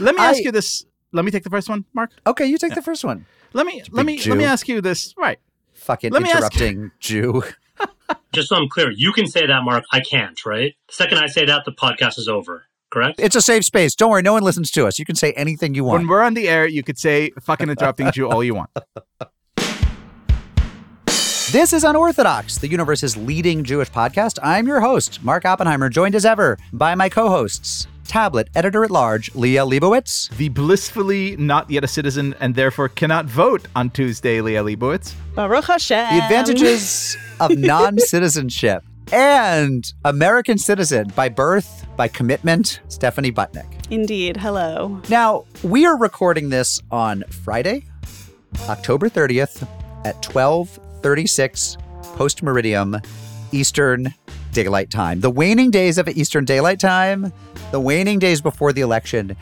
Let 0.00 0.14
me 0.14 0.22
ask 0.22 0.42
you 0.42 0.52
this. 0.52 0.84
Let 1.12 1.24
me 1.24 1.30
take 1.30 1.44
the 1.44 1.50
first 1.50 1.68
one, 1.68 1.84
Mark. 1.94 2.10
Okay, 2.26 2.46
you 2.46 2.58
take 2.58 2.74
the 2.74 2.82
first 2.82 3.04
one. 3.04 3.26
Let 3.52 3.66
me 3.66 3.82
let 3.92 4.04
me 4.04 4.16
big 4.16 4.26
let 4.26 4.36
me 4.38 4.44
ask 4.44 4.66
you 4.68 4.80
this. 4.80 5.14
Right. 5.16 5.38
Fucking 5.74 6.12
Let 6.12 6.22
me 6.22 6.30
ask- 6.30 6.38
interrupting 6.54 6.90
Jew. 7.00 7.42
Just 8.32 8.48
so 8.48 8.56
I'm 8.56 8.68
clear, 8.68 8.90
you 8.90 9.12
can 9.12 9.26
say 9.26 9.46
that, 9.46 9.62
Mark. 9.64 9.84
I 9.92 10.00
can't, 10.00 10.44
right? 10.44 10.74
The 10.88 10.94
second 10.94 11.18
I 11.18 11.26
say 11.26 11.44
that, 11.44 11.64
the 11.64 11.72
podcast 11.72 12.18
is 12.18 12.26
over, 12.28 12.64
correct? 12.90 13.20
It's 13.20 13.36
a 13.36 13.42
safe 13.42 13.64
space. 13.64 13.94
Don't 13.94 14.10
worry, 14.10 14.22
no 14.22 14.32
one 14.32 14.42
listens 14.42 14.70
to 14.72 14.86
us. 14.86 14.98
You 14.98 15.04
can 15.04 15.14
say 15.14 15.32
anything 15.32 15.74
you 15.74 15.84
want. 15.84 16.00
When 16.00 16.08
we're 16.08 16.22
on 16.22 16.34
the 16.34 16.48
air, 16.48 16.66
you 16.66 16.82
could 16.82 16.98
say 16.98 17.30
fucking 17.40 17.68
interrupting 17.68 18.10
Jew 18.12 18.28
all 18.28 18.42
you 18.42 18.54
want. 18.54 18.70
This 21.52 21.72
is 21.72 21.84
Unorthodox, 21.84 22.58
the 22.58 22.66
universe's 22.66 23.16
leading 23.16 23.62
Jewish 23.62 23.88
podcast. 23.88 24.40
I'm 24.42 24.66
your 24.66 24.80
host, 24.80 25.22
Mark 25.22 25.44
Oppenheimer, 25.44 25.88
joined 25.88 26.16
as 26.16 26.24
ever 26.24 26.58
by 26.72 26.96
my 26.96 27.08
co-hosts, 27.08 27.86
tablet 28.04 28.48
editor 28.54 28.84
at 28.84 28.90
large, 28.90 29.32
Liel 29.32 29.70
Leibovitz, 29.70 30.28
The 30.36 30.48
blissfully 30.48 31.36
not 31.36 31.70
yet 31.70 31.84
a 31.84 31.88
citizen 31.88 32.34
and 32.40 32.54
therefore 32.54 32.88
cannot 32.88 33.26
vote 33.26 33.66
on 33.74 33.90
Tuesday, 33.90 34.38
Liel 34.38 34.64
Leibovitz. 34.76 35.14
Baruch 35.34 35.64
Hashem. 35.64 36.16
the 36.16 36.22
advantages 36.22 37.16
of 37.40 37.50
non-citizenship, 37.58 38.84
and 39.12 39.92
American 40.04 40.58
citizen 40.58 41.12
by 41.14 41.28
birth, 41.28 41.86
by 41.96 42.08
commitment, 42.08 42.80
Stephanie 42.88 43.32
Butnick. 43.32 43.66
Indeed. 43.90 44.36
Hello. 44.36 45.00
Now, 45.08 45.44
we 45.62 45.86
are 45.86 45.96
recording 45.98 46.48
this 46.50 46.80
on 46.90 47.22
Friday, 47.28 47.84
October 48.68 49.08
30th 49.08 49.66
at 50.04 50.22
12:36 50.22 51.76
post 52.16 52.42
meridium 52.42 53.04
Eastern 53.52 54.14
Daylight 54.54 54.88
Time. 54.88 55.20
The 55.20 55.30
waning 55.30 55.70
days 55.70 55.98
of 55.98 56.08
Eastern 56.08 56.44
Daylight 56.44 56.78
Time, 56.78 57.32
the 57.72 57.80
waning 57.80 58.20
days 58.20 58.40
before 58.40 58.72
the 58.72 58.82
election. 58.82 59.36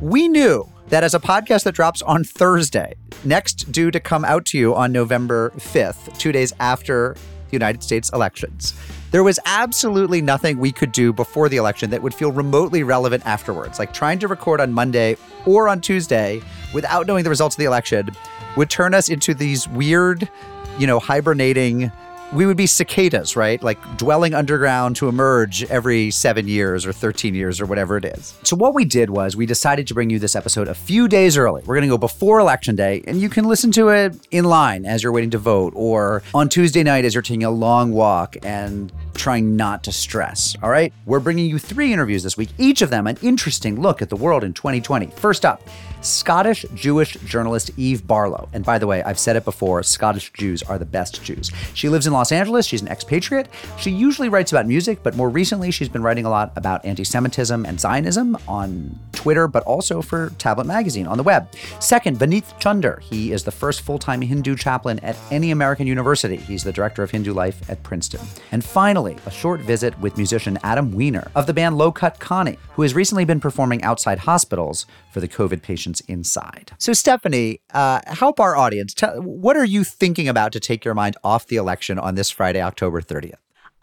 We 0.00 0.28
knew 0.28 0.66
that 0.88 1.02
as 1.02 1.14
a 1.14 1.20
podcast 1.20 1.64
that 1.64 1.74
drops 1.74 2.00
on 2.00 2.22
Thursday, 2.22 2.94
next 3.24 3.72
due 3.72 3.90
to 3.90 3.98
come 3.98 4.24
out 4.24 4.46
to 4.46 4.58
you 4.58 4.74
on 4.74 4.92
November 4.92 5.50
5th, 5.56 6.16
2 6.16 6.30
days 6.30 6.52
after 6.60 7.16
the 7.48 7.52
United 7.52 7.82
States 7.82 8.08
elections. 8.12 8.72
There 9.10 9.24
was 9.24 9.40
absolutely 9.46 10.22
nothing 10.22 10.58
we 10.58 10.70
could 10.70 10.92
do 10.92 11.12
before 11.12 11.48
the 11.48 11.56
election 11.56 11.90
that 11.90 12.00
would 12.00 12.14
feel 12.14 12.30
remotely 12.30 12.84
relevant 12.84 13.26
afterwards. 13.26 13.78
Like 13.80 13.92
trying 13.92 14.20
to 14.20 14.28
record 14.28 14.60
on 14.60 14.72
Monday 14.72 15.16
or 15.44 15.68
on 15.68 15.80
Tuesday 15.80 16.40
without 16.72 17.06
knowing 17.06 17.24
the 17.24 17.30
results 17.30 17.56
of 17.56 17.58
the 17.58 17.66
election 17.66 18.10
would 18.56 18.70
turn 18.70 18.94
us 18.94 19.08
into 19.08 19.34
these 19.34 19.68
weird, 19.68 20.30
you 20.78 20.86
know, 20.86 21.00
hibernating. 21.00 21.90
We 22.32 22.46
would 22.46 22.56
be 22.56 22.66
cicadas, 22.66 23.36
right? 23.36 23.62
Like 23.62 23.78
dwelling 23.98 24.32
underground 24.32 24.96
to 24.96 25.08
emerge 25.08 25.64
every 25.64 26.10
seven 26.10 26.48
years 26.48 26.86
or 26.86 26.92
13 26.92 27.34
years 27.34 27.60
or 27.60 27.66
whatever 27.66 27.98
it 27.98 28.06
is. 28.06 28.34
So, 28.42 28.56
what 28.56 28.72
we 28.72 28.86
did 28.86 29.10
was 29.10 29.36
we 29.36 29.44
decided 29.44 29.86
to 29.88 29.94
bring 29.94 30.08
you 30.08 30.18
this 30.18 30.34
episode 30.34 30.66
a 30.66 30.74
few 30.74 31.08
days 31.08 31.36
early. 31.36 31.62
We're 31.66 31.74
going 31.74 31.82
to 31.82 31.88
go 31.88 31.98
before 31.98 32.40
Election 32.40 32.74
Day, 32.74 33.02
and 33.06 33.20
you 33.20 33.28
can 33.28 33.44
listen 33.44 33.70
to 33.72 33.88
it 33.88 34.16
in 34.30 34.46
line 34.46 34.86
as 34.86 35.02
you're 35.02 35.12
waiting 35.12 35.30
to 35.30 35.38
vote 35.38 35.74
or 35.76 36.22
on 36.32 36.48
Tuesday 36.48 36.82
night 36.82 37.04
as 37.04 37.14
you're 37.14 37.22
taking 37.22 37.44
a 37.44 37.50
long 37.50 37.92
walk 37.92 38.36
and 38.42 38.90
trying 39.14 39.54
not 39.56 39.84
to 39.84 39.92
stress. 39.92 40.56
All 40.62 40.70
right? 40.70 40.92
We're 41.04 41.20
bringing 41.20 41.50
you 41.50 41.58
three 41.58 41.92
interviews 41.92 42.22
this 42.22 42.36
week, 42.36 42.48
each 42.56 42.82
of 42.82 42.90
them 42.90 43.06
an 43.06 43.18
interesting 43.22 43.80
look 43.80 44.00
at 44.00 44.08
the 44.08 44.16
world 44.16 44.42
in 44.42 44.52
2020. 44.54 45.06
First 45.08 45.44
up, 45.44 45.62
Scottish 46.02 46.66
Jewish 46.74 47.14
journalist 47.24 47.70
Eve 47.76 48.06
Barlow. 48.06 48.48
And 48.52 48.64
by 48.64 48.78
the 48.78 48.86
way, 48.86 49.02
I've 49.02 49.18
said 49.18 49.36
it 49.36 49.44
before 49.44 49.82
Scottish 49.82 50.32
Jews 50.32 50.62
are 50.62 50.78
the 50.78 50.84
best 50.84 51.22
Jews. 51.22 51.50
She 51.74 51.88
lives 51.88 52.06
in 52.06 52.12
Los 52.12 52.32
Angeles. 52.32 52.66
She's 52.66 52.82
an 52.82 52.88
expatriate. 52.88 53.48
She 53.78 53.90
usually 53.90 54.28
writes 54.28 54.52
about 54.52 54.66
music, 54.66 55.02
but 55.02 55.16
more 55.16 55.28
recently, 55.28 55.70
she's 55.70 55.88
been 55.88 56.02
writing 56.02 56.24
a 56.24 56.30
lot 56.30 56.52
about 56.56 56.84
anti 56.84 57.04
Semitism 57.04 57.64
and 57.64 57.80
Zionism 57.80 58.36
on 58.48 58.98
Twitter, 59.12 59.46
but 59.48 59.62
also 59.64 60.02
for 60.02 60.30
Tablet 60.38 60.66
Magazine 60.66 61.06
on 61.06 61.16
the 61.16 61.22
web. 61.22 61.48
Second, 61.80 62.18
Vineet 62.18 62.44
Chander. 62.60 63.00
He 63.00 63.32
is 63.32 63.44
the 63.44 63.52
first 63.52 63.82
full 63.82 63.98
time 63.98 64.20
Hindu 64.22 64.56
chaplain 64.56 64.98
at 65.00 65.16
any 65.30 65.50
American 65.50 65.86
university. 65.86 66.36
He's 66.36 66.64
the 66.64 66.72
director 66.72 67.02
of 67.02 67.10
Hindu 67.10 67.32
life 67.32 67.68
at 67.70 67.82
Princeton. 67.82 68.20
And 68.50 68.64
finally, 68.64 69.16
a 69.26 69.30
short 69.30 69.60
visit 69.60 69.98
with 70.00 70.16
musician 70.16 70.58
Adam 70.62 70.92
Weiner 70.92 71.30
of 71.34 71.46
the 71.46 71.54
band 71.54 71.78
Low 71.78 71.92
Cut 71.92 72.18
Connie, 72.18 72.58
who 72.72 72.82
has 72.82 72.94
recently 72.94 73.24
been 73.24 73.40
performing 73.40 73.82
outside 73.82 74.20
hospitals 74.20 74.86
for 75.10 75.20
the 75.20 75.28
COVID 75.28 75.62
patients 75.62 75.91
inside. 76.02 76.72
So, 76.78 76.92
Stephanie, 76.92 77.60
uh, 77.72 78.00
help 78.06 78.40
our 78.40 78.56
audience. 78.56 78.94
Tell, 78.94 79.20
what 79.20 79.56
are 79.56 79.64
you 79.64 79.84
thinking 79.84 80.28
about 80.28 80.52
to 80.52 80.60
take 80.60 80.84
your 80.84 80.94
mind 80.94 81.16
off 81.22 81.46
the 81.46 81.56
election 81.56 81.98
on 81.98 82.14
this 82.14 82.30
Friday, 82.30 82.60
October 82.60 83.00
30th? 83.00 83.34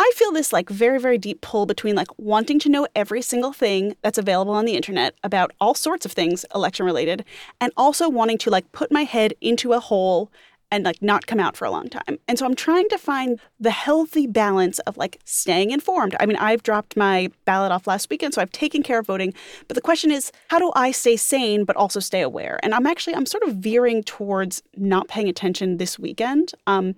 I 0.01 0.11
feel 0.15 0.31
this 0.31 0.53
like 0.53 0.69
very, 0.69 0.97
very 0.97 1.17
deep 1.17 1.41
pull 1.41 1.65
between 1.65 1.93
like 1.93 2.07
wanting 2.17 2.57
to 2.59 2.69
know 2.69 2.87
every 2.95 3.21
single 3.21 3.51
thing 3.51 3.97
that's 4.01 4.17
available 4.17 4.53
on 4.53 4.63
the 4.63 4.75
internet 4.75 5.13
about 5.23 5.51
all 5.59 5.73
sorts 5.73 6.05
of 6.05 6.13
things 6.13 6.45
election 6.55 6.85
related, 6.85 7.25
and 7.59 7.73
also 7.75 8.09
wanting 8.09 8.37
to 8.39 8.49
like 8.49 8.71
put 8.71 8.91
my 8.91 9.03
head 9.03 9.33
into 9.41 9.73
a 9.73 9.79
hole 9.81 10.31
and 10.71 10.85
like 10.85 11.01
not 11.01 11.25
come 11.27 11.39
out 11.39 11.57
for 11.57 11.65
a 11.65 11.71
long 11.71 11.89
time. 11.89 12.19
And 12.27 12.37
so 12.37 12.45
I'm 12.45 12.55
trying 12.55 12.87
to 12.89 12.97
find 12.97 13.39
the 13.59 13.71
healthy 13.71 14.27
balance 14.27 14.79
of 14.79 14.97
like 14.97 15.19
staying 15.25 15.71
informed. 15.71 16.15
I 16.19 16.25
mean, 16.25 16.37
I've 16.37 16.63
dropped 16.63 16.95
my 16.95 17.29
ballot 17.45 17.71
off 17.71 17.87
last 17.87 18.09
weekend, 18.09 18.33
so 18.33 18.41
I've 18.41 18.51
taken 18.51 18.83
care 18.83 18.99
of 18.99 19.07
voting. 19.07 19.33
But 19.67 19.75
the 19.75 19.81
question 19.81 20.11
is, 20.11 20.31
how 20.49 20.59
do 20.59 20.71
I 20.75 20.91
stay 20.91 21.17
sane 21.17 21.65
but 21.65 21.75
also 21.75 21.99
stay 21.99 22.21
aware? 22.21 22.59
And 22.61 22.73
I'm 22.75 22.85
actually 22.85 23.15
I'm 23.15 23.25
sort 23.25 23.43
of 23.43 23.55
veering 23.55 24.03
towards 24.03 24.61
not 24.77 25.07
paying 25.07 25.27
attention 25.27 25.77
this 25.77 25.97
weekend. 25.97 26.53
Um, 26.67 26.95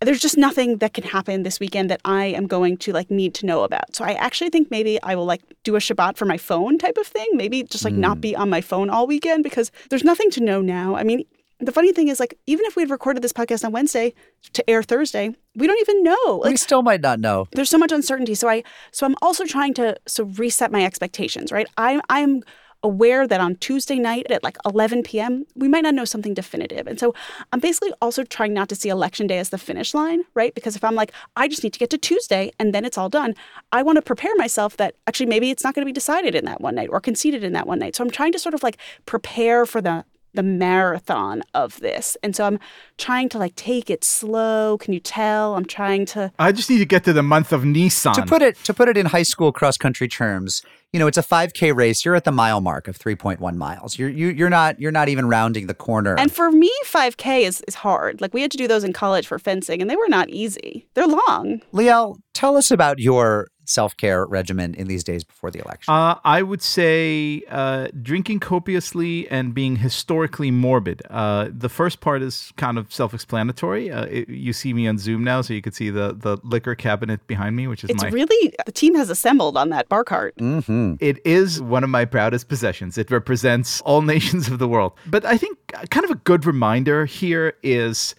there's 0.00 0.20
just 0.20 0.38
nothing 0.38 0.78
that 0.78 0.94
can 0.94 1.04
happen 1.04 1.42
this 1.42 1.60
weekend 1.60 1.90
that 1.90 2.00
I 2.06 2.26
am 2.26 2.46
going 2.46 2.78
to 2.78 2.92
like 2.92 3.10
need 3.10 3.34
to 3.34 3.46
know 3.46 3.64
about. 3.64 3.94
So 3.94 4.02
I 4.02 4.12
actually 4.14 4.48
think 4.48 4.70
maybe 4.70 5.00
I 5.02 5.14
will 5.14 5.26
like 5.26 5.42
do 5.62 5.76
a 5.76 5.78
Shabbat 5.78 6.16
for 6.16 6.24
my 6.24 6.38
phone 6.38 6.78
type 6.78 6.96
of 6.96 7.06
thing. 7.06 7.28
Maybe 7.34 7.62
just 7.64 7.84
like 7.84 7.92
not 7.92 8.20
be 8.20 8.34
on 8.34 8.48
my 8.48 8.62
phone 8.62 8.88
all 8.88 9.06
weekend 9.06 9.44
because 9.44 9.70
there's 9.90 10.04
nothing 10.04 10.30
to 10.32 10.40
know 10.40 10.62
now. 10.62 10.96
I 10.96 11.02
mean, 11.02 11.24
the 11.60 11.72
funny 11.72 11.92
thing 11.92 12.08
is 12.08 12.20
like 12.20 12.38
even 12.46 12.64
if 12.66 12.76
we 12.76 12.82
had 12.82 12.90
recorded 12.90 13.22
this 13.22 13.32
podcast 13.32 13.64
on 13.64 13.72
Wednesday 13.72 14.14
to 14.52 14.68
air 14.68 14.82
Thursday, 14.82 15.34
we 15.54 15.66
don't 15.66 15.80
even 15.80 16.02
know. 16.02 16.40
Like, 16.42 16.50
we 16.50 16.56
still 16.56 16.82
might 16.82 17.00
not 17.00 17.20
know. 17.20 17.46
there's 17.52 17.70
so 17.70 17.78
much 17.78 17.92
uncertainty. 17.92 18.34
So 18.34 18.48
I 18.48 18.62
so 18.92 19.06
I'm 19.06 19.16
also 19.22 19.44
trying 19.44 19.74
to 19.74 19.96
so 20.06 20.24
reset 20.24 20.72
my 20.72 20.84
expectations, 20.84 21.52
right? 21.52 21.66
I'm 21.76 22.00
I'm 22.08 22.42
aware 22.82 23.26
that 23.26 23.40
on 23.40 23.56
Tuesday 23.56 23.98
night 23.98 24.30
at 24.30 24.42
like 24.42 24.56
11 24.64 25.02
p.m. 25.02 25.44
we 25.54 25.68
might 25.68 25.82
not 25.82 25.94
know 25.94 26.04
something 26.04 26.32
definitive. 26.32 26.86
And 26.86 26.98
so 26.98 27.14
I'm 27.52 27.60
basically 27.60 27.92
also 28.00 28.24
trying 28.24 28.54
not 28.54 28.68
to 28.70 28.74
see 28.74 28.88
election 28.88 29.26
day 29.26 29.38
as 29.38 29.50
the 29.50 29.58
finish 29.58 29.92
line, 29.92 30.22
right? 30.34 30.54
Because 30.54 30.76
if 30.76 30.84
I'm 30.84 30.94
like 30.94 31.12
I 31.36 31.48
just 31.48 31.62
need 31.62 31.74
to 31.74 31.78
get 31.78 31.90
to 31.90 31.98
Tuesday 31.98 32.50
and 32.58 32.74
then 32.74 32.84
it's 32.84 32.96
all 32.96 33.08
done, 33.08 33.34
I 33.72 33.82
want 33.82 33.96
to 33.96 34.02
prepare 34.02 34.34
myself 34.36 34.76
that 34.78 34.94
actually 35.06 35.26
maybe 35.26 35.50
it's 35.50 35.62
not 35.62 35.74
going 35.74 35.82
to 35.82 35.86
be 35.86 35.92
decided 35.92 36.34
in 36.34 36.44
that 36.46 36.60
one 36.60 36.74
night 36.74 36.88
or 36.90 37.00
conceded 37.00 37.44
in 37.44 37.52
that 37.52 37.66
one 37.66 37.78
night. 37.78 37.96
So 37.96 38.04
I'm 38.04 38.10
trying 38.10 38.32
to 38.32 38.38
sort 38.38 38.54
of 38.54 38.62
like 38.62 38.78
prepare 39.04 39.66
for 39.66 39.82
the 39.82 40.04
the 40.34 40.42
marathon 40.42 41.42
of 41.54 41.80
this. 41.80 42.16
And 42.22 42.34
so 42.34 42.44
I'm 42.44 42.58
trying 42.98 43.28
to 43.30 43.38
like 43.38 43.54
take 43.56 43.90
it 43.90 44.04
slow. 44.04 44.78
Can 44.78 44.92
you 44.92 45.00
tell? 45.00 45.56
I'm 45.56 45.64
trying 45.64 46.06
to 46.06 46.32
I 46.38 46.52
just 46.52 46.70
need 46.70 46.78
to 46.78 46.86
get 46.86 47.04
to 47.04 47.12
the 47.12 47.22
month 47.22 47.52
of 47.52 47.64
Nisan. 47.64 48.14
To 48.14 48.22
put 48.22 48.42
it 48.42 48.56
to 48.64 48.74
put 48.74 48.88
it 48.88 48.96
in 48.96 49.06
high 49.06 49.22
school 49.22 49.52
cross 49.52 49.76
country 49.76 50.08
terms, 50.08 50.62
you 50.92 50.98
know, 50.98 51.06
it's 51.06 51.18
a 51.18 51.22
5K 51.22 51.74
race. 51.74 52.04
You're 52.04 52.16
at 52.16 52.24
the 52.24 52.32
mile 52.32 52.60
mark 52.60 52.88
of 52.88 52.98
3.1 52.98 53.54
miles. 53.56 53.98
You're 53.98 54.08
you, 54.08 54.28
you're 54.28 54.50
not 54.50 54.80
you're 54.80 54.92
not 54.92 55.08
even 55.08 55.28
rounding 55.28 55.66
the 55.66 55.74
corner. 55.74 56.16
And 56.18 56.32
for 56.32 56.50
me, 56.50 56.70
5K 56.84 57.42
is, 57.42 57.62
is 57.68 57.76
hard. 57.76 58.20
Like 58.20 58.34
we 58.34 58.42
had 58.42 58.50
to 58.50 58.56
do 58.56 58.66
those 58.66 58.84
in 58.84 58.92
college 58.92 59.26
for 59.26 59.38
fencing, 59.38 59.80
and 59.80 59.90
they 59.90 59.96
were 59.96 60.08
not 60.08 60.28
easy. 60.30 60.88
They're 60.94 61.06
long. 61.06 61.62
Liel, 61.72 62.16
tell 62.34 62.56
us 62.56 62.70
about 62.70 62.98
your 62.98 63.48
self 63.70 63.96
care 63.96 64.26
regimen 64.26 64.74
in 64.74 64.88
these 64.88 65.04
days 65.04 65.22
before 65.24 65.50
the 65.50 65.60
election. 65.60 65.92
Uh, 65.92 66.18
I 66.24 66.42
would 66.42 66.62
say 66.62 67.42
uh, 67.48 67.88
drinking 68.02 68.40
copiously 68.40 69.28
and 69.30 69.54
being 69.54 69.76
historically 69.76 70.50
morbid. 70.50 71.02
Uh, 71.08 71.48
the 71.50 71.68
first 71.68 72.00
part 72.00 72.20
is 72.22 72.52
kind 72.56 72.78
of 72.78 72.92
self-explanatory. 72.92 73.90
Uh, 73.90 74.06
you 74.28 74.52
see 74.52 74.74
me 74.74 74.88
on 74.88 74.98
Zoom 74.98 75.22
now, 75.24 75.40
so 75.40 75.54
you 75.54 75.62
can 75.62 75.72
see 75.72 75.90
the 75.90 76.14
the 76.18 76.38
liquor 76.42 76.74
cabinet 76.74 77.26
behind 77.26 77.56
me, 77.56 77.66
which 77.66 77.84
is 77.84 77.90
It's 77.90 78.02
my. 78.02 78.08
really, 78.08 78.52
the 78.66 78.72
team 78.72 78.94
has 78.96 79.08
assembled 79.10 79.56
on 79.56 79.70
that 79.70 79.88
bar 79.88 80.04
cart. 80.04 80.36
mm-hmm. 80.36 80.94
it 81.00 81.24
is 81.24 81.62
one 81.62 81.84
of 81.84 81.90
my 81.90 82.04
proudest 82.04 82.48
possessions. 82.48 82.98
It 82.98 83.10
represents 83.10 83.80
all 83.82 84.02
nations 84.16 84.48
of 84.48 84.58
the 84.58 84.68
world. 84.68 84.92
But 85.06 85.24
I 85.24 85.36
think 85.36 85.56
kind 85.90 86.04
of 86.04 86.10
a 86.10 86.16
good 86.16 86.44
reminder 86.44 87.06
here 87.06 87.54
is, 87.62 88.14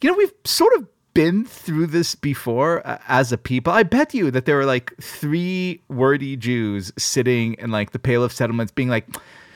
you 0.00 0.10
know, 0.10 0.16
we've 0.16 0.32
sort 0.44 0.72
of 0.74 0.86
been 1.18 1.44
through 1.44 1.88
this 1.88 2.14
before 2.14 2.86
uh, 2.86 2.96
as 3.08 3.32
a 3.32 3.36
people. 3.36 3.72
I 3.72 3.82
bet 3.82 4.14
you 4.14 4.30
that 4.30 4.44
there 4.44 4.54
were 4.54 4.64
like 4.64 4.96
three 4.98 5.82
wordy 5.88 6.36
Jews 6.36 6.92
sitting 6.96 7.54
in 7.54 7.72
like 7.72 7.90
the 7.90 7.98
Pale 7.98 8.22
of 8.22 8.32
Settlements 8.32 8.70
being 8.70 8.88
like, 8.88 9.04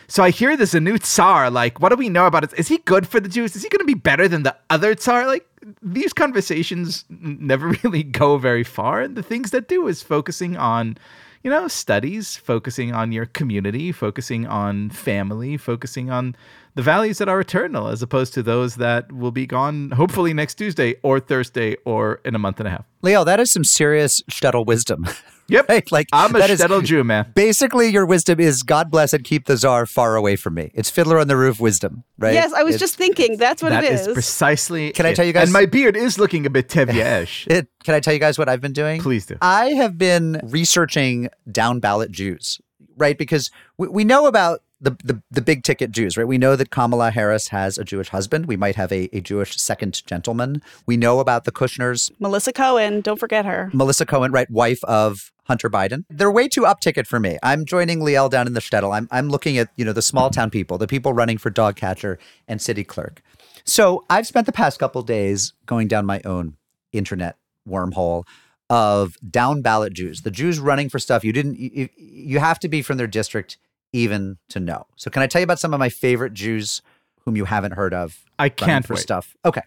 so 0.09 0.25
I 0.25 0.31
hear 0.31 0.57
there's 0.57 0.75
a 0.75 0.81
new 0.81 0.99
Tsar. 0.99 1.53
Like, 1.53 1.79
what 1.79 1.91
do 1.91 1.95
we 1.95 2.09
know 2.09 2.27
about 2.27 2.43
it? 2.43 2.53
Is 2.57 2.67
he 2.67 2.79
good 2.79 3.07
for 3.07 3.21
the 3.21 3.29
Jews? 3.29 3.55
Is 3.55 3.63
he 3.63 3.69
going 3.69 3.79
to 3.79 3.85
be 3.85 3.95
better 3.95 4.27
than 4.27 4.43
the 4.43 4.57
other 4.71 4.97
Tsar? 4.97 5.25
Like, 5.29 5.47
these 5.81 6.13
conversations 6.13 7.05
never 7.09 7.69
really 7.85 8.03
go 8.03 8.39
very 8.39 8.65
far. 8.65 9.01
And 9.01 9.15
the 9.15 9.23
things 9.23 9.53
that 9.53 9.69
do 9.69 9.87
is 9.87 10.03
focusing 10.03 10.57
on, 10.57 10.99
you 11.45 11.51
know, 11.51 11.69
studies, 11.69 12.37
focusing 12.37 12.93
on 12.93 13.13
your 13.13 13.27
community, 13.27 13.93
focusing 13.93 14.49
on 14.49 14.91
family, 14.91 15.57
focusing 15.57 16.11
on 16.11 16.35
the 16.75 16.83
values 16.83 17.19
that 17.19 17.29
are 17.29 17.41
eternal 17.41 17.89
as 17.89 18.03
opposed 18.03 18.33
to 18.35 18.43
those 18.43 18.77
that 18.77 19.13
will 19.13 19.31
be 19.33 19.47
gone 19.47 19.91
hopefully 19.91 20.33
next 20.33 20.55
Tuesday 20.55 20.95
or 21.03 21.21
Thursday 21.21 21.77
or 21.85 22.21
in 22.25 22.35
a 22.35 22.39
month 22.39 22.59
and 22.61 22.67
a 22.67 22.71
half. 22.71 22.85
Liel, 23.03 23.25
that 23.27 23.41
is 23.41 23.53
some 23.53 23.65
serious 23.65 24.23
shtetl 24.31 24.65
wisdom. 24.67 25.07
Yep. 25.49 25.69
right? 25.69 25.93
Like 25.93 26.07
I'm 26.15 26.35
a 26.35 26.39
that 26.39 26.49
is- 26.49 26.61
shtetl 26.61 26.83
Jew, 26.83 27.05
man. 27.05 27.31
Basically, 27.35 27.89
your 27.89 28.07
wisdom 28.07 28.41
is 28.41 28.63
God 28.63 28.91
bless 28.91 29.13
and 29.13 29.23
keep 29.23 29.45
the 29.47 29.57
czar 29.59 29.85
far 29.85 30.17
away 30.17 30.35
from 30.37 30.55
me. 30.55 30.71
It's 30.73 30.89
Fiddler 30.89 31.19
on 31.19 31.29
the 31.29 31.37
Roof 31.37 31.61
wisdom, 31.61 32.05
right? 32.17 32.33
Yes, 32.33 32.55
I 32.55 32.63
was 32.63 32.77
It's- 32.77 32.81
just 32.89 32.97
thinking 32.97 33.37
that's 33.37 33.63
what 33.63 33.69
That 33.71 33.85
it 33.85 33.93
is 33.93 34.07
is. 34.07 34.15
precisely. 34.15 34.93
Can 34.93 35.05
I 35.05 35.13
tell 35.13 35.27
you 35.27 35.33
guys- 35.35 35.43
And 35.49 35.53
my 35.53 35.67
beard 35.67 35.95
is 35.95 36.17
looking 36.19 36.47
a 36.47 36.51
bit 36.51 36.69
Tevye-ish. 36.69 37.47
It, 37.51 37.69
can 37.85 37.95
I 37.95 38.01
tell 38.01 38.15
you 38.15 38.21
guys 38.21 38.39
what 38.39 38.49
I've 38.49 38.63
been 38.63 38.73
doing? 38.73 39.03
Please 39.03 39.27
do. 39.27 39.37
I 39.43 39.71
have 39.71 39.99
been 39.99 40.41
researching 40.45 41.29
down 41.51 41.81
ballot 41.81 42.13
Jews, 42.13 42.59
right? 42.97 43.19
Because 43.19 43.51
we, 43.77 43.89
we 43.89 44.05
know 44.05 44.27
about 44.27 44.61
the, 44.83 44.91
the, 45.05 45.23
the 45.31 45.41
big 45.41 45.63
ticket 45.63 45.93
Jews, 45.93 46.17
right? 46.17 46.27
We 46.27 46.39
know 46.39 46.57
that 46.57 46.71
Kamala 46.71 47.11
Harris 47.11 47.49
has 47.49 47.79
a 47.79 47.85
Jewish 47.85 48.09
husband. 48.09 48.47
We 48.47 48.57
might 48.57 48.75
have 48.75 48.93
a, 48.93 49.09
a 49.17 49.21
Jewish 49.21 49.57
second 49.57 50.05
gentleman. 50.07 50.61
We 50.87 50.97
know 50.97 51.21
about 51.21 51.45
the 51.45 51.53
Kushners, 51.53 52.11
Melissa 52.19 52.53
Cohen, 52.53 53.01
don't 53.01 53.19
forget 53.19 53.45
her. 53.47 53.71
Melissa 53.73 54.05
Cohen, 54.05 54.33
right? 54.33 54.51
Wife 54.51 54.83
of 54.85 55.33
Hunter 55.45 55.71
Biden. 55.71 56.05
They're 56.11 56.31
way 56.31 56.49
too 56.49 56.67
up 56.67 56.81
ticket 56.81 57.07
for 57.07 57.21
me. 57.21 57.39
I'm 57.43 57.65
joining 57.65 58.01
Liel 58.01 58.29
down 58.29 58.47
in 58.47 58.55
the 58.55 58.61
shtetl. 58.61 58.95
I'm, 58.95 59.09
I'm 59.11 59.29
looking 59.29 59.57
at, 59.57 59.69
you 59.77 59.85
know, 59.85 59.93
the 59.93 60.03
small 60.03 60.31
town 60.31 60.51
people, 60.51 60.79
the 60.79 60.87
people 60.87 61.13
running 61.13 61.39
for 61.39 61.51
dog 61.51 61.77
catcher 61.77 62.19
and 62.49 62.61
city 62.61 62.85
clerk. 62.85 63.23
So 63.65 64.05
I've 64.11 64.27
spent 64.27 64.47
the 64.47 64.53
past 64.53 64.79
couple 64.79 65.03
days 65.03 65.53
going 65.67 65.89
down 65.89 66.07
my 66.07 66.21
own 66.25 66.57
internet 66.93 67.37
wormhole 67.69 68.25
of 68.69 69.17
down 69.29 69.63
ballot 69.63 69.93
Jews, 69.93 70.23
the 70.23 70.31
Jews 70.31 70.59
running 70.59 70.89
for 70.89 70.99
stuff 70.99 71.25
you 71.25 71.33
didn't, 71.33 71.59
you, 71.59 71.89
you 71.97 72.39
have 72.39 72.59
to 72.61 72.69
be 72.69 72.83
from 72.83 72.97
their 72.97 73.07
district 73.07 73.59
even 73.93 74.39
to 74.49 74.61
know. 74.61 74.87
So 74.97 75.11
can 75.11 75.23
I 75.23 75.27
tell 75.27 75.41
you 75.41 75.45
about 75.45 75.59
some 75.59 75.75
of 75.75 75.81
my 75.81 75.89
favorite 75.89 76.35
Jews 76.35 76.83
whom 77.25 77.37
you 77.37 77.45
haven't 77.45 77.73
heard 77.73 77.95
of? 77.95 78.25
I 78.39 78.49
can't 78.49 78.87
for 78.87 78.95
wait. 78.95 79.03
stuff. 79.03 79.37
Okay. 79.45 79.63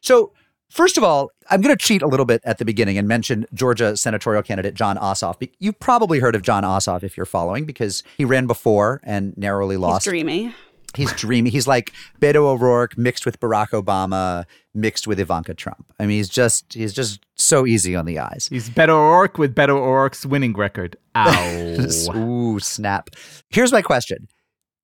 So 0.00 0.32
first 0.68 0.96
of 0.96 1.04
all, 1.04 1.30
I'm 1.50 1.60
going 1.60 1.76
to 1.76 1.82
cheat 1.82 2.02
a 2.02 2.06
little 2.06 2.26
bit 2.26 2.40
at 2.44 2.58
the 2.58 2.64
beginning 2.64 2.98
and 2.98 3.06
mention 3.06 3.46
Georgia 3.54 3.96
senatorial 3.96 4.42
candidate 4.42 4.74
Jon 4.74 4.96
Ossoff. 4.96 5.48
You've 5.58 5.78
probably 5.78 6.18
heard 6.18 6.34
of 6.34 6.42
Jon 6.42 6.64
Ossoff 6.64 7.02
if 7.02 7.16
you're 7.16 7.26
following 7.26 7.64
because 7.64 8.02
he 8.16 8.24
ran 8.24 8.46
before 8.46 9.00
and 9.04 9.36
narrowly 9.36 9.76
lost. 9.76 9.90
He's 9.90 9.94
lost. 9.94 10.04
dreamy. 10.06 10.54
He's 10.96 11.12
dreamy. 11.12 11.50
He's 11.50 11.66
like 11.66 11.92
Beto 12.20 12.36
O'Rourke 12.36 12.96
mixed 12.98 13.26
with 13.26 13.38
Barack 13.40 13.68
Obama, 13.70 14.44
mixed 14.74 15.06
with 15.06 15.20
Ivanka 15.20 15.54
Trump. 15.54 15.92
I 16.00 16.06
mean, 16.06 16.16
he's 16.16 16.28
just 16.28 16.72
he's 16.74 16.92
just 16.92 17.24
so 17.34 17.66
easy 17.66 17.94
on 17.94 18.06
the 18.06 18.18
eyes. 18.18 18.48
He's 18.50 18.68
Beto 18.70 18.90
O'Rourke 18.90 19.38
with 19.38 19.54
Beto 19.54 19.70
O'Rourke's 19.76 20.24
winning 20.26 20.54
record. 20.54 20.96
Ow. 21.14 21.76
Ooh, 22.16 22.58
snap. 22.60 23.10
Here's 23.50 23.72
my 23.72 23.82
question. 23.82 24.28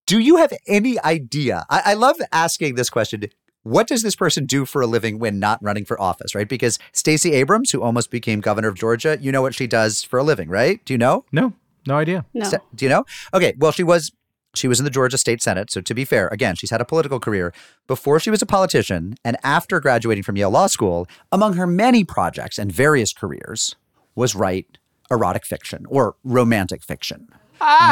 Do 0.07 0.19
you 0.19 0.37
have 0.37 0.53
any 0.67 1.01
idea? 1.01 1.65
I, 1.71 1.83
I 1.87 1.95
love 1.95 2.17
asking 2.33 2.75
this 2.75 2.91
question. 2.91 3.25
What 3.65 3.87
does 3.87 4.03
this 4.03 4.17
person 4.17 4.45
do 4.45 4.65
for 4.65 4.83
a 4.83 4.87
living 4.89 5.21
when 5.21 5.39
not 5.39 5.63
running 5.63 5.85
for 5.85 6.01
office, 6.01 6.35
right? 6.35 6.49
Because 6.49 6.81
Stacey 6.93 7.33
Abrams, 7.35 7.71
who 7.71 7.81
almost 7.81 8.11
became 8.11 8.41
governor 8.41 8.67
of 8.67 8.75
Georgia, 8.75 9.17
you 9.21 9.31
know 9.31 9.41
what 9.41 9.55
she 9.55 9.69
does 9.69 10.03
for 10.03 10.19
a 10.19 10.25
living, 10.25 10.49
right? 10.49 10.85
Do 10.85 10.93
you 10.93 10.99
know? 10.99 11.25
no, 11.31 11.53
no 11.87 11.97
idea. 11.97 12.25
No. 12.35 12.45
Sta- 12.45 12.59
Do 12.75 12.85
you 12.85 12.89
know? 12.89 13.05
Okay, 13.33 13.55
well, 13.59 13.71
she 13.71 13.85
was 13.85 14.11
she 14.55 14.69
was 14.69 14.79
in 14.79 14.85
the 14.85 14.91
Georgia 14.91 15.19
State 15.19 15.43
Senate. 15.43 15.71
So 15.71 15.81
to 15.81 15.95
be 15.95 16.05
fair, 16.05 16.29
again, 16.29 16.57
she's 16.57 16.71
had 16.71 16.81
a 16.81 16.85
political 16.85 17.21
career 17.21 17.53
before 17.87 18.21
she 18.21 18.31
was 18.31 18.43
a 18.43 18.47
politician 18.47 19.17
and 19.25 19.37
after 19.43 19.81
graduating 19.81 20.23
from 20.23 20.37
Yale 20.37 20.51
Law 20.51 20.67
School. 20.67 21.07
Among 21.31 21.55
her 21.55 21.67
many 21.67 22.05
projects 22.05 22.59
and 22.59 22.71
various 22.71 23.13
careers 23.13 23.77
was 24.15 24.35
write 24.35 24.79
erotic 25.11 25.45
fiction 25.45 25.85
or 25.89 26.17
romantic 26.25 26.83
fiction. 26.83 27.29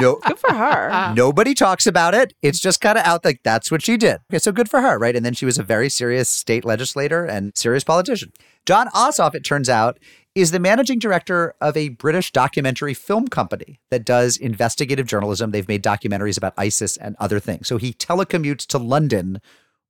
No, 0.01 0.19
Good 0.27 0.39
for 0.39 0.53
her. 0.53 1.15
Nobody 1.15 1.55
talks 1.55 1.87
about 1.87 2.15
it. 2.15 2.33
It's 2.43 2.61
just 2.61 2.81
kind 2.81 2.99
of 2.99 3.05
out 3.05 3.25
like 3.25 3.41
that's 3.43 3.71
what 3.71 3.83
she 3.83 3.97
did. 3.97 4.19
Okay, 4.31 4.39
so 4.39 4.53
good 4.53 4.69
for 4.69 4.81
her, 4.81 4.99
right? 4.99 5.15
And 5.15 5.25
then 5.25 5.35
she 5.35 5.47
was 5.47 5.59
a 5.59 5.63
very 5.63 5.89
serious 5.89 6.29
state 6.29 6.65
legislator 6.65 7.25
and 7.25 7.57
serious 7.57 7.85
politician. 7.85 8.33
Jon 8.67 8.89
Ossoff, 8.89 9.35
it 9.35 9.45
turns 9.45 9.69
out, 9.69 9.99
is 10.35 10.51
the 10.51 10.61
managing 10.61 10.99
director 10.99 11.55
of 11.61 11.77
a 11.77 11.89
British 11.91 12.31
documentary 12.33 12.95
film 12.95 13.29
company 13.29 13.81
that 13.91 14.05
does 14.05 14.37
investigative 14.37 15.07
journalism. 15.07 15.51
They've 15.51 15.67
made 15.67 15.83
documentaries 15.83 16.37
about 16.37 16.55
ISIS 16.57 16.97
and 16.97 17.17
other 17.19 17.41
things. 17.41 17.67
So 17.67 17.79
he 17.79 17.93
telecommutes 17.93 18.67
to 18.69 18.79
London 18.79 19.41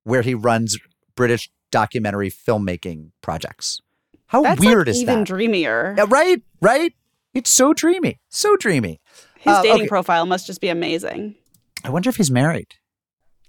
where 0.03 0.21
he 0.21 0.33
runs 0.33 0.77
British 1.15 1.51
documentary 1.71 2.31
filmmaking 2.31 3.11
projects. 3.21 3.81
How 4.27 4.43
That's 4.43 4.61
weird 4.61 4.87
like 4.87 4.95
is 4.95 5.01
even 5.01 5.05
that? 5.07 5.11
Even 5.13 5.23
dreamier. 5.25 5.95
Yeah, 5.97 6.05
right, 6.07 6.41
right. 6.61 6.93
It's 7.33 7.49
so 7.49 7.73
dreamy, 7.73 8.19
so 8.29 8.55
dreamy. 8.55 9.00
His 9.41 9.53
Uh, 9.53 9.61
dating 9.61 9.81
okay. 9.81 9.87
profile 9.87 10.25
must 10.25 10.47
just 10.47 10.61
be 10.61 10.69
amazing. 10.69 11.35
I 11.83 11.89
wonder 11.89 12.09
if 12.09 12.15
he's 12.17 12.31
married. 12.31 12.67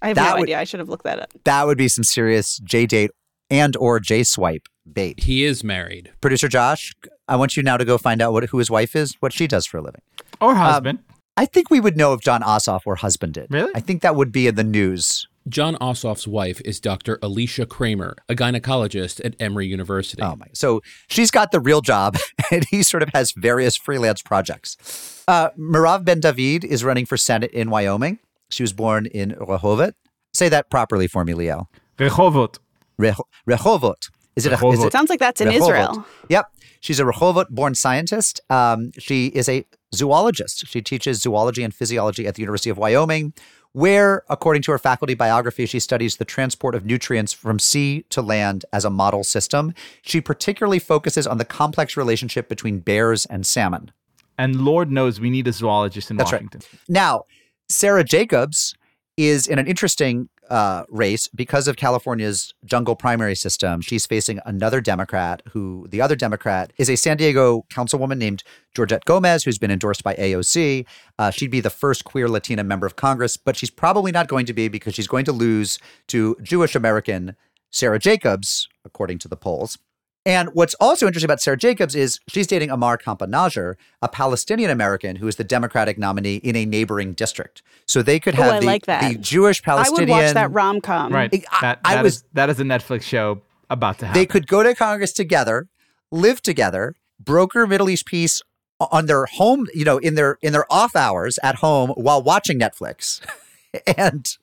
I 0.01 0.09
have 0.09 0.17
That 0.17 0.31
no 0.31 0.35
would- 0.41 0.43
idea. 0.49 0.59
I 0.59 0.65
should 0.65 0.81
have 0.81 0.89
looked 0.89 1.05
that 1.05 1.21
up. 1.21 1.31
that 1.45 1.67
would 1.67 1.79
be 1.79 1.89
some 1.89 2.03
serious 2.05 2.59
J 2.65 2.87
date 2.87 3.11
and 3.51 3.77
or 3.77 4.01
J 4.01 4.25
swipe 4.25 4.67
bait. 4.91 5.21
He 5.21 5.45
is 5.45 5.63
married. 5.63 6.11
Producer 6.21 6.49
Josh, 6.49 6.93
I 7.29 7.37
want 7.37 7.57
you 7.57 7.63
now 7.63 7.77
to 7.77 7.85
go 7.85 7.99
find 7.99 8.21
out 8.21 8.33
what 8.33 8.45
who 8.45 8.59
his 8.59 8.71
wife 8.71 8.97
is, 8.97 9.15
what 9.21 9.33
she 9.33 9.47
does 9.47 9.67
for 9.67 9.77
a 9.79 9.83
living. 9.83 10.01
Or 10.41 10.55
husband. 10.55 10.99
I 11.37 11.47
think 11.47 11.71
we 11.71 11.79
would 11.81 11.97
know 11.97 12.13
if 12.15 12.21
Jon 12.21 12.43
Ossoff 12.43 12.85
were 12.85 12.97
husbanded. 12.97 13.47
Really? 13.51 13.71
I 13.75 13.81
think 13.81 14.03
that 14.03 14.17
would 14.17 14.33
be 14.33 14.47
in 14.49 14.55
the 14.57 14.65
news. 14.65 15.27
Jon 15.49 15.77
Ossoff's 15.77 16.27
wife 16.27 16.61
is 16.65 16.79
Dr. 16.81 17.19
Alisha 17.19 17.69
Kramer, 17.69 18.17
a 18.29 18.35
gynecologist 18.35 19.21
at 19.25 19.35
Emory 19.41 19.67
University. 19.67 20.23
Oh 20.23 20.37
my! 20.37 20.47
So 20.53 20.81
she's 21.09 21.31
got 21.31 21.51
the 21.51 21.61
real 21.61 21.81
job, 21.81 22.17
and 22.51 22.65
he 22.71 22.83
sort 22.83 23.03
of 23.03 23.11
has 23.15 23.33
various 23.33 23.77
freelance 23.77 24.23
projects. 24.23 25.25
Uh, 25.27 25.51
Merav 25.59 26.05
Ben 26.05 26.21
David 26.21 26.65
is 26.65 26.85
running 26.85 27.07
for 27.07 27.17
Senate 27.17 27.51
in 27.53 27.71
Wyoming. 27.71 28.19
She 28.51 28.63
was 28.63 28.73
born 28.73 29.07
in 29.07 29.33
Rehovot. 29.33 29.95
Say 30.33 30.49
that 30.49 30.71
properly 30.71 31.07
for 31.07 31.25
me, 31.25 31.33
Liel. 31.33 31.67
Rehovot. 31.99 32.59
Reho- 33.01 33.25
Rehovot. 33.49 34.11
Is 34.37 34.47
it? 34.47 34.53
A, 34.53 34.55
is 34.55 34.61
Rehovot. 34.61 34.87
it 34.87 34.93
Sounds 34.93 35.11
like 35.11 35.19
that's 35.21 35.41
in 35.41 35.49
Rehovot. 35.49 35.57
Israel. 35.57 36.07
Yep. 36.29 36.47
She's 36.81 36.99
a 36.99 37.05
Rehovot 37.05 37.49
born 37.51 37.75
scientist. 37.75 38.41
Um, 38.51 38.91
she 38.99 39.27
is 39.29 39.49
a 39.49 39.65
zoologist. 39.95 40.67
She 40.67 40.83
teaches 40.83 41.21
zoology 41.23 41.63
and 41.63 41.73
physiology 41.75 42.27
at 42.27 42.35
the 42.35 42.43
University 42.43 42.71
of 42.71 42.79
Wyoming, 42.79 43.35
where, 43.73 44.23
according 44.29 44.63
to 44.63 44.73
her 44.73 44.79
faculty 44.79 45.15
biography, 45.15 45.67
she 45.67 45.81
studies 45.81 46.17
the 46.17 46.25
transport 46.25 46.75
of 46.75 46.85
nutrients 46.85 47.33
from 47.33 47.59
sea 47.59 48.05
to 48.11 48.21
land 48.21 48.65
as 48.73 48.85
a 48.85 48.91
model 48.91 49.25
system. 49.25 49.75
She 50.03 50.21
particularly 50.21 50.79
focuses 50.79 51.27
on 51.27 51.39
the 51.39 51.45
complex 51.45 51.97
relationship 51.97 52.49
between 52.49 52.81
bears 52.81 53.25
and 53.27 53.47
salmon. 53.47 53.91
And 54.39 54.63
Lord 54.65 54.91
knows 54.91 55.21
we 55.21 55.31
need 55.31 55.47
a 55.49 55.53
zoologist 55.53 56.11
in 56.11 56.17
That's 56.17 56.33
right. 56.33 56.43
Washington. 56.43 56.63
Now, 56.89 57.25
Sarah 57.69 58.05
Jacobs 58.05 58.75
is 59.17 59.47
in 59.47 59.59
an 59.59 59.67
interesting 59.67 60.29
uh, 60.53 60.85
race 60.91 61.29
because 61.29 61.67
of 61.67 61.77
California's 61.77 62.53
jungle 62.67 62.95
primary 62.95 63.35
system. 63.35 63.81
She's 63.81 64.05
facing 64.05 64.39
another 64.45 64.83
Democrat 64.83 65.43
who, 65.49 65.87
the 65.89 66.03
other 66.03 66.15
Democrat, 66.15 66.75
is 66.77 66.91
a 66.91 66.97
San 66.97 67.17
Diego 67.17 67.65
councilwoman 67.71 68.19
named 68.19 68.45
Georgette 68.75 69.07
Gomez, 69.07 69.45
who's 69.45 69.57
been 69.57 69.71
endorsed 69.71 70.05
by 70.05 70.15
AOC. 70.15 70.85
Uh, 71.19 71.31
she'd 71.31 71.51
be 71.51 71.61
the 71.61 71.71
first 71.71 72.05
queer 72.05 72.29
Latina 72.29 72.63
member 72.63 72.87
of 72.87 72.97
Congress, 72.97 73.39
but 73.39 73.57
she's 73.57 73.71
probably 73.71 74.13
not 74.13 74.29
going 74.29 74.45
to 74.45 74.53
be 74.53 74.69
because 74.69 74.95
she's 74.95 75.07
going 75.07 75.25
to 75.25 75.33
lose 75.33 75.79
to 76.09 76.37
Jewish 76.43 76.75
American 76.75 77.35
Sarah 77.71 77.99
Jacobs, 77.99 78.69
according 78.85 79.19
to 79.21 79.29
the 79.29 79.37
polls. 79.37 79.79
And 80.25 80.51
what's 80.55 80.75
also 80.75 81.07
interesting 81.07 81.27
about 81.27 81.41
Sarah 81.41 81.57
Jacobs 81.57 81.97
is 81.97 82.21
she's 82.29 82.47
dating 82.47 82.69
Ammar 82.69 82.97
Campa-Najjar, 83.03 83.75
a 84.03 84.09
Palestinian 84.09 84.71
American 84.71 85.17
who 85.17 85.27
is 85.27 85.35
the 85.37 85.43
Democratic 85.45 85.99
nominee 85.99 86.37
in 86.37 86.55
a 86.55 86.65
neighboring 86.65 87.13
district. 87.13 87.63
So 87.87 88.03
they 88.03 88.21
could 88.21 88.39
Oh, 88.39 88.43
have 88.43 88.53
I 88.55 88.61
the, 88.61 88.67
like 88.67 88.87
that. 88.87 89.13
the 89.13 89.19
Jewish 89.19 89.61
I 89.67 89.91
would 89.91 90.09
watch 90.09 90.33
that 90.35 90.53
rom 90.53 90.81
com. 90.81 91.13
Right. 91.13 91.45
I- 91.51 91.61
that, 91.61 91.81
I 91.85 92.03
was- 92.03 92.17
is- 92.19 92.25
that 92.35 92.51
is 92.51 92.61
a 92.61 92.65
Netflix 92.65 93.03
show 93.03 93.43
about 93.69 93.99
to 93.99 94.07
happen. 94.07 94.21
They 94.21 94.27
could 94.27 94.47
go 94.47 94.63
to 94.63 94.75
Congress 94.77 95.13
together, 95.13 95.67
live 96.13 96.41
together, 96.41 96.95
broker 97.19 97.67
Middle 97.67 97.91
East 97.91 98.07
peace 98.07 98.43
on 98.79 99.07
their 99.07 99.27
home, 99.27 99.67
you 99.75 99.85
know, 99.85 99.99
in 99.99 100.15
their 100.15 100.39
in 100.43 100.53
their 100.53 100.67
off 100.73 100.95
hours 100.97 101.39
at 101.43 101.57
home 101.57 101.91
while 101.91 102.23
watching 102.23 102.59
Netflix, 102.61 103.21
and 103.97 104.37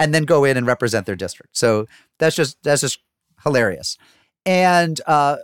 and 0.00 0.14
then 0.14 0.24
go 0.24 0.44
in 0.44 0.56
and 0.56 0.66
represent 0.66 1.04
their 1.06 1.16
district. 1.16 1.56
So 1.56 1.86
that's 2.18 2.34
just 2.36 2.56
that's 2.62 2.80
just 2.80 2.98
hilarious. 3.44 3.98
And 4.44 5.00
uh, 5.06 5.36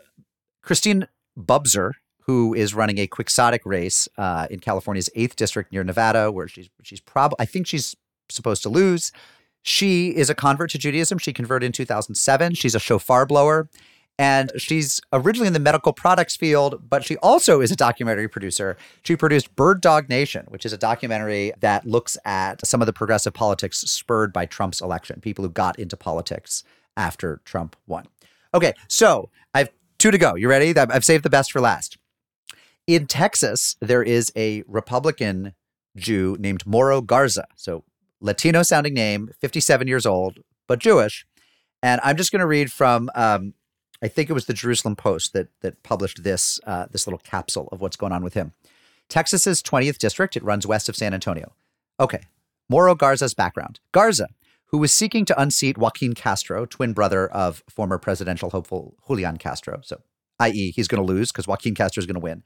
Christine 0.63 1.09
Bubser, 1.39 1.93
who 2.23 2.55
is 2.55 2.75
running 2.75 2.99
a 2.99 3.07
quixotic 3.07 3.63
race 3.65 4.09
uh, 4.19 4.47
in 4.51 4.61
California's 4.61 5.09
eighth 5.15 5.37
district 5.37 5.73
near 5.73 5.85
Nevada, 5.85 6.31
where 6.31 6.49
she's 6.49 6.69
she's 6.83 7.01
probably 7.01 7.37
I 7.39 7.45
think 7.45 7.67
she's 7.67 7.97
supposed 8.29 8.63
to 8.63 8.69
lose. 8.69 9.13
She 9.63 10.11
is 10.17 10.31
a 10.31 10.35
convert 10.35 10.71
to 10.71 10.79
Judaism. 10.79 11.19
She 11.19 11.33
converted 11.33 11.67
in 11.67 11.73
2007. 11.73 12.55
She's 12.55 12.75
a 12.75 12.79
shofar 12.79 13.27
blower. 13.27 13.69
And 14.21 14.51
she's 14.57 15.01
originally 15.13 15.47
in 15.47 15.53
the 15.53 15.61
medical 15.61 15.93
products 15.93 16.35
field, 16.35 16.83
but 16.91 17.05
she 17.05 17.17
also 17.19 17.61
is 17.61 17.71
a 17.71 17.77
documentary 17.77 18.27
producer. 18.29 18.77
She 19.05 19.15
produced 19.15 19.55
Bird 19.55 19.81
Dog 19.81 20.09
Nation, 20.09 20.45
which 20.49 20.67
is 20.67 20.73
a 20.73 20.79
documentary 20.79 21.53
that 21.61 21.87
looks 21.87 22.17
at 22.25 22.67
some 22.67 22.83
of 22.83 22.87
the 22.87 22.93
progressive 22.93 23.33
politics 23.33 23.79
spurred 23.79 24.33
by 24.33 24.45
Trump's 24.45 24.81
election, 24.81 25.21
people 25.21 25.45
who 25.45 25.51
got 25.51 25.79
into 25.79 25.97
politics 25.97 26.65
after 26.97 27.41
Trump 27.45 27.77
won. 27.87 28.07
Okay, 28.55 28.73
so 28.89 29.31
I 29.55 29.61
have 29.61 29.71
two 29.99 30.11
to 30.11 30.19
go. 30.19 30.35
You 30.35 30.49
ready? 30.49 30.77
I've 30.77 30.91
I've 30.91 31.05
saved 31.05 31.25
the 31.25 31.31
best 31.31 31.53
for 31.53 31.61
last. 31.61 31.99
In 32.87 33.07
Texas, 33.07 33.77
there 33.81 34.03
is 34.03 34.33
a 34.35 34.63
Republican 34.67 35.55
Jew 35.97 36.37
named 36.39 36.67
Mauro 36.67 37.01
Garza. 37.03 37.47
So 37.55 37.85
Latino 38.21 38.63
sounding 38.63 38.95
name, 38.95 39.31
57 39.39 39.87
years 39.87 40.07
old, 40.07 40.39
but 40.67 40.79
Jewish. 40.79 41.27
And 41.83 42.01
I'm 42.03 42.17
just 42.17 42.33
going 42.33 42.41
to 42.41 42.47
read 42.47 42.73
from, 42.73 43.11
um, 43.15 43.55
I 44.03 44.09
think 44.09 44.31
it 44.31 44.33
was 44.33 44.47
the 44.47 44.55
Jerusalem 44.55 44.97
Post 44.97 45.33
that 45.33 45.49
that 45.61 45.83
published 45.83 46.23
this 46.25 46.61
uh, 46.67 46.87
this 46.91 47.07
little 47.07 47.19
capsule 47.19 47.69
of 47.73 47.81
what's 47.81 47.97
going 47.97 48.13
on 48.13 48.23
with 48.23 48.35
him. 48.35 48.53
Texas's 49.09 49.63
20th 49.63 49.99
district. 49.99 50.37
It 50.37 50.45
runs 50.45 50.67
west 50.67 50.89
of 50.89 50.97
San 50.97 51.15
Antonio. 51.15 51.53
Okay, 51.99 52.21
Mauro 52.69 52.95
Garza's 52.95 53.35
background. 53.35 53.81
Garza, 53.93 54.29
who 54.69 54.79
was 54.79 54.93
seeking 54.93 55.25
to 55.27 55.41
unseat 55.41 55.79
Joaquin 55.79 56.15
Castro, 56.15 56.67
twin 56.67 56.93
brother 56.93 57.29
of 57.29 57.63
former 57.69 57.99
presidential 57.99 58.51
hopeful 58.51 58.97
Julian 59.07 59.37
Castro, 59.37 59.81
so 59.83 60.03
i.e., 60.41 60.73
he's 60.75 60.89
going 60.89 61.05
to 61.05 61.13
lose 61.13 61.33
because 61.33 61.47
Joaquin 61.49 61.75
Castro 61.75 62.01
is 62.01 62.07
going 62.07 62.15
to 62.15 62.21
win, 62.21 62.43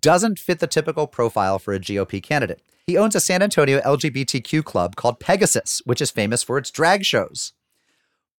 doesn't 0.00 0.38
fit 0.38 0.58
the 0.58 0.66
typical 0.66 1.06
profile 1.06 1.58
for 1.58 1.72
a 1.72 1.80
GOP 1.80 2.22
candidate. 2.22 2.62
He 2.86 2.96
owns 2.96 3.14
a 3.14 3.20
San 3.20 3.42
Antonio 3.42 3.80
LGBTQ 3.80 4.64
club 4.64 4.96
called 4.96 5.20
Pegasus, 5.20 5.80
which 5.84 6.00
is 6.00 6.10
famous 6.10 6.42
for 6.42 6.58
its 6.58 6.70
drag 6.70 7.04
shows. 7.04 7.52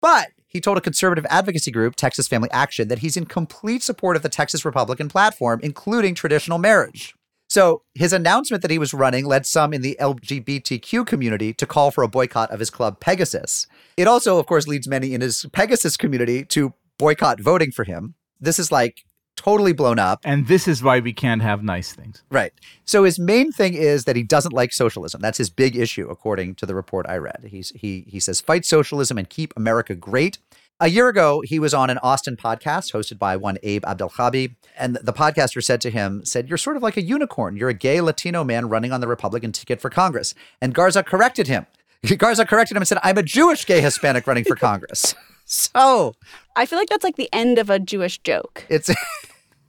But 0.02 0.32
he 0.48 0.60
told 0.60 0.78
a 0.78 0.82
conservative 0.82 1.26
advocacy 1.30 1.72
group, 1.72 1.96
Texas 1.96 2.28
Family 2.28 2.52
Action, 2.52 2.90
that 2.90 3.00
he's 3.00 3.16
in 3.16 3.26
complete 3.26 3.82
support 3.82 4.18
of 4.18 4.22
the 4.22 4.30
Texas 4.30 4.66
Republican 4.66 5.08
platform, 5.08 5.62
including 5.64 6.14
traditional 6.14 6.60
marriage. 6.60 7.16
So 7.54 7.84
his 7.94 8.14
announcement 8.14 8.64
that 8.64 8.72
he 8.72 8.80
was 8.80 8.96
running 8.96 9.28
led 9.28 9.46
some 9.46 9.76
in 9.76 9.84
the 9.84 9.96
LGBTQ 10.02 11.06
community 11.06 11.54
to 11.54 11.68
call 11.68 11.92
for 11.92 12.04
a 12.04 12.08
boycott 12.08 12.50
of 12.50 12.60
his 12.60 12.72
club 12.72 13.00
Pegasus. 13.00 13.68
It 13.96 14.08
also, 14.08 14.40
of 14.40 14.48
course, 14.48 14.68
leads 14.68 14.88
many 14.88 15.14
in 15.14 15.22
his 15.22 15.46
Pegasus 15.54 15.96
community 15.96 16.46
to 16.46 16.74
boycott 16.98 17.40
voting 17.40 17.70
for 17.72 17.84
him. 17.84 18.16
This 18.42 18.58
is 18.58 18.72
like 18.72 19.06
totally 19.36 19.72
blown 19.72 20.00
up. 20.00 20.20
And 20.24 20.48
this 20.48 20.68
is 20.68 20.82
why 20.82 21.00
we 21.00 21.14
can't 21.14 21.44
have 21.44 21.62
nice 21.62 21.94
things. 21.94 22.24
Right. 22.32 22.54
So 22.86 23.04
his 23.04 23.20
main 23.20 23.52
thing 23.52 23.76
is 23.76 24.06
that 24.06 24.16
he 24.16 24.24
doesn't 24.24 24.54
like 24.54 24.74
socialism. 24.74 25.22
That's 25.22 25.38
his 25.38 25.52
big 25.52 25.76
issue, 25.76 26.08
according 26.10 26.56
to 26.56 26.66
the 26.66 26.74
report 26.74 27.06
I 27.08 27.18
read. 27.18 27.50
He's 27.52 27.70
he 27.76 28.06
he 28.08 28.20
says 28.20 28.42
fight 28.42 28.66
socialism 28.66 29.20
and 29.20 29.30
keep 29.30 29.54
America 29.56 29.94
great. 29.94 30.40
A 30.84 30.90
year 30.90 31.08
ago, 31.08 31.40
he 31.40 31.60
was 31.60 31.74
on 31.74 31.90
an 31.90 31.98
Austin 32.00 32.36
podcast 32.36 32.92
hosted 32.92 33.18
by 33.18 33.38
one 33.38 33.58
Abe 33.64 33.86
Abdelkhabi, 33.86 34.56
and 34.78 34.98
the 35.02 35.14
podcaster 35.14 35.64
said 35.64 35.80
to 35.80 35.90
him, 35.90 36.26
"said 36.26 36.50
You're 36.50 36.58
sort 36.58 36.76
of 36.76 36.84
like 36.84 36.98
a 36.98 37.02
unicorn. 37.02 37.56
You're 37.56 37.70
a 37.70 37.74
gay 37.74 38.02
Latino 38.02 38.44
man 38.44 38.68
running 38.68 38.92
on 38.92 39.00
the 39.00 39.08
Republican 39.08 39.54
ticket 39.54 39.80
for 39.80 39.90
Congress." 39.90 40.36
And 40.60 40.74
Garza 40.74 41.02
corrected 41.02 41.48
him. 41.48 41.68
Garza 42.18 42.46
corrected 42.46 42.76
him 42.76 42.82
and 42.82 42.88
said, 42.90 42.98
"I'm 43.02 43.18
a 43.18 43.24
Jewish 43.24 43.66
gay 43.66 43.80
Hispanic 43.80 44.28
running 44.28 44.44
for 44.44 44.58
Congress." 44.58 45.16
so 45.46 46.16
I 46.58 46.66
feel 46.66 46.78
like 46.78 46.90
that's 46.90 47.06
like 47.06 47.16
the 47.16 47.30
end 47.32 47.60
of 47.60 47.70
a 47.70 47.80
Jewish 47.80 48.18
joke. 48.18 48.66
it's 48.68 48.92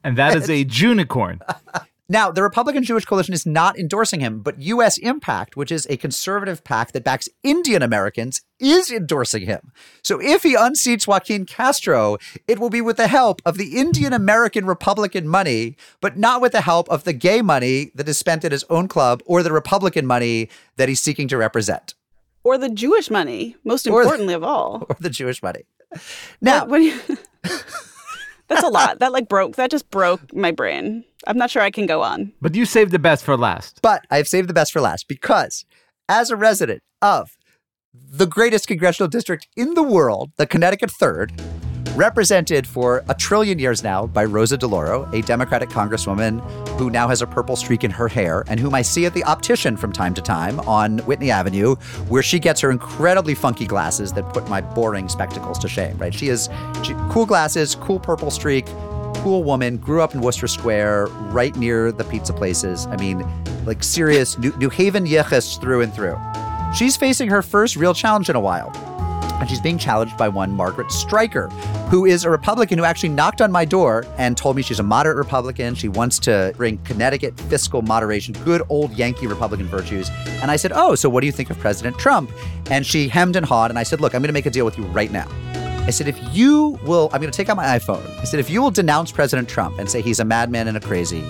And 0.03 0.19
that 0.19 0.37
is 0.37 0.51
a 0.51 0.65
junicorn. 0.81 1.39
Now, 2.15 2.31
the 2.31 2.45
Republican 2.45 2.85
Jewish 2.85 3.05
Coalition 3.05 3.35
is 3.35 3.45
not 3.45 3.77
endorsing 3.77 4.21
him, 4.21 4.39
but 4.39 4.61
US 4.63 4.99
Impact, 4.99 5.57
which 5.57 5.73
is 5.73 5.85
a 5.91 5.97
conservative 5.97 6.63
PAC 6.63 6.93
that 6.93 7.03
backs 7.03 7.29
Indian 7.43 7.83
Americans, 7.83 8.41
is 8.61 8.89
endorsing 8.93 9.47
him. 9.47 9.73
So 10.05 10.21
if 10.23 10.45
he 10.45 10.55
unseats 10.55 11.09
Joaquin 11.09 11.45
Castro, 11.45 12.19
it 12.47 12.61
will 12.61 12.71
be 12.71 12.81
with 12.81 12.99
the 12.99 13.09
help 13.09 13.43
of 13.45 13.59
the 13.59 13.77
Indian 13.77 14.13
American 14.13 14.65
Republican 14.65 15.27
money, 15.27 15.77
but 16.01 16.17
not 16.17 16.41
with 16.41 16.53
the 16.53 16.61
help 16.61 16.89
of 16.89 17.03
the 17.03 17.13
gay 17.13 17.43
money 17.43 17.91
that 17.97 18.09
is 18.09 18.17
spent 18.17 18.45
at 18.45 18.53
his 18.53 18.65
own 18.71 18.87
club 18.87 19.21
or 19.27 19.43
the 19.43 19.51
Republican 19.53 20.07
money 20.07 20.49
that 20.77 20.89
he's 20.89 21.01
seeking 21.01 21.27
to 21.27 21.37
represent, 21.37 21.95
Or 22.45 22.59
the 22.59 22.69
Jewish 22.69 23.11
money, 23.11 23.57
most 23.65 23.89
Or 23.89 23.91
the- 23.91 23.99
importantly 24.03 24.35
of 24.35 24.45
all. 24.45 24.87
or 24.89 24.97
the 25.01 25.11
Jewish 25.11 25.43
money. 25.43 25.65
Now, 26.41 26.61
What- 26.61 26.69
what 26.71 26.79
do 26.79 26.85
you- 26.85 27.01
that's 28.55 28.67
a 28.67 28.71
lot. 28.71 28.99
That 29.01 29.13
like 29.13 29.29
broke. 29.29 29.57
That 29.57 29.71
just 29.71 29.91
broke 29.91 30.35
my 30.35 30.51
brain. 30.51 31.05
I'm 31.27 31.37
not 31.37 31.51
sure 31.51 31.63
I 31.63 31.71
can 31.71 31.87
go 31.87 32.03
on. 32.03 32.33
But 32.41 32.55
you 32.55 32.65
saved 32.65 32.93
the 32.93 32.99
best 32.99 33.25
for 33.25 33.37
last. 33.37 33.81
But 33.83 34.05
I've 34.11 34.29
saved 34.29 34.49
the 34.49 34.55
best 34.55 34.73
for 34.73 34.81
last 34.81 35.09
because 35.09 35.65
as 36.09 36.31
a 36.31 36.37
resident 36.37 36.83
of 37.03 37.37
the 37.93 38.27
greatest 38.27 38.67
congressional 38.67 39.09
district 39.09 39.49
in 39.57 39.75
the 39.75 39.83
world, 39.83 40.33
the 40.37 40.47
Connecticut 40.47 40.91
3rd, 41.01 41.39
represented 41.95 42.67
for 42.67 43.05
a 43.09 43.15
trillion 43.15 43.59
years 43.59 43.85
now 43.85 44.07
by 44.07 44.25
Rosa 44.25 44.59
DeLauro, 44.59 45.13
a 45.13 45.23
Democratic 45.23 45.69
congresswoman 45.69 46.41
who 46.71 46.91
now 46.91 47.07
has 47.07 47.23
a 47.23 47.27
purple 47.27 47.55
streak 47.55 47.85
in 47.85 47.91
her 47.91 48.09
hair 48.09 48.45
and 48.49 48.59
whom 48.59 48.75
I 48.75 48.83
see 48.83 49.07
at 49.07 49.15
the 49.15 49.23
optician 49.25 49.77
from 49.77 49.93
time 49.93 50.13
to 50.15 50.21
time 50.21 50.59
on 50.61 50.99
Whitney 51.01 51.31
Avenue, 51.31 51.77
where 52.09 52.23
she 52.23 52.41
gets 52.41 52.61
her 52.63 52.71
incredibly 52.73 53.35
funky 53.35 53.67
glasses 53.67 54.13
that 54.15 54.29
put 54.33 54.49
my 54.49 54.61
boring 54.61 55.09
spectacles 55.09 55.59
to 55.61 55.69
shame, 55.69 55.97
right? 55.99 56.13
She 56.13 56.29
is 56.29 56.49
she, 56.83 56.95
cool 57.11 57.27
glasses, 57.27 57.77
cool 57.77 58.01
purple 58.01 58.33
streak, 58.33 58.67
cool 59.19 59.45
woman, 59.45 59.77
grew 59.77 60.03
up 60.03 60.15
in 60.15 60.21
Wooster 60.21 60.49
Square, 60.49 61.07
right 61.31 61.55
near 61.55 61.93
the 61.93 62.05
pizza 62.05 62.33
places. 62.33 62.87
I 62.87 62.97
mean, 62.97 63.25
like 63.67 63.85
serious 63.85 64.37
New, 64.37 64.53
New 64.57 64.69
Haven 64.69 65.07
yichus 65.07 65.61
through 65.61 65.83
and 65.83 65.95
through. 65.95 66.19
She's 66.75 66.97
facing 66.97 67.29
her 67.29 67.41
first 67.41 67.77
real 67.77 67.95
challenge 67.95 68.29
in 68.29 68.35
a 68.35 68.41
while. 68.41 68.73
And 69.41 69.49
she's 69.49 69.61
being 69.61 69.79
challenged 69.79 70.17
by 70.17 70.29
one 70.29 70.53
Margaret 70.53 70.89
Streicker, 70.89 71.51
who 71.89 72.05
is 72.07 72.25
a 72.25 72.31
Republican 72.31 72.79
who 72.79 72.85
actually 72.85 73.11
knocked 73.11 73.41
on 73.41 73.53
my 73.53 73.65
door 73.65 74.07
and 74.17 74.37
told 74.37 74.57
me 74.57 74.63
she's 74.63 74.79
a 74.79 74.83
moderate 74.83 75.17
Republican. 75.17 75.75
She 75.75 75.89
wants 75.89 76.19
to 76.21 76.55
bring 76.57 76.79
Connecticut 76.79 77.39
fiscal 77.41 77.83
moderation, 77.83 78.35
good 78.45 78.63
old 78.69 78.93
Yankee 78.93 79.27
Republican 79.27 79.67
virtues. 79.67 80.11
And 80.41 80.51
I 80.51 80.57
said, 80.57 80.73
Oh, 80.75 80.95
so 80.95 81.09
what 81.09 81.21
do 81.21 81.27
you 81.27 81.33
think 81.33 81.51
of 81.51 81.59
President 81.59 81.99
Trump? 81.99 82.31
And 82.71 82.87
she 82.87 83.09
hemmed 83.09 83.37
and 83.37 83.45
hawed. 83.45 83.71
And 83.71 83.79
I 83.79 83.83
said, 83.83 84.01
Look, 84.01 84.15
I'm 84.15 84.23
going 84.23 84.29
to 84.29 84.35
make 84.35 84.47
a 84.47 84.51
deal 84.51 84.65
with 84.65 84.79
you 84.79 84.85
right 84.87 85.11
now. 85.11 85.29
I 85.87 85.91
said, 85.91 86.09
if 86.09 86.19
you 86.35 86.79
will, 86.87 87.11
I'm 87.13 87.21
going 87.21 87.31
to 87.31 87.37
take 87.37 87.51
out 87.51 87.59
my 87.59 87.79
iPhone. 87.79 88.03
I 88.19 88.25
said, 88.25 88.41
if 88.41 88.49
you 88.49 88.63
will 88.63 88.71
denounce 88.71 89.13
President 89.13 89.51
Trump 89.51 89.79
and 89.79 89.91
say 89.91 90.01
he's 90.01 90.19
a 90.19 90.25
madman 90.25 90.67
and 90.67 90.79
a 90.79 90.81
crazy, 90.81 91.23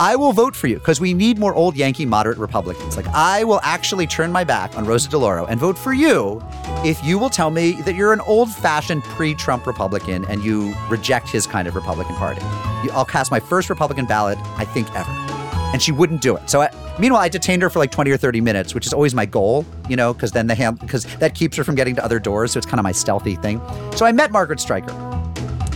I 0.00 0.14
will 0.14 0.32
vote 0.32 0.54
for 0.54 0.68
you 0.68 0.76
because 0.76 1.00
we 1.00 1.12
need 1.12 1.40
more 1.40 1.52
old 1.52 1.74
Yankee 1.76 2.06
moderate 2.06 2.38
Republicans. 2.38 2.96
Like, 2.96 3.08
I 3.08 3.42
will 3.42 3.58
actually 3.64 4.06
turn 4.06 4.30
my 4.30 4.44
back 4.44 4.78
on 4.78 4.84
Rosa 4.84 5.08
DeLauro 5.08 5.48
and 5.48 5.58
vote 5.58 5.76
for 5.76 5.92
you 5.92 6.40
if 6.84 7.04
you 7.04 7.18
will 7.18 7.28
tell 7.28 7.50
me 7.50 7.72
that 7.82 7.96
you're 7.96 8.12
an 8.12 8.20
old 8.20 8.48
fashioned 8.48 9.02
pre 9.02 9.34
Trump 9.34 9.66
Republican 9.66 10.24
and 10.26 10.44
you 10.44 10.72
reject 10.88 11.28
his 11.28 11.48
kind 11.48 11.66
of 11.66 11.74
Republican 11.74 12.14
Party. 12.14 12.40
I'll 12.92 13.04
cast 13.04 13.32
my 13.32 13.40
first 13.40 13.68
Republican 13.68 14.06
ballot, 14.06 14.38
I 14.56 14.64
think, 14.64 14.88
ever. 14.94 15.10
And 15.72 15.82
she 15.82 15.90
wouldn't 15.90 16.20
do 16.20 16.36
it. 16.36 16.48
So, 16.48 16.62
I, 16.62 16.70
meanwhile, 17.00 17.20
I 17.20 17.28
detained 17.28 17.62
her 17.62 17.68
for 17.68 17.80
like 17.80 17.90
20 17.90 18.12
or 18.12 18.16
30 18.16 18.40
minutes, 18.40 18.76
which 18.76 18.86
is 18.86 18.92
always 18.92 19.16
my 19.16 19.26
goal, 19.26 19.66
you 19.88 19.96
know, 19.96 20.14
because 20.14 20.30
then 20.30 20.46
the 20.46 20.54
ham, 20.54 20.76
because 20.76 21.06
that 21.16 21.34
keeps 21.34 21.56
her 21.56 21.64
from 21.64 21.74
getting 21.74 21.96
to 21.96 22.04
other 22.04 22.20
doors. 22.20 22.52
So 22.52 22.58
it's 22.58 22.66
kind 22.66 22.78
of 22.78 22.84
my 22.84 22.92
stealthy 22.92 23.34
thing. 23.34 23.60
So 23.96 24.06
I 24.06 24.12
met 24.12 24.30
Margaret 24.30 24.60
Streicker. 24.60 25.17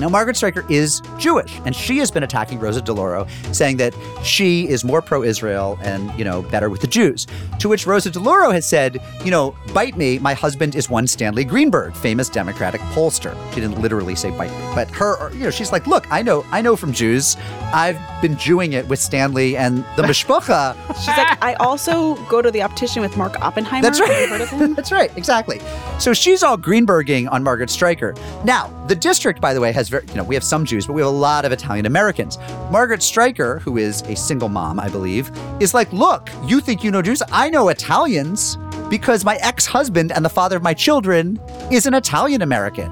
Now, 0.00 0.08
Margaret 0.08 0.36
Streicker 0.36 0.68
is 0.70 1.02
Jewish, 1.18 1.58
and 1.64 1.74
she 1.74 1.98
has 1.98 2.10
been 2.10 2.22
attacking 2.22 2.58
Rosa 2.58 2.80
DeLauro, 2.80 3.28
saying 3.54 3.76
that 3.78 3.94
she 4.22 4.68
is 4.68 4.84
more 4.84 5.02
pro-Israel 5.02 5.78
and, 5.82 6.12
you 6.18 6.24
know, 6.24 6.42
better 6.42 6.70
with 6.70 6.80
the 6.80 6.86
Jews. 6.86 7.26
To 7.60 7.68
which 7.68 7.86
Rosa 7.86 8.10
DeLauro 8.10 8.52
has 8.52 8.68
said, 8.68 9.00
you 9.24 9.30
know, 9.30 9.54
bite 9.72 9.96
me, 9.96 10.18
my 10.18 10.34
husband 10.34 10.74
is 10.74 10.90
one 10.90 11.06
Stanley 11.06 11.44
Greenberg, 11.44 11.94
famous 11.94 12.28
Democratic 12.28 12.80
pollster. 12.92 13.36
She 13.54 13.60
didn't 13.60 13.80
literally 13.80 14.14
say 14.14 14.30
bite 14.30 14.50
me, 14.50 14.74
but 14.74 14.90
her, 14.90 15.32
you 15.32 15.44
know, 15.44 15.50
she's 15.50 15.72
like, 15.72 15.86
look, 15.86 16.10
I 16.10 16.22
know, 16.22 16.44
I 16.50 16.62
know 16.62 16.76
from 16.76 16.92
Jews. 16.92 17.36
I've 17.72 17.98
been 18.20 18.36
Jewing 18.36 18.72
it 18.72 18.86
with 18.88 18.98
Stanley 18.98 19.56
and 19.56 19.78
the 19.96 20.02
Mishpucha. 20.02 20.76
She's 20.96 21.08
like, 21.08 21.42
I 21.42 21.54
also 21.54 22.16
go 22.26 22.42
to 22.42 22.50
the 22.50 22.62
optician 22.62 23.02
with 23.02 23.16
Mark 23.16 23.40
Oppenheimer. 23.40 23.82
That's 23.82 24.00
right. 24.00 24.28
heard 24.28 24.40
of 24.40 24.50
him? 24.50 24.74
That's 24.76 24.92
right. 24.92 25.16
Exactly. 25.16 25.60
So 25.98 26.12
she's 26.12 26.42
all 26.42 26.56
Greenberging 26.56 27.28
on 27.28 27.42
Margaret 27.42 27.70
Streicker. 27.70 28.16
Now, 28.44 28.68
the 28.88 28.94
district, 28.94 29.40
by 29.40 29.54
the 29.54 29.60
way, 29.60 29.72
has 29.72 29.81
very, 29.88 30.04
you 30.08 30.14
know, 30.14 30.24
we 30.24 30.34
have 30.34 30.44
some 30.44 30.64
Jews, 30.64 30.86
but 30.86 30.92
we 30.92 31.00
have 31.00 31.08
a 31.08 31.14
lot 31.14 31.44
of 31.44 31.52
Italian 31.52 31.86
Americans. 31.86 32.38
Margaret 32.70 33.00
Streicker, 33.00 33.60
who 33.60 33.76
is 33.76 34.02
a 34.02 34.16
single 34.16 34.48
mom, 34.48 34.78
I 34.78 34.88
believe, 34.88 35.30
is 35.60 35.74
like, 35.74 35.92
look, 35.92 36.30
you 36.46 36.60
think 36.60 36.82
you 36.84 36.90
know 36.90 37.02
Jews? 37.02 37.22
I 37.30 37.50
know 37.50 37.68
Italians 37.68 38.58
because 38.88 39.24
my 39.24 39.36
ex 39.36 39.66
husband 39.66 40.12
and 40.12 40.24
the 40.24 40.30
father 40.30 40.56
of 40.56 40.62
my 40.62 40.74
children 40.74 41.40
is 41.70 41.86
an 41.86 41.94
Italian 41.94 42.42
American. 42.42 42.90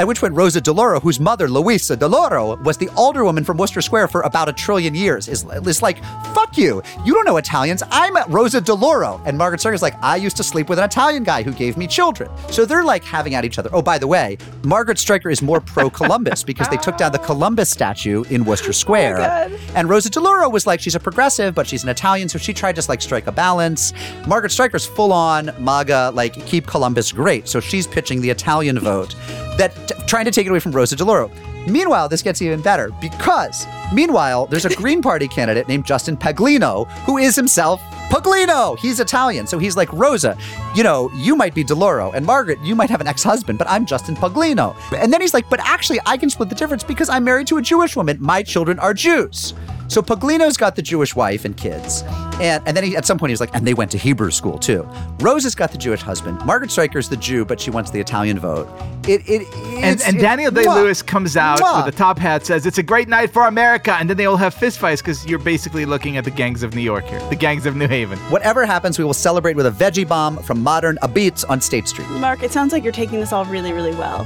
At 0.00 0.06
which 0.06 0.20
point, 0.20 0.32
Rosa 0.32 0.62
DeLauro, 0.62 1.02
whose 1.02 1.20
mother, 1.20 1.46
Luisa 1.46 1.94
DeLauro, 1.94 2.58
was 2.62 2.78
the 2.78 2.86
alderwoman 2.86 3.44
from 3.44 3.58
Wooster 3.58 3.82
Square 3.82 4.08
for 4.08 4.22
about 4.22 4.48
a 4.48 4.52
trillion 4.54 4.94
years, 4.94 5.28
is, 5.28 5.44
is 5.44 5.82
like, 5.82 6.02
fuck 6.32 6.56
you. 6.56 6.82
You 7.04 7.12
don't 7.12 7.26
know 7.26 7.36
Italians. 7.36 7.82
I'm 7.90 8.16
Rosa 8.32 8.62
DeLauro. 8.62 9.20
And 9.26 9.36
Margaret 9.36 9.60
Streicker's 9.60 9.82
like, 9.82 10.02
I 10.02 10.16
used 10.16 10.38
to 10.38 10.42
sleep 10.42 10.70
with 10.70 10.78
an 10.78 10.86
Italian 10.86 11.22
guy 11.22 11.42
who 11.42 11.52
gave 11.52 11.76
me 11.76 11.86
children. 11.86 12.30
So 12.48 12.64
they're 12.64 12.82
like 12.82 13.04
having 13.04 13.34
at 13.34 13.44
each 13.44 13.58
other. 13.58 13.68
Oh, 13.74 13.82
by 13.82 13.98
the 13.98 14.06
way, 14.06 14.38
Margaret 14.62 14.96
Streicker 14.96 15.30
is 15.30 15.42
more 15.42 15.60
pro 15.60 15.90
Columbus 15.90 16.44
because 16.44 16.70
they 16.70 16.78
took 16.78 16.96
down 16.96 17.12
the 17.12 17.18
Columbus 17.18 17.68
statue 17.68 18.24
in 18.30 18.46
Wooster 18.46 18.70
oh 18.70 18.72
Square. 18.72 19.18
God. 19.18 19.60
And 19.74 19.90
Rosa 19.90 20.08
DeLauro 20.08 20.50
was 20.50 20.66
like, 20.66 20.80
she's 20.80 20.94
a 20.94 21.00
progressive, 21.00 21.54
but 21.54 21.66
she's 21.66 21.82
an 21.82 21.90
Italian, 21.90 22.30
so 22.30 22.38
she 22.38 22.54
tried 22.54 22.76
to 22.76 22.88
like 22.88 23.02
strike 23.02 23.26
a 23.26 23.32
balance. 23.32 23.92
Margaret 24.26 24.52
Streicker's 24.52 24.86
full 24.86 25.12
on 25.12 25.52
MAGA, 25.58 26.12
like 26.14 26.46
keep 26.46 26.66
Columbus 26.66 27.12
great. 27.12 27.46
So 27.46 27.60
she's 27.60 27.86
pitching 27.86 28.22
the 28.22 28.30
Italian 28.30 28.78
vote 28.78 29.14
that 29.60 29.88
t- 29.88 29.94
trying 30.06 30.24
to 30.24 30.30
take 30.30 30.46
it 30.46 30.50
away 30.50 30.58
from 30.58 30.72
Rosa 30.72 30.96
DeLauro. 30.96 31.30
Meanwhile, 31.68 32.08
this 32.08 32.22
gets 32.22 32.40
even 32.40 32.62
better 32.62 32.90
because 33.00 33.66
meanwhile, 33.92 34.46
there's 34.46 34.64
a 34.64 34.74
Green 34.74 35.02
Party 35.02 35.28
candidate 35.28 35.68
named 35.68 35.84
Justin 35.84 36.16
Paglino 36.16 36.88
who 37.04 37.18
is 37.18 37.36
himself 37.36 37.80
Paglino. 38.10 38.78
He's 38.78 38.98
Italian. 38.98 39.46
So 39.46 39.58
he's 39.58 39.76
like, 39.76 39.92
Rosa, 39.92 40.36
you 40.74 40.82
know, 40.82 41.10
you 41.14 41.36
might 41.36 41.54
be 41.54 41.62
DeLauro, 41.62 42.12
and 42.12 42.26
Margaret, 42.26 42.58
you 42.60 42.74
might 42.74 42.90
have 42.90 43.00
an 43.00 43.06
ex 43.06 43.22
husband, 43.22 43.58
but 43.58 43.68
I'm 43.70 43.86
Justin 43.86 44.16
Paglino. 44.16 44.74
And 44.92 45.12
then 45.12 45.20
he's 45.20 45.34
like, 45.34 45.48
but 45.48 45.60
actually, 45.60 46.00
I 46.06 46.16
can 46.16 46.30
split 46.30 46.48
the 46.48 46.56
difference 46.56 46.82
because 46.82 47.08
I'm 47.08 47.22
married 47.22 47.46
to 47.48 47.58
a 47.58 47.62
Jewish 47.62 47.94
woman. 47.94 48.16
My 48.20 48.42
children 48.42 48.78
are 48.80 48.94
Jews. 48.94 49.54
So 49.90 50.00
Paglino's 50.02 50.56
got 50.56 50.76
the 50.76 50.82
Jewish 50.82 51.16
wife 51.16 51.44
and 51.44 51.56
kids. 51.56 52.04
And, 52.40 52.62
and 52.64 52.76
then 52.76 52.84
he, 52.84 52.96
at 52.96 53.04
some 53.04 53.18
point 53.18 53.30
he's 53.30 53.40
like, 53.40 53.52
and 53.56 53.66
they 53.66 53.74
went 53.74 53.90
to 53.90 53.98
Hebrew 53.98 54.30
school 54.30 54.56
too. 54.56 54.88
Rose 55.18 55.42
has 55.42 55.56
got 55.56 55.72
the 55.72 55.78
Jewish 55.78 56.00
husband. 56.00 56.38
Margaret 56.46 56.70
Streicker's 56.70 57.08
the 57.08 57.16
Jew, 57.16 57.44
but 57.44 57.60
she 57.60 57.72
wants 57.72 57.90
the 57.90 57.98
Italian 57.98 58.38
vote. 58.38 58.68
It, 59.08 59.28
it, 59.28 59.48
And, 59.82 60.00
and 60.02 60.16
it- 60.16 60.20
Daniel 60.20 60.52
Day. 60.52 60.64
Lewis 60.64 61.02
comes 61.02 61.36
out 61.36 61.58
Mwah. 61.58 61.84
with 61.84 61.92
a 61.92 61.98
top 61.98 62.18
hat, 62.20 62.46
says 62.46 62.66
it's 62.66 62.78
a 62.78 62.84
great 62.84 63.08
night 63.08 63.32
for 63.32 63.48
America, 63.48 63.92
and 63.98 64.08
then 64.08 64.16
they 64.16 64.26
all 64.26 64.36
have 64.36 64.54
fistfights 64.54 64.98
because 64.98 65.26
you're 65.26 65.40
basically 65.40 65.84
looking 65.84 66.16
at 66.16 66.22
the 66.24 66.30
gangs 66.30 66.62
of 66.62 66.72
New 66.76 66.82
York 66.82 67.06
here, 67.06 67.18
the 67.28 67.34
gangs 67.34 67.66
of 67.66 67.74
New 67.74 67.88
Haven. 67.88 68.16
Whatever 68.30 68.64
happens, 68.64 68.96
we 68.96 69.04
will 69.04 69.12
celebrate 69.12 69.56
with 69.56 69.66
a 69.66 69.72
veggie 69.72 70.06
bomb 70.06 70.38
from 70.44 70.62
Modern 70.62 70.98
Apizza 71.02 71.50
on 71.50 71.60
State 71.60 71.88
Street. 71.88 72.08
Mark, 72.10 72.44
it 72.44 72.52
sounds 72.52 72.72
like 72.72 72.84
you're 72.84 72.92
taking 72.92 73.18
this 73.18 73.32
all 73.32 73.44
really, 73.46 73.72
really 73.72 73.94
well. 73.96 74.24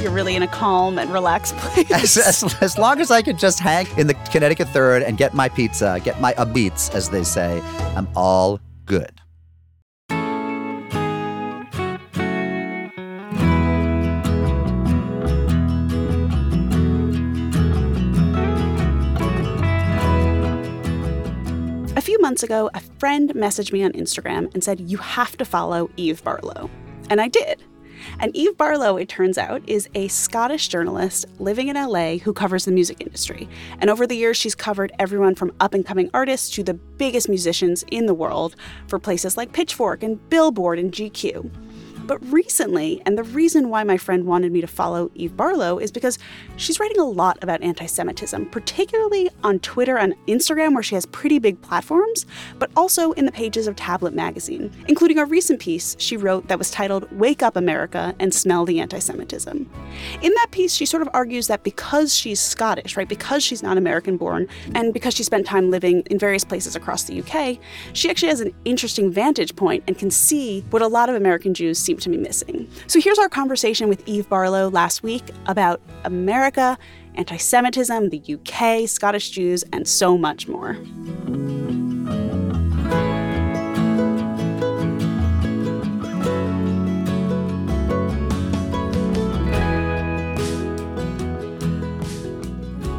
You're 0.00 0.12
really 0.12 0.36
in 0.36 0.42
a 0.44 0.48
calm 0.48 0.96
and 0.96 1.12
relaxed 1.12 1.56
place. 1.58 1.90
As, 1.90 2.44
as, 2.44 2.62
as 2.62 2.78
long 2.78 3.00
as 3.00 3.10
I 3.10 3.20
can 3.20 3.36
just 3.36 3.58
hang 3.58 3.86
in 3.98 4.06
the 4.06 4.14
Connecticut 4.30 4.68
Third 4.68 5.02
and 5.02 5.18
get 5.18 5.34
my 5.34 5.48
pizza, 5.48 6.00
get 6.04 6.20
my 6.20 6.34
Apizza, 6.34 6.94
as 6.94 7.10
they 7.10 7.24
say, 7.24 7.60
I'm 7.96 8.08
all 8.14 8.60
good. 8.86 9.10
A 21.96 22.00
few 22.00 22.20
months 22.20 22.44
ago, 22.44 22.70
a 22.72 22.80
friend 23.00 23.30
messaged 23.34 23.72
me 23.72 23.82
on 23.82 23.90
Instagram 23.92 24.54
and 24.54 24.62
said, 24.62 24.78
You 24.78 24.98
have 24.98 25.36
to 25.38 25.44
follow 25.44 25.90
Eve 25.96 26.22
Barlow. 26.22 26.70
And 27.10 27.20
I 27.20 27.26
did. 27.26 27.64
And 28.20 28.34
Eve 28.34 28.56
Barlow, 28.56 28.96
it 28.96 29.08
turns 29.08 29.38
out, 29.38 29.62
is 29.68 29.88
a 29.94 30.08
Scottish 30.08 30.68
journalist 30.68 31.24
living 31.38 31.68
in 31.68 31.76
LA 31.76 32.16
who 32.16 32.32
covers 32.32 32.64
the 32.64 32.72
music 32.72 33.00
industry. 33.00 33.48
And 33.80 33.90
over 33.90 34.06
the 34.06 34.16
years, 34.16 34.36
she's 34.36 34.56
covered 34.56 34.90
everyone 34.98 35.36
from 35.36 35.52
up 35.60 35.72
and 35.72 35.86
coming 35.86 36.10
artists 36.12 36.50
to 36.50 36.64
the 36.64 36.74
biggest 36.74 37.28
musicians 37.28 37.84
in 37.92 38.06
the 38.06 38.14
world 38.14 38.56
for 38.88 38.98
places 38.98 39.36
like 39.36 39.52
Pitchfork 39.52 40.02
and 40.02 40.28
Billboard 40.30 40.80
and 40.80 40.92
GQ. 40.92 41.48
But 42.08 42.32
recently, 42.32 43.02
and 43.04 43.18
the 43.18 43.22
reason 43.22 43.68
why 43.68 43.84
my 43.84 43.98
friend 43.98 44.24
wanted 44.24 44.50
me 44.50 44.62
to 44.62 44.66
follow 44.66 45.10
Eve 45.14 45.36
Barlow 45.36 45.78
is 45.78 45.92
because 45.92 46.18
she's 46.56 46.80
writing 46.80 46.98
a 46.98 47.04
lot 47.04 47.36
about 47.42 47.60
anti 47.60 47.84
Semitism, 47.84 48.46
particularly 48.46 49.28
on 49.44 49.58
Twitter 49.58 49.98
and 49.98 50.14
Instagram, 50.26 50.72
where 50.72 50.82
she 50.82 50.94
has 50.94 51.04
pretty 51.04 51.38
big 51.38 51.60
platforms, 51.60 52.24
but 52.58 52.70
also 52.74 53.12
in 53.12 53.26
the 53.26 53.30
pages 53.30 53.66
of 53.66 53.76
Tablet 53.76 54.14
magazine, 54.14 54.72
including 54.88 55.18
a 55.18 55.26
recent 55.26 55.60
piece 55.60 55.96
she 55.98 56.16
wrote 56.16 56.48
that 56.48 56.56
was 56.56 56.70
titled 56.70 57.12
Wake 57.12 57.42
Up 57.42 57.56
America 57.56 58.14
and 58.18 58.32
Smell 58.32 58.64
the 58.64 58.80
Anti 58.80 59.00
Semitism. 59.00 59.68
In 60.22 60.32
that 60.32 60.48
piece, 60.50 60.72
she 60.72 60.86
sort 60.86 61.02
of 61.02 61.10
argues 61.12 61.46
that 61.48 61.62
because 61.62 62.14
she's 62.14 62.40
Scottish, 62.40 62.96
right, 62.96 63.08
because 63.08 63.44
she's 63.44 63.62
not 63.62 63.76
American 63.76 64.16
born, 64.16 64.48
and 64.74 64.94
because 64.94 65.12
she 65.12 65.24
spent 65.24 65.44
time 65.44 65.70
living 65.70 66.00
in 66.10 66.18
various 66.18 66.42
places 66.42 66.74
across 66.74 67.02
the 67.02 67.20
UK, 67.20 67.58
she 67.92 68.08
actually 68.08 68.30
has 68.30 68.40
an 68.40 68.54
interesting 68.64 69.12
vantage 69.12 69.54
point 69.56 69.84
and 69.86 69.98
can 69.98 70.10
see 70.10 70.64
what 70.70 70.80
a 70.80 70.88
lot 70.88 71.10
of 71.10 71.14
American 71.14 71.52
Jews 71.52 71.78
seem 71.78 71.97
to 71.98 72.08
be 72.08 72.16
missing. 72.16 72.68
So 72.86 73.00
here's 73.00 73.18
our 73.18 73.28
conversation 73.28 73.88
with 73.88 74.06
Eve 74.06 74.28
Barlow 74.28 74.68
last 74.70 75.02
week 75.02 75.24
about 75.46 75.80
America, 76.04 76.78
anti 77.14 77.36
Semitism, 77.36 78.10
the 78.10 78.22
UK, 78.34 78.88
Scottish 78.88 79.30
Jews, 79.30 79.64
and 79.72 79.86
so 79.86 80.16
much 80.16 80.48
more. 80.48 80.76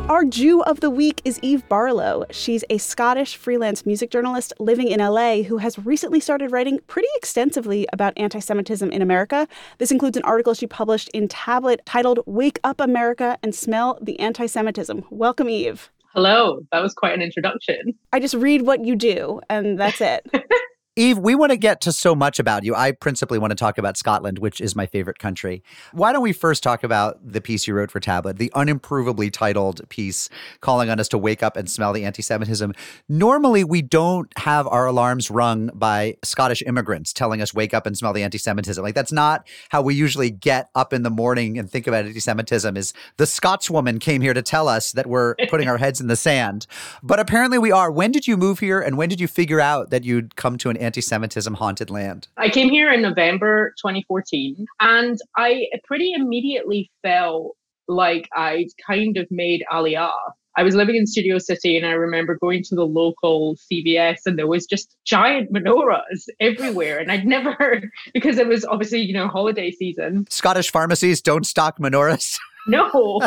Our 0.09 0.25
Jew 0.25 0.63
of 0.63 0.79
the 0.79 0.89
week 0.89 1.21
is 1.23 1.37
Eve 1.43 1.69
Barlow. 1.69 2.25
She's 2.31 2.63
a 2.71 2.79
Scottish 2.79 3.35
freelance 3.35 3.85
music 3.85 4.09
journalist 4.09 4.51
living 4.57 4.87
in 4.87 4.99
LA 4.99 5.43
who 5.43 5.57
has 5.57 5.77
recently 5.85 6.19
started 6.19 6.51
writing 6.51 6.79
pretty 6.87 7.07
extensively 7.15 7.87
about 7.93 8.13
anti 8.17 8.39
Semitism 8.39 8.89
in 8.89 9.03
America. 9.03 9.47
This 9.77 9.91
includes 9.91 10.17
an 10.17 10.23
article 10.23 10.55
she 10.55 10.65
published 10.65 11.09
in 11.09 11.27
Tablet 11.27 11.85
titled 11.85 12.21
Wake 12.25 12.59
Up 12.63 12.81
America 12.81 13.37
and 13.43 13.53
Smell 13.53 13.99
the 14.01 14.19
Anti 14.19 14.47
Semitism. 14.47 15.05
Welcome, 15.11 15.47
Eve. 15.47 15.91
Hello, 16.15 16.61
that 16.71 16.81
was 16.81 16.95
quite 16.95 17.13
an 17.13 17.21
introduction. 17.21 17.93
I 18.11 18.19
just 18.19 18.33
read 18.33 18.63
what 18.63 18.83
you 18.83 18.95
do, 18.95 19.41
and 19.47 19.79
that's 19.79 20.01
it. 20.01 20.27
Eve, 20.99 21.17
we 21.17 21.33
want 21.33 21.49
to 21.49 21.55
get 21.55 21.79
to 21.79 21.93
so 21.93 22.13
much 22.13 22.39
about 22.39 22.65
you. 22.65 22.75
I 22.75 22.91
principally 22.91 23.39
want 23.39 23.51
to 23.51 23.55
talk 23.55 23.77
about 23.77 23.95
Scotland, 23.95 24.37
which 24.39 24.59
is 24.59 24.75
my 24.75 24.85
favorite 24.85 25.17
country. 25.17 25.63
Why 25.93 26.11
don't 26.11 26.21
we 26.21 26.33
first 26.33 26.61
talk 26.61 26.83
about 26.83 27.17
the 27.25 27.39
piece 27.39 27.67
you 27.67 27.73
wrote 27.73 27.89
for 27.89 28.01
Tablet, 28.01 28.37
the 28.37 28.51
unimprovably 28.53 29.31
titled 29.31 29.87
piece 29.87 30.27
calling 30.59 30.89
on 30.89 30.99
us 30.99 31.07
to 31.07 31.17
wake 31.17 31.41
up 31.41 31.55
and 31.55 31.71
smell 31.71 31.93
the 31.93 32.03
anti 32.03 32.21
Semitism? 32.21 32.73
Normally, 33.07 33.63
we 33.63 33.81
don't 33.81 34.29
have 34.39 34.67
our 34.67 34.87
alarms 34.87 35.31
rung 35.31 35.69
by 35.73 36.17
Scottish 36.21 36.61
immigrants 36.63 37.13
telling 37.13 37.41
us, 37.41 37.53
wake 37.53 37.73
up 37.73 37.85
and 37.85 37.97
smell 37.97 38.11
the 38.11 38.23
anti 38.23 38.37
Semitism. 38.37 38.83
Like, 38.83 38.95
that's 38.95 39.13
not 39.13 39.47
how 39.69 39.81
we 39.81 39.95
usually 39.95 40.31
get 40.31 40.69
up 40.75 40.91
in 40.91 41.03
the 41.03 41.09
morning 41.09 41.57
and 41.57 41.71
think 41.71 41.87
about 41.87 42.03
anti 42.03 42.19
Semitism, 42.19 42.75
is 42.75 42.91
the 43.15 43.23
Scotswoman 43.23 44.01
came 44.01 44.19
here 44.19 44.33
to 44.33 44.41
tell 44.41 44.67
us 44.67 44.91
that 44.91 45.07
we're 45.07 45.35
putting 45.49 45.69
our 45.69 45.77
heads 45.77 46.01
in 46.01 46.07
the 46.07 46.17
sand. 46.17 46.67
But 47.01 47.21
apparently, 47.21 47.57
we 47.57 47.71
are. 47.71 47.89
When 47.89 48.11
did 48.11 48.27
you 48.27 48.35
move 48.35 48.59
here 48.59 48.81
and 48.81 48.97
when 48.97 49.07
did 49.07 49.21
you 49.21 49.29
figure 49.29 49.61
out 49.61 49.91
that 49.91 50.03
you'd 50.03 50.35
come 50.35 50.57
to 50.57 50.69
an 50.69 50.88
anti 50.89 51.01
Semitism 51.01 51.53
haunted 51.53 51.91
land? 51.91 52.27
I 52.35 52.49
came 52.49 52.67
here 52.67 52.91
in 52.91 53.03
November 53.03 53.75
2014 53.77 54.65
and 54.79 55.19
I 55.37 55.67
pretty 55.83 56.13
immediately 56.13 56.89
felt 57.03 57.55
like 57.87 58.27
I'd 58.35 58.69
kind 58.87 59.15
of 59.17 59.27
made 59.29 59.63
Aliyah. 59.71 60.09
I 60.57 60.63
was 60.63 60.73
living 60.73 60.95
in 60.95 61.05
Studio 61.05 61.37
City 61.37 61.77
and 61.77 61.85
I 61.85 61.91
remember 61.91 62.39
going 62.41 62.63
to 62.63 62.75
the 62.75 62.87
local 62.87 63.55
CVS 63.71 64.21
and 64.25 64.39
there 64.39 64.47
was 64.47 64.65
just 64.65 64.97
giant 65.05 65.53
menorahs 65.53 66.27
everywhere. 66.39 66.97
And 66.97 67.11
I'd 67.11 67.27
never 67.27 67.51
heard 67.59 67.87
because 68.15 68.39
it 68.39 68.47
was 68.47 68.65
obviously, 68.65 69.01
you 69.01 69.13
know, 69.13 69.27
holiday 69.27 69.69
season. 69.69 70.25
Scottish 70.31 70.71
pharmacies 70.71 71.21
don't 71.21 71.45
stock 71.45 71.77
menorahs. 71.77 72.39
No, 72.67 73.19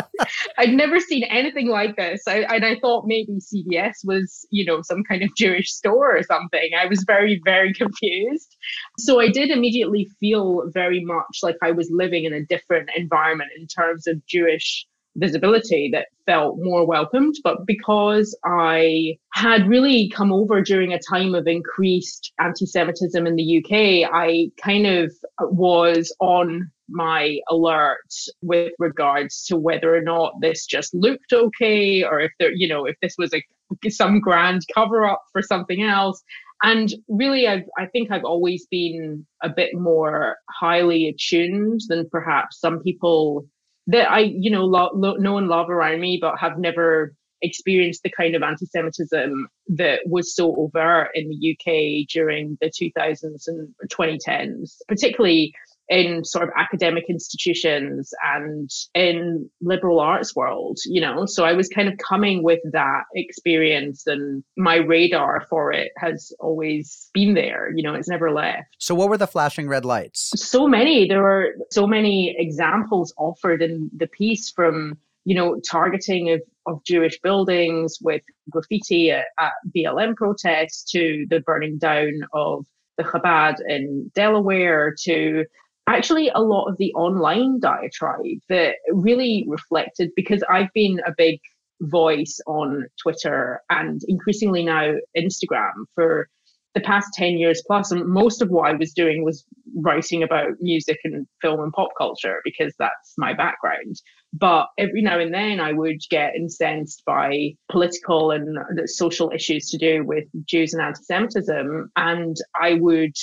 I'd 0.57 0.73
never 0.73 0.99
seen 0.99 1.23
anything 1.23 1.67
like 1.67 1.95
this. 1.97 2.21
I, 2.27 2.41
and 2.41 2.63
I 2.63 2.77
thought 2.79 3.05
maybe 3.07 3.39
CVS 3.39 4.05
was, 4.05 4.47
you 4.51 4.63
know, 4.63 4.81
some 4.81 5.03
kind 5.03 5.23
of 5.23 5.29
Jewish 5.37 5.71
store 5.71 6.15
or 6.15 6.23
something. 6.23 6.69
I 6.79 6.85
was 6.85 7.03
very, 7.05 7.41
very 7.43 7.73
confused. 7.73 8.55
So 8.99 9.19
I 9.19 9.29
did 9.29 9.49
immediately 9.49 10.07
feel 10.19 10.63
very 10.73 11.03
much 11.03 11.39
like 11.41 11.57
I 11.61 11.71
was 11.71 11.89
living 11.91 12.25
in 12.25 12.33
a 12.33 12.45
different 12.45 12.89
environment 12.95 13.49
in 13.57 13.67
terms 13.67 14.07
of 14.07 14.25
Jewish 14.27 14.85
visibility 15.15 15.89
that 15.93 16.07
felt 16.25 16.57
more 16.59 16.85
welcomed. 16.85 17.35
But 17.43 17.65
because 17.65 18.37
I 18.45 19.17
had 19.33 19.67
really 19.67 20.09
come 20.09 20.31
over 20.31 20.61
during 20.61 20.93
a 20.93 20.99
time 20.99 21.35
of 21.35 21.47
increased 21.47 22.31
anti 22.39 22.65
Semitism 22.65 23.25
in 23.25 23.35
the 23.35 23.57
UK, 23.57 24.09
I 24.11 24.51
kind 24.61 24.87
of 24.87 25.11
was 25.39 26.15
on 26.19 26.71
my 26.89 27.39
alert 27.49 28.13
with 28.41 28.73
regards 28.77 29.45
to 29.45 29.57
whether 29.57 29.95
or 29.95 30.01
not 30.01 30.33
this 30.41 30.65
just 30.65 30.93
looked 30.93 31.31
okay 31.33 32.03
or 32.03 32.19
if 32.19 32.31
there 32.39 32.51
you 32.51 32.67
know 32.67 32.85
if 32.85 32.95
this 33.01 33.15
was 33.17 33.33
a 33.33 33.43
some 33.89 34.19
grand 34.19 34.61
cover 34.75 35.05
up 35.05 35.21
for 35.31 35.41
something 35.41 35.81
else 35.81 36.21
and 36.61 36.93
really 37.07 37.47
I've, 37.47 37.63
i 37.79 37.85
think 37.87 38.11
i've 38.11 38.25
always 38.25 38.67
been 38.67 39.25
a 39.41 39.49
bit 39.49 39.71
more 39.73 40.37
highly 40.49 41.07
attuned 41.07 41.81
than 41.87 42.09
perhaps 42.09 42.59
some 42.59 42.81
people 42.81 43.47
that 43.87 44.09
i 44.11 44.19
you 44.19 44.49
know 44.49 44.65
lo- 44.65 44.91
lo- 44.93 45.15
know 45.15 45.37
and 45.37 45.47
love 45.47 45.69
around 45.69 45.99
me 45.99 46.17
but 46.21 46.37
have 46.39 46.57
never 46.57 47.13
experienced 47.43 48.01
the 48.03 48.09
kind 48.09 48.35
of 48.35 48.41
anti-Semitism 48.41 49.47
that 49.67 49.99
was 50.05 50.33
so 50.33 50.55
overt 50.55 51.09
in 51.13 51.29
the 51.29 51.51
UK 51.51 52.07
during 52.09 52.57
the 52.61 52.71
2000s 52.71 53.43
and 53.47 53.69
2010s, 53.91 54.77
particularly 54.87 55.53
in 55.93 56.25
sort 56.25 56.43
of 56.43 56.49
academic 56.57 57.03
institutions 57.07 58.11
and 58.23 58.67
in 58.95 59.47
liberal 59.61 59.99
arts 59.99 60.35
world, 60.35 60.79
you 60.85 60.99
know. 60.99 61.27
So 61.27 61.45
I 61.45 61.53
was 61.53 61.69
kind 61.69 61.87
of 61.87 61.99
coming 61.99 62.41
with 62.41 62.61
that 62.71 63.03
experience 63.13 64.07
and 64.07 64.43
my 64.57 64.77
radar 64.77 65.45
for 65.47 65.71
it 65.71 65.91
has 65.97 66.33
always 66.39 67.11
been 67.13 67.35
there, 67.35 67.71
you 67.75 67.83
know, 67.83 67.93
it's 67.93 68.09
never 68.09 68.31
left. 68.31 68.69
So, 68.79 68.95
what 68.95 69.07
were 69.07 69.19
the 69.19 69.27
flashing 69.27 69.67
red 69.67 69.85
lights? 69.85 70.31
So 70.35 70.67
many, 70.67 71.07
there 71.07 71.21
were 71.21 71.53
so 71.69 71.85
many 71.85 72.35
examples 72.39 73.13
offered 73.15 73.61
in 73.61 73.91
the 73.95 74.07
piece 74.07 74.49
from 74.49 74.97
you 75.25 75.35
know, 75.35 75.57
targeting 75.61 76.31
of, 76.31 76.41
of 76.65 76.83
Jewish 76.83 77.17
buildings 77.21 77.97
with 78.01 78.23
graffiti 78.49 79.09
at, 79.09 79.27
at 79.39 79.53
BLM 79.73 80.17
protests 80.17 80.83
to 80.91 81.25
the 81.29 81.39
burning 81.39 81.77
down 81.77 82.23
of 82.33 82.65
the 82.97 83.03
Chabad 83.03 83.55
in 83.67 84.11
Delaware 84.13 84.93
to 85.03 85.45
actually 85.87 86.29
a 86.33 86.41
lot 86.41 86.69
of 86.69 86.77
the 86.77 86.93
online 86.93 87.59
diatribe 87.59 88.39
that 88.49 88.75
really 88.91 89.45
reflected 89.47 90.11
because 90.15 90.43
I've 90.49 90.71
been 90.73 90.99
a 91.05 91.13
big 91.17 91.39
voice 91.81 92.39
on 92.47 92.85
Twitter 93.01 93.61
and 93.69 94.01
increasingly 94.07 94.63
now 94.63 94.93
Instagram 95.17 95.85
for 95.95 96.29
the 96.73 96.81
past 96.81 97.09
10 97.13 97.37
years 97.37 97.61
plus 97.67 97.91
and 97.91 98.07
most 98.07 98.41
of 98.41 98.49
what 98.49 98.67
i 98.67 98.73
was 98.73 98.93
doing 98.93 99.23
was 99.23 99.45
writing 99.75 100.23
about 100.23 100.49
music 100.59 100.99
and 101.03 101.27
film 101.41 101.59
and 101.59 101.73
pop 101.73 101.89
culture 101.97 102.41
because 102.43 102.73
that's 102.77 103.13
my 103.17 103.33
background. 103.33 103.95
But 104.33 104.67
every 104.77 105.01
now 105.01 105.19
and 105.19 105.33
then 105.33 105.59
I 105.59 105.73
would 105.73 106.01
get 106.09 106.35
incensed 106.35 107.03
by 107.05 107.55
political 107.71 108.31
and 108.31 108.57
social 108.89 109.31
issues 109.33 109.69
to 109.69 109.77
do 109.77 110.03
with 110.03 110.25
Jews 110.45 110.73
and 110.73 110.81
anti 110.81 111.01
Semitism. 111.01 111.91
And 111.95 112.35
I 112.59 112.73
would 112.73 113.15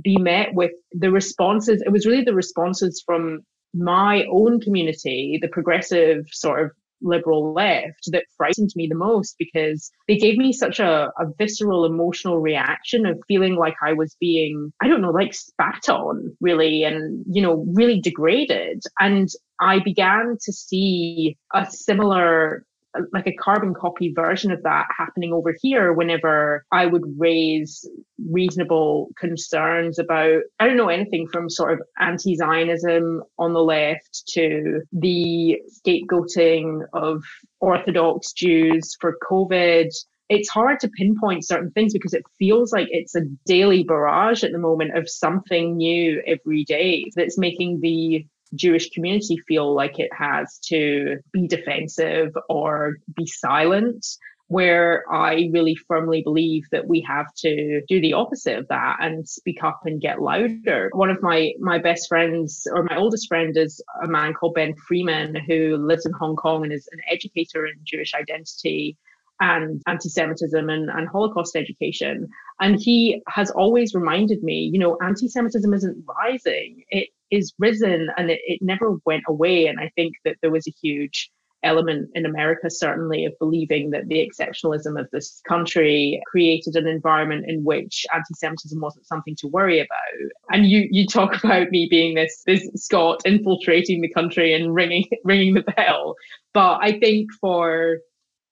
be 0.00 0.16
met 0.16 0.54
with 0.54 0.72
the 0.92 1.10
responses. 1.10 1.82
It 1.84 1.92
was 1.92 2.06
really 2.06 2.24
the 2.24 2.34
responses 2.34 3.02
from 3.04 3.40
my 3.74 4.24
own 4.30 4.60
community, 4.60 5.38
the 5.40 5.48
progressive 5.48 6.26
sort 6.30 6.64
of 6.64 6.70
liberal 7.02 7.52
left 7.52 8.08
that 8.12 8.24
frightened 8.36 8.70
me 8.76 8.86
the 8.88 8.94
most 8.94 9.34
because 9.38 9.90
they 10.08 10.16
gave 10.16 10.38
me 10.38 10.52
such 10.52 10.78
a, 10.78 11.10
a 11.18 11.26
visceral 11.38 11.84
emotional 11.84 12.38
reaction 12.38 13.06
of 13.06 13.20
feeling 13.28 13.56
like 13.56 13.74
I 13.84 13.92
was 13.92 14.16
being, 14.20 14.72
I 14.80 14.88
don't 14.88 15.02
know, 15.02 15.10
like 15.10 15.34
spat 15.34 15.88
on 15.88 16.36
really 16.40 16.84
and, 16.84 17.24
you 17.28 17.42
know, 17.42 17.64
really 17.74 18.00
degraded. 18.00 18.82
And 19.00 19.28
I 19.60 19.80
began 19.80 20.36
to 20.44 20.52
see 20.52 21.36
a 21.52 21.66
similar 21.68 22.64
like 23.12 23.26
a 23.26 23.34
carbon 23.34 23.74
copy 23.74 24.12
version 24.12 24.52
of 24.52 24.62
that 24.62 24.86
happening 24.96 25.32
over 25.32 25.54
here 25.60 25.92
whenever 25.92 26.64
I 26.70 26.86
would 26.86 27.02
raise 27.16 27.88
reasonable 28.28 29.10
concerns 29.18 29.98
about, 29.98 30.42
I 30.60 30.66
don't 30.66 30.76
know, 30.76 30.88
anything 30.88 31.26
from 31.28 31.48
sort 31.48 31.72
of 31.72 31.82
anti 31.98 32.36
Zionism 32.36 33.22
on 33.38 33.52
the 33.52 33.62
left 33.62 34.24
to 34.34 34.82
the 34.92 35.60
scapegoating 35.70 36.82
of 36.92 37.22
Orthodox 37.60 38.32
Jews 38.32 38.96
for 39.00 39.16
COVID. 39.30 39.88
It's 40.28 40.48
hard 40.48 40.80
to 40.80 40.88
pinpoint 40.88 41.46
certain 41.46 41.70
things 41.72 41.92
because 41.92 42.14
it 42.14 42.22
feels 42.38 42.72
like 42.72 42.88
it's 42.90 43.14
a 43.14 43.22
daily 43.44 43.84
barrage 43.84 44.44
at 44.44 44.52
the 44.52 44.58
moment 44.58 44.96
of 44.96 45.08
something 45.08 45.76
new 45.76 46.22
every 46.26 46.64
day 46.64 47.10
that's 47.14 47.38
making 47.38 47.80
the 47.80 48.26
Jewish 48.54 48.90
community 48.90 49.36
feel 49.48 49.74
like 49.74 49.98
it 49.98 50.10
has 50.16 50.58
to 50.66 51.18
be 51.32 51.46
defensive 51.46 52.32
or 52.48 52.96
be 53.16 53.26
silent 53.26 54.06
where 54.52 55.02
I 55.10 55.48
really 55.50 55.74
firmly 55.88 56.20
believe 56.22 56.64
that 56.72 56.86
we 56.86 57.00
have 57.08 57.32
to 57.38 57.80
do 57.88 58.02
the 58.02 58.12
opposite 58.12 58.58
of 58.58 58.68
that 58.68 58.96
and 59.00 59.26
speak 59.26 59.64
up 59.64 59.80
and 59.86 59.98
get 59.98 60.20
louder. 60.20 60.90
One 60.92 61.08
of 61.08 61.22
my 61.22 61.52
my 61.58 61.78
best 61.78 62.06
friends 62.06 62.66
or 62.70 62.82
my 62.82 62.96
oldest 62.98 63.28
friend 63.28 63.56
is 63.56 63.82
a 64.04 64.08
man 64.08 64.34
called 64.34 64.54
Ben 64.54 64.74
Freeman 64.74 65.36
who 65.48 65.78
lives 65.78 66.04
in 66.04 66.12
Hong 66.12 66.36
Kong 66.36 66.64
and 66.64 66.72
is 66.72 66.86
an 66.92 67.00
educator 67.10 67.64
in 67.64 67.72
Jewish 67.82 68.12
identity 68.12 68.98
and 69.40 69.80
anti-Semitism 69.86 70.68
and, 70.68 70.90
and 70.90 71.08
Holocaust 71.08 71.56
education. 71.56 72.28
And 72.60 72.78
he 72.78 73.22
has 73.28 73.50
always 73.50 73.94
reminded 73.94 74.42
me, 74.42 74.70
you 74.70 74.78
know, 74.78 74.98
anti-Semitism 75.02 75.72
isn't 75.72 76.04
rising. 76.06 76.84
It 76.90 77.08
is 77.32 77.52
risen 77.58 78.08
and 78.16 78.30
it, 78.30 78.40
it 78.44 78.60
never 78.62 78.98
went 79.04 79.24
away. 79.26 79.66
And 79.66 79.80
I 79.80 79.90
think 79.96 80.14
that 80.24 80.36
there 80.42 80.52
was 80.52 80.68
a 80.68 80.74
huge 80.82 81.30
element 81.64 82.10
in 82.14 82.26
America, 82.26 82.68
certainly, 82.68 83.24
of 83.24 83.32
believing 83.38 83.90
that 83.90 84.08
the 84.08 84.28
exceptionalism 84.28 85.00
of 85.00 85.08
this 85.12 85.40
country 85.48 86.20
created 86.26 86.76
an 86.76 86.86
environment 86.86 87.44
in 87.48 87.64
which 87.64 88.04
anti-Semitism 88.12 88.80
wasn't 88.80 89.06
something 89.06 89.36
to 89.38 89.48
worry 89.48 89.80
about. 89.80 90.30
And 90.50 90.66
you 90.66 90.88
you 90.90 91.06
talk 91.06 91.42
about 91.44 91.70
me 91.70 91.88
being 91.90 92.14
this 92.14 92.42
this 92.46 92.68
Scot 92.76 93.22
infiltrating 93.24 94.00
the 94.00 94.12
country 94.12 94.52
and 94.52 94.74
ringing 94.74 95.06
ringing 95.24 95.54
the 95.54 95.62
bell, 95.62 96.14
but 96.52 96.78
I 96.82 96.98
think 96.98 97.30
for 97.40 97.98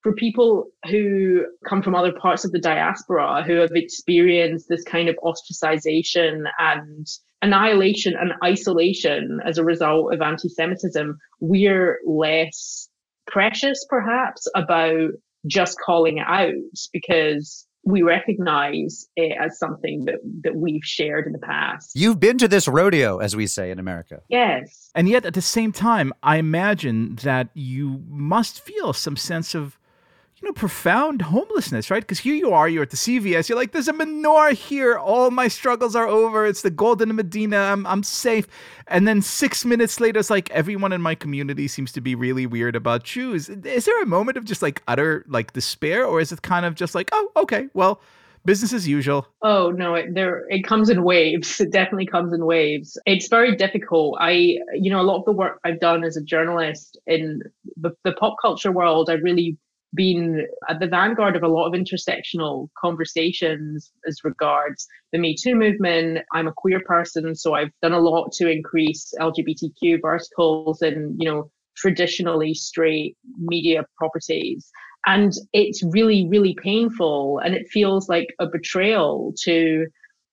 for 0.01 0.13
people 0.13 0.65
who 0.89 1.45
come 1.67 1.83
from 1.83 1.93
other 1.93 2.11
parts 2.11 2.43
of 2.43 2.51
the 2.51 2.59
diaspora 2.59 3.43
who 3.43 3.57
have 3.57 3.71
experienced 3.75 4.67
this 4.67 4.83
kind 4.83 5.09
of 5.09 5.15
ostracization 5.23 6.45
and 6.57 7.07
annihilation 7.41 8.13
and 8.19 8.33
isolation 8.43 9.39
as 9.45 9.57
a 9.57 9.63
result 9.63 10.13
of 10.13 10.21
anti 10.21 10.49
Semitism, 10.49 11.17
we're 11.39 11.99
less 12.05 12.89
precious 13.27 13.85
perhaps 13.89 14.47
about 14.55 15.11
just 15.47 15.77
calling 15.79 16.17
it 16.17 16.27
out 16.27 16.53
because 16.93 17.67
we 17.83 18.03
recognize 18.03 19.07
it 19.15 19.35
as 19.39 19.57
something 19.57 20.05
that, 20.05 20.19
that 20.43 20.55
we've 20.55 20.83
shared 20.83 21.25
in 21.25 21.33
the 21.33 21.39
past. 21.39 21.91
You've 21.95 22.19
been 22.19 22.37
to 22.37 22.47
this 22.47 22.67
rodeo, 22.67 23.17
as 23.17 23.35
we 23.35 23.47
say 23.47 23.71
in 23.71 23.79
America. 23.79 24.21
Yes. 24.29 24.91
And 24.93 25.09
yet, 25.09 25.25
at 25.25 25.33
the 25.33 25.41
same 25.41 25.71
time, 25.71 26.13
I 26.21 26.37
imagine 26.37 27.15
that 27.23 27.49
you 27.55 28.03
must 28.07 28.61
feel 28.61 28.93
some 28.93 29.17
sense 29.17 29.55
of 29.55 29.79
you 30.41 30.49
know, 30.49 30.53
profound 30.53 31.21
homelessness, 31.21 31.91
right? 31.91 32.01
Because 32.01 32.19
here 32.19 32.33
you 32.33 32.51
are, 32.51 32.67
you're 32.67 32.81
at 32.81 32.89
the 32.89 32.97
CVS, 32.97 33.47
you're 33.47 33.57
like, 33.57 33.73
there's 33.73 33.87
a 33.87 33.93
menorah 33.93 34.53
here. 34.53 34.97
All 34.97 35.29
my 35.29 35.47
struggles 35.47 35.95
are 35.95 36.07
over. 36.07 36.47
It's 36.47 36.63
the 36.63 36.71
golden 36.71 37.15
Medina. 37.15 37.57
I'm, 37.57 37.85
I'm 37.85 38.01
safe. 38.01 38.47
And 38.87 39.07
then 39.07 39.21
six 39.21 39.63
minutes 39.65 39.99
later, 39.99 40.19
it's 40.19 40.31
like 40.31 40.49
everyone 40.49 40.93
in 40.93 41.01
my 41.01 41.13
community 41.13 41.67
seems 41.67 41.91
to 41.91 42.01
be 42.01 42.15
really 42.15 42.47
weird 42.47 42.75
about 42.75 43.03
Jews. 43.03 43.49
Is 43.49 43.85
there 43.85 44.01
a 44.01 44.07
moment 44.07 44.37
of 44.37 44.45
just 44.45 44.63
like 44.63 44.81
utter 44.87 45.23
like 45.27 45.53
despair, 45.53 46.05
or 46.05 46.19
is 46.19 46.31
it 46.31 46.41
kind 46.41 46.65
of 46.65 46.73
just 46.73 46.95
like, 46.95 47.09
oh, 47.11 47.31
okay, 47.35 47.67
well, 47.75 48.01
business 48.43 48.73
as 48.73 48.87
usual? 48.87 49.27
Oh 49.43 49.69
no, 49.69 49.93
it, 49.93 50.15
there 50.15 50.47
it 50.49 50.63
comes 50.63 50.89
in 50.89 51.03
waves. 51.03 51.61
It 51.61 51.71
definitely 51.71 52.07
comes 52.07 52.33
in 52.33 52.45
waves. 52.45 52.99
It's 53.05 53.27
very 53.27 53.55
difficult. 53.55 54.17
I, 54.19 54.57
you 54.73 54.89
know, 54.89 55.01
a 55.01 55.03
lot 55.03 55.19
of 55.19 55.25
the 55.25 55.31
work 55.31 55.59
I've 55.63 55.79
done 55.79 56.03
as 56.03 56.17
a 56.17 56.23
journalist 56.23 56.97
in 57.05 57.41
the, 57.77 57.91
the 58.03 58.13
pop 58.13 58.37
culture 58.41 58.71
world, 58.71 59.09
I 59.09 59.13
really 59.13 59.57
been 59.93 60.47
at 60.69 60.79
the 60.79 60.87
vanguard 60.87 61.35
of 61.35 61.43
a 61.43 61.47
lot 61.47 61.67
of 61.67 61.73
intersectional 61.73 62.69
conversations 62.79 63.91
as 64.07 64.23
regards 64.23 64.87
the 65.11 65.19
Me 65.19 65.35
Too 65.35 65.55
movement. 65.55 66.19
I'm 66.33 66.47
a 66.47 66.53
queer 66.55 66.81
person, 66.85 67.35
so 67.35 67.53
I've 67.53 67.71
done 67.81 67.93
a 67.93 67.99
lot 67.99 68.31
to 68.33 68.49
increase 68.49 69.13
LGBTQ 69.19 70.01
verticals 70.01 70.81
and, 70.81 71.15
you 71.19 71.29
know, 71.29 71.49
traditionally 71.75 72.53
straight 72.53 73.17
media 73.37 73.85
properties. 73.97 74.69
And 75.05 75.33
it's 75.51 75.83
really, 75.83 76.27
really 76.29 76.55
painful. 76.61 77.39
And 77.43 77.55
it 77.55 77.67
feels 77.69 78.07
like 78.07 78.27
a 78.39 78.45
betrayal 78.45 79.33
to 79.43 79.87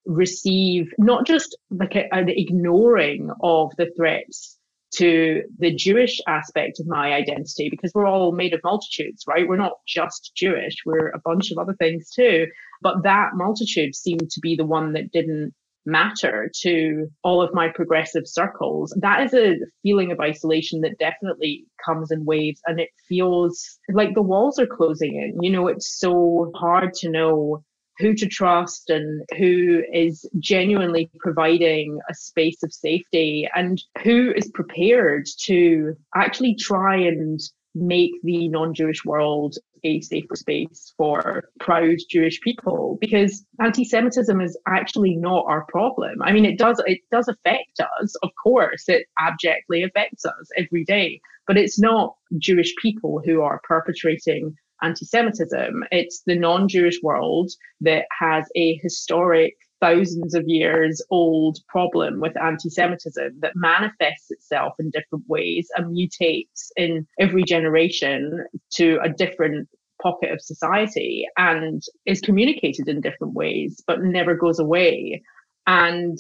receive 0.05 0.91
not 0.99 1.27
just 1.27 1.57
like 1.71 1.95
a, 1.95 2.13
an 2.15 2.29
ignoring 2.29 3.31
of 3.43 3.73
the 3.77 3.91
threats 3.97 4.58
to 4.99 5.43
the 5.59 5.75
Jewish 5.75 6.21
aspect 6.27 6.81
of 6.81 6.87
my 6.87 7.13
identity 7.13 7.69
because 7.71 7.93
we're 7.95 8.07
all 8.07 8.33
made 8.33 8.55
of 8.55 8.61
multitudes, 8.65 9.25
right? 9.27 9.49
We're 9.49 9.57
not 9.57 9.75
just 9.87 10.33
Jewish, 10.37 10.77
we're 10.85 11.09
a 11.09 11.21
bunch 11.25 11.51
of 11.51 11.59
other 11.59 11.75
things 11.75 12.11
too. 12.11 12.47
But 12.83 13.03
that 13.03 13.31
multitude 13.35 13.95
seemed 13.95 14.31
to 14.31 14.41
be 14.41 14.55
the 14.57 14.67
one 14.67 14.93
that 14.93 15.11
didn't 15.13 15.53
matter 15.89 16.51
to 16.61 17.09
all 17.25 17.43
of 17.43 17.55
my 17.55 17.69
progressive 17.69 18.25
circles. 18.27 18.97
That 19.01 19.23
is 19.25 19.35
a 19.35 19.57
feeling 19.83 20.13
of 20.13 20.21
isolation 20.21 20.83
that 20.83 20.99
definitely 20.99 21.65
comes 21.85 22.11
in 22.11 22.25
waves 22.25 22.61
and 22.67 22.79
it 22.79 22.91
feels 23.09 23.79
like 23.93 24.15
the 24.15 24.23
walls 24.23 24.59
are 24.59 24.67
closing 24.67 25.17
in. 25.17 25.43
You 25.43 25.51
know, 25.51 25.69
it's 25.69 25.99
so 25.99 26.53
hard 26.55 26.93
to 26.95 27.11
know 27.11 27.65
who 27.99 28.15
to 28.15 28.27
trust 28.27 28.91
and 28.91 29.25
who 29.37 29.83
is 29.93 30.29
genuinely 30.39 31.11
providing 31.19 31.99
a 32.09 32.15
space 32.15 32.63
of 32.63 32.73
safety 32.73 33.49
and 33.55 33.83
who 34.03 34.33
is 34.37 34.51
prepared 34.55 35.27
to 35.45 35.97
actually 36.15 36.55
try 36.55 36.97
and 36.97 37.41
make 37.75 38.13
the 38.23 38.49
non-Jewish 38.49 39.05
world 39.05 39.57
a 39.85 40.01
safer 40.01 40.35
space 40.35 40.93
for 40.97 41.49
proud 41.61 41.99
Jewish 42.11 42.41
people 42.41 42.99
because 43.01 43.45
anti-Semitism 43.61 44.41
is 44.41 44.59
actually 44.67 45.17
not 45.17 45.45
our 45.47 45.65
problem. 45.69 46.21
I 46.23 46.33
mean, 46.33 46.45
it 46.45 46.59
does 46.59 46.83
it 46.87 46.99
does 47.13 47.29
affect 47.29 47.81
us, 48.01 48.15
of 48.23 48.31
course, 48.43 48.89
it 48.89 49.07
abjectly 49.19 49.83
affects 49.83 50.25
us 50.25 50.49
every 50.57 50.85
day, 50.85 51.21
but 51.47 51.57
it's 51.57 51.79
not 51.79 52.17
Jewish 52.39 52.75
people 52.81 53.23
who 53.25 53.43
are 53.43 53.61
perpetrating 53.63 54.57
anti 54.83 55.05
Semitism. 55.05 55.85
It's 55.91 56.23
the 56.27 56.37
non 56.37 56.69
Jewish 56.69 57.01
world 57.03 57.51
that 57.81 58.07
has 58.19 58.47
a 58.57 58.79
historic, 58.83 59.55
thousands 59.81 60.35
of 60.35 60.45
years 60.47 61.03
old 61.11 61.59
problem 61.69 62.21
with 62.21 62.37
anti 62.37 62.69
Semitism 62.69 63.41
that 63.41 63.53
manifests 63.55 64.31
itself 64.31 64.75
in 64.79 64.91
different 64.91 65.25
ways 65.29 65.69
and 65.77 65.97
mutates 65.97 66.71
in 66.77 67.07
every 67.19 67.45
generation 67.45 68.45
to 68.75 68.99
a 69.03 69.09
different 69.09 69.69
pocket 70.03 70.31
of 70.31 70.41
society 70.41 71.27
and 71.37 71.83
is 72.07 72.21
communicated 72.21 72.89
in 72.89 73.01
different 73.01 73.35
ways, 73.35 73.83
but 73.87 74.03
never 74.03 74.35
goes 74.35 74.59
away. 74.59 75.23
And 75.67 76.19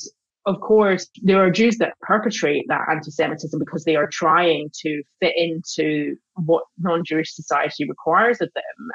of 0.49 0.61
course, 0.61 1.07
there 1.23 1.45
are 1.45 1.51
Jews 1.51 1.77
that 1.77 1.93
perpetrate 2.01 2.65
that 2.69 2.89
anti 2.91 3.11
Semitism 3.11 3.59
because 3.59 3.85
they 3.85 3.97
are 3.97 4.09
trying 4.11 4.71
to 4.83 5.03
fit 5.21 5.35
into 5.37 6.17
what 6.37 6.65
non 6.79 7.05
Jewish 7.05 7.35
society 7.35 7.87
requires 7.87 8.41
of 8.41 8.51
them. 8.55 8.89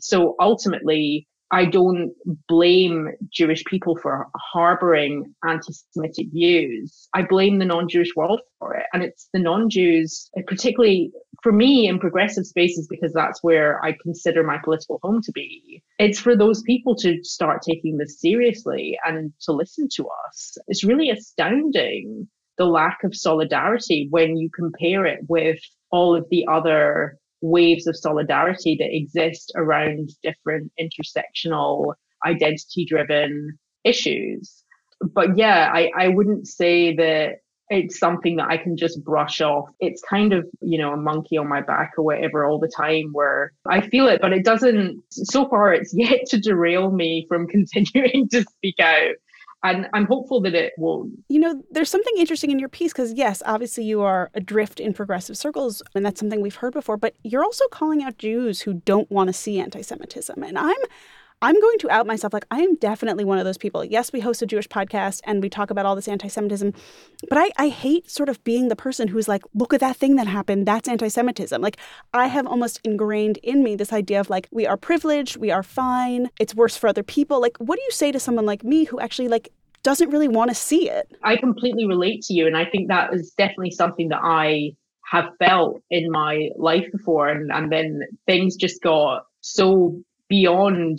So 0.00 0.36
ultimately, 0.38 1.26
I 1.50 1.64
don't 1.64 2.12
blame 2.46 3.08
Jewish 3.32 3.64
people 3.64 3.96
for 3.96 4.26
harboring 4.36 5.34
anti 5.48 5.72
Semitic 5.92 6.26
views. 6.30 7.08
I 7.14 7.22
blame 7.22 7.58
the 7.58 7.64
non 7.64 7.88
Jewish 7.88 8.14
world 8.14 8.42
for 8.58 8.74
it. 8.74 8.84
And 8.92 9.02
it's 9.02 9.30
the 9.32 9.40
non 9.40 9.70
Jews, 9.70 10.30
particularly 10.46 11.10
for 11.42 11.52
me 11.52 11.86
in 11.88 11.98
progressive 11.98 12.46
spaces, 12.46 12.88
because 12.88 13.12
that's 13.12 13.42
where 13.42 13.84
I 13.84 13.96
consider 14.02 14.42
my 14.42 14.58
political 14.62 14.98
home 15.02 15.22
to 15.22 15.32
be, 15.32 15.82
it's 15.98 16.18
for 16.18 16.36
those 16.36 16.62
people 16.62 16.96
to 16.96 17.22
start 17.22 17.62
taking 17.62 17.96
this 17.96 18.20
seriously 18.20 18.98
and 19.06 19.32
to 19.42 19.52
listen 19.52 19.88
to 19.94 20.08
us. 20.26 20.58
It's 20.66 20.84
really 20.84 21.10
astounding 21.10 22.28
the 22.56 22.64
lack 22.64 23.04
of 23.04 23.14
solidarity 23.14 24.08
when 24.10 24.36
you 24.36 24.50
compare 24.52 25.06
it 25.06 25.20
with 25.28 25.60
all 25.90 26.16
of 26.16 26.26
the 26.30 26.44
other 26.50 27.16
waves 27.40 27.86
of 27.86 27.96
solidarity 27.96 28.76
that 28.80 28.94
exist 28.94 29.52
around 29.54 30.10
different 30.24 30.72
intersectional 30.80 31.94
identity 32.26 32.84
driven 32.84 33.56
issues. 33.84 34.64
But 35.00 35.36
yeah, 35.36 35.70
I, 35.72 35.92
I 35.96 36.08
wouldn't 36.08 36.48
say 36.48 36.96
that 36.96 37.36
it's 37.70 37.98
something 37.98 38.36
that 38.36 38.48
I 38.48 38.56
can 38.56 38.76
just 38.76 39.04
brush 39.04 39.40
off. 39.40 39.68
It's 39.80 40.02
kind 40.02 40.32
of, 40.32 40.46
you 40.60 40.78
know, 40.78 40.92
a 40.92 40.96
monkey 40.96 41.36
on 41.36 41.48
my 41.48 41.60
back 41.60 41.92
or 41.98 42.04
whatever 42.04 42.46
all 42.46 42.58
the 42.58 42.72
time 42.74 43.10
where 43.12 43.52
I 43.66 43.80
feel 43.80 44.08
it, 44.08 44.20
but 44.20 44.32
it 44.32 44.44
doesn't, 44.44 45.02
so 45.10 45.48
far, 45.48 45.72
it's 45.72 45.92
yet 45.96 46.26
to 46.28 46.40
derail 46.40 46.90
me 46.90 47.26
from 47.28 47.46
continuing 47.48 48.28
to 48.30 48.42
speak 48.42 48.80
out. 48.80 49.14
And 49.64 49.88
I'm 49.92 50.06
hopeful 50.06 50.40
that 50.42 50.54
it 50.54 50.72
won't. 50.78 51.14
You 51.28 51.40
know, 51.40 51.60
there's 51.72 51.90
something 51.90 52.14
interesting 52.16 52.52
in 52.52 52.60
your 52.60 52.68
piece 52.68 52.92
because, 52.92 53.12
yes, 53.14 53.42
obviously 53.44 53.82
you 53.82 54.02
are 54.02 54.30
adrift 54.34 54.78
in 54.78 54.94
progressive 54.94 55.36
circles, 55.36 55.82
and 55.96 56.06
that's 56.06 56.20
something 56.20 56.40
we've 56.40 56.54
heard 56.54 56.72
before, 56.72 56.96
but 56.96 57.16
you're 57.24 57.42
also 57.42 57.66
calling 57.72 58.04
out 58.04 58.18
Jews 58.18 58.60
who 58.60 58.74
don't 58.74 59.10
want 59.10 59.26
to 59.28 59.32
see 59.32 59.58
anti 59.58 59.82
Semitism. 59.82 60.40
And 60.40 60.56
I'm 60.56 60.76
I'm 61.40 61.60
going 61.60 61.78
to 61.78 61.90
out 61.90 62.06
myself. 62.06 62.32
Like, 62.32 62.46
I 62.50 62.60
am 62.60 62.74
definitely 62.76 63.24
one 63.24 63.38
of 63.38 63.44
those 63.44 63.58
people. 63.58 63.84
Yes, 63.84 64.12
we 64.12 64.20
host 64.20 64.42
a 64.42 64.46
Jewish 64.46 64.68
podcast 64.68 65.20
and 65.24 65.40
we 65.40 65.48
talk 65.48 65.70
about 65.70 65.86
all 65.86 65.94
this 65.94 66.08
anti 66.08 66.28
Semitism, 66.28 66.72
but 67.28 67.38
I, 67.38 67.50
I 67.56 67.68
hate 67.68 68.10
sort 68.10 68.28
of 68.28 68.42
being 68.42 68.68
the 68.68 68.76
person 68.76 69.08
who's 69.08 69.28
like, 69.28 69.42
look 69.54 69.72
at 69.72 69.80
that 69.80 69.96
thing 69.96 70.16
that 70.16 70.26
happened. 70.26 70.66
That's 70.66 70.88
anti 70.88 71.08
Semitism. 71.08 71.62
Like, 71.62 71.76
I 72.12 72.26
have 72.26 72.46
almost 72.46 72.80
ingrained 72.82 73.38
in 73.38 73.62
me 73.62 73.76
this 73.76 73.92
idea 73.92 74.18
of 74.18 74.30
like, 74.30 74.48
we 74.50 74.66
are 74.66 74.76
privileged, 74.76 75.36
we 75.36 75.50
are 75.50 75.62
fine, 75.62 76.28
it's 76.40 76.54
worse 76.54 76.76
for 76.76 76.88
other 76.88 77.04
people. 77.04 77.40
Like, 77.40 77.56
what 77.58 77.76
do 77.76 77.82
you 77.82 77.92
say 77.92 78.10
to 78.10 78.18
someone 78.18 78.46
like 78.46 78.64
me 78.64 78.84
who 78.84 78.98
actually 78.98 79.28
like 79.28 79.50
doesn't 79.84 80.10
really 80.10 80.28
want 80.28 80.50
to 80.50 80.56
see 80.56 80.90
it? 80.90 81.08
I 81.22 81.36
completely 81.36 81.86
relate 81.86 82.22
to 82.22 82.34
you. 82.34 82.48
And 82.48 82.56
I 82.56 82.64
think 82.64 82.88
that 82.88 83.14
is 83.14 83.32
definitely 83.38 83.70
something 83.70 84.08
that 84.08 84.20
I 84.22 84.72
have 85.04 85.30
felt 85.38 85.80
in 85.88 86.10
my 86.10 86.48
life 86.56 86.84
before. 86.90 87.28
And, 87.28 87.52
and 87.52 87.70
then 87.70 88.00
things 88.26 88.56
just 88.56 88.82
got 88.82 89.24
so 89.40 90.02
beyond 90.28 90.98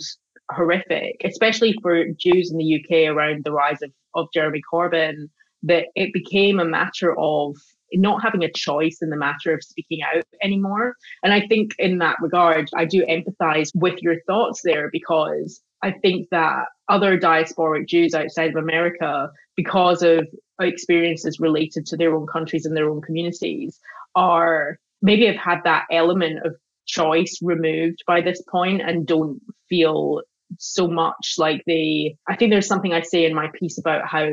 horrific, 0.50 1.20
especially 1.24 1.74
for 1.82 2.04
Jews 2.18 2.50
in 2.50 2.58
the 2.58 2.80
UK 2.80 3.14
around 3.14 3.44
the 3.44 3.52
rise 3.52 3.82
of, 3.82 3.92
of 4.14 4.28
Jeremy 4.32 4.62
Corbyn, 4.72 5.28
that 5.62 5.86
it 5.94 6.12
became 6.12 6.58
a 6.58 6.64
matter 6.64 7.18
of 7.18 7.56
not 7.92 8.22
having 8.22 8.44
a 8.44 8.52
choice 8.52 8.98
in 9.02 9.10
the 9.10 9.16
matter 9.16 9.52
of 9.52 9.64
speaking 9.64 10.00
out 10.02 10.22
anymore. 10.42 10.94
And 11.22 11.32
I 11.32 11.46
think 11.46 11.74
in 11.78 11.98
that 11.98 12.16
regard, 12.20 12.68
I 12.74 12.84
do 12.84 13.04
empathize 13.06 13.70
with 13.74 14.00
your 14.00 14.20
thoughts 14.26 14.62
there 14.62 14.90
because 14.92 15.60
I 15.82 15.92
think 15.92 16.28
that 16.30 16.66
other 16.88 17.18
diasporic 17.18 17.88
Jews 17.88 18.14
outside 18.14 18.50
of 18.50 18.56
America, 18.56 19.30
because 19.56 20.02
of 20.02 20.28
experiences 20.60 21.40
related 21.40 21.86
to 21.86 21.96
their 21.96 22.14
own 22.14 22.26
countries 22.26 22.64
and 22.64 22.76
their 22.76 22.90
own 22.90 23.00
communities, 23.00 23.80
are 24.14 24.78
maybe 25.02 25.26
have 25.26 25.36
had 25.36 25.60
that 25.64 25.86
element 25.90 26.44
of 26.44 26.54
choice 26.86 27.38
removed 27.42 28.02
by 28.06 28.20
this 28.20 28.42
point 28.50 28.82
and 28.82 29.06
don't 29.06 29.40
feel 29.68 30.20
so 30.60 30.86
much. 30.88 31.34
Like 31.38 31.62
they 31.66 32.16
i 32.28 32.36
think 32.36 32.50
there's 32.50 32.66
something 32.66 32.92
i 32.92 33.02
say 33.02 33.24
in 33.24 33.34
my 33.34 33.48
piece 33.58 33.78
about 33.78 34.06
how 34.06 34.28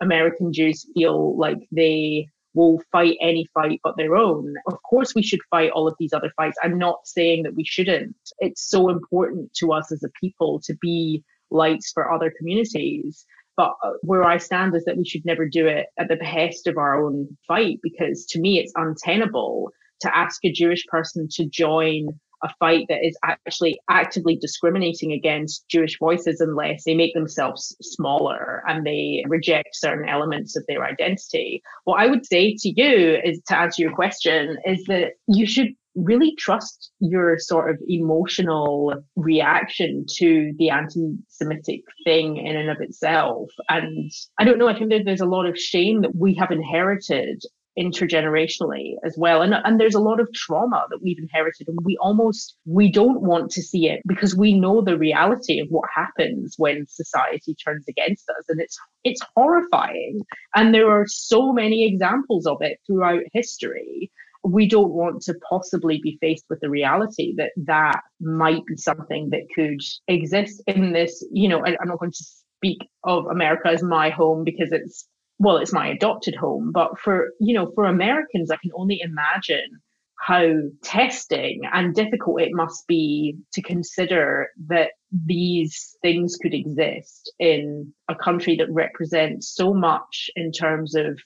american 0.00 0.52
jews 0.52 0.86
feel 0.94 1.36
like 1.38 1.58
they 1.72 2.28
will 2.54 2.80
fight 2.90 3.16
any 3.20 3.46
fight 3.54 3.80
but 3.84 3.96
their 3.96 4.16
own. 4.16 4.54
Of 4.66 4.82
course 4.82 5.14
we 5.14 5.22
should 5.22 5.40
fight 5.50 5.70
all 5.70 5.86
of 5.86 5.94
these 5.98 6.12
other 6.12 6.32
fights. 6.36 6.58
I'm 6.62 6.78
not 6.78 7.06
saying 7.06 7.44
that 7.44 7.54
we 7.54 7.64
shouldn't. 7.64 8.16
It's 8.40 8.68
so 8.68 8.88
important 8.88 9.52
to 9.54 9.72
us 9.72 9.92
as 9.92 10.02
a 10.02 10.08
people 10.20 10.60
to 10.64 10.74
be 10.80 11.22
lights 11.50 11.92
for 11.92 12.12
other 12.12 12.32
communities. 12.36 13.24
But 13.56 13.74
uh, 13.82 13.92
where 14.02 14.24
I 14.24 14.38
stand 14.38 14.74
is 14.74 14.84
that 14.84 14.96
we 14.96 15.04
should 15.04 15.24
never 15.24 15.46
do 15.48 15.66
it 15.66 15.86
at 15.98 16.08
the 16.08 16.16
behest 16.16 16.66
of 16.66 16.78
our 16.78 17.04
own 17.04 17.28
fight, 17.46 17.78
because 17.82 18.24
to 18.26 18.40
me, 18.40 18.58
it's 18.58 18.72
untenable 18.76 19.70
to 20.00 20.16
ask 20.16 20.44
a 20.44 20.52
Jewish 20.52 20.84
person 20.86 21.28
to 21.32 21.44
join 21.46 22.08
a 22.42 22.48
fight 22.58 22.86
that 22.88 23.04
is 23.04 23.16
actually 23.24 23.80
actively 23.90 24.36
discriminating 24.36 25.12
against 25.12 25.68
Jewish 25.68 25.98
voices 25.98 26.40
unless 26.40 26.84
they 26.84 26.94
make 26.94 27.14
themselves 27.14 27.76
smaller 27.80 28.62
and 28.66 28.86
they 28.86 29.24
reject 29.26 29.70
certain 29.72 30.08
elements 30.08 30.56
of 30.56 30.64
their 30.68 30.84
identity. 30.84 31.62
What 31.84 32.00
I 32.00 32.06
would 32.06 32.26
say 32.26 32.54
to 32.58 32.68
you 32.68 33.18
is 33.24 33.40
to 33.48 33.58
answer 33.58 33.82
your 33.82 33.94
question 33.94 34.56
is 34.64 34.84
that 34.84 35.12
you 35.26 35.46
should 35.46 35.68
really 35.94 36.34
trust 36.38 36.92
your 37.00 37.38
sort 37.38 37.70
of 37.70 37.78
emotional 37.88 38.94
reaction 39.16 40.04
to 40.08 40.52
the 40.56 40.70
anti-Semitic 40.70 41.80
thing 42.04 42.36
in 42.36 42.56
and 42.56 42.70
of 42.70 42.80
itself. 42.80 43.48
And 43.68 44.10
I 44.38 44.44
don't 44.44 44.58
know, 44.58 44.68
I 44.68 44.78
think 44.78 44.90
that 44.90 45.02
there's 45.04 45.20
a 45.20 45.26
lot 45.26 45.46
of 45.46 45.58
shame 45.58 46.02
that 46.02 46.14
we 46.14 46.34
have 46.36 46.52
inherited 46.52 47.42
intergenerationally 47.78 48.94
as 49.04 49.14
well. 49.16 49.42
And 49.42 49.54
and 49.54 49.80
there's 49.80 49.94
a 49.94 50.00
lot 50.00 50.20
of 50.20 50.32
trauma 50.34 50.86
that 50.90 51.02
we've 51.02 51.18
inherited 51.18 51.68
and 51.68 51.78
we 51.84 51.96
almost 52.00 52.56
we 52.64 52.90
don't 52.90 53.22
want 53.22 53.50
to 53.52 53.62
see 53.62 53.88
it 53.88 54.00
because 54.06 54.36
we 54.36 54.58
know 54.58 54.80
the 54.80 54.98
reality 54.98 55.60
of 55.60 55.68
what 55.68 55.88
happens 55.94 56.54
when 56.58 56.86
society 56.88 57.54
turns 57.54 57.84
against 57.88 58.28
us. 58.30 58.44
And 58.48 58.60
it's 58.60 58.78
it's 59.04 59.20
horrifying. 59.36 60.22
And 60.54 60.74
there 60.74 60.90
are 60.90 61.06
so 61.06 61.52
many 61.52 61.86
examples 61.86 62.46
of 62.46 62.58
it 62.60 62.78
throughout 62.86 63.22
history. 63.32 64.10
We 64.44 64.68
don't 64.68 64.92
want 64.92 65.22
to 65.22 65.34
possibly 65.48 66.00
be 66.02 66.16
faced 66.20 66.46
with 66.48 66.60
the 66.60 66.70
reality 66.70 67.34
that 67.36 67.50
that 67.66 68.00
might 68.20 68.64
be 68.66 68.76
something 68.76 69.30
that 69.30 69.42
could 69.54 69.80
exist 70.06 70.62
in 70.66 70.92
this 70.92 71.24
you 71.32 71.48
know 71.48 71.64
i'm 71.64 71.88
not 71.88 71.98
going 71.98 72.12
to 72.12 72.24
speak 72.56 72.78
of 73.04 73.26
america 73.26 73.68
as 73.68 73.82
my 73.82 74.10
home 74.10 74.44
because 74.44 74.72
it's 74.72 75.06
well, 75.38 75.58
it's 75.58 75.72
my 75.72 75.88
adopted 75.88 76.34
home, 76.34 76.72
but 76.72 76.98
for, 76.98 77.30
you 77.40 77.54
know, 77.54 77.70
for 77.74 77.84
Americans, 77.84 78.50
I 78.50 78.56
can 78.56 78.72
only 78.74 79.00
imagine 79.00 79.80
how 80.20 80.52
testing 80.82 81.62
and 81.72 81.94
difficult 81.94 82.42
it 82.42 82.50
must 82.52 82.86
be 82.88 83.36
to 83.52 83.62
consider 83.62 84.48
that 84.66 84.90
these 85.26 85.96
things 86.02 86.36
could 86.42 86.54
exist 86.54 87.32
in 87.38 87.92
a 88.08 88.16
country 88.16 88.56
that 88.56 88.70
represents 88.70 89.54
so 89.54 89.72
much 89.72 90.28
in 90.34 90.50
terms 90.50 90.96
of 90.96 91.18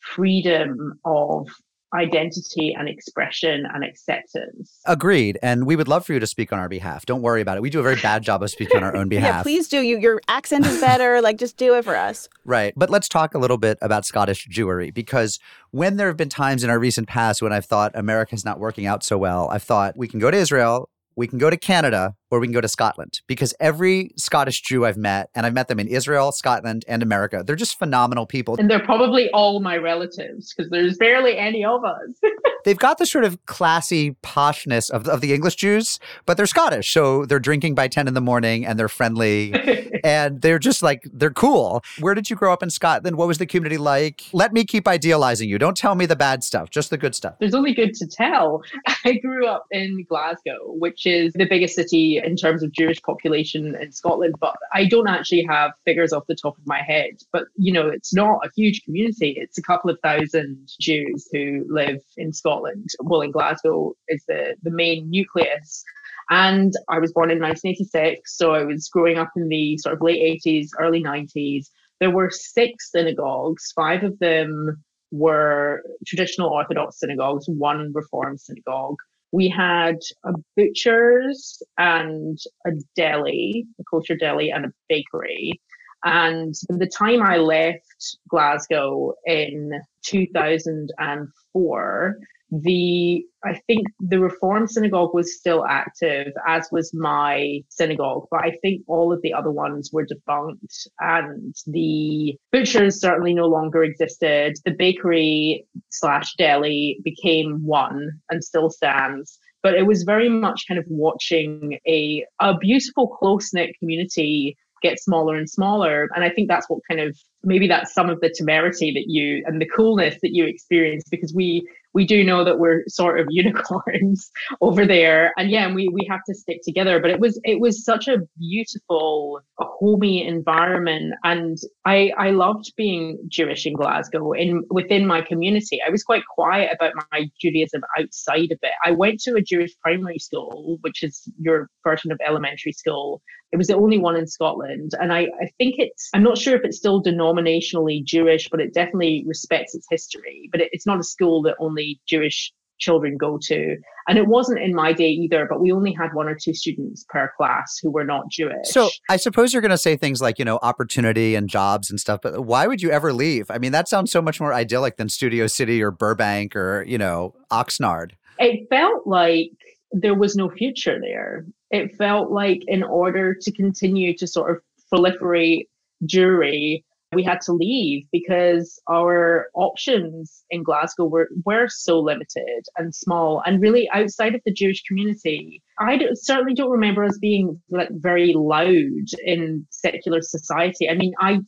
freedom 0.00 0.98
of 1.04 1.48
identity 1.94 2.74
and 2.78 2.88
expression 2.88 3.64
and 3.72 3.84
acceptance. 3.84 4.80
Agreed. 4.86 5.38
And 5.42 5.66
we 5.66 5.76
would 5.76 5.88
love 5.88 6.04
for 6.04 6.12
you 6.12 6.18
to 6.18 6.26
speak 6.26 6.52
on 6.52 6.58
our 6.58 6.68
behalf. 6.68 7.06
Don't 7.06 7.22
worry 7.22 7.40
about 7.40 7.56
it. 7.56 7.62
We 7.62 7.70
do 7.70 7.80
a 7.80 7.82
very 7.82 7.96
bad 7.96 8.22
job 8.22 8.42
of 8.42 8.50
speaking 8.50 8.78
on 8.78 8.84
our 8.84 8.96
own 8.96 9.08
behalf. 9.10 9.36
yeah, 9.36 9.42
please 9.42 9.68
do. 9.68 9.80
You, 9.80 9.98
your 9.98 10.20
accent 10.28 10.66
is 10.66 10.80
better. 10.80 11.20
like, 11.22 11.38
just 11.38 11.56
do 11.56 11.74
it 11.74 11.84
for 11.84 11.96
us. 11.96 12.28
Right. 12.44 12.72
But 12.76 12.90
let's 12.90 13.08
talk 13.08 13.34
a 13.34 13.38
little 13.38 13.58
bit 13.58 13.78
about 13.80 14.04
Scottish 14.04 14.48
Jewry 14.48 14.92
because 14.92 15.38
when 15.70 15.96
there 15.96 16.08
have 16.08 16.16
been 16.16 16.28
times 16.28 16.64
in 16.64 16.70
our 16.70 16.78
recent 16.78 17.08
past 17.08 17.42
when 17.42 17.52
I've 17.52 17.66
thought 17.66 17.92
America's 17.94 18.44
not 18.44 18.58
working 18.58 18.86
out 18.86 19.04
so 19.04 19.16
well, 19.16 19.48
I've 19.50 19.62
thought 19.62 19.96
we 19.96 20.08
can 20.08 20.18
go 20.18 20.30
to 20.30 20.36
Israel, 20.36 20.88
we 21.16 21.26
can 21.26 21.38
go 21.38 21.48
to 21.50 21.56
Canada, 21.56 22.14
or 22.30 22.40
we 22.40 22.46
can 22.46 22.54
go 22.54 22.60
to 22.60 22.68
Scotland 22.68 23.20
because 23.26 23.54
every 23.60 24.10
Scottish 24.16 24.62
Jew 24.62 24.84
I've 24.84 24.96
met, 24.96 25.30
and 25.34 25.46
I've 25.46 25.54
met 25.54 25.68
them 25.68 25.80
in 25.80 25.88
Israel, 25.88 26.32
Scotland, 26.32 26.84
and 26.88 27.02
America, 27.02 27.42
they're 27.46 27.56
just 27.56 27.78
phenomenal 27.78 28.26
people. 28.26 28.56
And 28.58 28.70
they're 28.70 28.84
probably 28.84 29.30
all 29.30 29.60
my 29.60 29.76
relatives 29.76 30.52
because 30.54 30.70
there's 30.70 30.96
barely 30.96 31.36
any 31.36 31.64
of 31.64 31.84
us. 31.84 32.20
They've 32.66 32.76
got 32.76 32.98
the 32.98 33.06
sort 33.06 33.22
of 33.22 33.38
classy 33.46 34.16
poshness 34.24 34.90
of, 34.90 35.06
of 35.06 35.20
the 35.20 35.32
English 35.32 35.54
Jews, 35.54 36.00
but 36.26 36.36
they're 36.36 36.46
Scottish. 36.46 36.92
So 36.92 37.24
they're 37.24 37.38
drinking 37.38 37.76
by 37.76 37.86
10 37.86 38.08
in 38.08 38.14
the 38.14 38.20
morning 38.20 38.66
and 38.66 38.76
they're 38.76 38.88
friendly 38.88 39.54
and 40.04 40.42
they're 40.42 40.58
just 40.58 40.82
like, 40.82 41.02
they're 41.12 41.30
cool. 41.30 41.84
Where 42.00 42.12
did 42.14 42.28
you 42.28 42.34
grow 42.34 42.52
up 42.52 42.64
in 42.64 42.70
Scotland? 42.70 43.18
What 43.18 43.28
was 43.28 43.38
the 43.38 43.46
community 43.46 43.78
like? 43.78 44.24
Let 44.32 44.52
me 44.52 44.64
keep 44.64 44.88
idealizing 44.88 45.48
you. 45.48 45.58
Don't 45.58 45.76
tell 45.76 45.94
me 45.94 46.06
the 46.06 46.16
bad 46.16 46.42
stuff, 46.42 46.70
just 46.70 46.90
the 46.90 46.98
good 46.98 47.14
stuff. 47.14 47.36
There's 47.38 47.54
only 47.54 47.72
good 47.72 47.94
to 47.94 48.06
tell. 48.08 48.64
I 49.04 49.12
grew 49.12 49.46
up 49.46 49.66
in 49.70 50.04
Glasgow, 50.08 50.58
which 50.64 51.06
is 51.06 51.34
the 51.34 51.46
biggest 51.46 51.76
city 51.76 52.15
in 52.24 52.36
terms 52.36 52.62
of 52.62 52.72
Jewish 52.72 53.00
population 53.02 53.74
in 53.80 53.92
Scotland, 53.92 54.34
but 54.40 54.56
I 54.72 54.86
don't 54.86 55.08
actually 55.08 55.44
have 55.44 55.72
figures 55.84 56.12
off 56.12 56.26
the 56.26 56.34
top 56.34 56.56
of 56.58 56.66
my 56.66 56.80
head. 56.82 57.22
But, 57.32 57.44
you 57.56 57.72
know, 57.72 57.88
it's 57.88 58.14
not 58.14 58.44
a 58.44 58.50
huge 58.54 58.82
community. 58.84 59.36
It's 59.38 59.58
a 59.58 59.62
couple 59.62 59.90
of 59.90 59.98
thousand 60.02 60.68
Jews 60.80 61.28
who 61.32 61.64
live 61.68 62.00
in 62.16 62.32
Scotland. 62.32 62.90
Well, 63.00 63.22
in 63.22 63.30
Glasgow 63.30 63.94
is 64.08 64.24
the, 64.26 64.56
the 64.62 64.70
main 64.70 65.10
nucleus. 65.10 65.84
And 66.28 66.72
I 66.88 66.98
was 66.98 67.12
born 67.12 67.30
in 67.30 67.40
1986, 67.40 68.36
so 68.36 68.52
I 68.52 68.64
was 68.64 68.88
growing 68.88 69.16
up 69.16 69.30
in 69.36 69.48
the 69.48 69.78
sort 69.78 69.94
of 69.94 70.02
late 70.02 70.40
80s, 70.44 70.70
early 70.78 71.02
90s. 71.02 71.66
There 72.00 72.10
were 72.10 72.30
six 72.30 72.90
synagogues, 72.90 73.72
five 73.74 74.02
of 74.02 74.18
them 74.18 74.82
were 75.12 75.82
traditional 76.06 76.48
Orthodox 76.50 76.98
synagogues, 76.98 77.48
one 77.48 77.92
Reform 77.94 78.36
synagogue 78.38 78.96
we 79.36 79.48
had 79.50 79.98
a 80.24 80.32
butcher's 80.56 81.62
and 81.76 82.38
a 82.66 82.70
deli, 82.96 83.66
a 83.78 83.84
kosher 83.84 84.16
deli, 84.16 84.50
and 84.50 84.64
a 84.64 84.72
bakery. 84.88 85.60
And 86.04 86.54
the 86.70 86.86
time 86.86 87.20
I 87.20 87.36
left 87.36 88.16
Glasgow 88.30 89.12
in 89.26 89.78
2004, 90.06 92.18
the 92.50 93.24
I 93.44 93.60
think 93.66 93.86
the 94.00 94.18
Reform 94.18 94.66
synagogue 94.66 95.14
was 95.14 95.36
still 95.36 95.64
active, 95.68 96.32
as 96.46 96.68
was 96.72 96.92
my 96.94 97.60
synagogue, 97.68 98.26
but 98.30 98.40
I 98.40 98.56
think 98.62 98.82
all 98.86 99.12
of 99.12 99.22
the 99.22 99.32
other 99.32 99.50
ones 99.50 99.90
were 99.92 100.04
defunct, 100.04 100.88
and 101.00 101.54
the 101.66 102.36
butchers 102.52 103.00
certainly 103.00 103.34
no 103.34 103.46
longer 103.46 103.84
existed. 103.84 104.56
The 104.64 104.72
bakery 104.72 105.66
slash 105.90 106.34
deli 106.36 107.00
became 107.04 107.64
one 107.64 108.10
and 108.30 108.42
still 108.42 108.70
stands. 108.70 109.38
But 109.62 109.74
it 109.74 109.86
was 109.86 110.04
very 110.04 110.28
much 110.28 110.66
kind 110.68 110.78
of 110.78 110.86
watching 110.88 111.78
a 111.86 112.24
a 112.40 112.56
beautiful 112.58 113.08
close 113.08 113.52
knit 113.52 113.70
community 113.78 114.56
get 114.82 115.00
smaller 115.00 115.36
and 115.36 115.48
smaller. 115.48 116.08
And 116.14 116.24
I 116.24 116.30
think 116.30 116.48
that's 116.48 116.68
what 116.68 116.80
kind 116.88 117.00
of 117.00 117.16
maybe 117.42 117.66
that's 117.66 117.94
some 117.94 118.10
of 118.10 118.20
the 118.20 118.30
temerity 118.30 118.92
that 118.92 119.04
you 119.06 119.42
and 119.46 119.60
the 119.60 119.68
coolness 119.68 120.16
that 120.22 120.32
you 120.32 120.46
experience 120.46 121.04
because 121.10 121.32
we 121.34 121.66
we 121.96 122.04
do 122.06 122.22
know 122.22 122.44
that 122.44 122.58
we're 122.58 122.82
sort 122.88 123.18
of 123.18 123.26
unicorns 123.30 124.30
over 124.60 124.84
there. 124.86 125.32
And 125.38 125.50
yeah 125.50 125.72
we 125.72 125.88
we 125.88 126.06
have 126.10 126.20
to 126.28 126.34
stick 126.34 126.60
together 126.62 127.00
but 127.00 127.10
it 127.10 127.18
was 127.18 127.40
it 127.42 127.58
was 127.58 127.84
such 127.84 128.06
a 128.06 128.18
beautiful 128.38 129.40
homey 129.58 130.24
environment. 130.26 131.14
And 131.24 131.56
i 131.86 132.12
i 132.18 132.30
loved 132.30 132.72
being 132.76 133.18
jewish 133.28 133.66
in 133.66 133.74
glasgow 133.74 134.32
in 134.32 134.62
within 134.70 135.06
my 135.06 135.22
community. 135.22 135.80
I 135.84 135.90
was 135.90 136.04
quite 136.04 136.24
quiet 136.38 136.70
about 136.74 136.92
my 137.12 137.30
judaism 137.40 137.82
outside 137.98 138.50
of 138.52 138.58
it. 138.62 138.74
I 138.84 138.90
went 138.90 139.20
to 139.20 139.34
a 139.34 139.42
jewish 139.42 139.72
primary 139.82 140.18
school 140.18 140.78
which 140.82 141.02
is 141.02 141.22
your 141.38 141.70
version 141.82 142.12
of 142.12 142.18
elementary 142.28 142.72
school. 142.72 143.22
It 143.52 143.56
was 143.56 143.68
the 143.68 143.76
only 143.76 143.98
one 143.98 144.16
in 144.16 144.26
Scotland. 144.26 144.92
And 145.00 145.12
I, 145.12 145.28
I 145.40 145.46
think 145.58 145.76
it's, 145.78 146.10
I'm 146.12 146.22
not 146.22 146.36
sure 146.36 146.56
if 146.56 146.64
it's 146.64 146.76
still 146.76 147.02
denominationally 147.02 148.04
Jewish, 148.04 148.48
but 148.50 148.60
it 148.60 148.74
definitely 148.74 149.24
respects 149.26 149.74
its 149.74 149.86
history. 149.88 150.48
But 150.50 150.62
it, 150.62 150.70
it's 150.72 150.86
not 150.86 150.98
a 150.98 151.04
school 151.04 151.42
that 151.42 151.56
only 151.60 151.85
Jewish 152.06 152.52
children 152.78 153.16
go 153.16 153.38
to. 153.42 153.76
And 154.08 154.18
it 154.18 154.26
wasn't 154.26 154.60
in 154.60 154.74
my 154.74 154.92
day 154.92 155.08
either, 155.08 155.46
but 155.48 155.60
we 155.60 155.72
only 155.72 155.92
had 155.92 156.10
one 156.12 156.28
or 156.28 156.36
two 156.40 156.54
students 156.54 157.04
per 157.08 157.32
class 157.36 157.78
who 157.82 157.90
were 157.90 158.04
not 158.04 158.30
Jewish. 158.30 158.68
So 158.68 158.88
I 159.10 159.16
suppose 159.16 159.52
you're 159.52 159.62
going 159.62 159.70
to 159.70 159.78
say 159.78 159.96
things 159.96 160.20
like, 160.20 160.38
you 160.38 160.44
know, 160.44 160.58
opportunity 160.62 161.34
and 161.34 161.48
jobs 161.48 161.90
and 161.90 161.98
stuff, 161.98 162.20
but 162.22 162.44
why 162.44 162.66
would 162.66 162.82
you 162.82 162.90
ever 162.90 163.12
leave? 163.12 163.50
I 163.50 163.58
mean, 163.58 163.72
that 163.72 163.88
sounds 163.88 164.12
so 164.12 164.22
much 164.22 164.40
more 164.40 164.52
idyllic 164.52 164.96
than 164.96 165.08
Studio 165.08 165.46
City 165.46 165.82
or 165.82 165.90
Burbank 165.90 166.54
or, 166.54 166.84
you 166.86 166.98
know, 166.98 167.34
Oxnard. 167.50 168.12
It 168.38 168.68
felt 168.68 169.06
like 169.06 169.50
there 169.90 170.14
was 170.14 170.36
no 170.36 170.50
future 170.50 171.00
there. 171.00 171.46
It 171.70 171.96
felt 171.96 172.30
like 172.30 172.60
in 172.66 172.82
order 172.82 173.34
to 173.40 173.52
continue 173.52 174.16
to 174.18 174.26
sort 174.26 174.54
of 174.54 174.62
proliferate 174.92 175.68
Jewry, 176.04 176.84
we 177.14 177.22
had 177.22 177.40
to 177.42 177.52
leave 177.52 178.04
because 178.10 178.80
our 178.90 179.48
options 179.54 180.44
in 180.50 180.62
Glasgow 180.62 181.04
were, 181.04 181.28
were 181.44 181.68
so 181.68 182.00
limited 182.00 182.66
and 182.76 182.94
small 182.94 183.42
and 183.46 183.60
really 183.60 183.88
outside 183.92 184.34
of 184.34 184.40
the 184.44 184.52
Jewish 184.52 184.82
community. 184.82 185.62
I 185.78 185.96
don't, 185.96 186.16
certainly 186.16 186.54
don't 186.54 186.70
remember 186.70 187.04
us 187.04 187.18
being 187.18 187.60
like 187.70 187.88
very 187.92 188.34
loud 188.34 189.06
in 189.24 189.66
secular 189.70 190.20
society. 190.20 190.88
I 190.88 190.94
mean, 190.94 191.14
I 191.20 191.40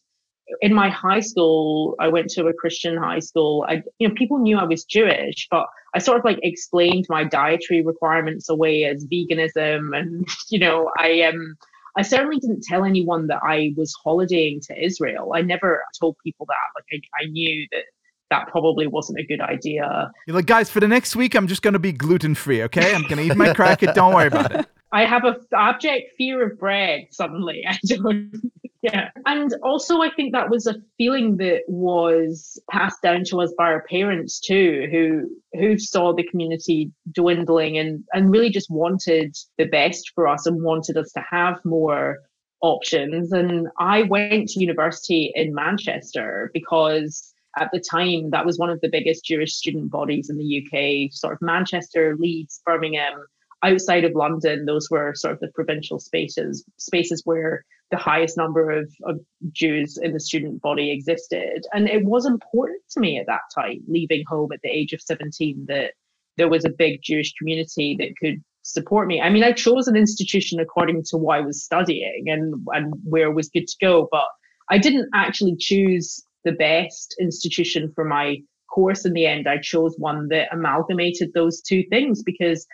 in 0.60 0.72
my 0.72 0.88
high 0.88 1.20
school, 1.20 1.94
I 2.00 2.08
went 2.08 2.30
to 2.30 2.46
a 2.46 2.54
Christian 2.54 2.96
high 2.96 3.18
school. 3.18 3.66
I, 3.68 3.82
you 3.98 4.08
know, 4.08 4.14
people 4.16 4.38
knew 4.38 4.56
I 4.56 4.64
was 4.64 4.84
Jewish, 4.84 5.46
but 5.50 5.66
I 5.94 5.98
sort 5.98 6.18
of 6.18 6.24
like 6.24 6.38
explained 6.42 7.06
my 7.08 7.24
dietary 7.24 7.82
requirements 7.82 8.48
away 8.48 8.84
as 8.84 9.06
veganism, 9.06 9.96
and 9.96 10.26
you 10.48 10.58
know, 10.58 10.90
I 10.98 11.08
am. 11.08 11.34
Um, 11.34 11.56
I 11.96 12.02
certainly 12.02 12.38
didn't 12.38 12.62
tell 12.62 12.84
anyone 12.84 13.26
that 13.28 13.40
I 13.42 13.72
was 13.76 13.94
holidaying 14.02 14.60
to 14.62 14.84
Israel. 14.84 15.32
I 15.34 15.42
never 15.42 15.82
told 15.98 16.16
people 16.24 16.46
that. 16.46 16.54
Like, 16.74 17.02
I, 17.14 17.24
I 17.24 17.26
knew 17.28 17.66
that 17.72 17.84
that 18.30 18.48
probably 18.48 18.86
wasn't 18.86 19.18
a 19.18 19.24
good 19.24 19.40
idea. 19.40 20.12
You're 20.26 20.36
like, 20.36 20.46
guys, 20.46 20.70
for 20.70 20.80
the 20.80 20.88
next 20.88 21.16
week, 21.16 21.34
I'm 21.34 21.46
just 21.46 21.62
going 21.62 21.72
to 21.72 21.78
be 21.78 21.92
gluten 21.92 22.34
free, 22.34 22.62
okay? 22.64 22.94
I'm 22.94 23.02
going 23.02 23.16
to 23.16 23.22
eat 23.22 23.36
my 23.36 23.54
cracker. 23.54 23.92
Don't 23.92 24.14
worry 24.14 24.26
about 24.26 24.54
it. 24.54 24.66
I 24.92 25.04
have 25.04 25.24
a 25.24 25.36
abject 25.54 26.12
fear 26.16 26.46
of 26.46 26.58
bread 26.58 27.08
suddenly. 27.10 27.62
I 27.68 27.78
don't 27.86 28.32
yeah. 28.82 29.10
And 29.26 29.52
also 29.62 30.02
I 30.02 30.10
think 30.14 30.32
that 30.32 30.50
was 30.50 30.66
a 30.66 30.76
feeling 30.96 31.36
that 31.38 31.62
was 31.66 32.60
passed 32.70 33.02
down 33.02 33.24
to 33.24 33.40
us 33.40 33.52
by 33.58 33.64
our 33.64 33.82
parents 33.82 34.38
too, 34.38 34.86
who 34.90 35.60
who 35.60 35.78
saw 35.78 36.12
the 36.14 36.22
community 36.22 36.92
dwindling 37.10 37.76
and, 37.76 38.04
and 38.12 38.30
really 38.30 38.50
just 38.50 38.70
wanted 38.70 39.34
the 39.56 39.64
best 39.64 40.12
for 40.14 40.28
us 40.28 40.46
and 40.46 40.62
wanted 40.62 40.96
us 40.96 41.10
to 41.12 41.24
have 41.28 41.58
more 41.64 42.18
options. 42.60 43.32
And 43.32 43.68
I 43.78 44.02
went 44.02 44.48
to 44.50 44.60
university 44.60 45.32
in 45.34 45.54
Manchester 45.54 46.50
because 46.54 47.34
at 47.58 47.70
the 47.72 47.80
time 47.80 48.30
that 48.30 48.46
was 48.46 48.58
one 48.58 48.70
of 48.70 48.80
the 48.80 48.90
biggest 48.90 49.24
Jewish 49.24 49.54
student 49.54 49.90
bodies 49.90 50.30
in 50.30 50.38
the 50.38 50.62
UK, 50.62 51.12
sort 51.12 51.32
of 51.32 51.42
Manchester, 51.42 52.16
Leeds, 52.16 52.60
Birmingham 52.64 53.24
outside 53.62 54.04
of 54.04 54.12
London, 54.14 54.66
those 54.66 54.88
were 54.90 55.14
sort 55.14 55.34
of 55.34 55.40
the 55.40 55.48
provincial 55.54 55.98
spaces, 55.98 56.64
spaces 56.76 57.22
where 57.24 57.64
the 57.90 57.96
highest 57.96 58.36
number 58.36 58.70
of, 58.70 58.92
of 59.04 59.18
Jews 59.50 59.98
in 60.00 60.12
the 60.12 60.20
student 60.20 60.60
body 60.60 60.92
existed. 60.92 61.64
And 61.72 61.88
it 61.88 62.04
was 62.04 62.26
important 62.26 62.82
to 62.90 63.00
me 63.00 63.18
at 63.18 63.26
that 63.26 63.40
time, 63.54 63.80
leaving 63.88 64.24
home 64.28 64.50
at 64.52 64.60
the 64.62 64.68
age 64.68 64.92
of 64.92 65.00
17, 65.00 65.66
that 65.68 65.92
there 66.36 66.48
was 66.48 66.64
a 66.64 66.70
big 66.70 67.00
Jewish 67.02 67.32
community 67.34 67.96
that 67.98 68.14
could 68.20 68.42
support 68.62 69.08
me. 69.08 69.20
I 69.20 69.30
mean, 69.30 69.42
I 69.42 69.52
chose 69.52 69.88
an 69.88 69.96
institution 69.96 70.60
according 70.60 71.04
to 71.04 71.16
what 71.16 71.38
I 71.38 71.40
was 71.40 71.64
studying 71.64 72.24
and, 72.26 72.54
and 72.72 72.94
where 73.04 73.30
was 73.30 73.48
good 73.48 73.66
to 73.66 73.76
go, 73.80 74.08
but 74.10 74.26
I 74.70 74.78
didn't 74.78 75.08
actually 75.14 75.56
choose 75.58 76.22
the 76.44 76.52
best 76.52 77.16
institution 77.18 77.90
for 77.94 78.04
my 78.04 78.36
course 78.72 79.04
in 79.04 79.14
the 79.14 79.26
end. 79.26 79.48
I 79.48 79.58
chose 79.58 79.94
one 79.96 80.28
that 80.28 80.52
amalgamated 80.52 81.32
those 81.32 81.62
two 81.62 81.82
things 81.90 82.22
because 82.22 82.66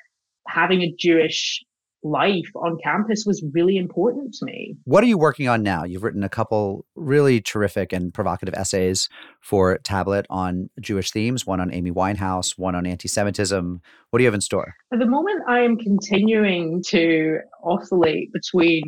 having 0.47 0.83
a 0.83 0.95
Jewish 0.99 1.65
life 2.05 2.51
on 2.55 2.77
campus 2.85 3.25
was 3.27 3.43
really 3.53 3.79
important 3.79 4.35
to 4.35 4.45
me. 4.45 4.77
What 4.85 5.03
are 5.03 5.07
you 5.07 5.19
working 5.19 5.49
on 5.49 5.63
now? 5.63 5.85
You've 5.85 6.03
written 6.03 6.23
a 6.23 6.29
couple 6.29 6.85
really 6.95 7.41
terrific 7.41 7.93
and 7.93 8.13
provocative 8.13 8.55
essays 8.55 9.09
for 9.41 9.79
Tablet 9.79 10.27
on 10.29 10.69
Jewish 10.81 11.11
themes, 11.11 11.47
one 11.47 11.61
on 11.61 11.73
Amy 11.73 11.91
Winehouse, 11.91 12.59
one 12.59 12.75
on 12.75 12.87
anti 12.87 13.09
Semitism. 13.09 13.81
What 14.11 14.19
do 14.19 14.23
you 14.23 14.27
have 14.27 14.35
in 14.35 14.43
store? 14.43 14.75
At 14.93 14.99
the 14.99 15.07
moment, 15.07 15.43
I 15.49 15.61
am 15.61 15.79
continuing 15.79 16.83
to 16.89 17.39
oscillate 17.65 18.33
between 18.33 18.83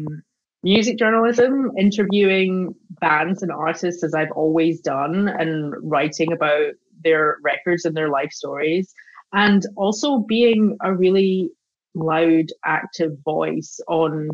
music 0.63 0.99
journalism, 0.99 1.73
interviewing 1.79 2.75
bands 3.01 3.43
and 3.43 3.51
artists 3.51 4.05
as 4.05 4.15
I've 4.15 4.33
always 4.33 4.81
done, 4.81 5.29
and 5.29 5.75
writing 5.83 6.33
about 6.33 6.75
their 7.03 7.37
records 7.43 7.85
and 7.85 7.97
their 7.97 8.11
life 8.11 8.33
stories 8.33 8.93
and 9.37 9.63
also 9.77 10.25
being 10.27 10.77
a 10.83 10.93
really 10.95 11.51
loud, 11.95 12.47
active 12.65 13.13
voice 13.23 13.79
on 13.87 14.29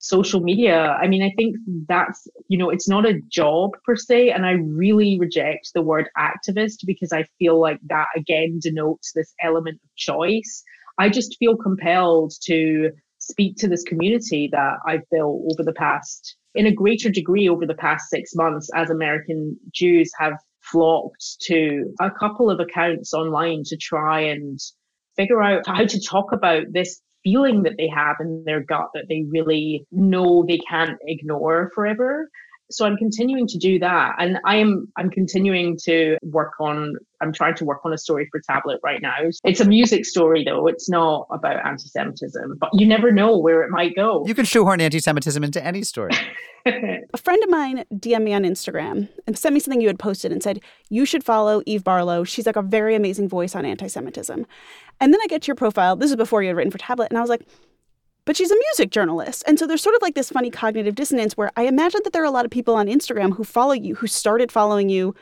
social 0.00 0.40
media. 0.40 0.96
I 1.00 1.06
mean, 1.06 1.22
I 1.22 1.32
think 1.36 1.56
that's, 1.88 2.26
you 2.48 2.58
know, 2.58 2.70
it's 2.70 2.88
not 2.88 3.06
a 3.06 3.20
job 3.30 3.70
per 3.84 3.94
se. 3.94 4.30
And 4.30 4.44
I 4.44 4.52
really 4.52 5.18
reject 5.20 5.70
the 5.74 5.82
word 5.82 6.08
activist 6.18 6.78
because 6.84 7.12
I 7.12 7.26
feel 7.38 7.60
like 7.60 7.78
that 7.88 8.06
again 8.16 8.58
denotes 8.60 9.12
this 9.12 9.32
element 9.40 9.78
of 9.84 9.96
choice. 9.96 10.64
I 10.98 11.10
just 11.10 11.36
feel 11.38 11.56
compelled 11.56 12.32
to 12.44 12.90
speak 13.18 13.56
to 13.58 13.68
this 13.68 13.84
community 13.84 14.48
that 14.50 14.78
I've 14.86 15.08
built 15.12 15.42
over 15.52 15.62
the 15.62 15.74
past, 15.74 16.36
in 16.54 16.66
a 16.66 16.72
greater 16.72 17.10
degree 17.10 17.48
over 17.48 17.66
the 17.66 17.74
past 17.74 18.08
six 18.10 18.34
months 18.34 18.68
as 18.74 18.90
American 18.90 19.56
Jews 19.72 20.10
have 20.18 20.32
flocked 20.70 21.40
to 21.42 21.92
a 22.00 22.10
couple 22.10 22.50
of 22.50 22.60
accounts 22.60 23.12
online 23.12 23.62
to 23.64 23.76
try 23.76 24.20
and 24.20 24.58
figure 25.16 25.42
out 25.42 25.66
how 25.66 25.84
to 25.84 26.00
talk 26.00 26.32
about 26.32 26.64
this 26.72 27.00
feeling 27.22 27.62
that 27.64 27.74
they 27.76 27.88
have 27.88 28.16
in 28.20 28.42
their 28.46 28.60
gut 28.60 28.88
that 28.94 29.06
they 29.08 29.24
really 29.28 29.86
know 29.92 30.44
they 30.46 30.58
can't 30.68 30.98
ignore 31.06 31.70
forever 31.74 32.30
so 32.70 32.86
i'm 32.86 32.96
continuing 32.96 33.46
to 33.46 33.58
do 33.58 33.78
that 33.78 34.14
and 34.18 34.38
i 34.44 34.56
am 34.56 34.86
i'm 34.96 35.10
continuing 35.10 35.76
to 35.76 36.16
work 36.22 36.52
on 36.60 36.94
i'm 37.20 37.32
trying 37.32 37.54
to 37.54 37.64
work 37.64 37.80
on 37.84 37.92
a 37.92 37.98
story 37.98 38.28
for 38.30 38.40
tablet 38.40 38.80
right 38.82 39.02
now. 39.02 39.14
It's 39.44 39.60
a 39.60 39.64
music 39.64 40.04
story 40.04 40.44
though. 40.44 40.66
It's 40.66 40.88
not 40.88 41.26
about 41.30 41.64
anti-semitism 41.64 42.56
but 42.58 42.70
you 42.72 42.86
never 42.86 43.12
know 43.12 43.38
where 43.38 43.62
it 43.62 43.70
might 43.70 43.94
go. 43.94 44.24
You 44.26 44.34
can 44.34 44.44
shoehorn 44.44 44.80
anti-semitism 44.80 45.42
into 45.42 45.64
any 45.64 45.82
story. 45.82 46.12
A 46.66 47.18
friend 47.18 47.42
of 47.42 47.50
mine 47.50 47.84
dm 47.94 48.22
me 48.22 48.34
on 48.34 48.42
instagram 48.42 49.08
and 49.26 49.38
sent 49.38 49.54
me 49.54 49.60
something 49.60 49.80
you 49.80 49.86
had 49.86 49.98
posted 49.98 50.30
and 50.30 50.42
said 50.42 50.60
you 50.90 51.06
should 51.06 51.24
follow 51.24 51.62
eve 51.66 51.84
barlow. 51.84 52.24
She's 52.24 52.46
like 52.46 52.56
a 52.56 52.62
very 52.62 52.94
amazing 52.94 53.28
voice 53.28 53.54
on 53.54 53.64
anti-semitism. 53.64 54.46
And 55.00 55.14
then 55.14 55.20
i 55.22 55.26
get 55.26 55.42
to 55.42 55.46
your 55.48 55.56
profile. 55.56 55.96
This 55.96 56.10
is 56.10 56.16
before 56.16 56.42
you 56.42 56.48
had 56.48 56.56
written 56.56 56.70
for 56.70 56.78
tablet 56.78 57.08
and 57.10 57.18
i 57.18 57.20
was 57.20 57.30
like 57.30 57.46
but 58.30 58.36
she's 58.36 58.52
a 58.52 58.56
music 58.70 58.90
journalist. 58.90 59.42
And 59.48 59.58
so 59.58 59.66
there's 59.66 59.82
sort 59.82 59.96
of 59.96 60.02
like 60.02 60.14
this 60.14 60.30
funny 60.30 60.50
cognitive 60.50 60.94
dissonance 60.94 61.36
where 61.36 61.50
I 61.56 61.64
imagine 61.64 62.00
that 62.04 62.12
there 62.12 62.22
are 62.22 62.26
a 62.26 62.30
lot 62.30 62.44
of 62.44 62.50
people 62.52 62.76
on 62.76 62.86
Instagram 62.86 63.34
who 63.34 63.42
follow 63.42 63.72
you, 63.72 63.96
who 63.96 64.06
started 64.06 64.52
following 64.52 64.88
you 64.88 65.16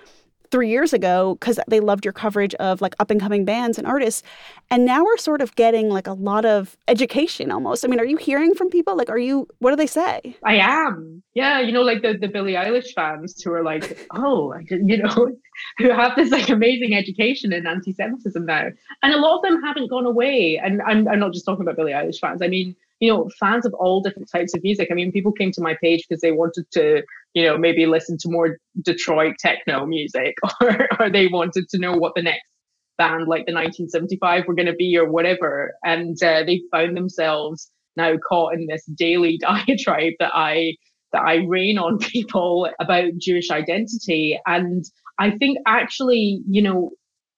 three 0.51 0.69
years 0.69 0.93
ago 0.93 1.39
because 1.41 1.59
they 1.69 1.81
loved 1.81 2.05
your 2.05 2.13
coverage 2.13 2.55
of 2.57 2.83
like 2.83 2.95
up 3.01 3.11
and 3.11 3.19
coming 3.19 3.47
bands 3.47 3.79
and 3.79 3.87
artists. 3.87 4.23
And 4.71 4.85
now 4.85 5.03
we're 5.03 5.17
sort 5.17 5.41
of 5.41 5.55
getting 5.55 5.89
like 5.89 6.07
a 6.07 6.13
lot 6.13 6.45
of 6.45 6.77
education 6.87 7.51
almost. 7.51 7.83
I 7.83 7.89
mean, 7.89 7.99
are 7.99 8.05
you 8.05 8.19
hearing 8.19 8.53
from 8.53 8.69
people? 8.69 8.95
Like, 8.95 9.09
are 9.09 9.17
you, 9.17 9.49
what 9.61 9.71
do 9.71 9.77
they 9.77 9.87
say? 9.87 10.37
I 10.45 10.57
am. 10.57 11.23
Yeah. 11.33 11.61
You 11.61 11.73
know, 11.73 11.81
like 11.81 12.03
the, 12.03 12.13
the 12.13 12.29
Billie 12.29 12.53
Eilish 12.53 12.93
fans 12.95 13.41
who 13.41 13.55
are 13.55 13.63
like, 13.63 14.07
oh, 14.15 14.55
you 14.69 14.99
know, 14.99 15.35
who 15.79 15.91
have 15.91 16.15
this 16.15 16.31
like 16.31 16.51
amazing 16.51 16.93
education 16.95 17.55
in 17.55 17.67
anti 17.67 17.95
Semitism 17.95 18.45
now. 18.45 18.69
And 19.03 19.15
a 19.15 19.19
lot 19.19 19.39
of 19.39 19.43
them 19.45 19.63
haven't 19.63 19.89
gone 19.89 20.05
away. 20.05 20.61
And 20.63 20.83
I'm, 20.83 21.09
I'm 21.09 21.21
not 21.21 21.33
just 21.33 21.47
talking 21.47 21.63
about 21.63 21.77
Billie 21.77 21.93
Eilish 21.93 22.21
fans. 22.21 22.43
I 22.43 22.49
mean, 22.49 22.77
you 23.01 23.13
know, 23.13 23.29
fans 23.39 23.65
of 23.65 23.75
all 23.75 24.03
different 24.03 24.29
types 24.31 24.55
of 24.55 24.63
music. 24.63 24.89
I 24.91 24.95
mean, 24.95 25.13
people 25.13 25.33
came 25.33 25.53
to 25.53 25.61
my 25.61 25.77
page 25.81 26.05
because 26.09 26.21
they 26.21 26.33
wanted 26.33 26.65
to, 26.73 27.03
you 27.35 27.45
know, 27.45 27.57
maybe 27.57 27.87
listen 27.87 28.17
to 28.21 28.31
more 28.31 28.59
Detroit 28.83 29.37
techno 29.39 29.87
music 29.87 30.35
or, 30.61 30.89
or 30.99 31.11
they 31.11 31.29
wanted 31.29 31.69
to 31.71 31.79
know 31.79 31.93
what 31.93 32.13
the 32.15 32.23
next 32.23 32.51
band 32.99 33.29
like 33.29 33.47
the 33.47 33.55
1975 33.55 34.45
were 34.47 34.55
going 34.55 34.67
to 34.67 34.75
be 34.75 34.97
or 34.99 35.11
whatever. 35.11 35.75
And 35.85 36.21
uh, 36.23 36.43
they 36.45 36.63
found 36.73 36.97
themselves 36.97 37.71
now 37.97 38.15
caught 38.29 38.55
in 38.55 38.67
this 38.67 38.85
daily 38.85 39.39
diatribe 39.41 40.15
that 40.19 40.33
I 40.35 40.75
that 41.13 41.23
I 41.23 41.37
rain 41.47 41.79
on 41.79 41.99
people 41.99 42.69
about 42.81 43.17
Jewish 43.19 43.51
identity. 43.51 44.39
And 44.47 44.85
I 45.19 45.31
think 45.31 45.59
actually, 45.67 46.43
you 46.49 46.61
know, 46.61 46.91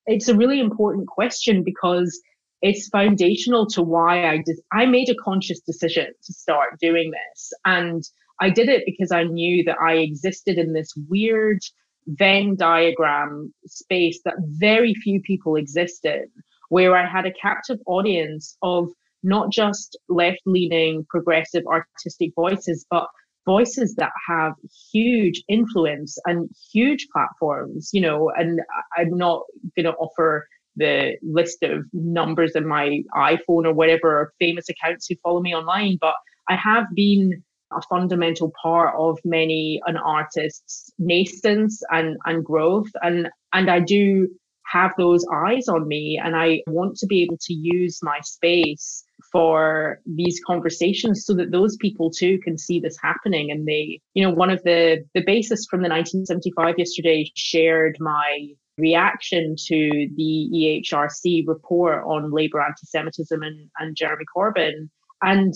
it's 0.06 0.28
a 0.28 0.36
really 0.36 0.58
important 0.58 1.06
question 1.06 1.62
because 1.62 2.20
it's 2.62 2.88
foundational 2.88 3.66
to 3.68 3.82
why 3.82 4.28
I 4.28 4.38
did. 4.44 4.60
I 4.72 4.86
made 4.86 5.08
a 5.08 5.14
conscious 5.14 5.60
decision 5.60 6.08
to 6.24 6.32
start 6.32 6.78
doing 6.80 7.10
this. 7.10 7.52
And 7.64 8.02
I 8.40 8.50
did 8.50 8.68
it 8.68 8.84
because 8.86 9.12
I 9.12 9.24
knew 9.24 9.64
that 9.64 9.78
I 9.80 9.94
existed 9.94 10.58
in 10.58 10.72
this 10.72 10.92
weird 11.08 11.60
Venn 12.06 12.56
diagram 12.56 13.52
space 13.66 14.20
that 14.24 14.34
very 14.38 14.94
few 14.94 15.20
people 15.20 15.56
exist 15.56 16.04
in, 16.04 16.26
where 16.68 16.96
I 16.96 17.06
had 17.06 17.26
a 17.26 17.32
captive 17.32 17.78
audience 17.86 18.56
of 18.62 18.88
not 19.22 19.52
just 19.52 19.98
left 20.08 20.40
leaning, 20.46 21.04
progressive 21.08 21.64
artistic 21.66 22.32
voices, 22.34 22.86
but 22.90 23.06
voices 23.46 23.94
that 23.96 24.12
have 24.28 24.52
huge 24.92 25.42
influence 25.48 26.16
and 26.26 26.48
huge 26.72 27.06
platforms, 27.12 27.90
you 27.92 28.00
know, 28.00 28.30
and 28.36 28.60
I'm 28.96 29.16
not 29.16 29.42
going 29.76 29.86
to 29.86 29.92
offer 29.92 30.46
the 30.80 31.16
list 31.22 31.62
of 31.62 31.84
numbers 31.92 32.52
in 32.56 32.66
my 32.66 33.02
iPhone 33.14 33.64
or 33.66 33.72
whatever, 33.72 34.32
famous 34.40 34.68
accounts 34.68 35.06
who 35.06 35.14
follow 35.22 35.40
me 35.40 35.54
online, 35.54 35.98
but 36.00 36.14
I 36.48 36.56
have 36.56 36.86
been 36.94 37.44
a 37.72 37.80
fundamental 37.82 38.52
part 38.60 38.94
of 38.98 39.18
many 39.24 39.80
an 39.86 39.96
artist's 39.96 40.90
nascence 40.98 41.80
and, 41.90 42.16
and 42.24 42.44
growth. 42.44 42.88
And 43.02 43.28
and 43.52 43.70
I 43.70 43.80
do 43.80 44.28
have 44.70 44.92
those 44.96 45.24
eyes 45.32 45.68
on 45.68 45.86
me 45.86 46.20
and 46.22 46.36
I 46.36 46.62
want 46.66 46.96
to 46.98 47.06
be 47.06 47.22
able 47.22 47.38
to 47.42 47.52
use 47.52 47.98
my 48.02 48.20
space 48.22 49.04
for 49.32 50.00
these 50.06 50.40
conversations 50.46 51.24
so 51.24 51.34
that 51.34 51.50
those 51.50 51.76
people 51.76 52.10
too 52.10 52.38
can 52.42 52.56
see 52.56 52.80
this 52.80 52.96
happening 53.02 53.50
and 53.50 53.66
they 53.66 54.00
you 54.14 54.22
know 54.24 54.30
one 54.30 54.50
of 54.50 54.62
the 54.62 55.04
the 55.14 55.24
bassists 55.24 55.68
from 55.68 55.82
the 55.82 55.88
1975 55.88 56.74
yesterday 56.78 57.30
shared 57.34 57.96
my 58.00 58.48
reaction 58.80 59.54
to 59.66 60.08
the 60.16 60.82
EHRC 60.90 61.46
report 61.46 62.04
on 62.06 62.32
Labour 62.32 62.60
anti 62.60 62.84
Semitism 62.84 63.42
and, 63.42 63.70
and 63.78 63.96
Jeremy 63.96 64.24
Corbyn. 64.34 64.88
And 65.22 65.54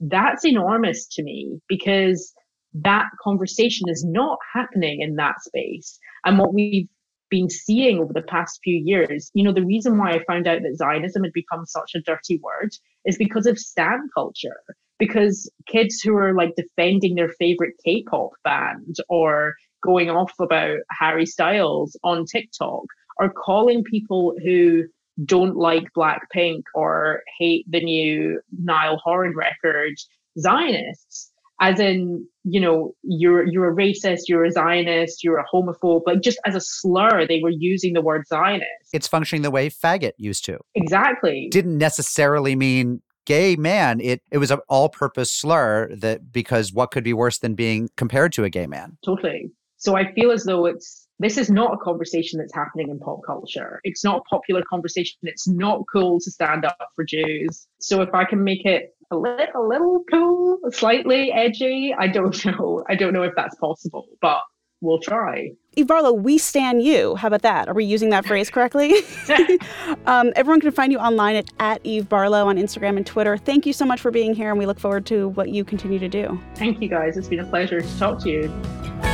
that's 0.00 0.44
enormous 0.44 1.06
to 1.08 1.22
me 1.22 1.60
because 1.68 2.32
that 2.74 3.06
conversation 3.22 3.88
is 3.88 4.04
not 4.04 4.38
happening 4.52 5.00
in 5.00 5.16
that 5.16 5.40
space. 5.42 5.98
And 6.24 6.38
what 6.38 6.54
we've 6.54 6.88
been 7.30 7.48
seeing 7.48 7.98
over 7.98 8.12
the 8.12 8.22
past 8.22 8.60
few 8.62 8.80
years, 8.84 9.30
you 9.34 9.44
know, 9.44 9.52
the 9.52 9.64
reason 9.64 9.98
why 9.98 10.12
I 10.12 10.24
found 10.24 10.46
out 10.46 10.62
that 10.62 10.76
Zionism 10.76 11.24
had 11.24 11.32
become 11.32 11.66
such 11.66 11.92
a 11.94 12.00
dirty 12.00 12.40
word 12.42 12.72
is 13.04 13.16
because 13.16 13.46
of 13.46 13.58
stan 13.58 14.08
culture. 14.14 14.60
Because 14.98 15.50
kids 15.66 16.00
who 16.00 16.16
are 16.16 16.34
like 16.34 16.54
defending 16.54 17.16
their 17.16 17.28
favorite 17.28 17.74
K 17.84 18.04
pop 18.04 18.30
band 18.44 18.96
or 19.08 19.54
going 19.84 20.10
off 20.10 20.32
about 20.40 20.78
Harry 20.90 21.26
Styles 21.26 21.96
on 22.02 22.24
TikTok 22.24 22.84
are 23.20 23.30
calling 23.30 23.84
people 23.84 24.34
who 24.44 24.84
don't 25.24 25.56
like 25.56 25.84
Blackpink 25.96 26.62
or 26.74 27.22
hate 27.38 27.64
the 27.68 27.80
new 27.80 28.40
Niall 28.58 28.98
Horan 29.04 29.34
record 29.36 29.94
Zionists. 30.38 31.30
As 31.60 31.78
in, 31.78 32.26
you 32.42 32.60
know, 32.60 32.94
you're 33.04 33.46
you're 33.46 33.70
a 33.70 33.74
racist, 33.74 34.22
you're 34.26 34.44
a 34.44 34.50
Zionist, 34.50 35.22
you're 35.22 35.38
a 35.38 35.46
homophobe. 35.52 36.02
Like 36.04 36.20
just 36.20 36.38
as 36.44 36.56
a 36.56 36.60
slur, 36.60 37.28
they 37.28 37.40
were 37.40 37.52
using 37.56 37.92
the 37.92 38.02
word 38.02 38.26
Zionist. 38.26 38.66
It's 38.92 39.06
functioning 39.06 39.42
the 39.42 39.52
way 39.52 39.70
faggot 39.70 40.12
used 40.16 40.44
to. 40.46 40.58
Exactly. 40.74 41.48
Didn't 41.52 41.78
necessarily 41.78 42.56
mean 42.56 43.02
gay 43.24 43.54
man. 43.54 44.00
It 44.00 44.20
it 44.32 44.38
was 44.38 44.50
an 44.50 44.58
all-purpose 44.68 45.30
slur 45.30 45.94
that 45.94 46.32
because 46.32 46.72
what 46.72 46.90
could 46.90 47.04
be 47.04 47.12
worse 47.12 47.38
than 47.38 47.54
being 47.54 47.88
compared 47.96 48.32
to 48.32 48.42
a 48.42 48.50
gay 48.50 48.66
man? 48.66 48.98
Totally. 49.04 49.52
So 49.84 49.96
I 49.96 50.10
feel 50.14 50.30
as 50.30 50.44
though 50.44 50.64
it's 50.64 51.06
this 51.18 51.36
is 51.36 51.50
not 51.50 51.74
a 51.74 51.76
conversation 51.76 52.38
that's 52.38 52.54
happening 52.54 52.88
in 52.88 52.98
pop 52.98 53.20
culture. 53.24 53.80
It's 53.84 54.02
not 54.02 54.22
a 54.22 54.22
popular 54.22 54.62
conversation. 54.68 55.18
It's 55.22 55.46
not 55.46 55.82
cool 55.92 56.18
to 56.20 56.30
stand 56.30 56.64
up 56.64 56.78
for 56.96 57.04
Jews. 57.04 57.66
So 57.80 58.00
if 58.00 58.12
I 58.14 58.24
can 58.24 58.42
make 58.42 58.64
it 58.64 58.94
a 59.10 59.16
little, 59.16 59.46
a 59.54 59.62
little 59.62 60.02
cool, 60.10 60.58
slightly 60.70 61.30
edgy, 61.32 61.94
I 61.96 62.08
don't 62.08 62.44
know. 62.46 62.82
I 62.88 62.94
don't 62.94 63.12
know 63.12 63.24
if 63.24 63.32
that's 63.36 63.54
possible, 63.56 64.06
but 64.22 64.40
we'll 64.80 65.00
try. 65.00 65.50
Eve 65.74 65.86
Barlow, 65.86 66.14
we 66.14 66.38
stand 66.38 66.82
you. 66.82 67.14
How 67.16 67.28
about 67.28 67.42
that? 67.42 67.68
Are 67.68 67.74
we 67.74 67.84
using 67.84 68.08
that 68.08 68.24
phrase 68.24 68.48
correctly? 68.48 68.94
um, 70.06 70.32
everyone 70.34 70.62
can 70.62 70.72
find 70.72 70.92
you 70.92 70.98
online 70.98 71.36
at, 71.36 71.50
at 71.60 71.80
Eve 71.84 72.08
Barlow 72.08 72.48
on 72.48 72.56
Instagram 72.56 72.96
and 72.96 73.06
Twitter. 73.06 73.36
Thank 73.36 73.66
you 73.66 73.74
so 73.74 73.84
much 73.84 74.00
for 74.00 74.10
being 74.10 74.34
here, 74.34 74.48
and 74.48 74.58
we 74.58 74.64
look 74.64 74.80
forward 74.80 75.04
to 75.06 75.28
what 75.28 75.50
you 75.50 75.62
continue 75.62 75.98
to 75.98 76.08
do. 76.08 76.40
Thank 76.54 76.80
you, 76.80 76.88
guys. 76.88 77.18
It's 77.18 77.28
been 77.28 77.40
a 77.40 77.46
pleasure 77.46 77.82
to 77.82 77.98
talk 77.98 78.18
to 78.20 78.30
you. 78.30 79.13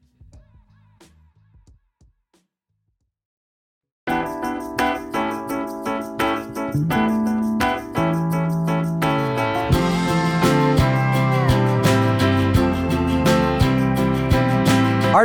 Our 6.71 6.77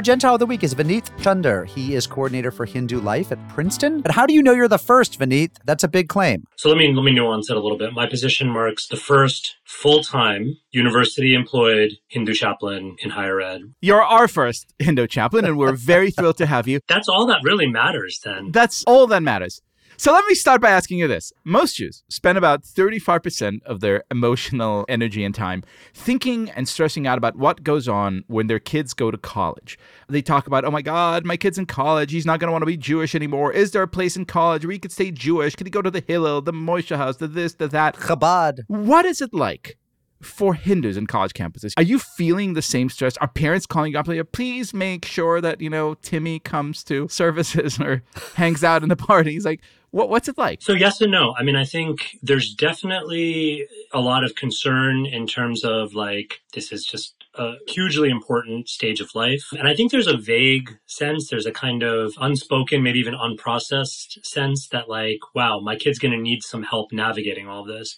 Gentile 0.03 0.34
of 0.34 0.40
the 0.40 0.47
Week 0.47 0.64
is 0.64 0.74
Vineet 0.74 1.09
Chander. 1.20 1.68
He 1.68 1.94
is 1.94 2.09
coordinator 2.09 2.51
for 2.51 2.66
Hindu 2.66 3.01
Life 3.01 3.30
at 3.30 3.38
Princeton. 3.49 4.01
But 4.01 4.11
how 4.11 4.26
do 4.26 4.34
you 4.34 4.42
know 4.42 4.53
you're 4.53 4.66
the 4.66 4.76
first, 4.76 5.20
Vineet? 5.20 5.53
That's 5.64 5.84
a 5.84 5.88
big 5.88 6.09
claim. 6.09 6.42
So 6.57 6.68
let 6.68 6.78
me 6.78 6.92
let 6.92 7.05
me 7.05 7.12
nuance 7.12 7.49
it 7.49 7.57
a 7.57 7.61
little 7.61 7.78
bit. 7.78 7.92
My 7.92 8.09
position 8.09 8.51
marks 8.51 8.88
the 8.88 8.97
first 8.97 9.55
full-time 9.64 10.57
university 10.72 11.32
employed 11.34 11.92
Hindu 12.09 12.34
chaplain 12.34 12.97
in 13.05 13.11
higher 13.11 13.40
ed. 13.40 13.72
You're 13.80 14.03
our 14.03 14.26
first 14.26 14.74
Hindu 14.80 15.07
chaplain, 15.07 15.44
and 15.44 15.57
we're 15.57 15.76
very 15.76 16.11
thrilled 16.11 16.38
to 16.38 16.47
have 16.47 16.66
you. 16.66 16.80
That's 16.88 17.09
all 17.09 17.24
that 17.26 17.42
really 17.44 17.68
matters 17.68 18.18
then. 18.24 18.51
That's 18.51 18.82
all 18.88 19.07
that 19.07 19.22
matters. 19.22 19.62
So 19.99 20.12
let 20.12 20.26
me 20.26 20.34
start 20.34 20.61
by 20.61 20.70
asking 20.70 20.99
you 20.99 21.09
this. 21.09 21.32
Most 21.42 21.76
Jews 21.76 22.03
spend 22.11 22.36
about 22.36 22.64
35% 22.64 23.62
of 23.64 23.80
their 23.80 24.05
emotional 24.11 24.84
energy 24.90 25.24
and 25.24 25.34
time 25.34 25.62
thinking 25.94 26.51
and 26.51 26.68
stressing 26.68 27.07
out 27.07 27.16
about 27.16 27.36
what 27.36 27.62
goes 27.62 27.88
on 27.88 28.22
when 28.26 28.47
their 28.47 28.59
kids 28.59 28.92
go 28.92 29.11
to 29.11 29.16
college. 29.16 29.78
They 30.09 30.20
talk 30.20 30.47
about, 30.47 30.66
oh 30.66 30.70
my 30.70 30.82
God, 30.82 31.24
my 31.24 31.38
kid's 31.38 31.57
in 31.57 31.64
college. 31.64 32.12
He's 32.12 32.26
not 32.26 32.40
going 32.40 32.49
to 32.49 32.53
want 32.53 32.62
to 32.62 32.66
be 32.66 32.76
Jewish 32.76 33.14
anymore. 33.14 33.53
Is 33.53 33.70
there 33.70 33.82
a 33.82 33.88
place 33.88 34.16
in 34.16 34.26
college 34.26 34.66
where 34.66 34.72
he 34.72 34.78
could 34.78 34.92
stay 34.92 35.11
Jewish? 35.11 35.57
Could 35.57 35.66
he 35.66 35.70
go 35.70 35.82
to 35.82 35.90
the 35.90 36.05
Hillel, 36.07 36.42
the 36.42 36.53
Moishe 36.53 36.94
House, 36.94 37.16
the 37.16 37.26
this, 37.26 37.55
the 37.55 37.68
that? 37.68 37.97
Chabad. 37.97 38.61
What 38.66 39.07
is 39.07 39.22
it 39.22 39.32
like? 39.32 39.78
For 40.22 40.55
Hindus 40.55 40.97
in 40.97 41.07
college 41.07 41.34
campuses, 41.34 41.74
are 41.76 41.82
you 41.82 41.99
feeling 41.99 42.55
the 42.55 42.62
same 42.62 42.88
stress? 42.88 43.18
Are 43.18 43.28
parents 43.28 43.66
calling 43.66 43.92
you 43.92 43.99
up 43.99 44.09
like, 44.09 44.32
please 44.32 44.72
make 44.72 45.05
sure 45.05 45.42
that 45.42 45.61
you 45.61 45.68
know 45.68 45.94
Timmy 45.97 46.38
comes 46.38 46.82
to 46.84 47.07
services 47.11 47.78
or 47.78 48.03
hangs 48.34 48.64
out 48.64 48.82
in 48.82 48.88
the 48.88 48.97
parties? 48.97 49.44
Like, 49.44 49.61
what, 49.97 50.11
what's 50.11 50.28
it 50.28 50.36
like? 50.36 50.61
So 50.61 50.74
yes 50.74 51.01
and 51.01 51.11
no. 51.11 51.34
I 51.38 51.42
mean, 51.42 51.57
I 51.57 51.64
think 51.64 52.18
there's 52.22 52.55
definitely 52.55 53.66
a 53.94 54.01
lot 54.01 54.24
of 54.24 54.34
concern 54.34 55.07
in 55.07 55.26
terms 55.26 55.64
of 55.64 55.94
like 55.94 56.40
this 56.53 56.70
is 56.70 56.84
just 56.84 57.14
a 57.34 57.55
hugely 57.66 58.11
important 58.11 58.68
stage 58.68 59.01
of 59.01 59.14
life. 59.14 59.44
And 59.59 59.66
I 59.66 59.74
think 59.74 59.90
there's 59.90 60.07
a 60.07 60.16
vague 60.16 60.70
sense, 60.84 61.30
there's 61.30 61.47
a 61.47 61.53
kind 61.53 61.82
of 61.82 62.12
unspoken, 62.20 62.82
maybe 62.82 62.99
even 62.99 63.14
unprocessed 63.14 64.22
sense 64.22 64.68
that 64.68 64.86
like, 64.90 65.20
wow, 65.34 65.61
my 65.61 65.76
kid's 65.76 65.99
going 65.99 66.12
to 66.12 66.20
need 66.20 66.42
some 66.42 66.62
help 66.62 66.92
navigating 66.92 67.49
all 67.49 67.64
this. 67.64 67.97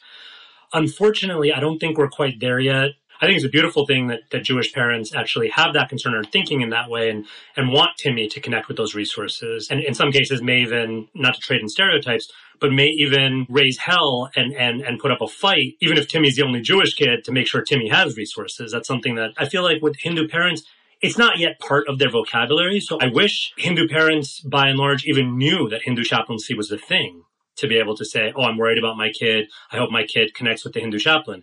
Unfortunately, 0.73 1.53
I 1.53 1.59
don't 1.59 1.81
think 1.81 1.99
we're 1.99 2.09
quite 2.09 2.39
there 2.39 2.61
yet. 2.61 2.91
I 3.21 3.27
think 3.27 3.37
it's 3.37 3.45
a 3.45 3.49
beautiful 3.49 3.85
thing 3.87 4.09
that, 4.09 4.21
that 4.31 4.45
Jewish 4.45 4.73
parents 4.73 5.15
actually 5.15 5.49
have 5.49 5.75
that 5.75 5.89
concern 5.89 6.15
or 6.15 6.23
thinking 6.23 6.61
in 6.61 6.71
that 6.71 6.89
way 6.89 7.11
and, 7.11 7.27
and 7.57 7.73
want 7.73 7.91
Timmy 7.99 8.29
to 8.29 8.41
connect 8.41 8.69
with 8.69 8.77
those 8.77 8.95
resources. 8.95 9.69
And 9.71 9.81
in 9.81 9.95
some 9.95 10.13
cases 10.13 10.41
may 10.41 10.61
even, 10.61 11.09
not 11.15 11.35
to 11.35 11.41
trade 11.41 11.61
in 11.61 11.69
stereotypes, 11.69 12.31
but 12.61 12.73
may 12.73 12.87
even 12.87 13.47
raise 13.49 13.79
hell 13.79 14.31
and, 14.37 14.53
and, 14.55 14.83
and 14.83 14.99
put 14.99 15.11
up 15.11 15.21
a 15.21 15.29
fight, 15.29 15.75
even 15.81 15.99
if 15.99 16.09
Timmy's 16.09 16.37
the 16.37 16.43
only 16.43 16.61
Jewish 16.61 16.95
kid, 16.95 17.25
to 17.25 17.33
make 17.33 17.47
sure 17.47 17.63
Timmy 17.63 17.89
has 17.89 18.17
resources. 18.17 18.73
That's 18.73 18.89
something 18.89 19.17
that 19.17 19.31
I 19.37 19.49
feel 19.49 19.63
like 19.63 19.83
with 19.83 19.97
Hindu 19.99 20.29
parents, 20.29 20.63
it's 21.01 21.19
not 21.19 21.39
yet 21.39 21.61
part 21.61 21.89
of 21.89 21.99
their 21.99 22.11
vocabulary. 22.11 22.81
So 22.81 22.99
I 23.01 23.07
wish 23.07 23.53
Hindu 23.57 23.89
parents, 23.89 24.41
by 24.41 24.69
and 24.69 24.79
large, 24.79 25.05
even 25.07 25.37
knew 25.39 25.69
that 25.69 25.83
Hindu 25.83 26.05
chaplaincy 26.05 26.55
was 26.55 26.71
a 26.71 26.79
thing 26.79 27.23
to 27.59 27.69
be 27.69 27.79
able 27.79 27.97
to 27.97 28.05
say, 28.05 28.33
oh, 28.35 28.43
I'm 28.43 28.57
worried 28.57 28.79
about 28.79 28.97
my 28.97 29.11
kid. 29.11 29.49
I 29.71 29.77
hope 29.77 29.91
my 29.91 30.05
kid 30.05 30.35
connects 30.35 30.65
with 30.65 30.73
the 30.73 30.81
Hindu 30.81 30.99
chaplain. 30.99 31.43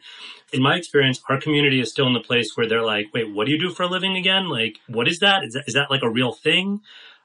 In 0.51 0.61
my 0.61 0.76
experience, 0.76 1.22
our 1.30 1.39
community 1.39 1.80
is 1.80 1.89
still 1.89 2.07
in 2.07 2.13
the 2.13 2.20
place 2.20 2.55
where 2.55 2.68
they're 2.68 2.86
like, 2.86 3.07
wait, 3.13 3.34
what 3.34 3.45
do 3.45 3.51
you 3.51 3.59
do 3.59 3.70
for 3.70 3.84
a 3.84 3.88
living 3.88 4.16
again? 4.16 4.49
Like, 4.49 4.80
what 4.88 5.07
is 5.07 5.20
that? 5.20 5.43
Is 5.43 5.53
that, 5.53 5.63
is 5.68 5.74
that 5.74 5.91
like 5.91 6.03
a 6.03 6.09
real 6.09 6.34
thing? 6.34 6.82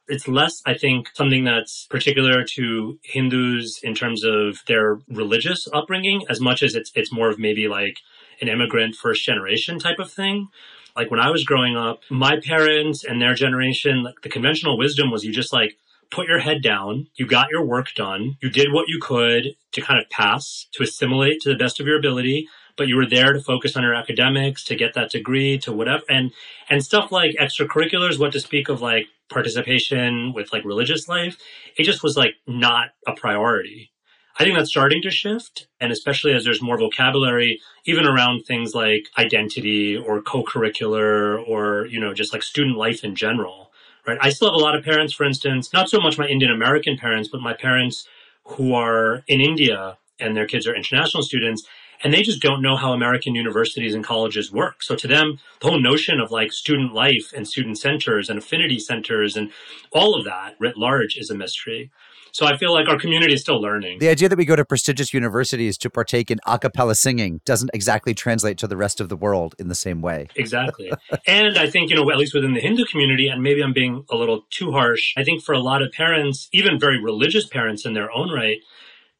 It's 0.08 0.26
less, 0.26 0.60
I 0.66 0.74
think, 0.74 1.10
something 1.14 1.44
that's 1.44 1.86
particular 1.86 2.44
to 2.56 2.98
Hindus 3.02 3.78
in 3.82 3.94
terms 3.94 4.24
of 4.24 4.58
their 4.66 4.98
religious 5.08 5.68
upbringing, 5.72 6.24
as 6.28 6.40
much 6.40 6.62
as 6.64 6.74
it's 6.74 6.90
it's 6.96 7.12
more 7.12 7.30
of 7.30 7.38
maybe 7.38 7.68
like 7.68 7.98
an 8.40 8.48
immigrant 8.48 8.96
first 8.96 9.24
generation 9.24 9.78
type 9.78 10.00
of 10.00 10.10
thing. 10.10 10.48
Like 10.96 11.12
when 11.12 11.20
I 11.20 11.30
was 11.30 11.44
growing 11.44 11.76
up, 11.76 12.00
my 12.10 12.40
parents 12.40 13.04
and 13.04 13.22
their 13.22 13.34
generation, 13.34 14.02
like 14.02 14.22
the 14.22 14.28
conventional 14.28 14.76
wisdom 14.76 15.12
was 15.12 15.24
you 15.24 15.32
just 15.32 15.52
like 15.52 15.76
put 16.10 16.28
your 16.28 16.40
head 16.40 16.62
down, 16.62 17.06
you 17.14 17.26
got 17.26 17.50
your 17.50 17.64
work 17.64 17.94
done, 17.94 18.36
you 18.42 18.50
did 18.50 18.72
what 18.72 18.88
you 18.88 18.98
could 19.00 19.54
to 19.72 19.80
kind 19.80 20.00
of 20.00 20.10
pass, 20.10 20.66
to 20.72 20.82
assimilate 20.82 21.40
to 21.40 21.48
the 21.48 21.56
best 21.56 21.80
of 21.80 21.86
your 21.86 21.98
ability, 21.98 22.48
but 22.76 22.88
you 22.88 22.96
were 22.96 23.06
there 23.06 23.32
to 23.32 23.40
focus 23.40 23.76
on 23.76 23.82
your 23.82 23.94
academics, 23.94 24.64
to 24.64 24.74
get 24.74 24.94
that 24.94 25.10
degree, 25.10 25.58
to 25.58 25.72
whatever 25.72 26.02
and 26.08 26.32
and 26.68 26.84
stuff 26.84 27.12
like 27.12 27.36
extracurriculars, 27.36 28.18
what 28.18 28.32
to 28.32 28.40
speak 28.40 28.68
of 28.68 28.80
like 28.80 29.06
participation 29.28 30.32
with 30.34 30.52
like 30.52 30.64
religious 30.64 31.08
life, 31.08 31.36
it 31.76 31.84
just 31.84 32.02
was 32.02 32.16
like 32.16 32.34
not 32.46 32.88
a 33.06 33.12
priority. 33.12 33.90
I 34.38 34.44
think 34.44 34.56
that's 34.56 34.70
starting 34.70 35.02
to 35.02 35.10
shift, 35.10 35.68
and 35.80 35.92
especially 35.92 36.32
as 36.32 36.44
there's 36.44 36.62
more 36.62 36.78
vocabulary, 36.78 37.60
even 37.84 38.06
around 38.06 38.44
things 38.44 38.74
like 38.74 39.08
identity 39.18 39.96
or 39.96 40.22
co-curricular 40.22 41.46
or, 41.46 41.86
you 41.86 42.00
know, 42.00 42.14
just 42.14 42.32
like 42.32 42.42
student 42.42 42.78
life 42.78 43.04
in 43.04 43.14
general 43.14 43.69
right? 44.10 44.18
I 44.20 44.30
still 44.30 44.48
have 44.48 44.54
a 44.54 44.58
lot 44.58 44.76
of 44.76 44.84
parents, 44.84 45.12
for 45.12 45.24
instance, 45.24 45.72
not 45.72 45.88
so 45.88 46.00
much 46.00 46.18
my 46.18 46.26
Indian 46.26 46.50
American 46.50 46.96
parents, 46.96 47.28
but 47.30 47.40
my 47.40 47.54
parents 47.54 48.06
who 48.44 48.74
are 48.74 49.22
in 49.28 49.40
India 49.40 49.98
and 50.18 50.36
their 50.36 50.46
kids 50.46 50.66
are 50.66 50.74
international 50.74 51.22
students 51.22 51.66
and 52.02 52.14
they 52.14 52.22
just 52.22 52.40
don't 52.40 52.62
know 52.62 52.76
how 52.76 52.92
American 52.92 53.34
universities 53.34 53.94
and 53.94 54.02
colleges 54.02 54.50
work. 54.50 54.82
So 54.82 54.96
to 54.96 55.06
them, 55.06 55.38
the 55.60 55.68
whole 55.68 55.80
notion 55.80 56.18
of 56.18 56.30
like 56.30 56.52
student 56.52 56.94
life 56.94 57.32
and 57.34 57.46
student 57.46 57.78
centers 57.78 58.30
and 58.30 58.38
affinity 58.38 58.78
centers 58.78 59.36
and 59.36 59.50
all 59.92 60.18
of 60.18 60.24
that 60.24 60.56
writ 60.58 60.78
large 60.78 61.16
is 61.16 61.30
a 61.30 61.34
mystery. 61.34 61.90
So 62.32 62.46
I 62.46 62.56
feel 62.56 62.72
like 62.72 62.88
our 62.88 62.98
community 62.98 63.34
is 63.34 63.40
still 63.40 63.60
learning. 63.60 63.98
The 63.98 64.08
idea 64.08 64.28
that 64.28 64.38
we 64.38 64.44
go 64.44 64.56
to 64.56 64.64
prestigious 64.64 65.12
universities 65.12 65.76
to 65.78 65.90
partake 65.90 66.30
in 66.30 66.38
a 66.46 66.58
cappella 66.58 66.94
singing 66.94 67.40
doesn't 67.44 67.70
exactly 67.74 68.14
translate 68.14 68.58
to 68.58 68.66
the 68.66 68.76
rest 68.76 69.00
of 69.00 69.08
the 69.08 69.16
world 69.16 69.54
in 69.58 69.68
the 69.68 69.74
same 69.74 70.00
way. 70.00 70.28
Exactly. 70.36 70.92
and 71.26 71.58
I 71.58 71.68
think, 71.68 71.90
you 71.90 71.96
know, 71.96 72.10
at 72.10 72.18
least 72.18 72.34
within 72.34 72.54
the 72.54 72.60
Hindu 72.60 72.84
community, 72.86 73.28
and 73.28 73.42
maybe 73.42 73.62
I'm 73.62 73.72
being 73.72 74.04
a 74.10 74.16
little 74.16 74.46
too 74.50 74.72
harsh, 74.72 75.14
I 75.16 75.24
think 75.24 75.42
for 75.42 75.52
a 75.52 75.60
lot 75.60 75.82
of 75.82 75.92
parents, 75.92 76.48
even 76.52 76.78
very 76.78 77.02
religious 77.02 77.46
parents 77.46 77.84
in 77.84 77.94
their 77.94 78.10
own 78.12 78.30
right, 78.30 78.58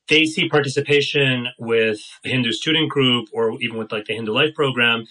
they 0.08 0.24
see 0.24 0.48
participation 0.48 1.48
with 1.58 2.00
the 2.22 2.30
Hindu 2.30 2.52
student 2.52 2.90
group 2.90 3.28
or 3.32 3.60
even 3.60 3.78
with 3.78 3.92
like 3.92 4.06
the 4.06 4.14
Hindu 4.14 4.32
Life 4.32 4.54
program 4.54 5.06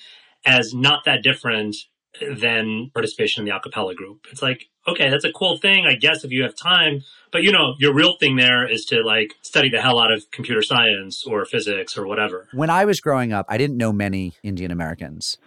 as 0.46 0.74
not 0.74 1.06
that 1.06 1.24
different 1.24 1.76
than 2.22 2.92
participation 2.94 3.42
in 3.42 3.46
the 3.46 3.58
acapella 3.58 3.96
group. 3.96 4.26
It's 4.32 4.42
like, 4.42 4.66
okay, 4.88 5.10
that's 5.10 5.26
a 5.26 5.32
cool 5.32 5.58
thing, 5.58 5.86
I 5.86 5.96
guess, 5.96 6.24
if 6.24 6.32
you 6.32 6.44
have 6.44 6.56
time. 6.56 7.02
But 7.32 7.44
you 7.44 7.52
know, 7.52 7.76
your 7.80 7.94
real 7.94 8.16
thing 8.18 8.36
there 8.36 8.68
is 8.68 8.86
to 8.86 9.04
like 9.04 9.36
study 9.42 9.70
the 9.70 9.82
hell 9.82 10.00
out 10.00 10.12
of 10.12 10.30
computer 10.32 10.62
science 10.62 11.26
or 11.26 11.46
physics 11.46 11.98
or 11.98 12.08
whatever. 12.08 12.48
When 12.54 12.70
I 12.70 12.86
was 12.86 13.00
growing 13.00 13.34
up, 13.34 13.46
I 13.50 13.58
didn't 13.58 13.78
know 13.78 13.94
many 13.94 14.34
Indian 14.44 14.72
Americans, 14.72 15.38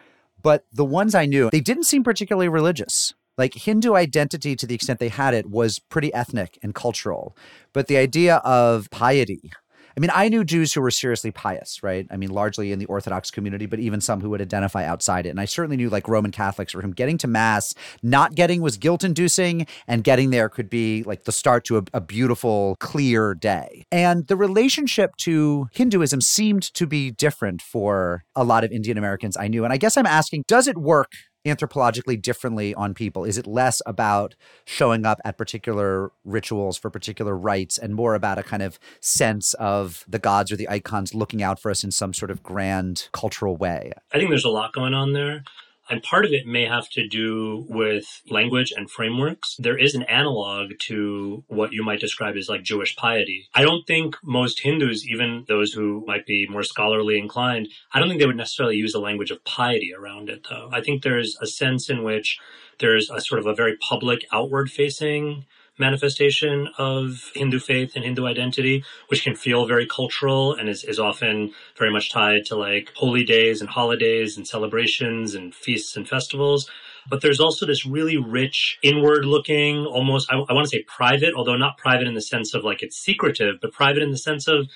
but 0.42 0.64
the 0.72 0.84
ones 0.84 1.14
I 1.14 1.26
knew, 1.26 1.50
they 1.50 1.60
didn't 1.60 1.84
seem 1.84 2.04
particularly 2.04 2.48
religious. 2.48 3.14
Like 3.38 3.54
Hindu 3.54 3.94
identity, 3.94 4.54
to 4.56 4.66
the 4.66 4.74
extent 4.74 5.00
they 5.00 5.08
had 5.08 5.32
it, 5.32 5.48
was 5.48 5.78
pretty 5.78 6.12
ethnic 6.12 6.58
and 6.62 6.74
cultural. 6.74 7.34
But 7.72 7.86
the 7.86 7.96
idea 7.96 8.36
of 8.36 8.90
piety 8.90 9.50
I 9.96 10.00
mean, 10.00 10.10
I 10.14 10.28
knew 10.28 10.44
Jews 10.44 10.72
who 10.72 10.80
were 10.80 10.90
seriously 10.90 11.30
pious, 11.30 11.82
right? 11.82 12.06
I 12.10 12.16
mean, 12.16 12.30
largely 12.30 12.72
in 12.72 12.78
the 12.78 12.86
Orthodox 12.86 13.30
community, 13.30 13.66
but 13.66 13.78
even 13.78 14.00
some 14.00 14.20
who 14.20 14.30
would 14.30 14.40
identify 14.40 14.84
outside 14.84 15.26
it. 15.26 15.30
And 15.30 15.40
I 15.40 15.44
certainly 15.44 15.76
knew 15.76 15.90
like 15.90 16.08
Roman 16.08 16.30
Catholics 16.30 16.72
for 16.72 16.82
whom 16.82 16.92
getting 16.92 17.18
to 17.18 17.26
Mass, 17.26 17.74
not 18.02 18.34
getting 18.34 18.62
was 18.62 18.76
guilt 18.76 19.04
inducing, 19.04 19.66
and 19.86 20.04
getting 20.04 20.30
there 20.30 20.48
could 20.48 20.70
be 20.70 21.02
like 21.04 21.24
the 21.24 21.32
start 21.32 21.64
to 21.64 21.78
a, 21.78 21.82
a 21.94 22.00
beautiful, 22.00 22.76
clear 22.80 23.34
day. 23.34 23.84
And 23.90 24.26
the 24.26 24.36
relationship 24.36 25.16
to 25.18 25.68
Hinduism 25.72 26.20
seemed 26.20 26.62
to 26.74 26.86
be 26.86 27.10
different 27.10 27.62
for 27.62 28.24
a 28.34 28.44
lot 28.44 28.64
of 28.64 28.72
Indian 28.72 28.98
Americans 28.98 29.36
I 29.36 29.48
knew. 29.48 29.64
And 29.64 29.72
I 29.72 29.76
guess 29.76 29.96
I'm 29.96 30.06
asking, 30.06 30.44
does 30.48 30.66
it 30.66 30.78
work 30.78 31.12
anthropologically 31.44 32.20
differently 32.20 32.74
on 32.74 32.94
people? 32.94 33.24
Is 33.24 33.38
it 33.38 33.46
less 33.46 33.82
about 33.86 34.34
showing 34.64 35.04
up 35.04 35.20
at 35.24 35.36
particular 35.36 36.12
rituals 36.24 36.78
for 36.78 36.90
particular 36.90 37.36
rites 37.36 37.78
and 37.78 37.94
more 37.94 38.14
about 38.14 38.38
a 38.38 38.42
kind 38.42 38.62
of 38.62 38.78
sense 39.00 39.54
of 39.54 40.04
the 40.08 40.18
gods 40.18 40.52
or 40.52 40.56
the 40.56 40.68
icons 40.68 41.14
looking 41.14 41.42
out 41.42 41.60
for 41.60 41.70
us 41.70 41.82
in 41.82 41.90
some 41.90 42.14
sort 42.14 42.30
of 42.30 42.42
grand 42.42 43.08
cultural 43.12 43.56
way? 43.56 43.92
I 44.12 44.18
think 44.18 44.30
there's 44.30 44.44
a 44.44 44.50
lot 44.50 44.72
going 44.72 44.94
on 44.94 45.12
there. 45.12 45.44
And 45.92 46.02
part 46.02 46.24
of 46.24 46.32
it 46.32 46.46
may 46.46 46.64
have 46.64 46.88
to 46.92 47.06
do 47.06 47.66
with 47.68 48.22
language 48.30 48.72
and 48.74 48.90
frameworks. 48.90 49.56
There 49.58 49.76
is 49.76 49.94
an 49.94 50.04
analog 50.04 50.70
to 50.86 51.44
what 51.48 51.74
you 51.74 51.84
might 51.84 52.00
describe 52.00 52.34
as 52.34 52.48
like 52.48 52.62
Jewish 52.62 52.96
piety. 52.96 53.50
I 53.54 53.60
don't 53.60 53.86
think 53.86 54.16
most 54.24 54.60
Hindus, 54.60 55.06
even 55.06 55.44
those 55.48 55.74
who 55.74 56.02
might 56.06 56.24
be 56.24 56.48
more 56.48 56.62
scholarly 56.62 57.18
inclined, 57.18 57.68
I 57.92 57.98
don't 57.98 58.08
think 58.08 58.20
they 58.20 58.26
would 58.26 58.38
necessarily 58.38 58.76
use 58.76 58.94
the 58.94 59.00
language 59.00 59.30
of 59.30 59.44
piety 59.44 59.92
around 59.94 60.30
it, 60.30 60.46
though. 60.48 60.70
I 60.72 60.80
think 60.80 61.02
there's 61.02 61.36
a 61.42 61.46
sense 61.46 61.90
in 61.90 62.02
which 62.02 62.38
there's 62.78 63.10
a 63.10 63.20
sort 63.20 63.40
of 63.40 63.46
a 63.46 63.54
very 63.54 63.76
public, 63.76 64.24
outward 64.32 64.70
facing 64.70 65.44
manifestation 65.78 66.68
of 66.78 67.30
Hindu 67.34 67.58
faith 67.58 67.92
and 67.94 68.04
Hindu 68.04 68.26
identity, 68.26 68.84
which 69.08 69.24
can 69.24 69.34
feel 69.34 69.66
very 69.66 69.86
cultural 69.86 70.54
and 70.54 70.68
is, 70.68 70.84
is 70.84 70.98
often 70.98 71.52
very 71.78 71.92
much 71.92 72.10
tied 72.10 72.44
to 72.46 72.56
like 72.56 72.92
holy 72.94 73.24
days 73.24 73.60
and 73.60 73.70
holidays 73.70 74.36
and 74.36 74.46
celebrations 74.46 75.34
and 75.34 75.54
feasts 75.54 75.96
and 75.96 76.08
festivals. 76.08 76.70
But 77.08 77.20
there's 77.20 77.40
also 77.40 77.66
this 77.66 77.84
really 77.84 78.16
rich, 78.16 78.78
inward 78.82 79.24
looking, 79.24 79.84
almost, 79.86 80.30
I, 80.30 80.36
I 80.36 80.52
want 80.52 80.68
to 80.68 80.76
say 80.76 80.84
private, 80.84 81.34
although 81.34 81.56
not 81.56 81.78
private 81.78 82.06
in 82.06 82.14
the 82.14 82.22
sense 82.22 82.54
of 82.54 82.64
like 82.64 82.82
it's 82.82 82.96
secretive, 82.96 83.56
but 83.60 83.72
private 83.72 84.02
in 84.02 84.10
the 84.10 84.18
sense 84.18 84.46
of 84.46 84.68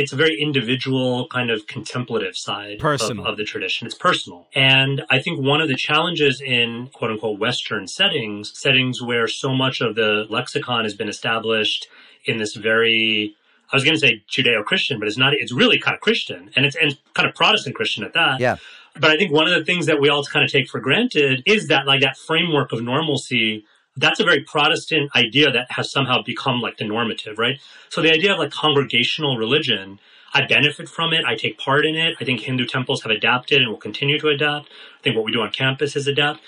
it's 0.00 0.12
a 0.12 0.16
very 0.16 0.40
individual 0.40 1.28
kind 1.28 1.50
of 1.50 1.66
contemplative 1.66 2.36
side 2.36 2.80
of, 2.82 3.26
of, 3.26 3.36
the 3.36 3.44
tradition. 3.44 3.86
It's 3.86 3.94
personal. 3.94 4.46
And 4.54 5.04
I 5.10 5.20
think 5.20 5.40
one 5.40 5.60
of 5.60 5.68
the 5.68 5.76
challenges 5.76 6.40
in 6.40 6.88
quote 6.92 7.10
unquote 7.10 7.38
Western 7.38 7.86
settings, 7.86 8.58
settings 8.58 9.02
where 9.02 9.28
so 9.28 9.54
much 9.54 9.80
of 9.80 9.94
the 9.96 10.26
lexicon 10.30 10.84
has 10.84 10.94
been 10.94 11.08
established 11.08 11.86
in 12.24 12.38
this 12.38 12.54
very 12.54 13.36
I 13.72 13.76
was 13.76 13.84
going 13.84 13.94
to 13.94 14.00
say 14.00 14.24
Judeo-Christian, 14.28 14.98
but 14.98 15.06
it's 15.06 15.16
not. 15.16 15.32
It's 15.32 15.52
really 15.52 15.78
kind 15.78 15.94
of 15.94 16.00
Christian, 16.00 16.50
and 16.56 16.66
it's 16.66 16.74
and 16.74 16.98
kind 17.14 17.28
of 17.28 17.36
Protestant 17.36 17.76
Christian 17.76 18.02
at 18.02 18.14
that. 18.14 18.40
Yeah. 18.40 18.56
But 18.94 19.12
I 19.12 19.16
think 19.16 19.32
one 19.32 19.46
of 19.46 19.56
the 19.56 19.64
things 19.64 19.86
that 19.86 20.00
we 20.00 20.08
all 20.08 20.24
kind 20.24 20.44
of 20.44 20.50
take 20.50 20.68
for 20.68 20.80
granted 20.80 21.44
is 21.46 21.68
that 21.68 21.86
like 21.86 22.00
that 22.00 22.16
framework 22.16 22.72
of 22.72 22.82
normalcy 22.82 23.64
that's 24.00 24.20
a 24.20 24.24
very 24.24 24.40
Protestant 24.40 25.10
idea 25.14 25.50
that 25.50 25.70
has 25.70 25.90
somehow 25.90 26.22
become 26.22 26.60
like 26.60 26.78
the 26.78 26.84
normative, 26.84 27.38
right? 27.38 27.60
So 27.88 28.02
the 28.02 28.10
idea 28.10 28.32
of 28.32 28.38
like 28.38 28.50
congregational 28.50 29.36
religion, 29.36 30.00
I 30.32 30.46
benefit 30.46 30.88
from 30.88 31.12
it. 31.12 31.24
I 31.24 31.34
take 31.36 31.58
part 31.58 31.84
in 31.84 31.96
it. 31.96 32.16
I 32.20 32.24
think 32.24 32.40
Hindu 32.40 32.66
temples 32.66 33.02
have 33.02 33.12
adapted 33.12 33.60
and 33.60 33.70
will 33.70 33.78
continue 33.78 34.18
to 34.20 34.28
adapt. 34.28 34.68
I 34.68 35.02
think 35.02 35.16
what 35.16 35.24
we 35.24 35.32
do 35.32 35.42
on 35.42 35.50
campus 35.50 35.96
is 35.96 36.06
adapt. 36.06 36.40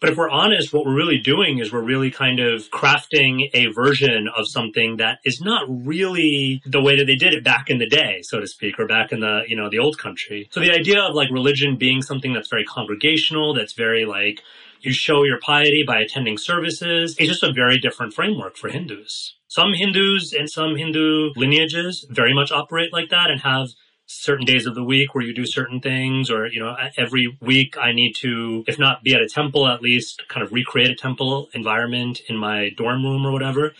But 0.00 0.10
if 0.10 0.16
we're 0.16 0.30
honest, 0.30 0.72
what 0.72 0.86
we're 0.86 0.94
really 0.94 1.18
doing 1.18 1.58
is 1.58 1.72
we're 1.72 1.82
really 1.82 2.10
kind 2.10 2.38
of 2.38 2.70
crafting 2.70 3.50
a 3.52 3.66
version 3.66 4.28
of 4.28 4.46
something 4.46 4.98
that 4.98 5.18
is 5.24 5.40
not 5.40 5.64
really 5.68 6.62
the 6.64 6.80
way 6.80 6.96
that 6.96 7.06
they 7.06 7.16
did 7.16 7.34
it 7.34 7.42
back 7.42 7.68
in 7.68 7.78
the 7.78 7.88
day, 7.88 8.22
so 8.22 8.38
to 8.38 8.46
speak, 8.46 8.78
or 8.78 8.86
back 8.86 9.10
in 9.10 9.20
the, 9.20 9.42
you 9.48 9.56
know, 9.56 9.68
the 9.68 9.80
old 9.80 9.98
country. 9.98 10.48
So 10.52 10.60
the 10.60 10.70
idea 10.70 11.02
of 11.02 11.16
like 11.16 11.30
religion 11.30 11.76
being 11.76 12.00
something 12.02 12.32
that's 12.32 12.48
very 12.48 12.64
congregational, 12.64 13.54
that's 13.54 13.72
very 13.72 14.04
like 14.04 14.40
you 14.80 14.92
show 14.92 15.24
your 15.24 15.38
piety 15.40 15.84
by 15.86 16.00
attending 16.00 16.38
services. 16.38 17.16
It's 17.18 17.28
just 17.28 17.42
a 17.42 17.52
very 17.52 17.78
different 17.78 18.14
framework 18.14 18.56
for 18.56 18.68
Hindus. 18.68 19.34
Some 19.48 19.74
Hindus 19.74 20.32
and 20.32 20.48
some 20.48 20.76
Hindu 20.76 21.32
lineages 21.36 22.06
very 22.10 22.34
much 22.34 22.52
operate 22.52 22.92
like 22.92 23.10
that 23.10 23.30
and 23.30 23.40
have 23.40 23.68
certain 24.10 24.46
days 24.46 24.64
of 24.64 24.74
the 24.74 24.82
week 24.82 25.14
where 25.14 25.22
you 25.22 25.34
do 25.34 25.44
certain 25.44 25.80
things 25.80 26.30
or 26.30 26.46
you 26.46 26.58
know 26.58 26.74
every 26.96 27.36
week 27.42 27.76
i 27.76 27.92
need 27.92 28.14
to 28.14 28.64
if 28.66 28.78
not 28.78 29.04
be 29.04 29.14
at 29.14 29.20
a 29.20 29.28
temple 29.28 29.68
at 29.68 29.82
least 29.82 30.22
kind 30.28 30.42
of 30.42 30.50
recreate 30.50 30.88
a 30.88 30.94
temple 30.94 31.46
environment 31.52 32.22
in 32.26 32.34
my 32.34 32.70
dorm 32.70 33.04
room 33.04 33.26
or 33.26 33.30
whatever 33.30 33.74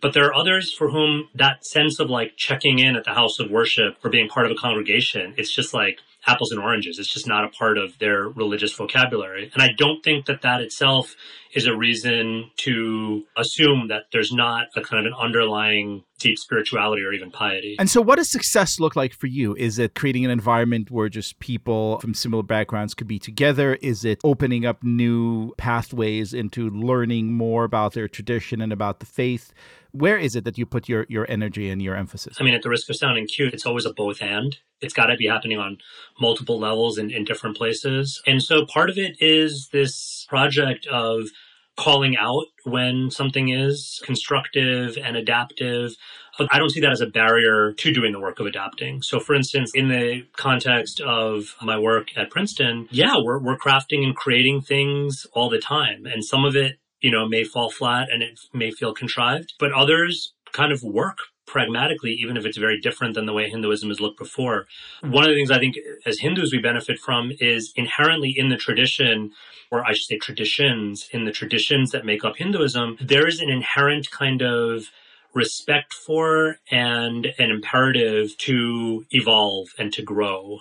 but 0.00 0.14
there 0.14 0.24
are 0.24 0.34
others 0.34 0.72
for 0.72 0.88
whom 0.90 1.28
that 1.34 1.66
sense 1.66 2.00
of 2.00 2.08
like 2.08 2.34
checking 2.34 2.78
in 2.78 2.96
at 2.96 3.04
the 3.04 3.12
house 3.12 3.38
of 3.38 3.50
worship 3.50 3.98
or 4.02 4.08
being 4.08 4.26
part 4.26 4.46
of 4.46 4.52
a 4.52 4.54
congregation 4.54 5.34
it's 5.36 5.54
just 5.54 5.74
like 5.74 5.98
apples 6.26 6.52
and 6.52 6.60
oranges. 6.60 6.98
It's 6.98 7.12
just 7.12 7.26
not 7.26 7.44
a 7.44 7.48
part 7.48 7.78
of 7.78 7.98
their 7.98 8.28
religious 8.28 8.72
vocabulary. 8.72 9.50
And 9.52 9.62
I 9.62 9.70
don't 9.76 10.02
think 10.02 10.26
that 10.26 10.42
that 10.42 10.60
itself 10.60 11.14
is 11.54 11.66
a 11.66 11.76
reason 11.76 12.50
to 12.56 13.24
assume 13.36 13.88
that 13.88 14.04
there's 14.12 14.32
not 14.32 14.68
a 14.76 14.80
kind 14.80 15.06
of 15.06 15.12
an 15.12 15.18
underlying 15.18 16.02
deep 16.18 16.38
spirituality 16.38 17.02
or 17.02 17.12
even 17.12 17.30
piety. 17.30 17.76
And 17.78 17.90
so, 17.90 18.00
what 18.00 18.16
does 18.16 18.30
success 18.30 18.80
look 18.80 18.96
like 18.96 19.12
for 19.12 19.26
you? 19.26 19.54
Is 19.56 19.78
it 19.78 19.94
creating 19.94 20.24
an 20.24 20.30
environment 20.30 20.90
where 20.90 21.08
just 21.08 21.38
people 21.38 22.00
from 22.00 22.14
similar 22.14 22.42
backgrounds 22.42 22.94
could 22.94 23.06
be 23.06 23.18
together? 23.18 23.74
Is 23.76 24.04
it 24.04 24.20
opening 24.24 24.64
up 24.66 24.82
new 24.82 25.54
pathways 25.56 26.34
into 26.34 26.70
learning 26.70 27.32
more 27.32 27.64
about 27.64 27.92
their 27.92 28.08
tradition 28.08 28.60
and 28.60 28.72
about 28.72 29.00
the 29.00 29.06
faith? 29.06 29.52
Where 29.94 30.18
is 30.18 30.34
it 30.34 30.44
that 30.44 30.58
you 30.58 30.66
put 30.66 30.88
your, 30.88 31.06
your 31.08 31.24
energy 31.30 31.70
and 31.70 31.80
your 31.80 31.94
emphasis? 31.94 32.36
I 32.40 32.42
mean, 32.42 32.54
at 32.54 32.62
the 32.62 32.68
risk 32.68 32.90
of 32.90 32.96
sounding 32.96 33.28
cute, 33.28 33.54
it's 33.54 33.64
always 33.64 33.84
a 33.84 33.92
both 33.92 34.20
and. 34.20 34.56
It's 34.80 34.92
got 34.92 35.06
to 35.06 35.16
be 35.16 35.28
happening 35.28 35.56
on 35.56 35.78
multiple 36.20 36.58
levels 36.58 36.98
in, 36.98 37.12
in 37.12 37.24
different 37.24 37.56
places. 37.56 38.20
And 38.26 38.42
so 38.42 38.66
part 38.66 38.90
of 38.90 38.98
it 38.98 39.16
is 39.20 39.68
this 39.72 40.26
project 40.28 40.88
of 40.88 41.28
calling 41.76 42.16
out 42.16 42.46
when 42.64 43.10
something 43.12 43.50
is 43.50 44.00
constructive 44.04 44.98
and 45.00 45.16
adaptive. 45.16 45.92
But 46.38 46.48
I 46.50 46.58
don't 46.58 46.70
see 46.70 46.80
that 46.80 46.90
as 46.90 47.00
a 47.00 47.06
barrier 47.06 47.72
to 47.72 47.92
doing 47.92 48.12
the 48.12 48.20
work 48.20 48.40
of 48.40 48.46
adapting. 48.46 49.00
So, 49.02 49.20
for 49.20 49.34
instance, 49.34 49.70
in 49.74 49.88
the 49.88 50.26
context 50.36 51.00
of 51.00 51.54
my 51.62 51.78
work 51.78 52.08
at 52.16 52.30
Princeton, 52.30 52.88
yeah, 52.90 53.14
we're, 53.22 53.38
we're 53.38 53.58
crafting 53.58 54.02
and 54.02 54.16
creating 54.16 54.62
things 54.62 55.24
all 55.34 55.48
the 55.48 55.60
time. 55.60 56.04
And 56.04 56.24
some 56.24 56.44
of 56.44 56.56
it, 56.56 56.80
you 57.04 57.10
know, 57.10 57.28
may 57.28 57.44
fall 57.44 57.70
flat 57.70 58.08
and 58.10 58.22
it 58.22 58.40
may 58.54 58.70
feel 58.70 58.94
contrived, 58.94 59.52
but 59.58 59.70
others 59.72 60.32
kind 60.52 60.72
of 60.72 60.82
work 60.82 61.18
pragmatically, 61.46 62.12
even 62.12 62.38
if 62.38 62.46
it's 62.46 62.56
very 62.56 62.80
different 62.80 63.14
than 63.14 63.26
the 63.26 63.34
way 63.34 63.50
Hinduism 63.50 63.90
has 63.90 64.00
looked 64.00 64.18
before. 64.18 64.66
One 65.02 65.24
of 65.24 65.28
the 65.28 65.34
things 65.34 65.50
I 65.50 65.58
think 65.58 65.74
as 66.06 66.20
Hindus 66.20 66.50
we 66.50 66.60
benefit 66.60 66.98
from 66.98 67.30
is 67.40 67.74
inherently 67.76 68.32
in 68.34 68.48
the 68.48 68.56
tradition, 68.56 69.32
or 69.70 69.84
I 69.84 69.92
should 69.92 70.06
say 70.06 70.16
traditions, 70.16 71.06
in 71.12 71.26
the 71.26 71.30
traditions 71.30 71.90
that 71.90 72.06
make 72.06 72.24
up 72.24 72.38
Hinduism, 72.38 72.96
there 73.02 73.28
is 73.28 73.38
an 73.38 73.50
inherent 73.50 74.10
kind 74.10 74.40
of 74.40 74.86
respect 75.34 75.92
for 75.92 76.56
and 76.70 77.34
an 77.38 77.50
imperative 77.50 78.38
to 78.38 79.04
evolve 79.10 79.68
and 79.78 79.92
to 79.92 80.00
grow. 80.02 80.60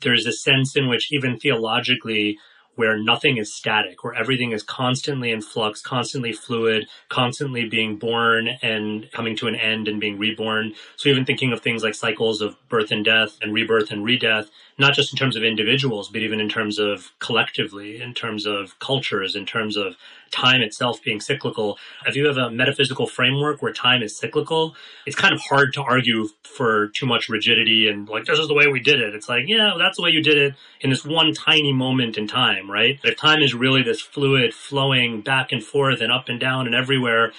There's 0.00 0.24
a 0.24 0.32
sense 0.32 0.74
in 0.74 0.88
which 0.88 1.12
even 1.12 1.38
theologically, 1.38 2.38
where 2.74 2.96
nothing 2.96 3.36
is 3.36 3.54
static, 3.54 4.02
where 4.02 4.14
everything 4.14 4.52
is 4.52 4.62
constantly 4.62 5.30
in 5.30 5.42
flux, 5.42 5.82
constantly 5.82 6.32
fluid, 6.32 6.86
constantly 7.08 7.68
being 7.68 7.96
born 7.96 8.48
and 8.62 9.10
coming 9.12 9.36
to 9.36 9.46
an 9.46 9.54
end 9.54 9.88
and 9.88 10.00
being 10.00 10.18
reborn. 10.18 10.72
So 10.96 11.08
even 11.08 11.24
thinking 11.24 11.52
of 11.52 11.60
things 11.60 11.82
like 11.82 11.94
cycles 11.94 12.40
of 12.40 12.56
birth 12.68 12.90
and 12.90 13.04
death 13.04 13.38
and 13.42 13.52
rebirth 13.52 13.90
and 13.90 14.04
redeath, 14.04 14.48
not 14.78 14.94
just 14.94 15.12
in 15.12 15.18
terms 15.18 15.36
of 15.36 15.44
individuals, 15.44 16.08
but 16.08 16.22
even 16.22 16.40
in 16.40 16.48
terms 16.48 16.78
of 16.78 17.12
collectively, 17.18 18.00
in 18.00 18.14
terms 18.14 18.46
of 18.46 18.78
cultures, 18.78 19.36
in 19.36 19.44
terms 19.44 19.76
of 19.76 19.96
time 20.32 20.62
itself 20.62 21.02
being 21.02 21.20
cyclical. 21.20 21.78
If 22.06 22.16
you 22.16 22.26
have 22.26 22.36
a 22.36 22.50
metaphysical 22.50 23.06
framework 23.06 23.62
where 23.62 23.72
time 23.72 24.02
is 24.02 24.16
cyclical, 24.16 24.74
it's 25.06 25.14
kind 25.14 25.34
of 25.34 25.40
hard 25.40 25.72
to 25.74 25.82
argue 25.82 26.28
for 26.42 26.88
too 26.88 27.06
much 27.06 27.28
rigidity 27.28 27.88
and 27.88 28.08
like, 28.08 28.24
this 28.24 28.38
is 28.38 28.48
the 28.48 28.54
way 28.54 28.66
we 28.66 28.80
did 28.80 29.00
it. 29.00 29.14
It's 29.14 29.28
like, 29.28 29.44
yeah, 29.46 29.74
that's 29.78 29.96
the 29.96 30.02
way 30.02 30.10
you 30.10 30.22
did 30.22 30.38
it 30.38 30.54
in 30.80 30.90
this 30.90 31.04
one 31.04 31.32
tiny 31.32 31.72
moment 31.72 32.18
in 32.18 32.26
time, 32.26 32.70
right? 32.70 32.98
But 33.02 33.12
if 33.12 33.18
time 33.18 33.42
is 33.42 33.54
really 33.54 33.82
this 33.82 34.00
fluid, 34.00 34.54
flowing 34.54 35.20
back 35.20 35.52
and 35.52 35.62
forth 35.62 36.00
and 36.00 36.10
up 36.10 36.28
and 36.28 36.40
down 36.40 36.66
and 36.66 36.74
everywhere, 36.74 37.32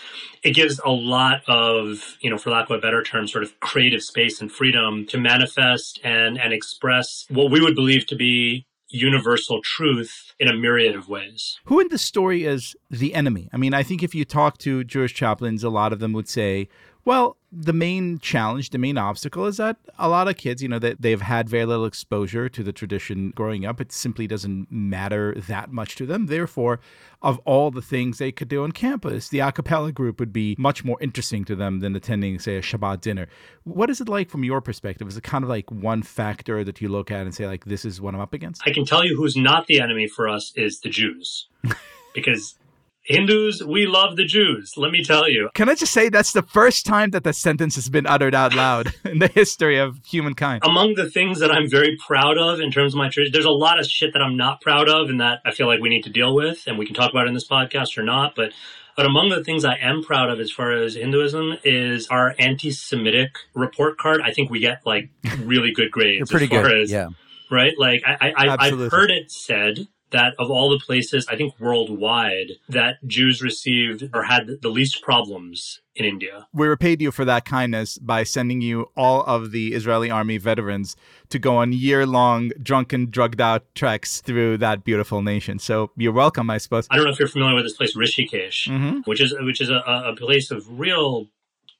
it 0.44 0.52
gives 0.52 0.80
a 0.86 0.92
lot 0.92 1.42
of, 1.48 2.18
you 2.22 2.30
know, 2.30 2.38
for 2.38 2.52
lack 2.52 2.70
of 2.70 2.78
a 2.78 2.80
better 2.80 3.02
term, 3.02 3.28
sort 3.28 3.44
of 3.44 3.60
creative 3.60 4.04
space 4.04 4.40
and 4.42 4.52
freedom 4.52 5.06
to 5.08 5.18
manifest 5.18 6.00
and, 6.04 6.40
and 6.40 6.54
express 6.54 7.26
what 7.30 7.52
we 7.52 7.62
would 7.62 7.76
believe 7.76 8.06
to 8.08 8.16
be 8.16 8.66
universal 8.94 9.62
truth 9.62 10.34
in 10.40 10.48
a 10.48 10.54
myriad 10.54 10.96
of 10.96 11.10
ways. 11.10 11.60
Who 11.66 11.80
in 11.80 11.90
the 11.90 11.98
story 11.98 12.46
is 12.46 12.76
the 12.90 13.14
enemy? 13.14 13.50
I 13.52 13.58
mean, 13.58 13.74
I 13.74 13.84
think 13.84 14.04
if 14.04 14.14
you 14.14 14.24
talk 14.24 14.58
to 14.60 14.84
Jewish 14.84 15.14
chaplains, 15.14 15.64
a 15.64 15.70
lot 15.70 15.92
of 15.92 16.00
them 16.00 16.14
would 16.14 16.30
say, 16.30 16.70
well, 17.04 17.38
the 17.56 17.74
main 17.74 18.18
challenge, 18.18 18.72
the 18.72 18.78
main 18.80 18.98
obstacle 18.98 19.46
is 19.46 19.58
that 19.58 19.78
a 20.00 20.10
lot 20.10 20.28
of 20.28 20.38
kids, 20.38 20.64
you 20.64 20.68
know, 20.68 20.80
that 20.80 21.02
they've 21.02 21.22
had 21.22 21.48
very 21.48 21.66
little 21.66 21.86
exposure 21.86 22.50
to 22.50 22.64
the 22.64 22.74
tradition 22.74 23.32
growing 23.36 23.64
up. 23.66 23.80
It 23.80 23.92
simply 23.92 24.26
doesn't 24.26 24.72
matter 24.72 25.36
that 25.48 25.72
much 25.72 25.96
to 25.98 26.08
them. 26.08 26.26
Therefore, 26.26 26.80
of 27.22 27.40
all 27.46 27.70
the 27.70 27.82
things 27.82 28.18
they 28.18 28.32
could 28.32 28.48
do 28.48 28.64
on 28.64 28.72
campus, 28.72 29.30
the 29.30 29.40
a 29.40 29.52
cappella 29.52 29.92
group 29.92 30.20
would 30.20 30.34
be 30.34 30.56
much 30.58 30.84
more 30.84 30.98
interesting 31.00 31.46
to 31.46 31.56
them 31.56 31.80
than 31.80 31.96
attending, 31.96 32.40
say, 32.40 32.58
a 32.58 32.62
Shabbat 32.62 33.02
dinner. 33.02 33.28
What 33.66 33.90
is 33.92 34.02
it 34.02 34.10
like 34.10 34.30
from 34.30 34.44
your 34.44 34.60
perspective? 34.60 35.08
Is 35.08 35.18
it 35.18 35.24
kind 35.24 35.44
of 35.44 35.50
like 35.50 35.70
one 35.70 36.02
factor 36.02 36.64
that 36.64 36.82
you 36.82 36.90
look 36.90 37.12
at 37.12 37.22
and 37.22 37.36
say, 37.36 37.46
like, 37.46 37.66
this 37.66 37.86
is 37.86 38.02
what 38.02 38.16
I'm 38.16 38.22
up 38.22 38.34
against? 38.34 38.64
I 38.66 38.72
can 38.72 38.86
tell 38.86 39.06
you 39.06 39.16
who's 39.16 39.36
not 39.36 39.68
the 39.68 39.80
enemy 39.80 40.08
for 40.08 40.28
us 40.28 40.52
is 40.56 40.80
the 40.80 40.90
Jews. 40.90 41.48
because 42.14 42.56
Hindus, 43.04 43.62
we 43.62 43.86
love 43.86 44.16
the 44.16 44.24
Jews, 44.24 44.76
let 44.78 44.92
me 44.92 45.04
tell 45.04 45.30
you. 45.30 45.50
Can 45.54 45.68
I 45.68 45.76
just 45.76 45.92
say 45.92 46.08
that's 46.08 46.32
the 46.32 46.42
first 46.42 46.86
time 46.86 47.12
that 47.12 47.26
the 47.26 47.34
sentence 47.34 47.76
has 47.76 47.90
been 47.90 48.08
uttered 48.08 48.34
out 48.34 48.56
loud 48.56 48.94
in 49.04 49.20
the 49.20 49.28
history 49.28 49.78
of 49.78 50.00
humankind? 50.06 50.64
Among 50.64 50.94
the 50.96 51.10
things 51.10 51.40
that 51.40 51.52
I'm 51.52 51.70
very 51.70 51.98
proud 51.98 52.38
of 52.38 52.62
in 52.62 52.72
terms 52.72 52.94
of 52.94 53.00
my 53.00 53.10
tradition, 53.10 53.34
there's 53.34 53.46
a 53.46 53.52
lot 53.52 53.78
of 53.78 53.86
shit 53.88 54.14
that 54.14 54.22
I'm 54.22 54.38
not 54.38 54.62
proud 54.62 54.88
of 54.88 55.10
and 55.10 55.20
that 55.20 55.42
I 55.46 55.52
feel 55.52 55.68
like 55.68 55.82
we 55.82 55.90
need 55.90 56.04
to 56.04 56.10
deal 56.10 56.34
with, 56.34 56.64
and 56.66 56.78
we 56.78 56.86
can 56.86 56.96
talk 56.96 57.12
about 57.12 57.26
it 57.26 57.30
in 57.30 57.34
this 57.34 57.48
podcast 57.48 57.98
or 57.98 58.04
not. 58.04 58.36
But 58.36 58.54
but 58.96 59.06
among 59.06 59.30
the 59.30 59.44
things 59.44 59.66
I 59.66 59.76
am 59.76 60.04
proud 60.04 60.30
of 60.30 60.40
as 60.40 60.52
far 60.52 60.72
as 60.72 60.96
Hinduism 60.96 61.58
is 61.64 62.08
our 62.08 62.36
anti-Semitic 62.38 63.36
report 63.54 63.98
card. 63.98 64.22
I 64.22 64.32
think 64.32 64.50
we 64.50 64.60
get 64.60 64.86
like 64.86 65.10
really 65.40 65.72
good 65.72 65.92
grades. 65.92 66.32
You're 66.32 66.40
pretty 66.40 66.48
good. 66.48 66.84
As, 66.84 66.92
yeah. 66.92 67.10
Right? 67.52 67.74
Like 67.78 68.04
I, 68.06 68.34
I, 68.38 68.58
I've 68.60 68.92
heard 68.92 69.12
it 69.12 69.32
said 69.32 69.88
that 70.14 70.34
of 70.40 70.50
all 70.50 70.70
the 70.70 70.80
places, 70.80 71.28
I 71.30 71.36
think 71.36 71.60
worldwide, 71.60 72.52
that 72.70 73.06
Jews 73.06 73.42
received 73.42 74.10
or 74.14 74.24
had 74.24 74.48
the 74.62 74.70
least 74.70 75.02
problems 75.02 75.82
in 75.96 76.06
India. 76.06 76.48
we 76.54 76.66
repaid 76.66 77.02
you 77.04 77.12
for 77.12 77.24
that 77.26 77.46
kindness 77.46 78.00
by 78.00 78.24
sending 78.24 78.62
you 78.62 78.90
all 78.98 79.22
of 79.24 79.52
the 79.52 79.74
Israeli 79.74 80.10
army 80.10 80.38
veterans 80.38 80.96
to 81.30 81.38
go 81.38 81.58
on 81.58 81.72
year 81.72 82.06
long 82.08 82.52
drunken, 82.62 83.12
drugged 83.12 83.40
out 83.40 83.64
treks 83.76 84.20
through 84.22 84.58
that 84.58 84.84
beautiful 84.84 85.22
nation. 85.22 85.60
So 85.60 85.92
you're 85.96 86.12
welcome, 86.14 86.50
I 86.50 86.58
suppose. 86.58 86.88
I 86.90 86.96
don't 86.96 87.06
know 87.06 87.12
if 87.12 87.20
you're 87.20 87.28
familiar 87.28 87.54
with 87.54 87.66
this 87.66 87.78
place, 87.78 87.96
Rishikesh, 87.96 88.70
hmm 88.70 89.02
which 89.06 89.22
is 89.22 89.36
which 89.42 89.62
is 89.62 89.70
a, 89.70 89.84
a 89.86 90.16
place 90.16 90.50
of 90.50 90.80
real 90.80 91.28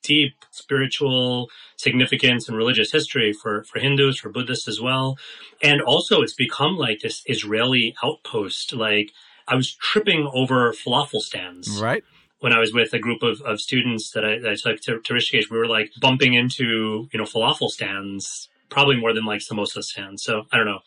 deep 0.04 0.36
spiritual 0.52 1.50
significance 1.78 2.48
and 2.48 2.58
religious 2.58 2.92
history 2.92 3.34
for, 3.34 3.64
for 3.64 3.80
Hindus, 3.80 4.20
for 4.20 4.30
Buddhists 4.30 4.68
as 4.68 4.80
well. 4.80 5.18
And 5.62 5.82
also 5.82 6.22
it's 6.22 6.34
become 6.34 6.78
like 6.78 7.00
this 7.00 7.24
Israeli 7.26 7.96
outpost. 8.04 8.74
Like 8.74 9.12
I 9.48 9.56
was 9.56 9.74
tripping 9.74 10.30
over 10.34 10.72
falafel 10.74 11.22
stands 11.22 11.82
Right? 11.82 12.04
when 12.44 12.52
I 12.52 12.60
was 12.60 12.74
with 12.74 12.94
a 12.94 13.00
group 13.00 13.24
of, 13.24 13.40
of 13.42 13.62
students 13.62 14.12
that 14.12 14.26
I, 14.26 14.38
that 14.40 14.52
I 14.52 14.56
took 14.56 14.82
to, 14.82 15.00
to 15.00 15.14
Rishikesh. 15.14 15.50
We 15.50 15.58
were 15.58 15.66
like 15.66 15.92
bumping 16.02 16.34
into, 16.34 17.08
you 17.12 17.18
know, 17.18 17.24
falafel 17.24 17.70
stands, 17.70 18.50
probably 18.70 18.98
more 18.98 19.14
than 19.14 19.24
like 19.24 19.40
samosa 19.40 19.82
stands. 19.82 20.24
So 20.24 20.46
I 20.52 20.58
don't 20.58 20.66
know. 20.66 20.82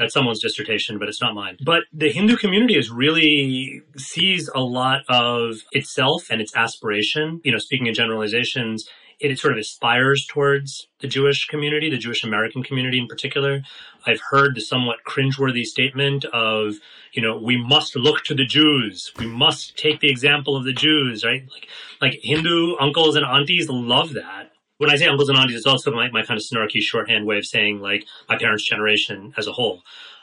That's 0.00 0.14
someone's 0.14 0.40
dissertation, 0.40 0.98
but 0.98 1.10
it's 1.10 1.20
not 1.20 1.34
mine. 1.34 1.58
But 1.62 1.82
the 1.92 2.10
Hindu 2.10 2.38
community 2.38 2.78
is 2.78 2.90
really 2.90 3.82
sees 3.98 4.48
a 4.54 4.60
lot 4.60 5.02
of 5.10 5.56
itself 5.72 6.30
and 6.30 6.40
its 6.40 6.56
aspiration. 6.56 7.42
You 7.44 7.52
know, 7.52 7.58
speaking 7.58 7.86
in 7.86 7.92
generalizations, 7.92 8.88
it 9.20 9.38
sort 9.38 9.52
of 9.52 9.58
aspires 9.58 10.24
towards 10.26 10.88
the 11.00 11.06
Jewish 11.06 11.44
community, 11.48 11.90
the 11.90 11.98
Jewish 11.98 12.24
American 12.24 12.62
community 12.62 12.98
in 12.98 13.08
particular. 13.08 13.60
I've 14.06 14.22
heard 14.30 14.54
the 14.54 14.62
somewhat 14.62 15.00
cringeworthy 15.06 15.64
statement 15.64 16.24
of, 16.24 16.76
you 17.12 17.20
know, 17.20 17.36
we 17.38 17.62
must 17.62 17.94
look 17.94 18.24
to 18.24 18.34
the 18.34 18.46
Jews. 18.46 19.12
We 19.18 19.26
must 19.26 19.76
take 19.76 20.00
the 20.00 20.08
example 20.08 20.56
of 20.56 20.64
the 20.64 20.72
Jews, 20.72 21.26
right? 21.26 21.42
Like, 21.52 21.68
like 22.00 22.20
Hindu 22.22 22.76
uncles 22.80 23.16
and 23.16 23.26
aunties 23.26 23.68
love 23.68 24.14
that. 24.14 24.49
When 24.80 24.90
I 24.90 24.96
say 24.96 25.06
uncles 25.06 25.28
and 25.28 25.36
aunties, 25.36 25.56
it's 25.56 25.66
also 25.66 25.90
my, 25.92 26.10
my 26.10 26.24
kind 26.24 26.40
of 26.40 26.44
snarky 26.44 26.80
shorthand 26.80 27.26
way 27.26 27.36
of 27.36 27.44
saying 27.44 27.80
like 27.80 28.06
my 28.30 28.38
parents' 28.38 28.66
generation 28.66 29.34
as 29.36 29.46
a 29.46 29.52
whole 29.52 29.82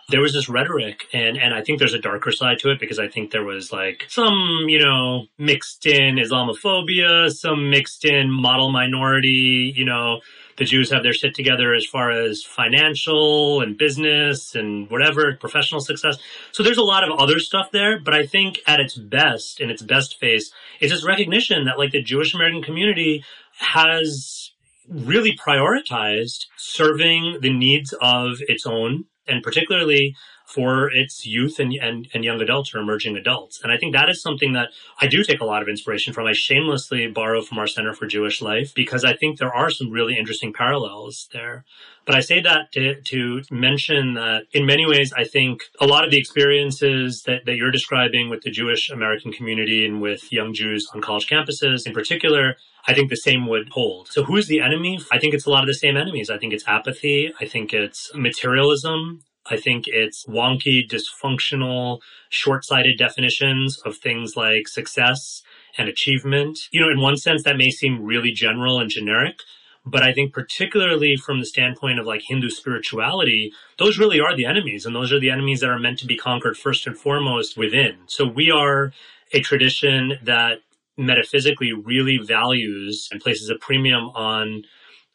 there 0.10 0.22
was 0.22 0.34
this 0.34 0.48
rhetoric 0.48 1.06
and 1.12 1.38
and 1.38 1.54
I 1.54 1.62
think 1.62 1.80
there's 1.80 1.94
a 1.94 2.00
darker 2.00 2.32
side 2.32 2.60
to 2.60 2.72
it 2.72 2.80
because 2.80 2.98
I 2.98 3.10
think 3.10 3.32
there 3.32 3.44
was 3.44 3.74
like 3.74 4.06
some, 4.08 4.66
you 4.68 4.80
know, 4.80 5.28
mixed 5.38 5.86
in 5.86 6.16
Islamophobia, 6.16 7.30
some 7.30 7.70
mixed 7.70 8.06
in 8.06 8.32
model 8.32 8.72
minority, 8.72 9.74
you 9.76 9.84
know, 9.84 10.22
the 10.58 10.64
Jews 10.64 10.92
have 10.92 11.04
their 11.04 11.14
shit 11.14 11.36
together 11.36 11.74
as 11.74 11.86
far 11.86 12.10
as 12.10 12.42
financial 12.42 13.62
and 13.62 13.78
business 13.78 14.56
and 14.56 14.90
whatever, 14.90 15.36
professional 15.36 15.82
success. 15.82 16.18
So 16.52 16.64
there's 16.64 16.78
a 16.78 16.84
lot 16.84 17.04
of 17.04 17.20
other 17.20 17.40
stuff 17.40 17.72
there, 17.72 18.00
but 18.00 18.14
I 18.14 18.26
think 18.26 18.60
at 18.66 18.80
its 18.80 18.96
best, 18.96 19.60
in 19.60 19.70
its 19.70 19.82
best 19.82 20.20
face, 20.20 20.52
it's 20.80 20.92
this 20.92 21.06
recognition 21.06 21.66
that 21.66 21.78
like 21.78 21.92
the 21.92 22.02
Jewish 22.02 22.34
American 22.34 22.64
community 22.64 23.24
has 23.60 24.47
Mm-hmm. 24.90 25.06
really 25.06 25.36
prioritized 25.36 26.46
serving 26.56 27.40
the 27.42 27.52
needs 27.52 27.94
of 28.02 28.38
its 28.48 28.66
own 28.66 29.04
and 29.28 29.44
particularly 29.44 30.16
for 30.46 30.90
its 30.90 31.26
youth 31.26 31.60
and, 31.60 31.74
and, 31.74 32.08
and 32.14 32.24
young 32.24 32.40
adults 32.40 32.74
or 32.74 32.80
emerging 32.80 33.18
adults. 33.18 33.60
And 33.62 33.70
I 33.70 33.78
think 33.78 33.94
that 33.94 34.10
is 34.10 34.22
something 34.22 34.54
that 34.54 34.70
I 35.02 35.08
do 35.08 35.22
take 35.26 35.42
a 35.42 35.46
lot 35.46 35.62
of 35.62 35.68
inspiration 35.68 36.14
from. 36.14 36.26
I 36.26 36.32
shamelessly 36.32 37.06
borrow 37.08 37.42
from 37.42 37.60
our 37.60 37.68
Center 37.68 37.94
for 37.94 38.08
Jewish 38.08 38.42
Life 38.42 38.74
because 38.74 39.04
I 39.04 39.14
think 39.14 39.40
there 39.40 39.54
are 39.54 39.70
some 39.70 39.92
really 39.92 40.18
interesting 40.18 40.54
parallels 40.54 41.28
there. 41.34 41.66
But 42.06 42.16
I 42.16 42.22
say 42.22 42.40
that 42.40 42.72
to, 42.72 43.02
to 43.02 43.42
mention 43.52 44.14
that 44.14 44.44
in 44.54 44.66
many 44.66 44.86
ways, 44.86 45.12
I 45.12 45.26
think 45.26 45.64
a 45.82 45.86
lot 45.86 46.06
of 46.06 46.12
the 46.12 46.18
experiences 46.18 47.24
that, 47.24 47.46
that 47.46 47.58
you're 47.58 47.72
describing 47.72 48.30
with 48.30 48.44
the 48.44 48.52
Jewish 48.52 48.90
American 48.90 49.34
community 49.34 49.86
and 49.86 50.02
with 50.02 50.32
young 50.32 50.54
Jews 50.54 50.88
on 50.94 51.02
college 51.02 51.28
campuses 51.28 51.86
in 51.86 51.92
particular, 51.92 52.56
I 52.88 52.94
think 52.94 53.10
the 53.10 53.18
same 53.18 53.48
would 53.48 53.70
hold. 53.70 54.08
So 54.08 54.24
who's 54.24 54.48
the 54.48 54.62
enemy? 54.62 55.00
I 55.12 55.20
think 55.20 55.34
it's 55.34 55.46
a 55.46 55.50
lot 55.50 55.64
of 55.64 55.68
the 55.68 55.74
same 55.74 55.98
enemies. 55.98 56.30
I 56.30 56.38
think 56.38 56.54
it's 56.54 56.68
apathy. 56.68 57.34
I 57.40 57.46
think 57.46 57.74
it's 57.74 58.12
materialism. 58.16 59.24
I 59.50 59.58
think 59.58 59.86
it's 59.88 60.26
wonky, 60.26 60.90
dysfunctional, 60.90 62.00
short-sighted 62.30 62.98
definitions 62.98 63.80
of 63.86 63.98
things 63.98 64.36
like 64.36 64.68
success 64.68 65.42
and 65.78 65.88
achievement. 65.88 66.60
You 66.72 66.82
know, 66.82 66.90
in 66.90 67.00
one 67.00 67.18
sense, 67.18 67.44
that 67.44 67.58
may 67.58 67.70
seem 67.70 68.04
really 68.04 68.32
general 68.32 68.80
and 68.80 68.90
generic, 68.90 69.40
but 69.86 70.04
I 70.04 70.12
think 70.12 70.34
particularly 70.34 71.16
from 71.16 71.40
the 71.40 71.46
standpoint 71.46 72.00
of 72.00 72.06
like 72.06 72.24
Hindu 72.28 72.50
spirituality, 72.50 73.54
those 73.80 73.98
really 73.98 74.20
are 74.20 74.36
the 74.36 74.46
enemies. 74.46 74.86
And 74.86 74.96
those 74.96 75.14
are 75.14 75.20
the 75.20 75.30
enemies 75.30 75.62
that 75.62 75.70
are 75.70 75.80
meant 75.80 76.00
to 76.00 76.06
be 76.06 76.18
conquered 76.18 76.58
first 76.58 76.86
and 76.88 76.98
foremost 76.98 77.58
within. 77.58 78.00
So 78.08 78.26
we 78.28 78.52
are 78.52 78.92
a 79.34 79.40
tradition 79.40 80.20
that 80.24 80.60
metaphysically 80.98 81.72
really 81.74 82.18
values 82.18 83.08
and 83.12 83.22
places 83.22 83.50
a 83.50 83.56
premium 83.56 84.06
on 84.16 84.64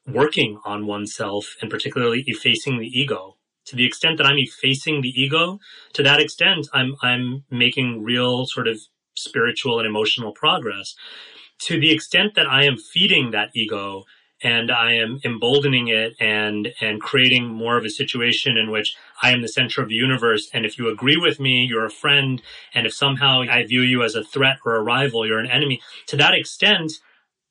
working 0.07 0.59
on 0.65 0.87
oneself 0.87 1.57
and 1.61 1.71
particularly 1.71 2.25
effacing 2.27 2.79
the 2.79 2.87
ego. 2.87 3.37
To 3.67 3.77
the 3.77 3.87
extent 3.87 4.19
that 4.19 4.27
I'm 4.27 4.39
effacing 4.39 5.03
the 5.03 5.09
ego, 5.21 5.59
to 5.93 6.03
that 6.03 6.21
extent, 6.21 6.69
I'm, 6.73 6.97
I'm 7.03 7.45
making 7.51 8.03
real 8.03 8.47
sort 8.47 8.67
of 8.67 8.81
spiritual 9.17 9.79
and 9.79 9.87
emotional 9.87 10.33
progress. 10.33 10.95
To 11.67 11.79
the 11.79 11.93
extent 11.93 12.35
that 12.35 12.49
I 12.49 12.65
am 12.65 12.77
feeding 12.77 13.31
that 13.31 13.51
ego 13.55 14.05
and 14.43 14.71
I 14.71 14.95
am 14.95 15.21
emboldening 15.25 15.89
it 15.89 16.17
and, 16.21 16.73
and 16.81 17.01
creating 17.01 17.47
more 17.47 17.77
of 17.77 17.85
a 17.85 17.91
situation 17.91 18.57
in 18.57 18.71
which 18.71 18.97
I 19.23 19.31
am 19.31 19.43
the 19.43 19.49
center 19.49 19.83
of 19.83 19.89
the 19.89 19.95
universe. 19.95 20.51
And 20.53 20.67
if 20.67 20.79
you 20.79 20.89
agree 20.89 21.17
with 21.17 21.39
me, 21.39 21.65
you're 21.65 21.87
a 21.87 21.91
friend. 21.91 22.43
And 22.75 22.87
if 22.87 22.95
somehow 22.95 23.43
I 23.43 23.65
view 23.65 23.83
you 23.83 24.03
as 24.03 24.15
a 24.15 24.25
threat 24.25 24.59
or 24.65 24.77
a 24.77 24.83
rival, 24.83 25.27
you're 25.27 25.39
an 25.39 25.51
enemy. 25.51 25.81
To 26.07 26.17
that 26.17 26.35
extent, 26.35 26.93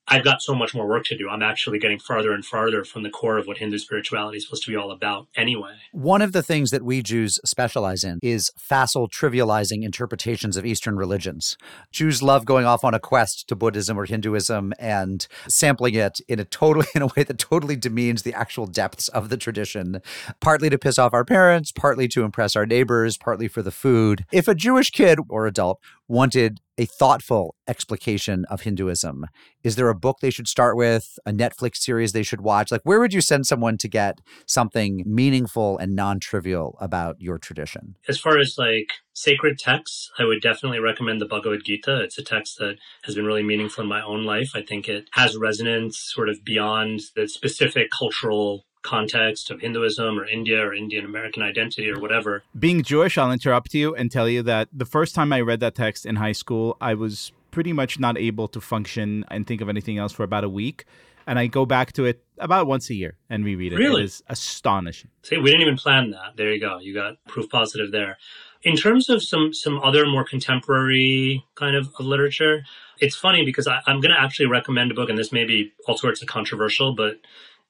I've 0.08 0.24
got 0.24 0.41
so 0.41 0.54
much 0.54 0.74
more 0.74 0.88
work 0.88 1.06
to 1.06 1.18
do. 1.18 1.30
I'm 1.30 1.43
actually 1.43 1.80
getting 1.80 1.99
farther 1.99 2.34
and 2.34 2.45
farther 2.45 2.84
from 2.84 3.04
the 3.04 3.10
core 3.10 3.38
of 3.38 3.47
what 3.47 3.58
Hindu 3.58 3.78
spirituality 3.78 4.38
is 4.38 4.45
supposed 4.45 4.64
to 4.64 4.72
be 4.72 4.76
all 4.76 4.91
about 4.91 5.28
anyway. 5.36 5.74
One 5.91 6.22
of 6.22 6.32
the 6.32 6.43
things 6.43 6.72
that 6.72 6.84
we 6.84 7.02
Jews 7.02 7.39
specialize 7.45 8.04
in 8.04 8.20
is 8.22 8.52
facile 8.58 9.08
trivializing 9.08 9.84
interpretations 9.84 10.58
of 10.58 10.66
Eastern 10.66 10.97
religions. 10.97 11.56
Jews 11.91 12.22
love 12.22 12.45
going 12.45 12.66
off 12.66 12.84
on 12.84 12.93
a 12.93 12.99
quest 12.99 13.47
to 13.47 13.56
Buddhism 13.56 13.97
or 13.97 14.06
Hinduism 14.06 14.74
and 14.80 15.28
sampling 15.47 15.95
it 15.95 16.20
in 16.28 16.39
a 16.39 16.45
totally 16.45 16.88
in 16.95 17.04
a 17.04 17.08
way 17.08 17.24
that 17.24 17.38
totally 17.38 17.76
demeans 17.76 18.24
the 18.24 18.34
actual 18.34 18.66
depths 18.66 19.08
of 19.10 19.30
the 19.30 19.38
tradition, 19.38 20.02
partly 20.39 20.70
to 20.70 20.78
piss 20.78 20.99
off 20.99 21.14
our 21.14 21.26
parents, 21.26 21.72
partly 21.72 22.08
to 22.10 22.24
impress 22.24 22.56
our 22.56 22.66
neighbors, 22.66 23.18
partly 23.18 23.47
for 23.47 23.62
the 23.62 23.72
food. 23.72 24.26
If 24.32 24.47
a 24.47 24.56
Jewish 24.56 24.91
kid 24.91 25.20
or 25.30 25.47
adult 25.47 25.80
wanted 26.08 26.60
a 26.82 26.86
thoughtful 26.86 27.53
explication 27.67 28.43
of 28.45 28.61
Hinduism, 28.61 29.27
is 29.63 29.75
there 29.75 29.89
a 29.89 29.95
book 29.95 30.17
they 30.19 30.32
should 30.32 30.47
start 30.47 30.75
with, 30.75 31.19
a 31.27 31.32
Netflix 31.32 31.75
series 31.75 32.11
they 32.11 32.23
should 32.23 32.41
watch? 32.41 32.71
Like, 32.71 32.82
where 32.84 32.99
would 32.99 33.13
you 33.13 33.21
send 33.21 33.45
someone 33.45 33.77
to 33.77 33.88
get 33.88 34.17
something 34.47 35.03
meaningful 35.05 35.77
and 35.77 35.95
non 35.95 36.19
trivial 36.19 36.79
about 36.82 37.17
your 37.19 37.38
tradition? 37.38 37.97
As 38.09 38.19
far 38.19 38.39
as 38.39 38.55
like 38.57 38.93
sacred 39.13 39.59
texts, 39.59 40.09
I 40.17 40.23
would 40.23 40.41
definitely 40.41 40.79
recommend 40.79 41.21
the 41.21 41.27
Bhagavad 41.27 41.63
Gita. 41.63 42.01
It's 42.01 42.17
a 42.17 42.23
text 42.23 42.57
that 42.57 42.77
has 43.03 43.13
been 43.13 43.27
really 43.27 43.43
meaningful 43.43 43.84
in 43.84 43.89
my 43.89 44.01
own 44.01 44.23
life. 44.23 44.49
I 44.55 44.63
think 44.63 44.89
it 44.89 45.07
has 45.11 45.38
resonance 45.38 45.99
sort 45.99 46.29
of 46.29 46.43
beyond 46.43 47.01
the 47.15 47.27
specific 47.27 47.91
cultural 47.91 48.65
context 48.84 49.51
of 49.51 49.61
Hinduism 49.61 50.19
or 50.19 50.25
India 50.25 50.59
or 50.65 50.73
Indian 50.73 51.05
American 51.05 51.43
identity 51.43 51.89
or 51.89 51.99
whatever. 51.99 52.43
Being 52.57 52.84
Jewish, 52.84 53.17
I'll 53.17 53.32
interrupt 53.32 53.73
you 53.73 53.95
and 53.95 54.11
tell 54.11 54.27
you 54.27 54.41
that 54.43 54.69
the 54.73 54.86
first 54.86 55.15
time 55.15 55.32
I 55.34 55.41
read 55.41 55.59
that 55.59 55.75
text 55.75 56.05
in 56.05 56.15
high 56.17 56.32
school, 56.32 56.77
I 56.82 56.93
was 56.93 57.32
pretty 57.51 57.73
much 57.73 57.99
not 57.99 58.17
able 58.17 58.47
to 58.47 58.61
function 58.61 59.25
and 59.29 59.45
think 59.45 59.61
of 59.61 59.69
anything 59.69 59.97
else 59.97 60.13
for 60.13 60.23
about 60.23 60.43
a 60.43 60.49
week. 60.49 60.86
and 61.27 61.39
I 61.39 61.47
go 61.47 61.65
back 61.65 61.93
to 61.93 62.05
it 62.05 62.23
about 62.38 62.67
once 62.67 62.89
a 62.89 62.93
year 62.93 63.17
and 63.29 63.45
reread 63.45 63.73
it. 63.73 63.77
Really? 63.77 64.01
It 64.01 64.05
is 64.05 64.23
astonishing. 64.27 65.09
See, 65.23 65.38
we 65.38 65.51
didn't 65.51 65.61
even 65.61 65.77
plan 65.77 66.11
that. 66.11 66.36
There 66.36 66.51
you 66.51 66.59
go. 66.59 66.79
You 66.79 66.93
got 66.93 67.23
proof 67.27 67.49
positive 67.49 67.91
there. 67.91 68.17
In 68.63 68.75
terms 68.75 69.09
of 69.09 69.23
some 69.23 69.53
some 69.53 69.79
other 69.79 70.05
more 70.05 70.23
contemporary 70.23 71.43
kind 71.55 71.75
of, 71.75 71.88
of 71.97 72.05
literature, 72.05 72.63
it's 72.99 73.15
funny 73.15 73.43
because 73.43 73.67
I, 73.67 73.79
I'm 73.88 74.01
going 74.01 74.13
to 74.13 74.21
actually 74.21 74.45
recommend 74.47 74.91
a 74.91 74.93
book, 74.93 75.09
and 75.09 75.17
this 75.17 75.32
may 75.32 75.45
be 75.45 75.73
all 75.88 75.97
sorts 75.97 76.21
of 76.21 76.27
controversial, 76.27 76.93
but 76.93 77.17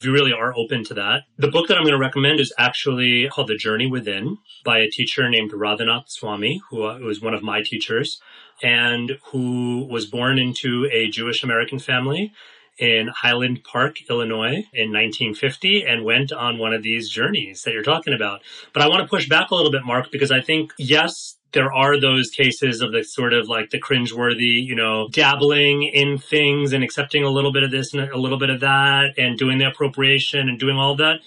if 0.01 0.05
you 0.05 0.11
really 0.11 0.33
are 0.33 0.51
open 0.57 0.83
to 0.83 0.95
that, 0.95 1.25
the 1.37 1.47
book 1.47 1.67
that 1.67 1.77
I'm 1.77 1.83
going 1.83 1.93
to 1.93 1.99
recommend 1.99 2.39
is 2.39 2.51
actually 2.57 3.29
called 3.29 3.49
The 3.49 3.55
Journey 3.55 3.85
Within 3.85 4.39
by 4.65 4.79
a 4.79 4.89
teacher 4.89 5.29
named 5.29 5.51
Radhanath 5.51 6.09
Swami, 6.09 6.59
who 6.71 6.85
uh, 6.85 6.97
was 6.97 7.21
one 7.21 7.35
of 7.35 7.43
my 7.43 7.61
teachers 7.61 8.19
and 8.63 9.19
who 9.25 9.85
was 9.85 10.07
born 10.07 10.39
into 10.39 10.89
a 10.91 11.07
Jewish 11.09 11.43
American 11.43 11.77
family 11.77 12.33
in 12.79 13.09
Highland 13.09 13.63
Park, 13.63 13.97
Illinois 14.09 14.65
in 14.73 14.91
1950 14.91 15.85
and 15.85 16.03
went 16.03 16.31
on 16.31 16.57
one 16.57 16.73
of 16.73 16.81
these 16.81 17.07
journeys 17.07 17.61
that 17.61 17.71
you're 17.71 17.83
talking 17.83 18.15
about. 18.15 18.41
But 18.73 18.81
I 18.81 18.87
want 18.87 19.03
to 19.03 19.07
push 19.07 19.29
back 19.29 19.51
a 19.51 19.55
little 19.55 19.71
bit, 19.71 19.85
Mark, 19.85 20.11
because 20.11 20.31
I 20.31 20.41
think, 20.41 20.73
yes, 20.79 21.37
there 21.53 21.71
are 21.71 21.99
those 21.99 22.29
cases 22.29 22.81
of 22.81 22.91
the 22.91 23.03
sort 23.03 23.33
of 23.33 23.47
like 23.47 23.69
the 23.69 23.79
cringeworthy, 23.79 24.63
you 24.63 24.75
know, 24.75 25.07
dabbling 25.09 25.83
in 25.83 26.17
things 26.17 26.73
and 26.73 26.83
accepting 26.83 27.23
a 27.23 27.29
little 27.29 27.51
bit 27.51 27.63
of 27.63 27.71
this 27.71 27.93
and 27.93 28.09
a 28.09 28.17
little 28.17 28.39
bit 28.39 28.49
of 28.49 28.61
that 28.61 29.17
and 29.17 29.37
doing 29.37 29.57
the 29.57 29.67
appropriation 29.67 30.47
and 30.47 30.59
doing 30.59 30.77
all 30.77 30.95
that. 30.95 31.19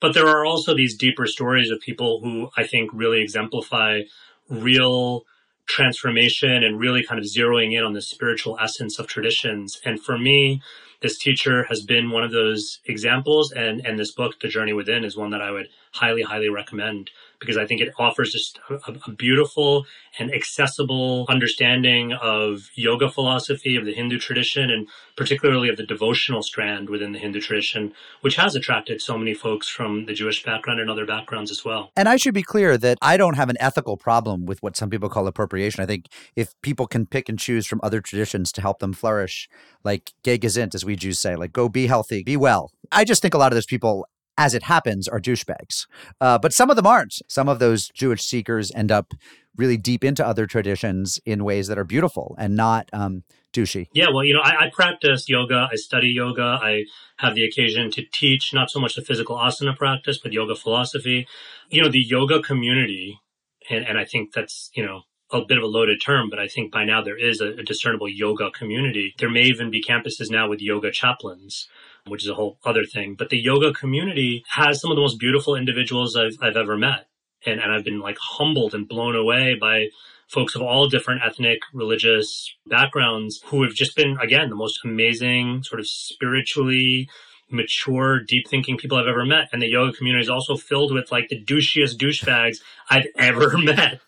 But 0.00 0.14
there 0.14 0.28
are 0.28 0.46
also 0.46 0.74
these 0.74 0.96
deeper 0.96 1.26
stories 1.26 1.70
of 1.70 1.80
people 1.80 2.20
who 2.20 2.50
I 2.56 2.66
think 2.66 2.90
really 2.94 3.20
exemplify 3.20 4.02
real 4.48 5.24
transformation 5.66 6.64
and 6.64 6.80
really 6.80 7.04
kind 7.04 7.18
of 7.18 7.26
zeroing 7.26 7.76
in 7.76 7.84
on 7.84 7.92
the 7.92 8.02
spiritual 8.02 8.58
essence 8.60 8.98
of 8.98 9.06
traditions. 9.06 9.80
And 9.84 10.02
for 10.02 10.18
me, 10.18 10.62
this 11.00 11.18
teacher 11.18 11.64
has 11.64 11.82
been 11.82 12.10
one 12.10 12.24
of 12.24 12.32
those 12.32 12.80
examples 12.84 13.52
and 13.52 13.84
and 13.86 13.98
this 13.98 14.12
book 14.12 14.40
the 14.40 14.48
journey 14.48 14.72
within 14.72 15.04
is 15.04 15.16
one 15.16 15.30
that 15.30 15.42
i 15.42 15.50
would 15.50 15.68
highly 15.92 16.22
highly 16.22 16.48
recommend 16.48 17.10
because 17.40 17.56
i 17.56 17.66
think 17.66 17.80
it 17.80 17.92
offers 17.98 18.32
just 18.32 18.60
a, 18.68 18.92
a, 19.06 19.10
beautiful 19.10 19.86
and 20.18 20.32
accessible 20.32 21.26
understanding 21.28 22.12
of 22.12 22.70
yoga 22.74 23.10
philosophy 23.10 23.76
of 23.76 23.84
the 23.84 23.92
hindu 23.92 24.18
tradition 24.18 24.70
and 24.70 24.88
particularly 25.16 25.68
of 25.68 25.76
the 25.76 25.86
devotional 25.86 26.42
strand 26.42 26.88
within 26.88 27.12
the 27.12 27.18
hindu 27.18 27.40
tradition 27.40 27.92
which 28.20 28.36
has 28.36 28.54
attracted 28.54 29.00
so 29.00 29.18
many 29.18 29.34
folks 29.34 29.68
from 29.68 30.06
the 30.06 30.14
jewish 30.14 30.44
background 30.44 30.80
and 30.80 30.90
other 30.90 31.06
backgrounds 31.06 31.50
as 31.50 31.64
well 31.64 31.90
And 31.96 32.08
I 32.08 32.16
should 32.16 32.34
be 32.34 32.42
clear 32.42 32.76
that 32.78 32.98
I 33.02 33.16
don't 33.16 33.34
have 33.34 33.48
an 33.48 33.56
ethical 33.60 33.96
problem 33.96 34.46
with 34.46 34.62
what 34.62 34.76
some 34.76 34.90
people 34.90 35.08
call 35.08 35.26
appropriation. 35.26 35.82
I 35.82 35.86
think 35.86 36.06
if 36.36 36.54
people 36.62 36.86
can 36.86 37.06
pick 37.06 37.28
and 37.28 37.38
choose 37.38 37.66
from 37.66 37.80
other 37.82 38.00
traditions 38.00 38.52
to 38.52 38.60
help 38.60 38.78
them 38.78 38.92
flourish, 38.92 39.48
like 39.84 40.12
gay 40.22 40.38
gesint, 40.38 40.74
as 40.74 40.84
we 40.84 40.96
Jews 40.96 41.18
say, 41.18 41.36
like 41.36 41.52
go 41.52 41.68
be 41.68 41.86
healthy, 41.86 42.22
be 42.22 42.36
well. 42.36 42.70
I 42.92 43.04
just 43.04 43.22
think 43.22 43.34
a 43.34 43.38
lot 43.38 43.52
of 43.52 43.56
those 43.56 43.66
people, 43.66 44.06
as 44.40 44.54
it 44.54 44.62
happens, 44.62 45.06
are 45.06 45.20
douchebags. 45.20 45.86
Uh, 46.18 46.38
but 46.38 46.54
some 46.54 46.70
of 46.70 46.76
them 46.76 46.86
aren't. 46.86 47.20
Some 47.28 47.46
of 47.46 47.58
those 47.58 47.88
Jewish 47.88 48.22
seekers 48.22 48.72
end 48.74 48.90
up 48.90 49.12
really 49.54 49.76
deep 49.76 50.02
into 50.02 50.26
other 50.26 50.46
traditions 50.46 51.20
in 51.26 51.44
ways 51.44 51.68
that 51.68 51.78
are 51.78 51.84
beautiful 51.84 52.34
and 52.38 52.56
not 52.56 52.88
um, 52.94 53.22
douchey. 53.52 53.88
Yeah, 53.92 54.08
well, 54.08 54.24
you 54.24 54.32
know, 54.32 54.40
I, 54.40 54.64
I 54.64 54.70
practice 54.72 55.28
yoga. 55.28 55.68
I 55.70 55.76
study 55.76 56.08
yoga. 56.08 56.58
I 56.62 56.84
have 57.18 57.34
the 57.34 57.44
occasion 57.44 57.90
to 57.90 58.02
teach 58.10 58.54
not 58.54 58.70
so 58.70 58.80
much 58.80 58.94
the 58.94 59.02
physical 59.02 59.36
asana 59.36 59.76
practice, 59.76 60.16
but 60.16 60.32
yoga 60.32 60.56
philosophy. 60.56 61.26
You 61.68 61.82
know, 61.82 61.90
the 61.90 62.00
yoga 62.00 62.40
community, 62.40 63.20
and, 63.68 63.86
and 63.86 63.98
I 63.98 64.06
think 64.06 64.32
that's, 64.32 64.70
you 64.74 64.86
know, 64.86 65.02
a 65.32 65.44
bit 65.44 65.58
of 65.58 65.64
a 65.64 65.66
loaded 65.66 66.00
term, 66.00 66.30
but 66.30 66.38
I 66.38 66.48
think 66.48 66.72
by 66.72 66.84
now 66.84 67.02
there 67.02 67.18
is 67.18 67.40
a, 67.40 67.48
a 67.48 67.62
discernible 67.62 68.08
yoga 68.08 68.50
community. 68.50 69.14
There 69.18 69.30
may 69.30 69.42
even 69.42 69.70
be 69.70 69.82
campuses 69.82 70.30
now 70.30 70.48
with 70.48 70.60
yoga 70.60 70.90
chaplains 70.90 71.68
which 72.06 72.22
is 72.22 72.30
a 72.30 72.34
whole 72.34 72.58
other 72.64 72.84
thing. 72.84 73.14
But 73.14 73.30
the 73.30 73.38
yoga 73.38 73.72
community 73.72 74.44
has 74.48 74.80
some 74.80 74.90
of 74.90 74.96
the 74.96 75.02
most 75.02 75.18
beautiful 75.18 75.54
individuals 75.54 76.16
I've, 76.16 76.36
I've 76.40 76.56
ever 76.56 76.76
met. 76.76 77.06
And, 77.46 77.60
and 77.60 77.72
I've 77.72 77.84
been 77.84 78.00
like 78.00 78.18
humbled 78.18 78.74
and 78.74 78.88
blown 78.88 79.16
away 79.16 79.56
by 79.58 79.88
folks 80.28 80.54
of 80.54 80.62
all 80.62 80.88
different 80.88 81.22
ethnic, 81.24 81.60
religious 81.72 82.54
backgrounds 82.66 83.40
who 83.46 83.62
have 83.62 83.74
just 83.74 83.96
been, 83.96 84.16
again, 84.20 84.50
the 84.50 84.56
most 84.56 84.80
amazing, 84.84 85.62
sort 85.62 85.80
of 85.80 85.88
spiritually 85.88 87.08
mature, 87.50 88.20
deep 88.20 88.46
thinking 88.48 88.76
people 88.76 88.96
I've 88.96 89.08
ever 89.08 89.24
met. 89.24 89.48
And 89.52 89.60
the 89.60 89.66
yoga 89.66 89.96
community 89.96 90.22
is 90.22 90.30
also 90.30 90.56
filled 90.56 90.92
with 90.92 91.10
like 91.10 91.28
the 91.28 91.42
douchiest 91.42 91.96
douchebags 91.96 92.58
I've 92.90 93.06
ever 93.18 93.58
met. 93.58 94.00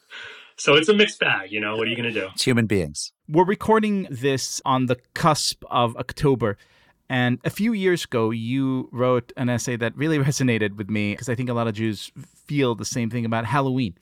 So 0.57 0.75
it's 0.75 0.89
a 0.89 0.95
mixed 0.95 1.19
bag, 1.19 1.51
you 1.51 1.61
know, 1.61 1.77
what 1.77 1.87
are 1.87 1.91
you 1.91 1.97
going 1.97 2.13
to 2.13 2.21
do? 2.21 2.29
It's 2.35 2.45
human 2.45 2.67
beings. 2.67 3.13
We're 3.29 3.45
recording 3.45 4.07
this 4.11 4.61
on 4.65 4.87
the 4.87 4.97
cusp 5.15 5.65
of 5.71 5.97
October. 5.97 6.57
And 7.09 7.39
a 7.45 7.51
few 7.51 7.73
years 7.73 8.05
ago, 8.05 8.31
you 8.31 8.89
wrote 8.93 9.33
an 9.37 9.49
essay 9.49 9.77
that 9.77 9.97
really 9.97 10.19
resonated 10.31 10.77
with 10.77 10.89
me 10.89 11.13
because 11.13 11.29
I 11.29 11.35
think 11.35 11.49
a 11.49 11.55
lot 11.55 11.69
of 11.69 11.75
Jews 11.75 12.13
feel 12.47 12.75
the 12.75 12.85
same 12.85 13.11
thing 13.11 13.25
about 13.25 13.45
Halloween. 13.45 13.95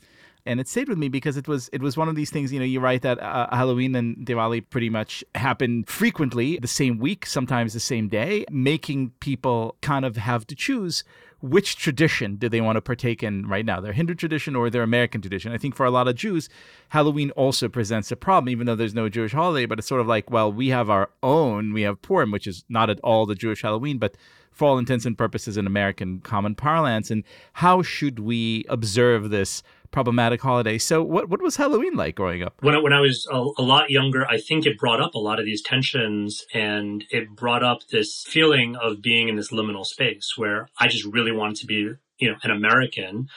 And 0.47 0.59
it 0.59 0.69
stayed 0.69 0.89
with 0.89 0.97
me 0.97 1.09
because 1.09 1.37
it 1.37 1.47
was 1.47 1.69
it 1.71 1.83
was 1.83 1.99
one 1.99 2.09
of 2.09 2.17
these 2.17 2.31
things. 2.31 2.51
You 2.51 2.61
know, 2.61 2.65
you 2.65 2.81
write 2.81 3.03
that 3.03 3.21
uh, 3.21 3.49
Halloween 3.55 3.95
and 3.95 4.17
Diwali 4.27 4.65
pretty 4.71 4.89
much 4.89 5.23
happen 5.35 5.85
frequently 5.85 6.59
the 6.59 6.67
same 6.67 6.99
week, 6.99 7.27
sometimes 7.27 7.75
the 7.75 7.81
same 7.81 8.09
day, 8.09 8.47
making 8.51 9.11
people 9.21 9.77
kind 9.83 10.05
of 10.05 10.17
have 10.17 10.47
to 10.47 10.55
choose 10.55 11.05
which 11.41 11.77
tradition 11.77 12.37
do 12.37 12.49
they 12.49 12.61
want 12.61 12.77
to 12.77 12.83
partake 12.83 13.23
in 13.23 13.47
right 13.47 13.65
now, 13.65 13.81
their 13.81 13.93
Hindu 13.93 14.15
tradition 14.15 14.55
or 14.55 14.69
their 14.69 14.83
American 14.83 15.21
tradition. 15.21 15.53
I 15.53 15.59
think 15.59 15.75
for 15.75 15.87
a 15.87 15.91
lot 15.91 16.09
of 16.09 16.15
Jews, 16.15 16.49
Halloween 16.91 17.31
also 17.33 17.69
presents 17.69 18.13
a 18.13 18.17
problem, 18.17 18.51
even 18.51 18.67
though 18.67 18.77
there's 18.77 18.95
no 18.95 19.09
Jewish 19.09 19.33
holiday. 19.33 19.67
But 19.67 19.79
it's 19.79 19.89
sort 19.89 20.01
of 20.01 20.07
like, 20.07 20.31
well, 20.31 20.53
we 20.53 20.69
have 20.69 20.91
our 20.91 21.11
own. 21.23 21.73
We 21.73 21.83
have 21.83 22.03
Purim, 22.03 22.31
which 22.31 22.47
is 22.47 22.65
not 22.69 22.91
at 22.91 23.01
all 23.01 23.27
the 23.27 23.35
Jewish 23.35 23.63
Halloween, 23.63 23.99
but 23.99 24.17
for 24.53 24.69
all 24.69 24.79
intents 24.79 25.07
and 25.07 25.17
purposes, 25.17 25.57
in 25.57 25.67
American 25.67 26.21
common 26.21 26.55
parlance. 26.55 27.11
And 27.11 27.25
how 27.55 27.83
should 27.83 28.19
we 28.19 28.65
observe 28.69 29.31
this? 29.31 29.63
Problematic 29.91 30.41
holiday. 30.41 30.79
So, 30.79 31.03
what 31.03 31.29
what 31.29 31.43
was 31.43 31.57
Halloween 31.57 31.95
like 31.95 32.15
growing 32.15 32.43
up? 32.43 32.55
When 32.61 32.75
I, 32.75 32.79
when 32.79 32.93
I 32.93 33.01
was 33.01 33.27
a, 33.31 33.37
a, 33.37 33.63
lot 33.63 33.91
younger, 33.91 34.27
I 34.27 34.39
think 34.39 34.67
it 34.67 34.79
brought 34.79 35.01
up 35.01 35.15
a 35.15 35.19
lot 35.19 35.39
of 35.39 35.45
these 35.45 35.63
tensions, 35.63 36.45
and 36.55 37.05
it 37.11 37.31
brought 37.35 37.63
up 37.63 37.89
this 37.89 38.25
feeling 38.27 38.77
of 38.77 39.03
being 39.03 39.29
in 39.29 39.37
this 39.37 39.51
liminal 39.51 39.85
space 39.85 40.35
where 40.37 40.69
I 40.79 40.89
just 40.89 41.05
really 41.05 41.33
wanted 41.33 41.57
to 41.57 41.67
be, 41.67 41.95
you 42.19 42.31
know, 42.31 42.37
an 42.43 42.51
American. 42.51 43.29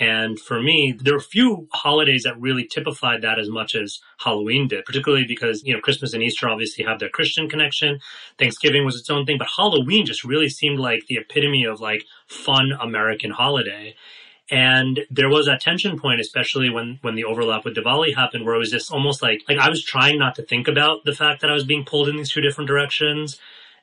And 0.00 0.40
for 0.40 0.60
me, 0.60 0.98
there 0.98 1.14
are 1.14 1.18
a 1.18 1.20
few 1.20 1.68
holidays 1.72 2.22
that 2.22 2.40
really 2.40 2.66
typified 2.66 3.22
that 3.22 3.38
as 3.38 3.50
much 3.50 3.74
as 3.74 4.00
Halloween 4.18 4.66
did, 4.66 4.86
particularly 4.86 5.26
because, 5.26 5.62
you 5.64 5.74
know, 5.74 5.80
Christmas 5.80 6.14
and 6.14 6.22
Easter 6.22 6.48
obviously 6.48 6.84
have 6.84 6.98
their 6.98 7.10
Christian 7.10 7.48
connection. 7.48 8.00
Thanksgiving 8.38 8.86
was 8.86 8.96
its 8.96 9.10
own 9.10 9.26
thing, 9.26 9.36
but 9.38 9.48
Halloween 9.56 10.06
just 10.06 10.24
really 10.24 10.48
seemed 10.48 10.80
like 10.80 11.06
the 11.06 11.16
epitome 11.16 11.64
of 11.64 11.80
like 11.80 12.04
fun 12.26 12.72
American 12.80 13.32
holiday. 13.32 13.94
And 14.50 15.00
there 15.10 15.28
was 15.28 15.46
that 15.46 15.60
tension 15.60 15.98
point, 15.98 16.20
especially 16.20 16.68
when, 16.68 16.98
when 17.02 17.14
the 17.14 17.24
overlap 17.24 17.64
with 17.64 17.76
Diwali 17.76 18.14
happened, 18.14 18.44
where 18.44 18.54
it 18.54 18.58
was 18.58 18.70
just 18.70 18.92
almost 18.92 19.22
like, 19.22 19.42
like 19.48 19.58
I 19.58 19.70
was 19.70 19.84
trying 19.84 20.18
not 20.18 20.34
to 20.34 20.42
think 20.42 20.68
about 20.68 21.04
the 21.04 21.14
fact 21.14 21.40
that 21.40 21.50
I 21.50 21.54
was 21.54 21.64
being 21.64 21.84
pulled 21.84 22.08
in 22.08 22.16
these 22.16 22.30
two 22.30 22.40
different 22.40 22.68
directions 22.68 23.38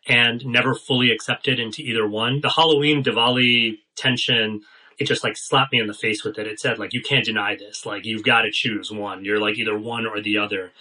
and 0.08 0.46
never 0.46 0.76
fully 0.76 1.12
accepted 1.12 1.60
into 1.60 1.82
either 1.82 2.08
one. 2.08 2.42
The 2.42 2.50
Halloween 2.50 3.04
Diwali 3.04 3.80
tension, 3.96 4.62
it 4.98 5.06
just 5.06 5.24
like 5.24 5.38
slapped 5.38 5.72
me 5.72 5.80
in 5.80 5.88
the 5.88 5.94
face 5.94 6.24
with 6.24 6.38
it. 6.38 6.46
It 6.46 6.60
said 6.60 6.78
like, 6.78 6.94
you 6.94 7.02
can't 7.02 7.26
deny 7.26 7.56
this. 7.56 7.86
Like, 7.86 8.06
you've 8.06 8.24
got 8.24 8.42
to 8.42 8.52
choose 8.52 8.92
one. 8.92 9.26
You're 9.26 9.40
like 9.40 9.58
either 9.58 9.78
one 9.78 10.06
or 10.06 10.22
the 10.22 10.38
other 10.38 10.72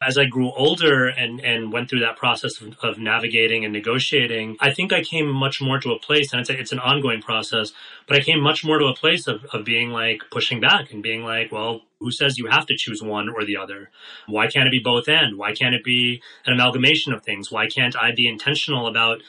as 0.00 0.16
I 0.16 0.26
grew 0.26 0.52
older 0.52 1.08
and, 1.08 1.40
and 1.40 1.72
went 1.72 1.90
through 1.90 2.00
that 2.00 2.16
process 2.16 2.60
of, 2.60 2.76
of, 2.82 2.98
navigating 2.98 3.64
and 3.64 3.72
negotiating, 3.72 4.56
I 4.60 4.72
think 4.72 4.92
I 4.92 5.02
came 5.02 5.28
much 5.28 5.60
more 5.60 5.80
to 5.80 5.90
a 5.90 5.98
place, 5.98 6.32
and 6.32 6.40
it's, 6.40 6.50
a, 6.50 6.58
it's 6.58 6.70
an 6.70 6.78
ongoing 6.78 7.20
process, 7.20 7.72
but 8.06 8.16
I 8.16 8.20
came 8.20 8.40
much 8.40 8.64
more 8.64 8.78
to 8.78 8.86
a 8.86 8.94
place 8.94 9.26
of, 9.26 9.44
of 9.52 9.64
being 9.64 9.90
like 9.90 10.22
pushing 10.30 10.60
back 10.60 10.92
and 10.92 11.02
being 11.02 11.24
like, 11.24 11.50
well, 11.50 11.82
who 11.98 12.12
says 12.12 12.38
you 12.38 12.46
have 12.46 12.66
to 12.66 12.76
choose 12.76 13.02
one 13.02 13.28
or 13.28 13.44
the 13.44 13.56
other? 13.56 13.90
Why 14.28 14.46
can't 14.46 14.68
it 14.68 14.70
be 14.70 14.78
both 14.78 15.08
and? 15.08 15.36
Why 15.36 15.52
can't 15.52 15.74
it 15.74 15.82
be 15.82 16.22
an 16.46 16.52
amalgamation 16.52 17.12
of 17.12 17.24
things? 17.24 17.50
Why 17.50 17.66
can't 17.66 17.96
I 17.96 18.12
be 18.14 18.28
intentional 18.28 18.86
about 18.86 19.20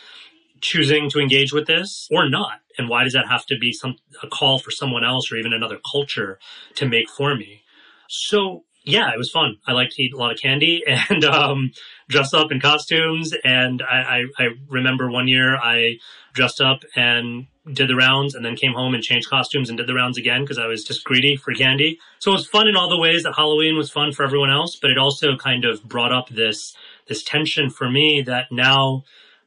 choosing 0.62 1.10
to 1.10 1.20
engage 1.20 1.52
with 1.52 1.66
this 1.66 2.08
or 2.12 2.30
not? 2.30 2.62
And 2.78 2.90
why 2.90 3.04
does 3.04 3.14
that 3.14 3.28
have 3.28 3.46
to 3.48 3.58
be 3.58 3.74
some 3.74 3.98
a 4.22 4.28
call 4.28 4.60
for 4.60 4.70
someone 4.70 5.04
else 5.04 5.32
or 5.32 5.38
even 5.38 5.52
another 5.52 5.80
culture 5.92 6.38
to 6.76 6.88
make 6.88 7.10
for 7.10 7.36
me? 7.36 7.64
So 8.08 8.64
yeah, 8.84 9.12
it 9.14 9.18
was 9.18 9.30
fun. 9.30 9.58
I 9.68 9.74
liked 9.74 9.94
to 9.94 10.04
eat 10.04 10.14
a 10.14 10.18
lot 10.18 10.32
of 10.32 10.40
candy 10.40 10.84
and 11.10 11.24
um, 11.26 11.72
dress 12.08 12.34
up 12.34 12.52
in 12.52 12.60
costumes. 12.60 13.34
And 13.44 13.82
I, 13.82 14.26
I, 14.38 14.44
I, 14.44 14.48
remember 14.68 15.10
one 15.10 15.28
year 15.28 15.58
I 15.58 15.98
dressed 16.34 16.62
up 16.62 16.84
and 16.96 17.48
did 17.72 17.90
the 17.90 17.96
rounds 17.96 18.36
and 18.36 18.44
then 18.44 18.56
came 18.56 18.74
home 18.74 18.94
and 18.94 19.04
changed 19.04 19.30
costumes 19.30 19.70
and 19.70 19.78
did 19.78 19.88
the 19.88 19.94
rounds 19.94 20.18
again 20.18 20.42
because 20.42 20.58
I 20.58 20.66
was 20.66 20.84
just 20.84 21.04
greedy 21.04 21.36
for 21.36 21.54
candy. 21.54 22.00
So 22.20 22.32
it 22.32 22.36
was 22.36 22.48
fun 22.48 22.68
in 22.68 22.76
all 22.76 22.90
the 22.90 22.98
ways 22.98 23.24
that 23.24 23.36
Halloween 23.36 23.78
was 23.78 23.92
fun 23.92 24.12
for 24.12 24.24
everyone 24.24 24.50
else, 24.50 24.76
but 24.76 24.90
it 24.90 24.98
also 24.98 25.36
kind 25.36 25.66
of 25.66 25.84
brought 25.84 26.12
up 26.12 26.30
this 26.30 26.76
this 27.08 27.24
tension 27.24 27.72
for 27.72 27.90
me 27.90 28.22
that 28.22 28.52
now 28.52 29.04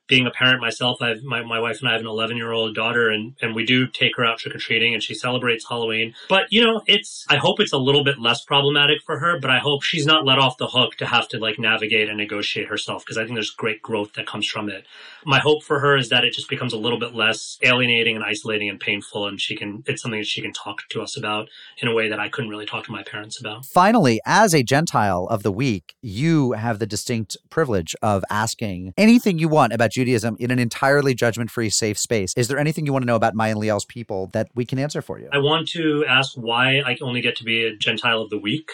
being 0.06 0.26
a 0.26 0.30
parent 0.30 0.60
myself, 0.60 1.00
I 1.00 1.08
have 1.08 1.22
my, 1.22 1.42
my 1.42 1.60
wife 1.60 1.80
and 1.80 1.88
I 1.88 1.92
have 1.92 2.00
an 2.00 2.06
11 2.06 2.36
year 2.36 2.52
old 2.52 2.74
daughter 2.74 3.08
and, 3.08 3.34
and 3.40 3.54
we 3.54 3.64
do 3.64 3.86
take 3.86 4.16
her 4.16 4.24
out 4.24 4.38
trick 4.38 4.54
or 4.54 4.58
treating 4.58 4.94
and 4.94 5.02
she 5.02 5.14
celebrates 5.14 5.66
Halloween. 5.68 6.14
But, 6.28 6.46
you 6.50 6.60
know, 6.60 6.82
it's, 6.86 7.24
I 7.28 7.36
hope 7.36 7.60
it's 7.60 7.72
a 7.72 7.78
little 7.78 8.04
bit 8.04 8.18
less 8.18 8.44
problematic 8.44 9.02
for 9.02 9.18
her, 9.18 9.38
but 9.38 9.50
I 9.50 9.58
hope 9.58 9.82
she's 9.82 10.06
not 10.06 10.26
let 10.26 10.38
off 10.38 10.58
the 10.58 10.66
hook 10.66 10.96
to 10.96 11.06
have 11.06 11.28
to 11.28 11.38
like 11.38 11.58
navigate 11.58 12.08
and 12.08 12.18
negotiate 12.18 12.68
herself 12.68 13.04
because 13.04 13.18
I 13.18 13.24
think 13.24 13.36
there's 13.36 13.50
great 13.50 13.82
growth 13.82 14.14
that 14.14 14.26
comes 14.26 14.46
from 14.46 14.68
it. 14.68 14.86
My 15.24 15.38
hope 15.38 15.62
for 15.62 15.80
her 15.80 15.96
is 15.96 16.08
that 16.08 16.24
it 16.24 16.32
just 16.32 16.48
becomes 16.48 16.72
a 16.72 16.78
little 16.78 16.98
bit 16.98 17.14
less 17.14 17.58
alienating 17.62 18.16
and 18.16 18.24
isolating 18.24 18.68
and 18.68 18.78
painful 18.80 19.26
and 19.26 19.40
she 19.40 19.56
can, 19.56 19.84
it's 19.86 20.02
something 20.02 20.20
that 20.20 20.26
she 20.26 20.42
can 20.42 20.52
talk 20.52 20.88
to 20.90 21.02
us 21.02 21.16
about 21.16 21.48
in 21.78 21.88
a 21.88 21.94
way 21.94 22.08
that 22.08 22.18
I 22.18 22.28
couldn't 22.28 22.50
really 22.50 22.66
talk 22.66 22.84
to 22.84 22.92
my 22.92 23.02
parents 23.02 23.38
about. 23.38 23.64
Finally, 23.66 24.20
as 24.26 24.54
a 24.54 24.62
Gentile 24.62 25.26
of 25.30 25.42
the 25.42 25.52
week, 25.52 25.94
you 26.02 26.52
have 26.52 26.78
the 26.78 26.86
distinct 26.86 27.36
privilege 27.50 27.94
of 28.02 28.24
asking 28.30 28.94
anything 28.96 29.38
you 29.38 29.48
want 29.48 29.72
about 29.72 29.92
Judaism 29.92 30.36
in 30.38 30.50
an 30.50 30.58
entirely 30.58 31.14
judgment 31.14 31.50
free, 31.50 31.70
safe 31.70 31.98
space. 31.98 32.32
Is 32.36 32.48
there 32.48 32.58
anything 32.58 32.86
you 32.86 32.92
want 32.92 33.02
to 33.02 33.06
know 33.06 33.16
about 33.16 33.34
Maya 33.34 33.52
and 33.52 33.60
Liel's 33.60 33.84
people 33.84 34.28
that 34.32 34.48
we 34.54 34.64
can 34.64 34.78
answer 34.78 35.02
for 35.02 35.18
you? 35.18 35.28
I 35.32 35.38
want 35.38 35.68
to 35.70 36.04
ask 36.06 36.34
why 36.34 36.80
I 36.80 36.96
only 37.00 37.20
get 37.20 37.36
to 37.36 37.44
be 37.44 37.64
a 37.64 37.76
Gentile 37.76 38.20
of 38.20 38.30
the 38.30 38.38
week. 38.38 38.70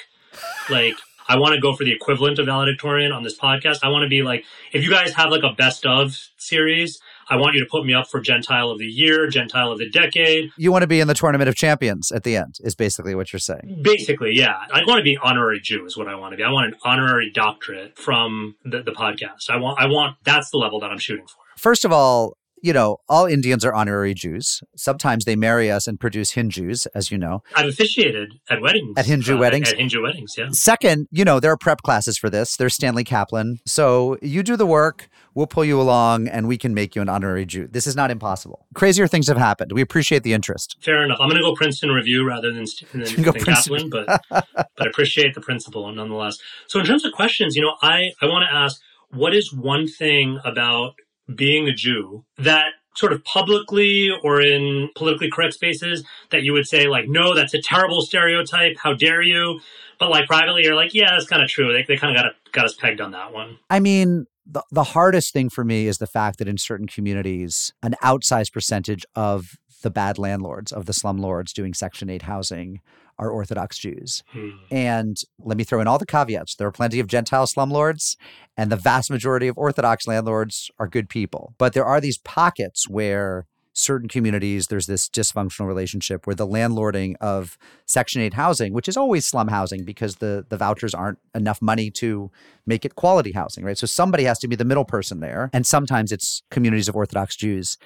Like, 0.71 0.95
I 1.29 1.37
want 1.37 1.55
to 1.55 1.61
go 1.61 1.75
for 1.75 1.85
the 1.85 1.93
equivalent 1.93 2.39
of 2.39 2.47
valedictorian 2.47 3.13
on 3.13 3.23
this 3.23 3.39
podcast. 3.39 3.81
I 3.83 3.89
want 3.89 4.05
to 4.05 4.09
be 4.09 4.23
like, 4.23 4.45
if 4.73 4.83
you 4.83 4.91
guys 4.91 5.13
have 5.15 5.31
like 5.31 5.43
a 5.43 5.53
best 5.53 5.85
of 5.85 6.17
series, 6.39 7.01
I 7.29 7.37
want 7.37 7.55
you 7.55 7.61
to 7.61 7.67
put 7.71 7.85
me 7.85 7.93
up 7.93 8.09
for 8.09 8.21
Gentile 8.21 8.71
of 8.71 8.79
the 8.79 8.87
Year, 8.87 9.29
Gentile 9.29 9.71
of 9.71 9.79
the 9.79 9.91
Decade. 9.91 10.51
You 10.57 10.73
want 10.73 10.83
to 10.83 10.87
be 10.87 11.01
in 11.01 11.09
the 11.09 11.15
Tournament 11.15 11.49
of 11.49 11.55
Champions 11.55 12.11
at 12.11 12.25
the 12.25 12.37
end, 12.37 12.57
is 12.61 12.75
basically 12.75 13.15
what 13.15 13.31
you're 13.33 13.41
saying. 13.41 13.81
Basically, 13.83 14.33
yeah. 14.33 14.57
I 14.73 14.83
want 14.87 14.99
to 14.99 15.05
be 15.05 15.19
honorary 15.23 15.61
Jew, 15.61 15.85
is 15.85 15.97
what 15.97 16.09
I 16.09 16.15
want 16.15 16.33
to 16.33 16.39
be. 16.39 16.43
I 16.43 16.51
want 16.51 16.73
an 16.73 16.79
honorary 16.83 17.31
doctorate 17.31 17.99
from 17.99 18.57
the, 18.65 18.83
the 18.83 18.93
podcast. 18.93 19.51
I 19.51 19.57
want, 19.57 19.79
I 19.79 19.87
want, 19.87 20.17
that's 20.25 20.51
the 20.51 20.57
level 20.57 20.81
that 20.81 20.91
I'm 20.91 20.99
shooting 20.99 21.27
for. 21.27 21.37
First 21.59 21.85
of 21.85 21.93
all, 21.93 22.39
you 22.63 22.73
know, 22.73 22.99
all 23.09 23.27
Indians 23.27 23.65
are 23.65 23.73
honorary 23.73 24.15
Jews. 24.15 24.63
Sometimes 24.77 25.25
they 25.25 25.37
marry 25.37 25.71
us 25.71 25.87
and 25.87 25.99
produce 25.99 26.33
Hindus, 26.33 26.87
as 26.87 27.11
you 27.11 27.19
know. 27.19 27.43
I've 27.55 27.69
officiated 27.69 28.35
at 28.51 28.61
weddings. 28.61 28.95
At 28.97 29.07
Hindu 29.07 29.37
uh, 29.37 29.41
weddings? 29.41 29.71
At 29.71 29.79
Hindu 29.79 30.03
weddings, 30.03 30.35
yeah. 30.37 30.49
Second, 30.53 31.09
you 31.11 31.25
know, 31.25 31.41
there 31.41 31.53
are 31.53 31.57
prep 31.57 31.83
classes 31.83 32.19
for 32.19 32.31
this. 32.31 32.57
There's 32.57 32.75
Stanley 32.75 33.05
Kaplan. 33.05 33.59
So 33.67 34.19
you 34.23 34.43
do 34.43 34.57
the 34.57 34.67
work, 34.67 35.09
we'll 35.35 35.47
pull 35.47 35.65
you 35.65 35.81
along, 35.81 36.29
and 36.29 36.49
we 36.49 36.59
can 36.59 36.75
make 36.75 36.95
you 36.97 37.03
an 37.03 37.09
honorary 37.09 37.47
Jew. 37.47 37.69
This 37.69 37.87
is 37.87 37.97
not 37.97 38.11
impossible. 38.11 38.67
Crazier 38.75 39.07
things 39.07 39.29
have 39.29 39.37
happened. 39.37 39.73
We 39.73 39.83
appreciate 39.83 40.23
the 40.23 40.33
interest. 40.33 40.77
Fair 40.81 41.05
enough. 41.05 41.19
I'm 41.21 41.29
going 41.29 41.41
to 41.41 41.43
go 41.43 41.55
Princeton 41.55 41.91
review 41.91 42.27
rather 42.27 42.53
than, 42.53 42.67
than, 42.93 43.03
than 43.23 43.45
Kaplan, 43.45 43.91
but 43.91 44.21
but 44.31 44.47
I 44.79 44.87
appreciate 44.87 45.35
the 45.35 45.41
principle 45.41 45.91
nonetheless. 45.93 46.39
So 46.67 46.81
in 46.81 46.87
terms 46.87 47.05
of 47.05 47.13
questions, 47.13 47.57
you 47.57 47.63
know, 47.63 47.75
I 47.83 48.11
I 48.21 48.27
want 48.27 48.49
to 48.49 48.55
ask, 48.55 48.81
what 49.11 49.35
is 49.35 49.53
one 49.53 49.87
thing 49.87 50.39
about 50.45 50.95
being 51.35 51.69
a 51.69 51.73
Jew 51.73 52.25
that 52.39 52.73
sort 52.97 53.13
of 53.13 53.25
publicly 53.25 54.11
or 54.25 54.41
in 54.41 54.91
politically 54.97 55.31
correct 55.31 55.55
spaces 55.55 56.05
that 56.31 56.43
you 56.43 56.53
would 56.53 56.67
say 56.67 56.89
like, 56.89 57.05
no, 57.09 57.35
that's 57.35 57.55
a 57.55 57.63
terrible 57.63 58.03
stereotype. 58.03 58.77
How 58.83 58.93
dare 58.93 59.23
you? 59.23 59.61
But 60.01 60.11
like 60.11 60.27
privately, 60.27 60.65
you're 60.65 60.75
like, 60.75 60.95
yeah, 60.95 61.11
that's 61.13 61.27
kind 61.27 61.43
of 61.43 61.49
true. 61.49 61.73
They, 61.73 61.85
they 61.87 61.97
kind 61.97 62.17
of 62.17 62.23
got 62.23 62.33
got 62.53 62.65
us 62.65 62.75
pegged 62.75 63.01
on 63.01 63.13
that 63.13 63.33
one. 63.33 63.59
I 63.71 63.79
mean, 63.79 64.27
the, 64.45 64.65
the 64.71 64.83
hardest 64.83 65.33
thing 65.33 65.49
for 65.49 65.65
me 65.65 65.87
is 65.87 65.99
the 65.99 66.07
fact 66.07 66.39
that 66.39 66.49
in 66.49 66.59
certain 66.59 66.87
communities, 66.87 67.73
an 67.83 67.95
outsized 68.03 68.53
percentage 68.53 69.05
of 69.15 69.59
the 69.83 69.91
bad 69.91 70.19
landlords, 70.19 70.73
of 70.73 70.87
the 70.87 70.93
slum 70.93 71.19
lords 71.19 71.53
doing 71.53 71.75
Section 71.75 72.11
8 72.11 72.23
housing, 72.23 72.81
are 73.19 73.31
Orthodox 73.31 73.79
Jews. 73.79 74.23
Hmm. 74.33 74.51
And 74.71 75.17
let 75.39 75.57
me 75.57 75.65
throw 75.65 75.81
in 75.81 75.89
all 75.89 75.99
the 75.99 76.07
caveats. 76.07 76.55
There 76.55 76.67
are 76.67 76.73
plenty 76.73 77.01
of 77.01 77.07
Gentile 77.07 77.47
slumlords, 77.47 78.17
and 78.57 78.71
the 78.71 78.77
vast 78.77 79.11
majority 79.11 79.49
of 79.49 79.59
Orthodox 79.59 80.07
landlords 80.07 80.71
are 80.79 80.89
good 80.89 81.09
people. 81.09 81.55
But 81.59 81.73
there 81.73 81.85
are 81.85 82.01
these 82.01 82.19
pockets 82.19 82.89
where 82.89 83.47
certain 83.79 84.09
communities, 84.09 84.67
there's 84.67 84.87
this 84.87 85.09
dysfunctional 85.09 85.67
relationship 85.67 86.27
where 86.27 86.35
the 86.35 86.47
landlording 86.47 87.15
of 87.21 87.57
Section 87.87 88.21
8 88.21 88.35
housing, 88.35 88.73
which 88.73 88.89
is 88.89 88.97
always 88.97 89.25
slum 89.25 89.49
housing 89.49 89.85
because 89.85 90.17
the, 90.17 90.45
the 90.49 90.57
vouchers 90.57 90.95
aren't 90.95 91.19
enough 91.35 91.63
money 91.63 91.91
to 91.93 92.31
make 92.67 92.85
it 92.85 92.97
quality 92.97 93.33
housing, 93.33 93.65
right? 93.65 93.79
So 93.79 93.87
somebody 93.87 94.25
has 94.25 94.39
to 94.41 94.49
be 94.49 94.57
the 94.57 94.65
middle 94.65 94.85
person 94.85 95.21
there. 95.21 95.49
And 95.53 95.65
sometimes 95.65 96.11
it's 96.11 96.43
communities 96.51 96.89
of 96.89 96.97
Orthodox 96.97 97.37
Jews. 97.37 97.79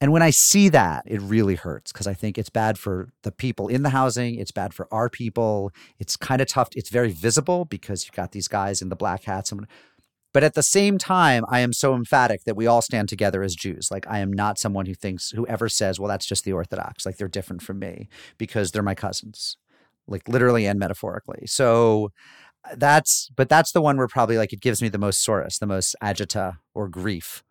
And 0.00 0.12
when 0.12 0.22
I 0.22 0.30
see 0.30 0.68
that, 0.68 1.02
it 1.06 1.20
really 1.20 1.56
hurts 1.56 1.92
because 1.92 2.06
I 2.06 2.14
think 2.14 2.38
it's 2.38 2.50
bad 2.50 2.78
for 2.78 3.08
the 3.24 3.32
people 3.32 3.66
in 3.66 3.82
the 3.82 3.90
housing. 3.90 4.36
It's 4.36 4.52
bad 4.52 4.72
for 4.72 4.86
our 4.92 5.10
people. 5.10 5.72
It's 5.98 6.16
kind 6.16 6.40
of 6.40 6.46
tough. 6.46 6.68
It's 6.76 6.90
very 6.90 7.10
visible 7.10 7.64
because 7.64 8.04
you've 8.04 8.14
got 8.14 8.30
these 8.30 8.46
guys 8.46 8.80
in 8.80 8.90
the 8.90 8.96
black 8.96 9.24
hats. 9.24 9.50
And, 9.50 9.66
but 10.32 10.44
at 10.44 10.54
the 10.54 10.62
same 10.62 10.98
time, 10.98 11.44
I 11.48 11.60
am 11.60 11.72
so 11.72 11.96
emphatic 11.96 12.44
that 12.44 12.56
we 12.56 12.66
all 12.66 12.80
stand 12.80 13.08
together 13.08 13.42
as 13.42 13.56
Jews. 13.56 13.88
Like, 13.90 14.06
I 14.08 14.20
am 14.20 14.32
not 14.32 14.58
someone 14.58 14.86
who 14.86 14.94
thinks, 14.94 15.30
whoever 15.30 15.68
says, 15.68 15.98
well, 15.98 16.08
that's 16.08 16.26
just 16.26 16.44
the 16.44 16.52
Orthodox. 16.52 17.04
Like, 17.04 17.16
they're 17.16 17.26
different 17.26 17.62
from 17.62 17.80
me 17.80 18.08
because 18.36 18.70
they're 18.70 18.82
my 18.84 18.94
cousins, 18.94 19.56
like 20.06 20.28
literally 20.28 20.64
and 20.64 20.78
metaphorically. 20.78 21.46
So 21.46 22.12
uh, 22.64 22.76
that's, 22.76 23.30
but 23.34 23.48
that's 23.48 23.72
the 23.72 23.82
one 23.82 23.96
where 23.96 24.06
probably 24.06 24.38
like 24.38 24.52
it 24.52 24.60
gives 24.60 24.80
me 24.80 24.88
the 24.88 24.98
most 24.98 25.24
solace, 25.24 25.58
the 25.58 25.66
most 25.66 25.96
agita 26.00 26.58
or 26.72 26.88
grief 26.88 27.42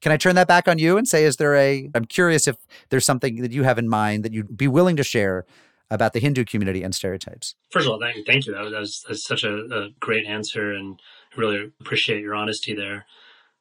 can 0.00 0.12
I 0.12 0.16
turn 0.16 0.34
that 0.36 0.48
back 0.48 0.68
on 0.68 0.78
you 0.78 0.96
and 0.96 1.08
say, 1.08 1.24
is 1.24 1.36
there 1.36 1.54
a, 1.56 1.90
I'm 1.94 2.04
curious 2.04 2.46
if 2.46 2.56
there's 2.90 3.04
something 3.04 3.42
that 3.42 3.52
you 3.52 3.64
have 3.64 3.78
in 3.78 3.88
mind 3.88 4.24
that 4.24 4.32
you'd 4.32 4.56
be 4.56 4.68
willing 4.68 4.96
to 4.96 5.04
share 5.04 5.44
about 5.90 6.12
the 6.12 6.20
Hindu 6.20 6.44
community 6.44 6.82
and 6.82 6.94
stereotypes? 6.94 7.54
First 7.70 7.86
of 7.86 7.92
all, 7.92 8.00
thank, 8.00 8.26
thank 8.26 8.46
you. 8.46 8.52
That 8.54 8.62
was, 8.62 8.72
that 8.72 8.80
was, 8.80 9.02
that 9.02 9.08
was 9.10 9.24
such 9.24 9.44
a, 9.44 9.54
a 9.54 9.88
great 10.00 10.26
answer 10.26 10.72
and 10.72 11.00
really 11.36 11.72
appreciate 11.80 12.20
your 12.20 12.34
honesty 12.34 12.74
there. 12.74 13.06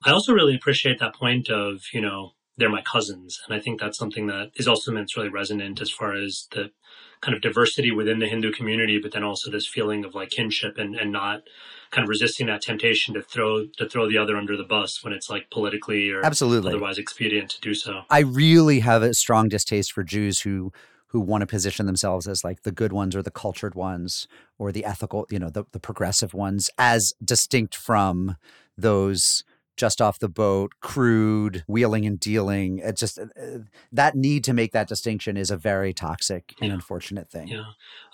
I 0.05 0.11
also 0.11 0.33
really 0.33 0.55
appreciate 0.55 0.99
that 0.99 1.15
point 1.15 1.49
of, 1.49 1.85
you 1.93 2.01
know, 2.01 2.33
they're 2.57 2.69
my 2.69 2.81
cousins. 2.81 3.39
And 3.47 3.55
I 3.55 3.61
think 3.61 3.79
that's 3.79 3.97
something 3.97 4.27
that 4.27 4.51
is 4.55 4.67
also 4.67 4.91
meant 4.91 5.15
really 5.15 5.29
resonant 5.29 5.81
as 5.81 5.91
far 5.91 6.13
as 6.13 6.47
the 6.51 6.71
kind 7.21 7.35
of 7.35 7.41
diversity 7.41 7.91
within 7.91 8.19
the 8.19 8.27
Hindu 8.27 8.51
community, 8.51 8.99
but 8.99 9.11
then 9.11 9.23
also 9.23 9.49
this 9.49 9.67
feeling 9.67 10.05
of 10.05 10.15
like 10.15 10.29
kinship 10.29 10.77
and, 10.77 10.95
and 10.95 11.11
not 11.11 11.43
kind 11.91 12.03
of 12.03 12.09
resisting 12.09 12.47
that 12.47 12.61
temptation 12.61 13.13
to 13.13 13.21
throw 13.21 13.65
to 13.77 13.87
throw 13.87 14.07
the 14.07 14.17
other 14.17 14.37
under 14.37 14.57
the 14.57 14.63
bus 14.63 15.03
when 15.03 15.13
it's 15.13 15.29
like 15.29 15.49
politically 15.49 16.09
or 16.11 16.23
Absolutely. 16.23 16.71
otherwise 16.71 16.97
expedient 16.97 17.49
to 17.51 17.61
do 17.61 17.73
so. 17.73 18.01
I 18.09 18.19
really 18.19 18.81
have 18.81 19.03
a 19.03 19.13
strong 19.13 19.49
distaste 19.49 19.91
for 19.91 20.03
Jews 20.03 20.41
who 20.41 20.71
who 21.07 21.21
want 21.21 21.41
to 21.41 21.47
position 21.47 21.85
themselves 21.85 22.27
as 22.27 22.43
like 22.43 22.63
the 22.63 22.71
good 22.71 22.91
ones 22.91 23.15
or 23.15 23.21
the 23.21 23.31
cultured 23.31 23.75
ones 23.75 24.27
or 24.57 24.71
the 24.71 24.83
ethical, 24.83 25.25
you 25.29 25.39
know, 25.39 25.49
the, 25.49 25.63
the 25.71 25.79
progressive 25.79 26.33
ones 26.33 26.69
as 26.77 27.13
distinct 27.23 27.75
from 27.75 28.35
those 28.77 29.45
just 29.77 30.01
off 30.01 30.19
the 30.19 30.27
boat, 30.27 30.73
crude, 30.81 31.63
wheeling 31.67 32.05
and 32.05 32.19
dealing. 32.19 32.79
It 32.79 32.97
just 32.97 33.19
uh, 33.19 33.23
that 33.91 34.15
need 34.15 34.43
to 34.45 34.53
make 34.53 34.71
that 34.73 34.87
distinction 34.87 35.37
is 35.37 35.51
a 35.51 35.57
very 35.57 35.93
toxic 35.93 36.53
and 36.59 36.69
Yeah. 36.69 36.73
unfortunate 36.75 37.29
thing. 37.29 37.47
Yeah. 37.47 37.63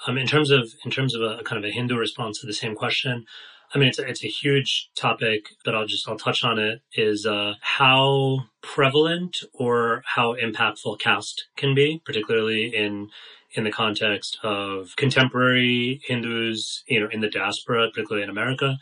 Um, 0.06 0.18
in 0.18 0.28
terms 0.28 0.52
of 0.52 0.74
in 0.86 0.92
terms 0.92 1.16
of 1.16 1.22
a, 1.22 1.42
kind 1.44 1.64
of 1.64 1.68
a 1.68 1.72
Hindu 1.74 1.98
response 1.98 2.40
to 2.42 2.48
the 2.48 2.54
same 2.54 2.76
question, 2.76 3.26
I 3.74 3.78
mean 3.80 3.88
it's 3.88 4.00
a, 4.00 4.08
it's 4.08 4.24
a 4.24 4.28
huge 4.28 4.90
topic, 4.96 5.46
but 5.66 5.74
I'll 5.74 5.88
just 5.88 6.08
I'll 6.08 6.18
touch 6.18 6.44
on 6.44 6.60
it. 6.60 6.82
Is 6.96 7.26
uh, 7.26 7.54
how 7.62 8.46
prevalent 8.62 9.38
or 9.54 10.04
how 10.16 10.36
impactful 10.36 11.00
caste 11.00 11.48
can 11.56 11.74
be, 11.74 12.02
particularly 12.06 12.76
in 12.76 13.10
in 13.56 13.64
the 13.64 13.72
context 13.72 14.40
of 14.42 14.96
contemporary 14.96 16.02
Hindus, 16.06 16.84
you 16.88 17.00
know, 17.00 17.08
in 17.12 17.22
the 17.22 17.30
diaspora, 17.30 17.88
particularly 17.90 18.24
in 18.24 18.30
America. 18.30 18.80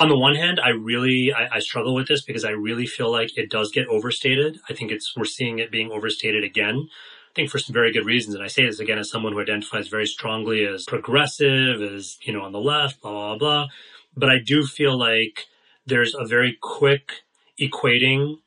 On 0.00 0.08
the 0.08 0.18
one 0.18 0.36
hand, 0.36 0.60
I 0.60 0.70
really 0.70 1.32
I, 1.32 1.56
I 1.56 1.58
struggle 1.58 1.94
with 1.94 2.08
this 2.08 2.22
because 2.22 2.44
I 2.44 2.50
really 2.50 2.86
feel 2.86 3.10
like 3.10 3.36
it 3.36 3.50
does 3.50 3.70
get 3.72 3.88
overstated. 3.88 4.58
I 4.68 4.74
think 4.74 4.92
it's 4.92 5.16
we're 5.16 5.24
seeing 5.24 5.58
it 5.58 5.70
being 5.70 5.90
overstated 5.90 6.44
again. 6.44 6.88
I 7.30 7.34
think 7.34 7.50
for 7.50 7.58
some 7.58 7.74
very 7.74 7.92
good 7.92 8.06
reasons. 8.06 8.34
And 8.34 8.44
I 8.44 8.48
say 8.48 8.64
this 8.64 8.80
again 8.80 8.98
as 8.98 9.10
someone 9.10 9.32
who 9.32 9.40
identifies 9.40 9.88
very 9.88 10.06
strongly 10.06 10.64
as 10.64 10.84
progressive, 10.84 11.82
as, 11.82 12.16
you 12.22 12.32
know, 12.32 12.42
on 12.42 12.52
the 12.52 12.60
left, 12.60 13.02
blah, 13.02 13.12
blah, 13.12 13.38
blah. 13.38 13.68
But 14.16 14.30
I 14.30 14.38
do 14.38 14.64
feel 14.64 14.98
like 14.98 15.46
there's 15.86 16.14
a 16.14 16.24
very 16.24 16.56
quick 16.60 17.12
equating 17.60 18.38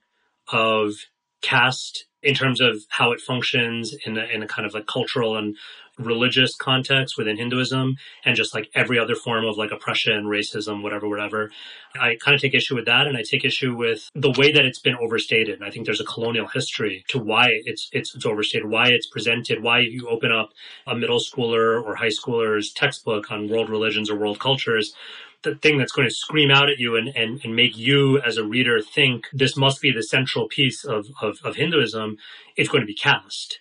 of 0.52 0.93
caste 1.41 2.06
in 2.24 2.36
terms 2.36 2.62
of 2.62 2.78
how 2.89 3.12
it 3.12 3.20
functions 3.20 3.95
in 4.06 4.18
a, 4.18 4.24
in 4.26 4.43
a 4.43 4.47
kind 4.47 4.66
of 4.66 4.74
like 4.74 4.88
cultural 4.88 5.38
and 5.38 5.56
religious 5.98 6.56
context 6.56 7.18
within 7.18 7.38
Hinduism 7.38 7.96
and 8.26 8.36
just 8.36 8.54
like 8.54 8.70
every 8.74 8.98
other 8.98 9.16
form 9.16 9.46
of 9.46 9.58
like 9.58 9.72
oppression, 9.72 10.26
racism, 10.26 10.82
whatever, 10.82 11.08
whatever. 11.08 11.52
I 12.00 12.18
kind 12.24 12.36
of 12.36 12.42
take 12.42 12.54
issue 12.54 12.76
with 12.76 12.86
that 12.86 13.08
and 13.08 13.18
I 13.18 13.24
take 13.24 13.46
issue 13.46 13.76
with 13.76 14.10
the 14.16 14.32
way 14.32 14.52
that 14.52 14.66
it's 14.66 14.80
been 14.80 14.96
overstated. 14.96 15.56
And 15.56 15.66
I 15.66 15.70
think 15.70 15.86
there's 15.86 16.02
a 16.02 16.06
colonial 16.06 16.48
history 16.48 17.04
to 17.10 17.20
why 17.20 17.62
it's, 17.66 17.89
it's, 17.92 18.16
it's 18.16 18.26
overstated, 18.26 18.70
why 18.70 18.88
it's 18.89 19.08
presented, 19.08 19.62
why 19.62 19.80
you 19.80 20.08
open 20.08 20.32
up 20.32 20.52
a 20.88 20.96
middle 20.96 21.20
schooler 21.20 21.84
or 21.84 21.96
high 21.96 22.08
schooler's 22.08 22.72
textbook 22.72 23.32
on 23.32 23.50
world 23.50 23.70
religions 23.70 24.10
or 24.10 24.16
world 24.16 24.39
cultures 24.39 24.96
the 25.44 25.56
thing 25.56 25.78
that's 25.78 25.92
going 25.92 26.08
to 26.08 26.14
scream 26.14 26.52
out 26.52 26.70
at 26.70 26.78
you 26.78 26.96
and, 26.96 27.08
and, 27.16 27.42
and 27.44 27.56
make 27.56 27.78
you 27.78 28.22
as 28.22 28.38
a 28.38 28.44
reader 28.44 28.82
think 28.82 29.26
this 29.34 29.58
must 29.58 29.82
be 29.82 29.92
the 29.92 30.04
central 30.04 30.48
piece 30.48 30.84
of, 30.84 31.08
of, 31.22 31.39
of 31.44 31.56
Hinduism, 31.56 32.18
it's 32.56 32.70
going 32.70 32.82
to 32.82 32.88
be 32.88 32.94
caste. 32.94 33.60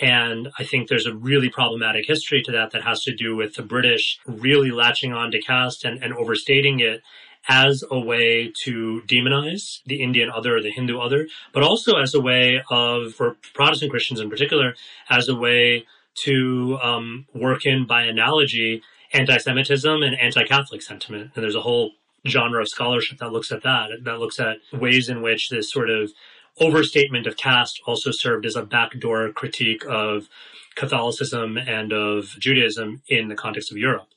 And 0.00 0.48
I 0.58 0.64
think 0.64 0.88
there's 0.88 1.06
a 1.06 1.14
really 1.14 1.48
problematic 1.48 2.06
history 2.06 2.42
to 2.42 2.52
that 2.52 2.72
that 2.72 2.82
has 2.82 3.02
to 3.04 3.14
do 3.14 3.36
with 3.36 3.54
the 3.54 3.62
British 3.62 4.18
really 4.26 4.70
latching 4.70 5.12
on 5.12 5.30
to 5.32 5.40
caste 5.40 5.84
and, 5.84 6.02
and 6.02 6.14
overstating 6.14 6.80
it 6.80 7.02
as 7.48 7.82
a 7.90 7.98
way 7.98 8.52
to 8.64 9.02
demonize 9.06 9.80
the 9.84 10.02
Indian 10.02 10.30
other 10.30 10.56
or 10.56 10.62
the 10.62 10.70
Hindu 10.70 10.98
other, 10.98 11.28
but 11.52 11.62
also 11.62 11.96
as 11.96 12.14
a 12.14 12.20
way 12.20 12.62
of, 12.70 13.14
for 13.14 13.36
Protestant 13.54 13.90
Christians 13.90 14.20
in 14.20 14.30
particular, 14.30 14.74
as 15.10 15.28
a 15.28 15.34
way 15.34 15.86
to 16.14 16.78
um, 16.82 17.26
work 17.34 17.66
in, 17.66 17.86
by 17.86 18.02
analogy, 18.02 18.82
anti 19.12 19.36
Semitism 19.38 20.02
and 20.02 20.18
anti 20.18 20.44
Catholic 20.44 20.82
sentiment. 20.82 21.32
And 21.34 21.42
there's 21.42 21.56
a 21.56 21.62
whole 21.62 21.92
genre 22.26 22.60
of 22.60 22.68
scholarship 22.68 23.18
that 23.18 23.32
looks 23.32 23.50
at 23.50 23.62
that, 23.62 23.90
that 24.02 24.18
looks 24.18 24.38
at 24.38 24.58
ways 24.72 25.08
in 25.08 25.22
which 25.22 25.50
this 25.50 25.70
sort 25.70 25.90
of 25.90 26.12
overstatement 26.60 27.26
of 27.26 27.36
caste 27.36 27.80
also 27.86 28.10
served 28.10 28.46
as 28.46 28.56
a 28.56 28.64
backdoor 28.64 29.32
critique 29.32 29.84
of 29.88 30.28
Catholicism 30.74 31.56
and 31.56 31.92
of 31.92 32.36
Judaism 32.38 33.02
in 33.08 33.28
the 33.28 33.34
context 33.34 33.70
of 33.70 33.78
Europe. 33.78 34.08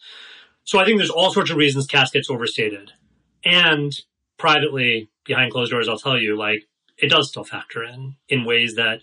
So 0.63 0.79
I 0.79 0.85
think 0.85 0.97
there's 0.97 1.09
all 1.09 1.31
sorts 1.31 1.51
of 1.51 1.57
reasons 1.57 1.85
caste 1.85 2.13
gets 2.13 2.29
overstated. 2.29 2.91
And 3.43 3.93
privately, 4.37 5.09
behind 5.25 5.51
closed 5.51 5.71
doors, 5.71 5.87
I'll 5.87 5.99
tell 5.99 6.17
you, 6.17 6.35
like, 6.35 6.63
it 6.97 7.09
does 7.09 7.29
still 7.29 7.43
factor 7.43 7.83
in 7.83 8.15
in 8.29 8.45
ways 8.45 8.75
that 8.75 9.01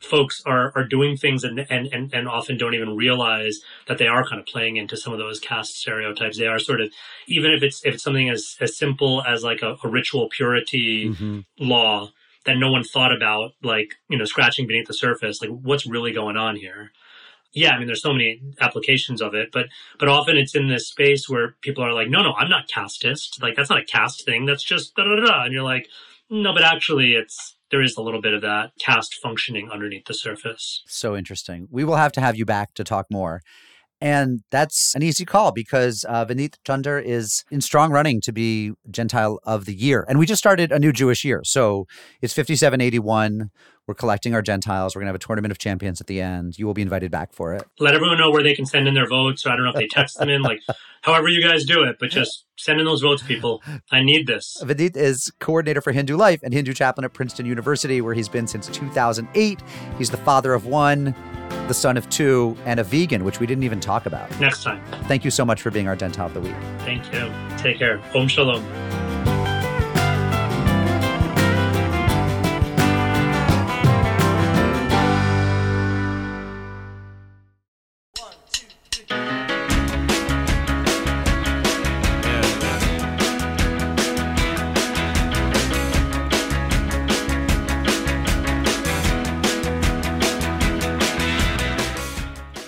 folks 0.00 0.42
are 0.44 0.72
are 0.74 0.84
doing 0.84 1.16
things 1.16 1.44
and, 1.44 1.66
and 1.70 1.86
and 1.92 2.12
and 2.12 2.28
often 2.28 2.56
don't 2.56 2.74
even 2.74 2.96
realize 2.96 3.60
that 3.86 3.98
they 3.98 4.06
are 4.06 4.26
kind 4.26 4.40
of 4.40 4.46
playing 4.46 4.76
into 4.76 4.96
some 4.96 5.12
of 5.12 5.18
those 5.18 5.40
caste 5.40 5.78
stereotypes. 5.78 6.38
They 6.38 6.46
are 6.46 6.58
sort 6.58 6.80
of 6.80 6.90
even 7.26 7.52
if 7.52 7.62
it's 7.62 7.84
if 7.84 7.94
it's 7.94 8.02
something 8.02 8.30
as 8.30 8.56
as 8.60 8.76
simple 8.76 9.22
as 9.26 9.44
like 9.44 9.62
a, 9.62 9.76
a 9.84 9.88
ritual 9.88 10.28
purity 10.28 11.10
mm-hmm. 11.10 11.40
law 11.58 12.10
that 12.44 12.56
no 12.56 12.70
one 12.70 12.84
thought 12.84 13.14
about, 13.14 13.52
like 13.62 13.94
you 14.08 14.18
know, 14.18 14.24
scratching 14.24 14.66
beneath 14.66 14.86
the 14.86 14.94
surface, 14.94 15.40
like 15.40 15.50
what's 15.50 15.86
really 15.86 16.12
going 16.12 16.36
on 16.36 16.56
here. 16.56 16.92
Yeah, 17.52 17.70
I 17.70 17.78
mean, 17.78 17.86
there's 17.86 18.02
so 18.02 18.12
many 18.12 18.42
applications 18.60 19.22
of 19.22 19.34
it, 19.34 19.50
but 19.52 19.66
but 19.98 20.08
often 20.08 20.36
it's 20.36 20.54
in 20.54 20.68
this 20.68 20.88
space 20.88 21.28
where 21.28 21.56
people 21.60 21.84
are 21.84 21.92
like, 21.92 22.08
no, 22.08 22.22
no, 22.22 22.34
I'm 22.34 22.50
not 22.50 22.68
casteist. 22.68 23.40
Like 23.40 23.54
that's 23.54 23.70
not 23.70 23.80
a 23.80 23.84
caste 23.84 24.24
thing. 24.24 24.44
That's 24.44 24.64
just 24.64 24.94
da 24.96 25.04
da 25.04 25.24
da. 25.24 25.44
And 25.44 25.52
you're 25.52 25.62
like, 25.62 25.88
no, 26.30 26.52
but 26.52 26.64
actually, 26.64 27.12
it's 27.14 27.56
there 27.70 27.82
is 27.82 27.96
a 27.96 28.02
little 28.02 28.20
bit 28.20 28.34
of 28.34 28.42
that 28.42 28.72
caste 28.78 29.14
functioning 29.22 29.70
underneath 29.70 30.06
the 30.06 30.14
surface. 30.14 30.82
So 30.86 31.16
interesting. 31.16 31.68
We 31.70 31.84
will 31.84 31.96
have 31.96 32.12
to 32.12 32.20
have 32.20 32.36
you 32.36 32.44
back 32.44 32.74
to 32.74 32.84
talk 32.84 33.06
more. 33.10 33.40
And 34.04 34.42
that's 34.50 34.94
an 34.94 35.02
easy 35.02 35.24
call 35.24 35.50
because 35.50 36.04
uh, 36.06 36.26
Vineet 36.26 36.56
Chander 36.66 37.02
is 37.02 37.42
in 37.50 37.62
strong 37.62 37.90
running 37.90 38.20
to 38.20 38.32
be 38.32 38.72
Gentile 38.90 39.40
of 39.44 39.64
the 39.64 39.74
Year. 39.74 40.04
And 40.06 40.18
we 40.18 40.26
just 40.26 40.38
started 40.38 40.70
a 40.70 40.78
new 40.78 40.92
Jewish 40.92 41.24
year. 41.24 41.40
So 41.42 41.86
it's 42.20 42.34
5781. 42.34 43.50
We're 43.86 43.94
collecting 43.94 44.34
our 44.34 44.42
Gentiles. 44.42 44.94
We're 44.94 45.00
going 45.00 45.06
to 45.06 45.12
have 45.12 45.16
a 45.16 45.26
tournament 45.26 45.52
of 45.52 45.58
champions 45.58 46.02
at 46.02 46.06
the 46.06 46.20
end. 46.20 46.58
You 46.58 46.66
will 46.66 46.74
be 46.74 46.82
invited 46.82 47.10
back 47.10 47.32
for 47.32 47.54
it. 47.54 47.64
Let 47.78 47.94
everyone 47.94 48.18
know 48.18 48.30
where 48.30 48.42
they 48.42 48.54
can 48.54 48.66
send 48.66 48.86
in 48.86 48.92
their 48.92 49.08
votes. 49.08 49.42
So 49.42 49.50
I 49.50 49.56
don't 49.56 49.64
know 49.64 49.70
if 49.70 49.76
they 49.76 49.88
text 49.88 50.18
them 50.18 50.28
in, 50.28 50.42
like 50.42 50.60
however 51.00 51.28
you 51.28 51.42
guys 51.42 51.64
do 51.64 51.82
it, 51.82 51.96
but 51.98 52.10
just 52.10 52.44
send 52.58 52.80
in 52.80 52.84
those 52.84 53.00
votes, 53.00 53.22
people. 53.22 53.62
I 53.90 54.02
need 54.02 54.26
this. 54.26 54.58
Vineet 54.62 54.98
is 54.98 55.32
coordinator 55.40 55.80
for 55.80 55.92
Hindu 55.92 56.14
Life 56.14 56.40
and 56.42 56.52
Hindu 56.52 56.74
chaplain 56.74 57.06
at 57.06 57.14
Princeton 57.14 57.46
University, 57.46 58.02
where 58.02 58.12
he's 58.12 58.28
been 58.28 58.46
since 58.46 58.68
2008. 58.68 59.62
He's 59.96 60.10
the 60.10 60.18
father 60.18 60.52
of 60.52 60.66
one, 60.66 61.14
the 61.68 61.74
son 61.74 61.96
of 61.96 62.08
two, 62.10 62.56
and 62.64 62.80
a 62.80 62.84
vegan, 62.84 63.24
which 63.24 63.40
we 63.40 63.46
didn't 63.46 63.64
even 63.64 63.80
talk 63.80 64.06
about. 64.06 64.28
Next 64.40 64.62
time. 64.62 64.82
Thank 65.04 65.24
you 65.24 65.30
so 65.30 65.44
much 65.44 65.62
for 65.62 65.70
being 65.70 65.88
our 65.88 65.96
Gentile 65.96 66.26
of 66.26 66.34
the 66.34 66.40
Week. 66.40 66.54
Thank 66.80 67.12
you. 67.12 67.30
Take 67.58 67.78
care. 67.78 68.02
Om 68.14 68.28
Shalom. 68.28 69.13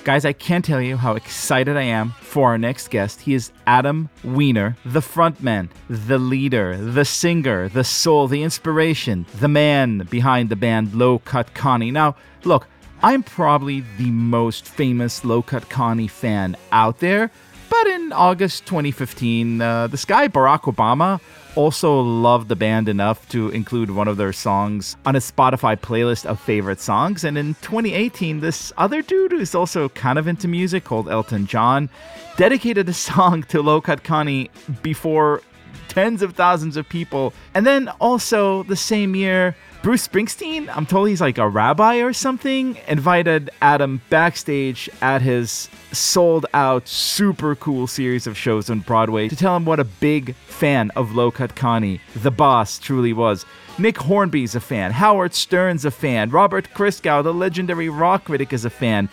Guys, 0.07 0.25
I 0.25 0.35
can't 0.35 0.65
tell 0.65 0.81
you 0.81 0.97
how 0.97 1.17
excited 1.17 1.77
I 1.77 1.83
am 1.83 2.11
for 2.21 2.51
our 2.51 2.59
next 2.59 2.91
guest. 2.91 3.23
He 3.23 3.35
is 3.35 3.51
Adam 3.67 4.09
Weiner, 4.23 4.77
the 4.85 5.01
frontman, 5.01 5.69
the 5.91 6.17
leader, 6.17 6.77
the 6.77 7.05
singer, 7.05 7.69
the 7.69 7.83
soul, 7.83 8.29
the 8.29 8.45
inspiration, 8.45 9.27
the 9.41 9.49
man 9.49 10.07
behind 10.09 10.49
the 10.49 10.55
band 10.55 10.95
Low 10.95 11.19
Cut 11.19 11.55
Connie. 11.55 11.91
Now, 11.91 12.15
look, 12.45 12.69
I'm 13.03 13.25
probably 13.25 13.83
the 13.99 14.13
most 14.13 14.65
famous 14.65 15.25
Low 15.25 15.43
Cut 15.43 15.69
Connie 15.69 16.07
fan 16.07 16.57
out 16.71 17.01
there, 17.01 17.33
but 17.69 17.87
in 17.87 18.13
August 18.13 18.67
2015, 18.67 19.61
uh, 19.61 19.87
this 19.87 20.05
guy, 20.05 20.29
Barack 20.29 20.63
Obama, 20.63 21.21
also 21.57 22.01
loved 22.01 22.49
the 22.49 22.57
band 22.57 22.89
enough 22.89 23.29
to 23.31 23.49
include 23.49 23.91
one 23.91 24.09
of 24.09 24.19
their 24.19 24.33
songs 24.33 24.97
on 25.07 25.15
his 25.15 25.31
Spotify 25.31 25.75
playlist 25.77 26.27
of 26.27 26.39
favorite 26.39 26.81
songs. 26.81 27.25
And 27.25 27.39
in 27.39 27.55
2018, 27.63 28.41
this 28.41 28.73
other 28.77 29.03
dude 29.03 29.33
who's 29.33 29.55
also 29.55 29.89
kind 29.91 30.19
of 30.19 30.29
into 30.29 30.47
music 30.47 30.85
called 30.85 31.09
Elton 31.09 31.47
John 31.47 31.89
dedicated 32.37 32.89
a 32.89 32.93
song 33.07 33.43
to 33.45 33.81
Cut 33.81 34.05
Connie 34.05 34.51
before 34.83 35.43
tens 35.89 36.21
of 36.21 36.35
thousands 36.35 36.77
of 36.77 36.89
people. 36.89 37.33
And 37.55 37.67
then 37.67 37.89
also 38.01 38.63
the 38.65 38.77
same 38.77 39.17
year, 39.17 39.57
Bruce 39.87 40.09
Springsteen, 40.09 40.69
I'm 40.77 40.85
told 40.85 41.09
he's 41.09 41.21
like 41.21 41.39
a 41.39 41.49
rabbi 41.49 41.99
or 41.99 42.13
something, 42.13 42.77
invited 42.89 43.51
Adam 43.63 44.03
backstage 44.11 44.91
at 45.01 45.23
his 45.23 45.69
sold 45.93 46.45
out, 46.55 46.89
super 46.89 47.55
cool 47.55 47.87
series 47.87 48.27
of 48.27 48.37
shows 48.37 48.69
on 48.69 48.81
Broadway 48.81 49.29
to 49.29 49.37
tell 49.37 49.55
him 49.55 49.65
what 49.65 49.79
a 49.79 49.85
big 49.85 50.35
fan 50.35 50.91
of 50.97 51.15
Low 51.15 51.31
Cut 51.31 51.55
Connie, 51.55 52.01
the 52.17 52.33
boss, 52.33 52.81
truly 52.81 53.13
was. 53.13 53.47
Nick 53.79 53.97
Hornby's 53.97 54.57
a 54.57 54.61
fan, 54.61 54.91
Howard 54.91 55.35
Stern's 55.35 55.85
a 55.85 55.93
fan, 55.93 56.31
Robert 56.31 56.69
Christgau, 56.75 57.23
the 57.23 57.33
legendary 57.33 57.89
rock 57.89 58.25
critic, 58.25 58.53
is 58.53 58.65
a 58.65 58.71
fan. 58.71 59.09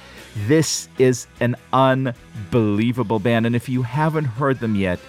This 0.47 0.89
is 0.97 1.27
an 1.39 1.55
unbelievable 1.71 3.19
band, 3.19 3.45
and 3.45 3.55
if 3.55 3.69
you 3.69 3.83
haven't 3.83 4.25
heard 4.25 4.59
them 4.59 4.73
yet, 4.73 4.99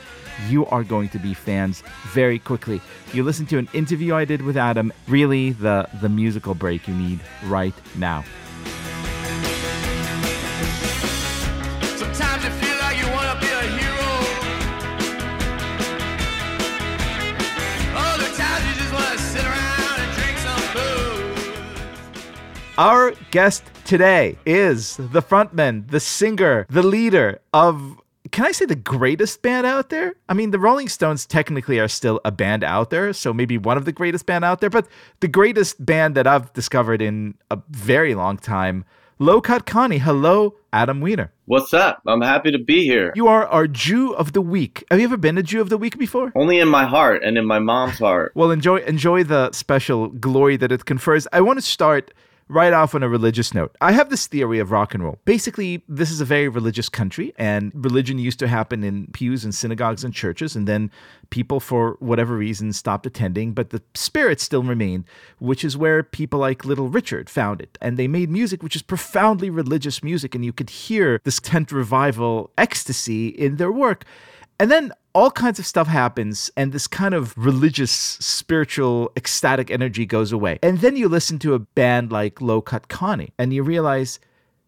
you 0.49 0.67
are 0.67 0.85
going 0.85 1.09
to 1.11 1.19
be 1.19 1.35
fans 1.35 1.83
very 2.13 2.39
quickly. 2.39 2.81
You 3.13 3.23
listen 3.23 3.47
to 3.47 3.59
an 3.59 3.69
interview 3.73 4.15
I 4.15 4.25
did 4.25 4.43
with 4.43 4.57
Adam, 4.57 4.93
really 5.09 5.53
the, 5.53 5.89
the 6.01 6.09
musical 6.09 6.55
break 6.55 6.89
you 6.89 6.95
need 6.95 7.21
right 7.45 7.75
now. 7.97 8.25
Our 22.77 23.13
guest 23.31 23.63
today 23.85 24.37
is 24.45 24.97
the 24.97 25.23
frontman, 25.23 25.89
the 25.91 26.01
singer, 26.01 26.67
the 26.69 26.83
leader 26.83 27.39
of 27.53 28.01
can 28.31 28.47
I 28.47 28.53
say 28.53 28.65
the 28.65 28.75
greatest 28.75 29.43
band 29.43 29.67
out 29.67 29.91
there? 29.91 30.15
I 30.29 30.35
mean, 30.35 30.51
the 30.51 30.59
Rolling 30.59 30.89
Stones 30.89 31.27
technically 31.27 31.79
are 31.79 31.89
still 31.89 32.21
a 32.25 32.33
band 32.33 32.65
out 32.65 32.91
there, 32.91 33.13
so 33.13 33.33
maybe 33.33 33.59
one 33.59 33.77
of 33.77 33.85
the 33.85 33.93
greatest 33.93 34.27
band 34.27 34.45
out 34.45 34.61
there, 34.61 34.71
but 34.71 34.89
the 35.21 35.29
greatest 35.29 35.85
band 35.85 36.15
that 36.15 36.27
I've 36.27 36.53
discovered 36.55 37.03
in 37.03 37.35
a 37.51 37.59
very 37.69 38.15
long 38.15 38.39
time. 38.39 38.85
Low 39.21 39.41
Cut 39.41 39.65
Connie. 39.65 39.99
Hello, 39.99 40.57
Adam 40.73 41.01
Weiner. 41.01 41.33
What's 41.45 41.73
up? 41.73 42.03
I'm 42.07 42.21
happy 42.21 42.51
to 42.51 42.59
be 42.59 42.83
here. 42.83 43.13
You 43.15 43.29
are 43.29 43.47
our 43.47 43.69
Jew 43.69 44.13
of 44.15 44.33
the 44.33 44.41
Week. 44.41 44.85
Have 44.91 44.99
you 44.99 45.05
ever 45.07 45.17
been 45.17 45.39
a 45.39 45.43
Jew 45.43 45.61
of 45.61 45.69
the 45.69 45.79
Week 45.79 45.97
before? 45.99 46.33
Only 46.35 46.59
in 46.59 46.69
my 46.69 46.85
heart 46.85 47.23
and 47.23 47.39
in 47.39 47.47
my 47.47 47.61
mom's 47.61 47.99
heart. 47.99 48.33
well, 48.35 48.51
enjoy 48.51 48.79
enjoy 48.79 49.23
the 49.23 49.53
special 49.53 50.09
glory 50.09 50.57
that 50.57 50.73
it 50.73 50.85
confers. 50.85 51.29
I 51.33 51.43
want 51.43 51.59
to 51.59 51.63
start 51.63 52.13
right 52.49 52.73
off 52.73 52.95
on 52.95 53.03
a 53.03 53.09
religious 53.09 53.55
note. 53.55 53.75
I 53.81 53.93
have 53.93 54.11
this 54.11 54.27
theory 54.27 54.59
of 54.59 54.71
rock 54.71 54.95
and 54.95 55.03
roll. 55.03 55.19
Basically, 55.25 55.83
this 55.89 56.11
is 56.11 56.21
a 56.21 56.25
very 56.25 56.49
religious 56.49 56.89
country, 56.89 57.33
and 57.39 57.73
religion 57.75 58.19
used 58.19 58.39
to 58.41 58.49
happen 58.49 58.85
in 58.85 59.07
pews 59.09 59.45
and 59.45 59.55
synagogues 59.55 60.05
and 60.05 60.13
churches, 60.13 60.55
and 60.55 60.69
then 60.69 60.91
people, 61.31 61.61
for 61.61 61.97
whatever 62.01 62.37
reason, 62.37 62.73
stopped 62.73 63.07
attending, 63.07 63.53
but 63.53 63.71
the 63.71 63.83
spirit 63.95 64.41
still 64.41 64.63
remained, 64.63 65.05
which 65.39 65.65
is 65.65 65.77
where 65.77 66.03
people 66.03 66.39
like 66.39 66.65
Little 66.65 66.89
Richard 66.89 67.31
found 67.31 67.61
it. 67.61 67.79
And 67.81 67.97
they 67.97 68.09
made 68.09 68.31
music 68.31 68.63
which 68.63 68.77
is 68.77 68.83
profoundly 68.83 69.51
religious 69.51 70.03
music, 70.03 70.35
and 70.35 70.45
you 70.45 70.53
could 70.53 70.71
hear 70.71 71.21
this 71.25 71.41
tent 71.41 71.73
revival 71.73 72.51
ecstasy 72.59 73.29
in 73.29 73.57
their 73.57 73.73
work. 73.73 74.05
And 74.59 74.71
then 74.71 74.93
all 75.15 75.31
kinds 75.31 75.59
of 75.59 75.67
stuff 75.67 75.87
happens 75.87 76.51
and 76.57 76.73
this 76.73 76.87
kind 76.87 77.15
of 77.15 77.37
religious, 77.37 77.91
spiritual, 77.91 79.13
ecstatic 79.17 79.71
energy 79.71 80.07
goes 80.07 80.33
away. 80.33 80.59
And 80.63 80.79
then 80.79 80.97
you 80.97 81.09
listen 81.09 81.39
to 81.41 81.55
a 81.55 81.59
band 81.59 82.11
like 82.11 82.41
Low 82.41 82.61
Cut 82.61 82.89
Connie 82.89 83.33
and 83.39 83.53
you 83.53 83.63
realize 83.63 84.19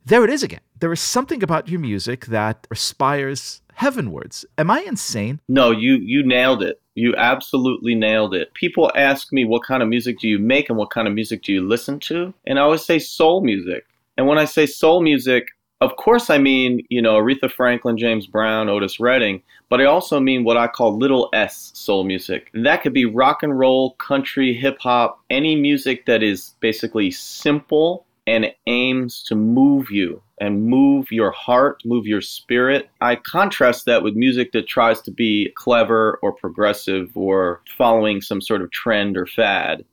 there 0.04 0.24
it 0.24 0.30
is 0.30 0.42
again. 0.42 0.60
There 0.78 0.92
is 0.92 1.00
something 1.00 1.42
about 1.42 1.68
your 1.68 1.80
music 1.80 2.26
that 2.26 2.66
aspires 2.70 3.60
heavenwards. 3.74 4.44
Am 4.56 4.70
I 4.70 4.80
insane? 4.80 5.40
No, 5.48 5.70
you 5.70 5.96
you 5.96 6.24
nailed 6.24 6.62
it. 6.62 6.80
You 6.94 7.14
absolutely 7.16 7.94
nailed 7.94 8.34
it. 8.34 8.54
People 8.54 8.90
ask 8.94 9.32
me 9.32 9.44
what 9.44 9.64
kind 9.64 9.82
of 9.82 9.88
music 9.88 10.18
do 10.18 10.28
you 10.28 10.38
make 10.38 10.68
and 10.68 10.78
what 10.78 10.90
kind 10.90 11.08
of 11.08 11.14
music 11.14 11.42
do 11.42 11.52
you 11.52 11.66
listen 11.66 11.98
to? 12.00 12.32
And 12.46 12.58
I 12.58 12.62
always 12.62 12.84
say 12.84 12.98
soul 12.98 13.42
music. 13.42 13.84
And 14.16 14.26
when 14.26 14.38
I 14.38 14.46
say 14.46 14.64
soul 14.66 15.02
music, 15.02 15.48
Of 15.82 15.96
course, 15.96 16.30
I 16.30 16.38
mean, 16.38 16.86
you 16.88 17.02
know, 17.02 17.16
Aretha 17.16 17.52
Franklin, 17.52 17.98
James 17.98 18.26
Brown, 18.26 18.70
Otis 18.70 18.98
Redding, 18.98 19.42
but 19.68 19.78
I 19.78 19.84
also 19.84 20.18
mean 20.18 20.42
what 20.42 20.56
I 20.56 20.68
call 20.68 20.96
little 20.96 21.28
s 21.34 21.70
soul 21.74 22.02
music. 22.02 22.50
That 22.54 22.82
could 22.82 22.94
be 22.94 23.04
rock 23.04 23.42
and 23.42 23.58
roll, 23.58 23.90
country, 23.94 24.54
hip 24.54 24.78
hop, 24.80 25.20
any 25.28 25.54
music 25.54 26.06
that 26.06 26.22
is 26.22 26.54
basically 26.60 27.10
simple 27.10 28.06
and 28.26 28.54
aims 28.66 29.22
to 29.24 29.34
move 29.34 29.90
you 29.90 30.22
and 30.40 30.64
move 30.64 31.12
your 31.12 31.30
heart, 31.30 31.82
move 31.84 32.06
your 32.06 32.22
spirit. 32.22 32.88
I 33.02 33.16
contrast 33.16 33.84
that 33.84 34.02
with 34.02 34.14
music 34.14 34.52
that 34.52 34.66
tries 34.66 35.02
to 35.02 35.10
be 35.10 35.52
clever 35.56 36.18
or 36.22 36.32
progressive 36.32 37.14
or 37.14 37.60
following 37.76 38.22
some 38.22 38.40
sort 38.40 38.62
of 38.62 38.70
trend 38.70 39.16
or 39.16 39.26
fad. 39.26 39.84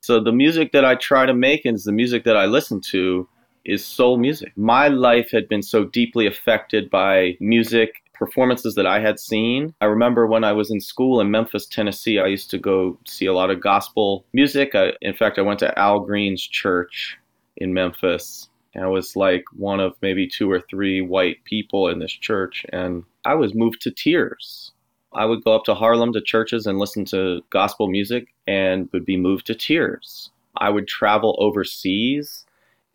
So 0.00 0.20
the 0.20 0.32
music 0.32 0.72
that 0.72 0.84
I 0.84 0.96
try 0.96 1.24
to 1.24 1.34
make 1.34 1.64
is 1.64 1.84
the 1.84 1.92
music 1.92 2.24
that 2.24 2.36
I 2.36 2.44
listen 2.44 2.80
to 2.90 3.26
is 3.64 3.84
soul 3.84 4.16
music. 4.16 4.52
My 4.56 4.88
life 4.88 5.30
had 5.30 5.48
been 5.48 5.62
so 5.62 5.84
deeply 5.84 6.26
affected 6.26 6.90
by 6.90 7.36
music 7.40 8.02
performances 8.14 8.74
that 8.74 8.86
I 8.86 9.00
had 9.00 9.18
seen. 9.18 9.74
I 9.80 9.86
remember 9.86 10.26
when 10.26 10.44
I 10.44 10.52
was 10.52 10.70
in 10.70 10.80
school 10.80 11.20
in 11.20 11.30
Memphis, 11.30 11.66
Tennessee, 11.66 12.18
I 12.18 12.26
used 12.26 12.50
to 12.50 12.58
go 12.58 12.98
see 13.06 13.26
a 13.26 13.32
lot 13.32 13.50
of 13.50 13.60
gospel 13.60 14.24
music. 14.32 14.74
I, 14.74 14.92
in 15.00 15.14
fact, 15.14 15.38
I 15.38 15.42
went 15.42 15.58
to 15.60 15.78
Al 15.78 16.00
Green's 16.00 16.46
church 16.46 17.16
in 17.56 17.72
Memphis. 17.72 18.48
And 18.74 18.84
I 18.84 18.88
was 18.88 19.16
like 19.16 19.44
one 19.56 19.80
of 19.80 19.96
maybe 20.00 20.28
two 20.28 20.50
or 20.50 20.60
three 20.60 21.00
white 21.00 21.42
people 21.44 21.88
in 21.88 21.98
this 21.98 22.12
church, 22.12 22.64
and 22.72 23.02
I 23.24 23.34
was 23.34 23.54
moved 23.54 23.80
to 23.82 23.90
tears. 23.90 24.70
I 25.12 25.24
would 25.24 25.42
go 25.42 25.56
up 25.56 25.64
to 25.64 25.74
Harlem 25.74 26.12
to 26.12 26.20
churches 26.20 26.66
and 26.66 26.78
listen 26.78 27.04
to 27.06 27.42
gospel 27.50 27.88
music 27.88 28.28
and 28.46 28.88
would 28.92 29.04
be 29.04 29.16
moved 29.16 29.46
to 29.46 29.56
tears. 29.56 30.30
I 30.56 30.70
would 30.70 30.86
travel 30.86 31.36
overseas 31.40 32.46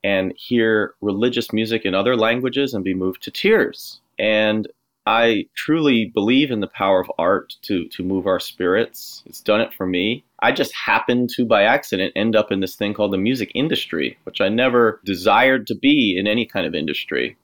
and 0.06 0.34
hear 0.38 0.94
religious 1.02 1.52
music 1.52 1.84
in 1.84 1.95
other 1.95 2.15
languages 2.15 2.76
and 2.76 2.84
be 2.84 2.94
moved 2.94 3.23
to 3.23 3.32
tears. 3.32 3.99
And 4.19 4.68
I 5.07 5.48
truly 5.56 6.11
believe 6.14 6.52
in 6.52 6.60
the 6.60 6.68
power 6.68 6.99
of 6.99 7.11
art 7.18 7.56
to, 7.64 7.88
to 7.90 8.03
move 8.03 8.27
our 8.27 8.40
spirits. 8.40 9.23
It's 9.26 9.41
done 9.41 9.61
it 9.61 9.73
for 9.73 9.88
me. 9.88 10.23
I 10.44 10.52
just 10.52 10.76
happened 10.76 11.32
to, 11.32 11.44
by 11.44 11.64
accident, 11.64 12.14
end 12.15 12.36
up 12.36 12.52
in 12.52 12.60
this 12.60 12.76
thing 12.76 12.94
called 12.94 13.14
the 13.14 13.18
music 13.18 13.52
industry, 13.56 14.15
which 14.26 14.41
I 14.41 14.48
never 14.48 15.02
desired 15.06 15.65
to 15.68 15.76
be 15.76 16.15
in 16.19 16.27
any 16.27 16.45
kind 16.45 16.68
of 16.68 16.76
industry. 16.76 17.36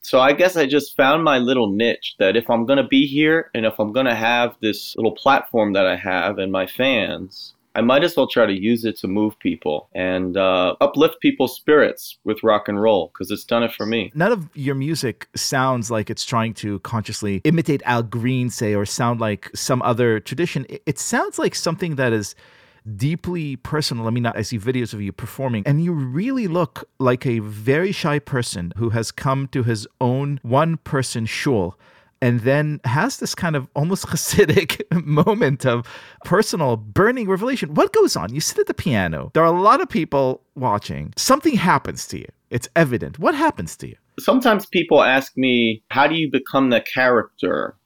So 0.00 0.18
I 0.18 0.32
guess 0.32 0.56
I 0.56 0.64
just 0.64 0.96
found 0.96 1.24
my 1.24 1.36
little 1.36 1.70
niche 1.70 2.14
that 2.18 2.36
if 2.36 2.48
I'm 2.48 2.64
going 2.64 2.78
to 2.78 2.88
be 2.88 3.06
here 3.06 3.50
and 3.54 3.66
if 3.66 3.78
I'm 3.78 3.92
going 3.92 4.06
to 4.06 4.14
have 4.14 4.56
this 4.62 4.96
little 4.96 5.14
platform 5.14 5.74
that 5.74 5.84
I 5.86 5.96
have 5.96 6.38
and 6.38 6.50
my 6.50 6.66
fans, 6.66 7.52
I 7.78 7.80
might 7.80 8.02
as 8.02 8.16
well 8.16 8.26
try 8.26 8.44
to 8.44 8.52
use 8.52 8.84
it 8.84 8.98
to 8.98 9.06
move 9.06 9.38
people 9.38 9.88
and 9.94 10.36
uh, 10.36 10.74
uplift 10.80 11.20
people's 11.20 11.54
spirits 11.54 12.18
with 12.24 12.42
rock 12.42 12.66
and 12.66 12.82
roll 12.82 13.12
because 13.14 13.30
it's 13.30 13.44
done 13.44 13.62
it 13.62 13.72
for 13.72 13.86
me. 13.86 14.10
None 14.16 14.32
of 14.32 14.48
your 14.56 14.74
music 14.74 15.28
sounds 15.36 15.88
like 15.88 16.10
it's 16.10 16.24
trying 16.24 16.54
to 16.54 16.80
consciously 16.80 17.40
imitate 17.44 17.80
Al 17.84 18.02
Green, 18.02 18.50
say, 18.50 18.74
or 18.74 18.84
sound 18.84 19.20
like 19.20 19.48
some 19.54 19.80
other 19.82 20.18
tradition. 20.18 20.66
It 20.86 20.98
sounds 20.98 21.38
like 21.38 21.54
something 21.54 21.94
that 21.94 22.12
is 22.12 22.34
deeply 22.96 23.54
personal. 23.54 24.08
I 24.08 24.10
mean, 24.10 24.26
I 24.26 24.42
see 24.42 24.58
videos 24.58 24.92
of 24.92 25.00
you 25.00 25.12
performing, 25.12 25.62
and 25.64 25.80
you 25.80 25.92
really 25.92 26.48
look 26.48 26.82
like 26.98 27.26
a 27.26 27.38
very 27.38 27.92
shy 27.92 28.18
person 28.18 28.72
who 28.76 28.90
has 28.90 29.12
come 29.12 29.46
to 29.52 29.62
his 29.62 29.86
own 30.00 30.40
one 30.42 30.78
person 30.78 31.26
shul 31.26 31.78
and 32.20 32.40
then 32.40 32.80
has 32.84 33.18
this 33.18 33.34
kind 33.34 33.56
of 33.56 33.68
almost 33.74 34.06
Hasidic 34.08 34.82
moment 35.04 35.64
of 35.66 35.86
personal 36.24 36.76
burning 36.76 37.28
revelation. 37.28 37.74
What 37.74 37.92
goes 37.92 38.16
on? 38.16 38.34
You 38.34 38.40
sit 38.40 38.58
at 38.58 38.66
the 38.66 38.74
piano. 38.74 39.30
There 39.34 39.42
are 39.42 39.54
a 39.54 39.60
lot 39.60 39.80
of 39.80 39.88
people 39.88 40.42
watching. 40.54 41.12
Something 41.16 41.54
happens 41.54 42.06
to 42.08 42.18
you. 42.18 42.26
It's 42.50 42.68
evident. 42.74 43.18
What 43.18 43.34
happens 43.34 43.76
to 43.78 43.88
you? 43.88 43.96
Sometimes 44.18 44.66
people 44.66 45.02
ask 45.02 45.36
me, 45.36 45.82
How 45.90 46.06
do 46.06 46.14
you 46.14 46.30
become 46.30 46.70
the 46.70 46.80
character? 46.80 47.76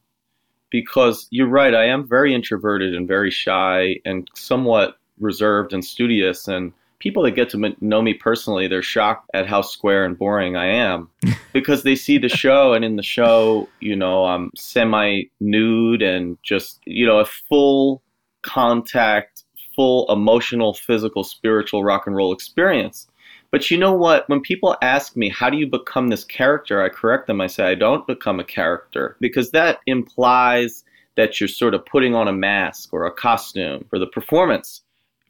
Because 0.70 1.26
you're 1.30 1.48
right, 1.48 1.74
I 1.74 1.84
am 1.86 2.08
very 2.08 2.34
introverted 2.34 2.94
and 2.94 3.06
very 3.06 3.30
shy 3.30 3.96
and 4.06 4.30
somewhat 4.34 4.96
reserved 5.20 5.74
and 5.74 5.84
studious. 5.84 6.48
And 6.48 6.72
people 7.02 7.24
that 7.24 7.32
get 7.32 7.50
to 7.50 7.74
know 7.80 8.00
me 8.00 8.14
personally, 8.14 8.68
they're 8.68 8.80
shocked 8.80 9.28
at 9.34 9.48
how 9.48 9.60
square 9.60 10.04
and 10.04 10.16
boring 10.16 10.54
I 10.54 10.66
am 10.66 11.10
because 11.52 11.82
they 11.82 11.96
see 11.96 12.16
the 12.16 12.28
show, 12.28 12.74
and 12.74 12.84
in 12.84 12.94
the 12.94 13.02
show, 13.02 13.68
you 13.80 13.96
know, 13.96 14.24
I'm 14.24 14.52
semi 14.56 15.24
nude 15.40 16.00
and 16.00 16.38
just, 16.44 16.80
you 16.84 17.04
know, 17.04 17.18
a 17.18 17.24
full 17.24 18.02
contact, 18.42 19.42
full 19.74 20.10
emotional, 20.12 20.74
physical, 20.74 21.24
spiritual 21.24 21.82
rock 21.82 22.06
and 22.06 22.14
roll 22.14 22.32
experience. 22.32 23.08
But 23.50 23.68
you 23.68 23.78
know 23.78 23.92
what? 23.92 24.28
When 24.28 24.40
people 24.40 24.76
ask 24.80 25.16
me, 25.16 25.28
how 25.28 25.50
do 25.50 25.56
you 25.56 25.66
become 25.66 26.08
this 26.08 26.24
character? 26.24 26.82
I 26.82 26.88
correct 26.88 27.26
them. 27.26 27.40
I 27.40 27.48
say, 27.48 27.64
I 27.64 27.74
don't 27.74 28.06
become 28.06 28.38
a 28.38 28.44
character 28.44 29.16
because 29.20 29.50
that 29.50 29.80
implies 29.86 30.84
that 31.16 31.40
you're 31.40 31.48
sort 31.48 31.74
of 31.74 31.84
putting 31.84 32.14
on 32.14 32.28
a 32.28 32.32
mask 32.32 32.90
or 32.92 33.04
a 33.06 33.12
costume 33.12 33.84
for 33.90 33.98
the 33.98 34.06
performance 34.06 34.82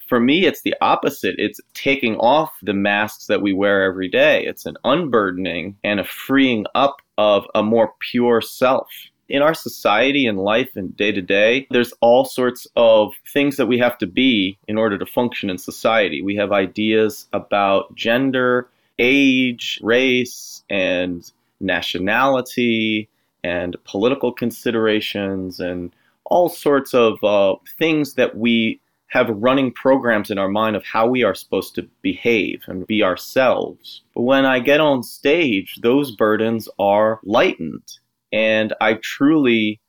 for 0.09 0.21
me, 0.21 0.45
it's 0.45 0.63
the 0.63 0.75
opposite. 0.81 1.37
It's 1.39 1.61
taking 1.75 2.17
off 2.17 2.53
the 2.63 2.75
masks 2.75 3.27
that 3.27 3.43
we 3.43 3.53
wear 3.53 3.83
every 3.83 4.09
day. 4.09 4.45
It's 4.45 4.67
an 4.67 4.77
unburdening 4.85 5.77
and 5.83 6.01
a 6.01 6.05
freeing 6.05 6.67
up 6.75 6.97
of 7.19 7.47
a 7.55 7.63
more 7.63 7.95
pure 8.11 8.41
self. 8.41 8.89
In 9.29 9.41
our 9.41 9.55
society 9.55 10.27
and 10.27 10.39
life 10.39 10.77
and 10.77 10.95
day 10.95 11.13
to 11.13 11.23
day, 11.23 11.67
there's 11.71 11.95
all 12.01 12.25
sorts 12.25 12.67
of 12.77 13.13
things 13.33 13.57
that 13.57 13.67
we 13.67 13.79
have 13.79 13.97
to 13.99 14.07
be 14.07 14.59
in 14.69 14.77
order 14.77 14.99
to 14.99 15.07
function 15.07 15.49
in 15.49 15.57
society. 15.57 16.21
We 16.21 16.37
have 16.37 16.53
ideas 16.53 17.27
about 17.33 17.95
gender, 17.95 18.69
age, 18.99 19.81
race, 19.83 20.63
and 20.69 21.31
nationality, 21.61 23.09
and 23.43 23.77
political 23.85 24.33
considerations, 24.33 25.61
and 25.61 25.95
all 26.27 26.49
sorts 26.49 26.93
of 26.93 27.23
uh, 27.25 27.55
things 27.79 28.15
that 28.15 28.37
we 28.37 28.81
have 29.13 29.29
running 29.29 29.71
programs 29.71 30.31
in 30.31 30.39
our 30.39 30.49
mind 30.49 30.75
of 30.75 30.83
how 30.87 31.07
we 31.07 31.23
are 31.23 31.35
supposed 31.35 31.75
to 31.75 31.87
behave 32.01 32.63
and 32.67 32.87
be 32.87 33.03
ourselves. 33.03 34.01
But 34.15 34.23
when 34.23 34.47
I 34.47 34.59
get 34.59 34.81
on 34.81 35.03
stage, 35.03 35.79
those 35.83 36.17
burdens 36.17 36.67
are 36.79 37.21
lightened. 37.23 37.87
And 38.33 38.73
I 38.81 38.95
truly 39.03 39.83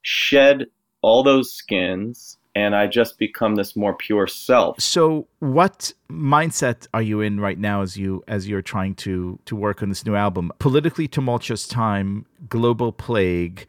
shed 0.00 0.64
all 1.02 1.22
those 1.22 1.52
skins 1.52 2.38
and 2.54 2.74
I 2.74 2.86
just 2.86 3.18
become 3.18 3.56
this 3.56 3.76
more 3.76 3.94
pure 3.94 4.26
self. 4.26 4.80
So 4.80 5.28
what 5.40 5.92
mindset 6.10 6.88
are 6.94 7.02
you 7.02 7.20
in 7.20 7.38
right 7.38 7.58
now 7.58 7.82
as 7.82 7.98
you 7.98 8.24
as 8.28 8.48
you're 8.48 8.62
trying 8.62 8.94
to 8.96 9.38
to 9.44 9.54
work 9.54 9.82
on 9.82 9.90
this 9.90 10.06
new 10.06 10.14
album? 10.14 10.52
Politically 10.58 11.06
tumultuous 11.06 11.68
time, 11.68 12.24
global 12.48 12.92
plague. 12.92 13.66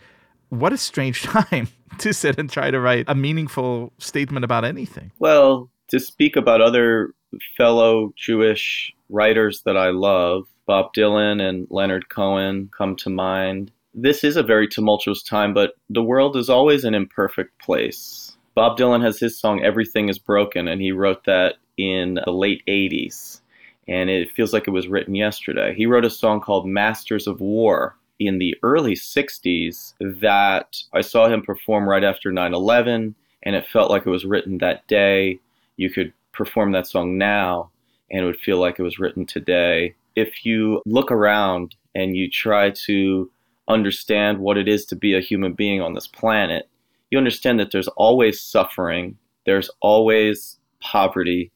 What 0.52 0.74
a 0.74 0.78
strange 0.78 1.24
time 1.24 1.70
to 2.00 2.14
sit 2.14 2.38
and 2.38 2.50
try 2.50 2.72
to 2.72 2.80
write 2.80 3.06
a 3.08 3.16
meaningful 3.16 3.94
statement 4.00 4.44
about 4.44 4.66
anything. 4.66 5.12
Well, 5.18 5.70
to 5.88 6.00
speak 6.00 6.36
about 6.36 6.60
other 6.60 7.14
fellow 7.56 8.14
Jewish 8.18 8.94
writers 9.10 9.62
that 9.66 9.78
I 9.78 9.92
love, 9.92 10.48
Bob 10.66 10.94
Dylan 10.94 11.42
and 11.42 11.68
Leonard 11.70 12.10
Cohen 12.10 12.70
come 12.78 12.98
to 12.98 13.10
mind. 13.10 13.72
This 13.94 14.26
is 14.26 14.36
a 14.36 14.44
very 14.44 14.68
tumultuous 14.68 15.24
time, 15.24 15.54
but 15.54 15.76
the 15.90 16.04
world 16.04 16.36
is 16.36 16.50
always 16.50 16.84
an 16.84 16.96
imperfect 16.96 17.58
place. 17.60 18.36
Bob 18.54 18.78
Dylan 18.78 19.02
has 19.02 19.20
his 19.20 19.40
song 19.40 19.64
Everything 19.64 20.10
is 20.10 20.20
Broken, 20.20 20.68
and 20.68 20.82
he 20.82 20.92
wrote 20.92 21.24
that 21.24 21.56
in 21.78 22.20
the 22.26 22.32
late 22.32 22.62
80s. 22.68 23.40
And 23.88 24.10
it 24.10 24.32
feels 24.32 24.52
like 24.52 24.68
it 24.68 24.72
was 24.72 24.90
written 24.90 25.16
yesterday. 25.16 25.74
He 25.76 25.86
wrote 25.86 26.06
a 26.06 26.10
song 26.10 26.42
called 26.42 26.68
Masters 26.68 27.26
of 27.26 27.40
War, 27.40 27.96
in 28.28 28.38
the 28.38 28.56
early 28.62 28.94
60s 28.94 29.94
that 30.00 30.78
I 30.94 31.02
saw 31.02 31.28
him 31.28 31.42
perform 31.42 31.90
right 31.90 32.04
after 32.04 32.32
9 32.32 32.54
11, 32.54 33.16
and 33.44 33.56
it 33.56 33.66
felt 33.66 33.90
like 33.90 34.06
it 34.06 34.12
was 34.12 34.26
written 34.26 34.60
that 34.60 34.88
day. 34.88 35.40
You 35.76 35.90
could 35.90 36.14
perform 36.32 36.72
that 36.72 36.88
song 36.88 37.18
now, 37.18 37.72
and 38.12 38.22
it 38.22 38.26
would 38.26 38.40
feel 38.40 38.60
like 38.60 38.78
it 38.78 38.84
was 38.84 39.00
written 39.00 39.26
today. 39.26 39.96
If 40.16 40.46
you 40.46 40.82
look 40.86 41.12
around 41.12 41.76
and 41.96 42.16
you 42.16 42.30
try 42.30 42.70
to 42.86 43.32
understand 43.68 44.40
what 44.40 44.58
it 44.58 44.68
is 44.68 44.86
to 44.86 44.96
be 44.96 45.16
a 45.16 45.22
human 45.22 45.54
being 45.54 45.82
on 45.82 45.94
this 45.94 46.08
planet, 46.08 46.70
you 47.10 47.18
understand 47.18 47.60
that 47.60 47.72
there's 47.72 47.88
always 47.90 48.40
suffering, 48.40 49.18
there's 49.46 49.70
always 49.82 50.60
poverty, 50.80 51.52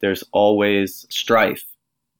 there's 0.00 0.24
always 0.32 1.06
strife. 1.10 1.64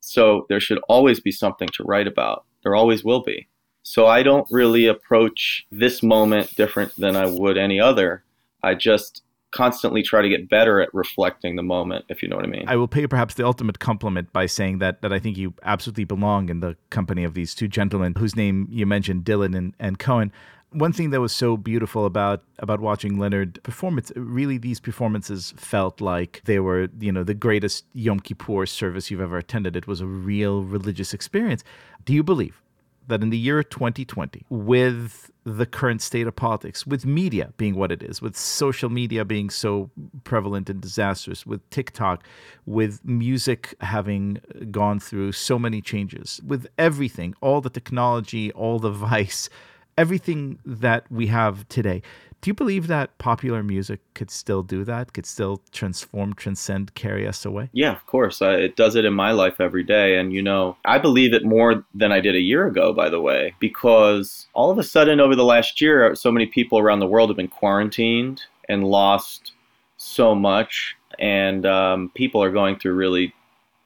So 0.00 0.46
there 0.48 0.60
should 0.60 0.78
always 0.88 1.18
be 1.18 1.32
something 1.32 1.68
to 1.74 1.82
write 1.82 2.06
about. 2.06 2.44
There 2.62 2.76
always 2.76 3.04
will 3.04 3.22
be. 3.22 3.48
So 3.82 4.06
I 4.06 4.22
don't 4.22 4.46
really 4.50 4.86
approach 4.86 5.66
this 5.70 6.02
moment 6.02 6.54
different 6.56 6.94
than 6.96 7.16
I 7.16 7.26
would 7.26 7.56
any 7.56 7.80
other. 7.80 8.22
I 8.62 8.74
just 8.74 9.22
constantly 9.50 10.02
try 10.02 10.22
to 10.22 10.28
get 10.28 10.48
better 10.48 10.80
at 10.80 10.92
reflecting 10.92 11.56
the 11.56 11.62
moment, 11.62 12.04
if 12.08 12.22
you 12.22 12.28
know 12.28 12.36
what 12.36 12.44
I 12.44 12.48
mean. 12.48 12.64
I 12.66 12.76
will 12.76 12.88
pay 12.88 13.06
perhaps 13.06 13.34
the 13.34 13.46
ultimate 13.46 13.78
compliment 13.78 14.32
by 14.32 14.46
saying 14.46 14.78
that 14.78 15.02
that 15.02 15.12
I 15.12 15.18
think 15.18 15.36
you 15.36 15.54
absolutely 15.62 16.04
belong 16.04 16.48
in 16.48 16.60
the 16.60 16.76
company 16.90 17.24
of 17.24 17.34
these 17.34 17.54
two 17.54 17.68
gentlemen 17.68 18.14
whose 18.18 18.36
name 18.36 18.68
you 18.70 18.86
mentioned, 18.86 19.24
Dylan 19.24 19.56
and, 19.56 19.74
and 19.78 19.98
Cohen. 19.98 20.32
One 20.70 20.92
thing 20.92 21.10
that 21.10 21.20
was 21.22 21.32
so 21.32 21.56
beautiful 21.56 22.04
about 22.04 22.42
about 22.58 22.80
watching 22.80 23.18
Leonard 23.18 23.62
perform, 23.62 23.96
it's 23.96 24.12
really 24.16 24.58
these 24.58 24.80
performances 24.80 25.54
felt 25.56 26.02
like 26.02 26.42
they 26.44 26.58
were, 26.58 26.88
you 27.00 27.10
know, 27.10 27.24
the 27.24 27.32
greatest 27.32 27.86
Yom 27.94 28.20
Kippur 28.20 28.66
service 28.66 29.10
you've 29.10 29.22
ever 29.22 29.38
attended. 29.38 29.76
It 29.76 29.86
was 29.86 30.02
a 30.02 30.06
real 30.06 30.62
religious 30.62 31.14
experience. 31.14 31.64
Do 32.04 32.12
you 32.12 32.22
believe 32.22 32.60
that 33.08 33.22
in 33.22 33.30
the 33.30 33.38
year 33.38 33.62
2020, 33.62 34.44
with 34.48 35.30
the 35.44 35.66
current 35.66 36.02
state 36.02 36.26
of 36.26 36.36
politics, 36.36 36.86
with 36.86 37.06
media 37.06 37.52
being 37.56 37.74
what 37.74 37.90
it 37.90 38.02
is, 38.02 38.22
with 38.22 38.36
social 38.36 38.90
media 38.90 39.24
being 39.24 39.50
so 39.50 39.90
prevalent 40.24 40.70
and 40.70 40.80
disastrous, 40.80 41.46
with 41.46 41.68
TikTok, 41.70 42.24
with 42.66 43.04
music 43.04 43.74
having 43.80 44.38
gone 44.70 45.00
through 45.00 45.32
so 45.32 45.58
many 45.58 45.80
changes, 45.80 46.40
with 46.46 46.66
everything, 46.78 47.34
all 47.40 47.60
the 47.60 47.70
technology, 47.70 48.52
all 48.52 48.78
the 48.78 48.90
vice, 49.08 49.48
everything 49.96 50.58
that 50.64 51.10
we 51.10 51.26
have 51.26 51.68
today. 51.68 52.02
Do 52.40 52.50
you 52.50 52.54
believe 52.54 52.86
that 52.86 53.18
popular 53.18 53.64
music 53.64 54.00
could 54.14 54.30
still 54.30 54.62
do 54.62 54.84
that? 54.84 55.12
Could 55.12 55.26
still 55.26 55.60
transform, 55.72 56.34
transcend, 56.34 56.94
carry 56.94 57.26
us 57.26 57.44
away? 57.44 57.68
Yeah, 57.72 57.90
of 57.90 58.06
course. 58.06 58.40
Uh, 58.40 58.50
it 58.50 58.76
does 58.76 58.94
it 58.94 59.04
in 59.04 59.12
my 59.12 59.32
life 59.32 59.60
every 59.60 59.82
day. 59.82 60.16
And, 60.16 60.32
you 60.32 60.40
know, 60.40 60.76
I 60.84 60.98
believe 60.98 61.34
it 61.34 61.44
more 61.44 61.84
than 61.94 62.12
I 62.12 62.20
did 62.20 62.36
a 62.36 62.40
year 62.40 62.68
ago, 62.68 62.92
by 62.92 63.08
the 63.08 63.20
way, 63.20 63.54
because 63.58 64.46
all 64.54 64.70
of 64.70 64.78
a 64.78 64.84
sudden 64.84 65.18
over 65.18 65.34
the 65.34 65.44
last 65.44 65.80
year, 65.80 66.14
so 66.14 66.30
many 66.30 66.46
people 66.46 66.78
around 66.78 67.00
the 67.00 67.08
world 67.08 67.28
have 67.28 67.36
been 67.36 67.48
quarantined 67.48 68.42
and 68.68 68.84
lost 68.84 69.52
so 69.96 70.32
much. 70.32 70.94
And 71.18 71.66
um, 71.66 72.12
people 72.14 72.40
are 72.40 72.52
going 72.52 72.78
through 72.78 72.94
really 72.94 73.34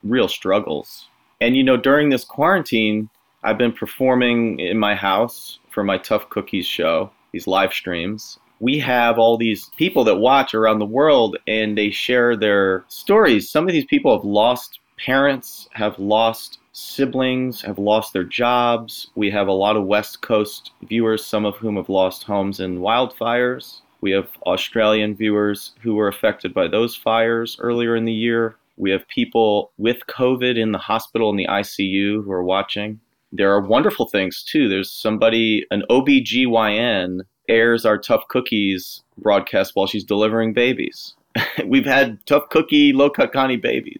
real 0.02 0.28
struggles. 0.28 1.08
And, 1.40 1.56
you 1.56 1.64
know, 1.64 1.78
during 1.78 2.10
this 2.10 2.24
quarantine, 2.24 3.08
I've 3.42 3.58
been 3.58 3.72
performing 3.72 4.60
in 4.60 4.78
my 4.78 4.94
house 4.94 5.58
for 5.70 5.82
my 5.82 5.96
Tough 5.96 6.28
Cookies 6.28 6.66
show, 6.66 7.10
these 7.32 7.46
live 7.46 7.72
streams 7.72 8.38
we 8.62 8.78
have 8.78 9.18
all 9.18 9.36
these 9.36 9.70
people 9.76 10.04
that 10.04 10.18
watch 10.18 10.54
around 10.54 10.78
the 10.78 10.86
world 10.86 11.36
and 11.48 11.76
they 11.76 11.90
share 11.90 12.36
their 12.36 12.84
stories. 12.86 13.50
Some 13.50 13.66
of 13.66 13.72
these 13.72 13.84
people 13.84 14.16
have 14.16 14.24
lost 14.24 14.78
parents, 15.04 15.68
have 15.72 15.98
lost 15.98 16.60
siblings, 16.72 17.60
have 17.62 17.80
lost 17.80 18.12
their 18.12 18.22
jobs. 18.22 19.10
We 19.16 19.32
have 19.32 19.48
a 19.48 19.52
lot 19.52 19.76
of 19.76 19.86
West 19.86 20.22
Coast 20.22 20.70
viewers, 20.84 21.26
some 21.26 21.44
of 21.44 21.56
whom 21.56 21.74
have 21.74 21.88
lost 21.88 22.22
homes 22.22 22.60
in 22.60 22.78
wildfires. 22.78 23.80
We 24.00 24.12
have 24.12 24.28
Australian 24.46 25.16
viewers 25.16 25.72
who 25.80 25.96
were 25.96 26.06
affected 26.06 26.54
by 26.54 26.68
those 26.68 26.94
fires 26.94 27.56
earlier 27.58 27.96
in 27.96 28.04
the 28.04 28.12
year. 28.12 28.54
We 28.76 28.92
have 28.92 29.08
people 29.08 29.72
with 29.76 30.06
COVID 30.06 30.56
in 30.56 30.70
the 30.70 30.78
hospital 30.78 31.30
in 31.30 31.36
the 31.36 31.48
ICU 31.48 32.24
who 32.24 32.30
are 32.30 32.44
watching. 32.44 33.00
There 33.32 33.50
are 33.50 33.60
wonderful 33.60 34.06
things 34.06 34.44
too. 34.44 34.68
There's 34.68 34.92
somebody, 34.92 35.66
an 35.72 35.82
OBGYN 35.90 37.22
airs 37.48 37.84
our 37.84 37.98
Tough 37.98 38.26
Cookies 38.28 39.02
broadcast 39.18 39.74
while 39.74 39.86
she's 39.86 40.04
delivering 40.04 40.52
babies. 40.52 41.14
We've 41.66 41.86
had 41.86 42.24
Tough 42.26 42.48
Cookie, 42.50 42.92
Low 42.92 43.10
Cut 43.10 43.32
Connie 43.32 43.56
babies. 43.56 43.98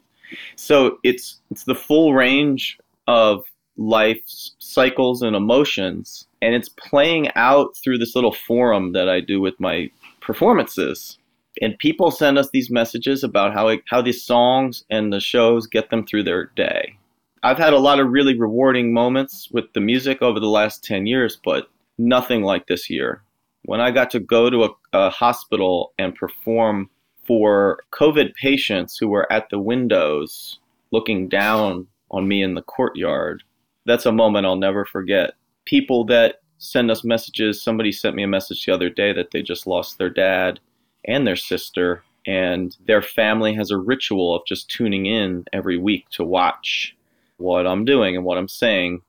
So 0.57 0.99
it's 1.03 1.41
it's 1.51 1.65
the 1.65 1.75
full 1.75 2.15
range 2.15 2.79
of 3.07 3.45
life 3.77 4.21
cycles 4.27 5.23
and 5.23 5.37
emotions, 5.37 6.27
and 6.41 6.55
it's 6.55 6.69
playing 6.69 7.31
out 7.35 7.77
through 7.77 7.99
this 7.99 8.15
little 8.15 8.33
forum 8.33 8.93
that 8.93 9.09
I 9.09 9.21
do 9.21 9.41
with 9.41 9.59
my 9.61 9.91
performances. 10.21 11.19
And 11.61 11.79
people 11.79 12.11
send 12.11 12.39
us 12.39 12.49
these 12.51 12.71
messages 12.71 13.23
about 13.23 13.53
how 13.53 13.69
it, 13.69 13.83
how 13.91 14.01
these 14.01 14.23
songs 14.23 14.85
and 14.89 15.13
the 15.13 15.21
shows 15.21 15.67
get 15.67 15.91
them 15.91 16.07
through 16.07 16.23
their 16.23 16.47
day. 16.57 16.97
I've 17.43 17.59
had 17.59 17.75
a 17.75 17.79
lot 17.79 18.01
of 18.01 18.09
really 18.09 18.39
rewarding 18.39 18.95
moments 18.95 19.51
with 19.53 19.71
the 19.75 19.81
music 19.81 20.23
over 20.23 20.41
the 20.41 20.47
last 20.47 20.83
10 20.85 21.07
years, 21.07 21.39
but 21.45 21.69
nothing 21.99 22.43
like 22.43 22.69
this 22.69 22.89
year 22.89 23.23
when 23.65 23.81
I 23.81 23.91
got 23.91 24.11
to 24.11 24.21
go 24.21 24.51
to 24.51 24.65
a, 24.65 24.71
a 24.93 25.11
hospital 25.11 25.93
and 25.99 26.15
perform 26.15 26.91
for 27.27 27.81
COVID 27.93 28.35
patients 28.35 28.97
who 28.99 29.09
were 29.09 29.31
at 29.33 29.49
the 29.51 29.59
windows 29.59 30.59
looking 30.91 31.29
down 31.29 31.87
on 32.11 32.29
me 32.29 32.43
in 32.43 32.55
the 32.55 32.63
courtyard, 32.63 33.43
that's 33.87 34.07
a 34.07 34.13
moment 34.13 34.47
I'll 34.47 34.57
never 34.57 34.85
forget. 34.85 35.35
People 35.65 36.05
that 36.07 36.37
send 36.59 36.91
us 36.91 37.05
messages, 37.05 37.63
somebody 37.63 37.93
sent 37.93 38.17
me 38.17 38.23
a 38.23 38.29
message 38.29 38.65
the 38.65 38.75
other 38.75 38.91
day 38.91 39.13
that 39.13 39.31
they 39.31 39.43
just 39.43 39.67
lost 39.67 39.99
their 39.99 40.11
dad 40.11 40.61
and 41.05 41.27
their 41.27 41.37
sister, 41.37 42.05
and 42.27 42.77
their 42.87 43.03
family 43.03 43.55
has 43.55 43.71
a 43.71 43.77
ritual 43.77 44.37
of 44.37 44.47
just 44.47 44.71
tuning 44.71 45.07
in 45.07 45.45
every 45.53 45.77
week 45.77 46.09
to 46.11 46.25
watch 46.25 46.97
what 47.39 47.67
I'm 47.67 47.85
doing 47.85 48.15
and 48.17 48.25
what 48.25 48.39
I'm 48.39 48.49
saying 48.49 49.03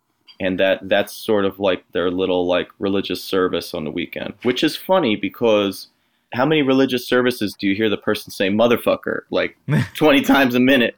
and 0.43 0.59
that 0.59 0.79
that's 0.89 1.13
sort 1.13 1.45
of 1.45 1.59
like 1.59 1.83
their 1.91 2.11
little 2.11 2.45
like 2.47 2.69
religious 2.79 3.23
service 3.23 3.73
on 3.73 3.83
the 3.83 3.91
weekend 3.91 4.33
which 4.43 4.63
is 4.63 4.75
funny 4.75 5.15
because 5.15 5.87
how 6.33 6.45
many 6.45 6.61
religious 6.61 7.07
services 7.07 7.55
do 7.59 7.67
you 7.67 7.75
hear 7.75 7.89
the 7.89 7.97
person 7.97 8.31
say 8.31 8.49
motherfucker 8.49 9.21
like 9.29 9.55
20 9.95 10.21
times 10.21 10.55
a 10.55 10.59
minute? 10.59 10.95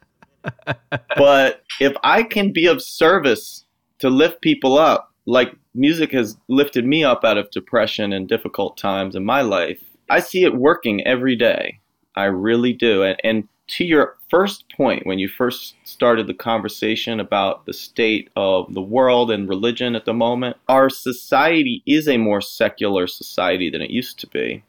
But 1.18 1.64
if 1.80 1.94
i 2.04 2.24
can 2.24 2.52
be 2.52 2.68
of 2.68 2.82
service 2.82 3.66
to 4.00 4.10
lift 4.10 4.42
people 4.42 4.78
up 4.78 5.12
like 5.26 5.56
music 5.74 6.12
has 6.12 6.38
lifted 6.48 6.86
me 6.86 7.04
up 7.04 7.24
out 7.24 7.38
of 7.38 7.50
depression 7.52 8.14
and 8.14 8.28
difficult 8.28 8.78
times 8.78 9.16
in 9.16 9.26
my 9.26 9.42
life 9.42 9.82
i 10.10 10.20
see 10.20 10.44
it 10.44 10.56
working 10.56 11.06
every 11.06 11.36
day. 11.36 11.80
I 12.16 12.26
really 12.26 12.74
do. 12.74 13.04
And, 13.04 13.18
and 13.24 13.48
to 13.68 13.84
your 13.84 14.18
first 14.30 14.66
point, 14.70 15.06
when 15.06 15.20
you 15.20 15.28
first 15.28 15.76
started 15.84 16.28
the 16.28 16.34
conversation 16.34 17.20
about 17.20 17.66
the 17.66 17.74
state 17.74 18.30
of 18.36 18.74
the 18.74 18.82
world 18.82 19.32
and 19.32 19.50
religion 19.50 19.96
at 19.96 20.06
the 20.06 20.14
moment, 20.14 20.58
our 20.68 20.90
society 20.90 21.82
is 21.86 22.08
a 22.08 22.18
more 22.18 22.42
secular 22.42 23.08
society 23.08 23.70
than 23.70 23.82
it 23.82 23.90
used 23.90 24.20
to 24.20 24.28
be. 24.28 24.64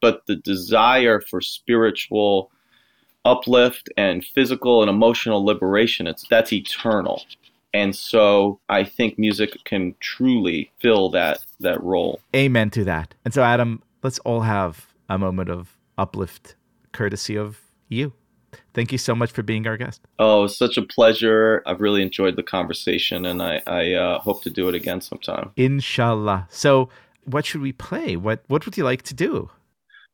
But 0.00 0.26
the 0.26 0.36
desire 0.36 1.20
for 1.20 1.40
spiritual 1.40 2.50
uplift 3.24 3.88
and 3.96 4.24
physical 4.24 4.82
and 4.82 4.90
emotional 4.90 5.44
liberation, 5.44 6.06
it's, 6.06 6.26
that's 6.28 6.52
eternal. 6.52 7.22
And 7.72 7.96
so 7.96 8.60
I 8.68 8.84
think 8.84 9.18
music 9.18 9.56
can 9.64 9.94
truly 10.00 10.70
fill 10.80 11.08
that, 11.10 11.38
that 11.60 11.82
role. 11.82 12.20
Amen 12.36 12.70
to 12.70 12.84
that. 12.84 13.14
And 13.24 13.32
so, 13.32 13.42
Adam, 13.42 13.82
let's 14.02 14.18
all 14.20 14.42
have 14.42 14.88
a 15.08 15.18
moment 15.18 15.48
of 15.48 15.78
uplift 15.96 16.56
courtesy 16.92 17.36
of 17.36 17.60
you. 17.88 18.12
Thank 18.74 18.92
you 18.92 18.98
so 18.98 19.14
much 19.14 19.30
for 19.30 19.42
being 19.42 19.66
our 19.66 19.76
guest. 19.76 20.02
Oh, 20.18 20.46
such 20.46 20.76
a 20.76 20.82
pleasure. 20.82 21.62
I've 21.66 21.80
really 21.80 22.02
enjoyed 22.02 22.36
the 22.36 22.42
conversation 22.42 23.26
and 23.26 23.42
I, 23.42 23.62
I 23.66 23.92
uh, 23.92 24.18
hope 24.18 24.42
to 24.44 24.50
do 24.50 24.68
it 24.68 24.74
again 24.74 25.00
sometime. 25.00 25.50
Inshallah. 25.56 26.48
So, 26.50 26.88
what 27.24 27.46
should 27.46 27.60
we 27.60 27.72
play? 27.72 28.16
What 28.16 28.42
What 28.48 28.64
would 28.64 28.76
you 28.76 28.84
like 28.84 29.02
to 29.02 29.14
do? 29.14 29.50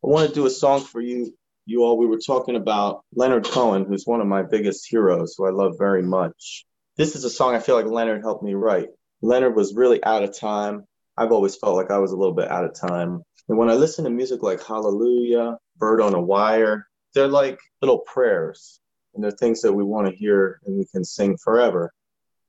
I 0.05 0.07
want 0.07 0.29
to 0.29 0.35
do 0.35 0.47
a 0.47 0.51
song 0.51 0.81
for 0.81 1.01
you, 1.01 1.35
you 1.67 1.83
all. 1.83 1.99
We 1.99 2.07
were 2.07 2.19
talking 2.19 2.57
about 2.57 3.05
Leonard 3.15 3.45
Cohen, 3.45 3.85
who's 3.87 4.07
one 4.07 4.21
of 4.21 4.27
my 4.27 4.43
biggest 4.43 4.87
heroes, 4.89 5.35
who 5.37 5.47
I 5.47 5.51
love 5.51 5.75
very 5.79 6.03
much. 6.03 6.65
This 6.97 7.17
is 7.17 7.25
a 7.25 7.31
song 7.31 7.55
I 7.55 7.61
feel 7.61 7.75
like 7.75 7.87
Leonard 7.87 8.23
helped 8.23 8.43
me 8.43 8.55
write. 8.55 8.89
Leonard 9.23 9.57
was 9.57 9.75
really 9.75 10.03
out 10.05 10.23
of 10.23 10.37
time. 10.37 10.85
I've 11.17 11.33
always 11.33 11.57
felt 11.57 11.77
like 11.77 11.91
I 11.91 11.99
was 11.99 12.13
a 12.13 12.17
little 12.17 12.35
bit 12.35 12.51
out 12.51 12.65
of 12.65 12.75
time. 12.75 13.23
And 13.49 13.59
when 13.59 13.71
I 13.71 13.75
listen 13.75 14.05
to 14.05 14.11
music 14.11 14.43
like 14.43 14.63
Hallelujah, 14.63 15.57
Bird 15.77 16.01
on 16.01 16.15
a 16.15 16.21
Wire, 16.21 16.88
they're 17.15 17.29
like 17.29 17.59
little 17.81 17.99
prayers 17.99 18.81
and 19.15 19.23
they're 19.23 19.31
things 19.31 19.63
that 19.63 19.73
we 19.73 19.85
want 19.85 20.09
to 20.09 20.17
hear 20.17 20.61
and 20.67 20.77
we 20.77 20.87
can 20.87 21.05
sing 21.05 21.37
forever. 21.37 21.93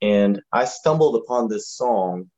And 0.01 0.41
I 0.53 0.65
stumbled 0.65 1.15
upon 1.15 1.47
this 1.47 1.69
song 1.69 2.29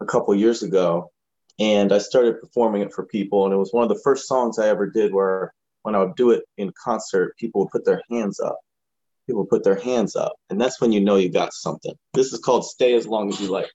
a 0.00 0.06
couple 0.06 0.34
years 0.34 0.62
ago 0.62 1.10
and 1.58 1.92
I 1.92 1.98
started 1.98 2.40
performing 2.40 2.82
it 2.82 2.92
for 2.92 3.04
people. 3.06 3.44
And 3.44 3.54
it 3.54 3.58
was 3.58 3.72
one 3.72 3.82
of 3.82 3.88
the 3.88 4.00
first 4.02 4.26
songs 4.26 4.58
I 4.58 4.68
ever 4.68 4.86
did 4.88 5.12
where 5.12 5.52
when 5.82 5.94
I 5.94 6.00
would 6.00 6.16
do 6.16 6.30
it 6.30 6.44
in 6.56 6.72
concert, 6.82 7.36
people 7.38 7.62
would 7.62 7.70
put 7.70 7.84
their 7.84 8.02
hands 8.10 8.40
up. 8.40 8.58
People 9.26 9.46
put 9.46 9.64
their 9.64 9.78
hands 9.78 10.16
up. 10.16 10.34
And 10.50 10.60
that's 10.60 10.80
when 10.80 10.92
you 10.92 11.00
know 11.00 11.16
you 11.16 11.30
got 11.30 11.52
something. 11.52 11.94
This 12.14 12.32
is 12.32 12.40
called 12.40 12.64
Stay 12.64 12.94
As 12.94 13.06
Long 13.06 13.28
As 13.28 13.40
You 13.40 13.48
Like. 13.48 13.70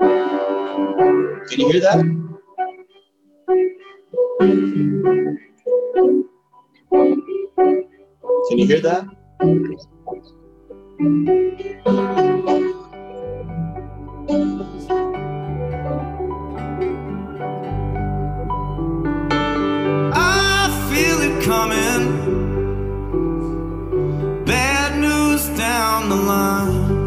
Can 0.00 1.60
you 1.60 1.70
hear 1.70 1.80
that? 1.80 2.24
Can 6.94 8.58
you 8.58 8.66
hear 8.66 8.80
that? 8.80 9.04
I 20.14 20.70
feel 20.88 21.18
it 21.20 21.44
coming. 21.44 22.02
Bad 24.44 25.00
news 25.00 25.48
down 25.58 26.08
the 26.08 26.16
line. 26.16 27.02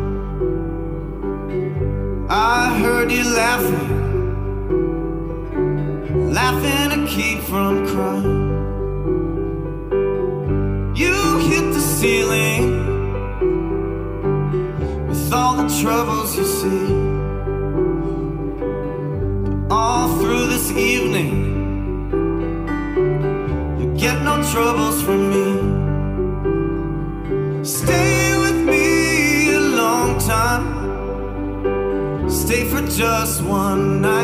I 2.30 2.78
heard 2.82 3.10
you 3.10 3.24
laughing, 3.24 4.18
laughing 6.34 6.90
to 6.92 7.08
keep 7.08 7.40
from 7.40 7.88
crying. 7.88 8.37
Troubles 15.88 16.32
you 16.38 16.46
see. 16.60 16.88
All 19.70 20.08
through 20.20 20.46
this 20.54 20.70
evening, 20.72 21.32
you 23.80 23.88
get 24.04 24.18
no 24.22 24.36
troubles 24.52 24.98
from 25.06 25.22
me. 25.34 25.48
Stay 27.64 28.38
with 28.44 28.60
me 28.72 29.54
a 29.54 29.64
long 29.82 30.10
time. 30.20 30.68
Stay 32.30 32.64
for 32.72 32.82
just 33.04 33.42
one 33.44 34.02
night. 34.02 34.17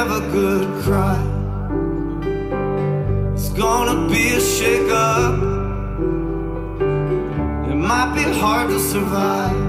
Have 0.00 0.12
a 0.12 0.32
good 0.32 0.66
cry. 0.82 1.20
It's 3.34 3.50
gonna 3.50 4.08
be 4.08 4.32
a 4.32 4.40
shake 4.40 4.90
up. 4.90 5.34
It 7.70 7.78
might 7.90 8.14
be 8.14 8.24
hard 8.40 8.70
to 8.70 8.80
survive. 8.80 9.59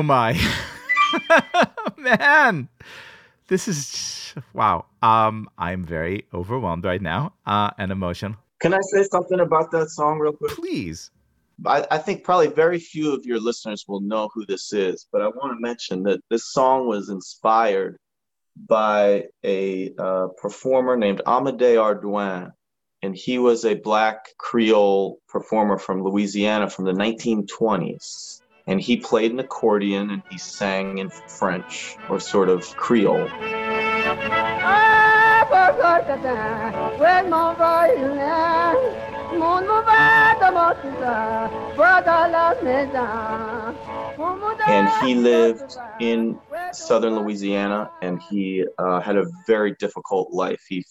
Oh 0.00 0.02
my. 0.02 0.32
Man. 1.98 2.70
This 3.48 3.68
is 3.68 4.32
wow. 4.54 4.86
Um 5.02 5.50
I'm 5.58 5.84
very 5.84 6.24
overwhelmed 6.32 6.86
right 6.86 7.02
now 7.02 7.34
uh 7.44 7.72
and 7.76 7.92
emotional. 7.92 8.36
Can 8.62 8.72
I 8.72 8.78
say 8.80 9.02
something 9.02 9.40
about 9.40 9.70
that 9.72 9.90
song 9.90 10.18
real 10.18 10.32
quick? 10.32 10.52
Please. 10.52 11.10
I, 11.66 11.86
I 11.90 11.98
think 11.98 12.24
probably 12.24 12.46
very 12.46 12.78
few 12.78 13.12
of 13.12 13.26
your 13.26 13.40
listeners 13.40 13.84
will 13.86 14.00
know 14.00 14.30
who 14.32 14.46
this 14.46 14.72
is, 14.72 15.06
but 15.12 15.20
I 15.20 15.28
want 15.28 15.54
to 15.54 15.60
mention 15.60 16.02
that 16.04 16.20
this 16.30 16.50
song 16.50 16.86
was 16.86 17.10
inspired 17.10 17.98
by 18.56 19.24
a 19.44 19.92
uh, 19.98 20.28
performer 20.40 20.96
named 20.96 21.20
Amédé 21.26 21.76
Ardoin, 21.76 22.52
and 23.02 23.14
he 23.14 23.38
was 23.38 23.66
a 23.66 23.74
black 23.74 24.28
Creole 24.38 25.18
performer 25.28 25.76
from 25.76 26.02
Louisiana 26.02 26.70
from 26.70 26.86
the 26.86 26.92
1920s. 26.92 28.39
And 28.66 28.80
he 28.80 28.96
played 28.96 29.32
an 29.32 29.40
accordion 29.40 30.10
and 30.10 30.22
he 30.30 30.38
sang 30.38 30.98
in 30.98 31.10
French 31.10 31.96
or 32.08 32.20
sort 32.20 32.48
of 32.48 32.64
Creole. 32.76 33.28
and 44.66 44.88
he 45.04 45.14
lived 45.14 45.76
in 46.00 46.38
southern 46.72 47.16
Louisiana, 47.16 47.90
and 48.02 48.20
he 48.30 48.64
uh, 48.78 49.00
had 49.00 49.16
a 49.16 49.26
very 49.46 49.74
difficult 49.78 50.32
life. 50.32 50.62
He 50.68 50.84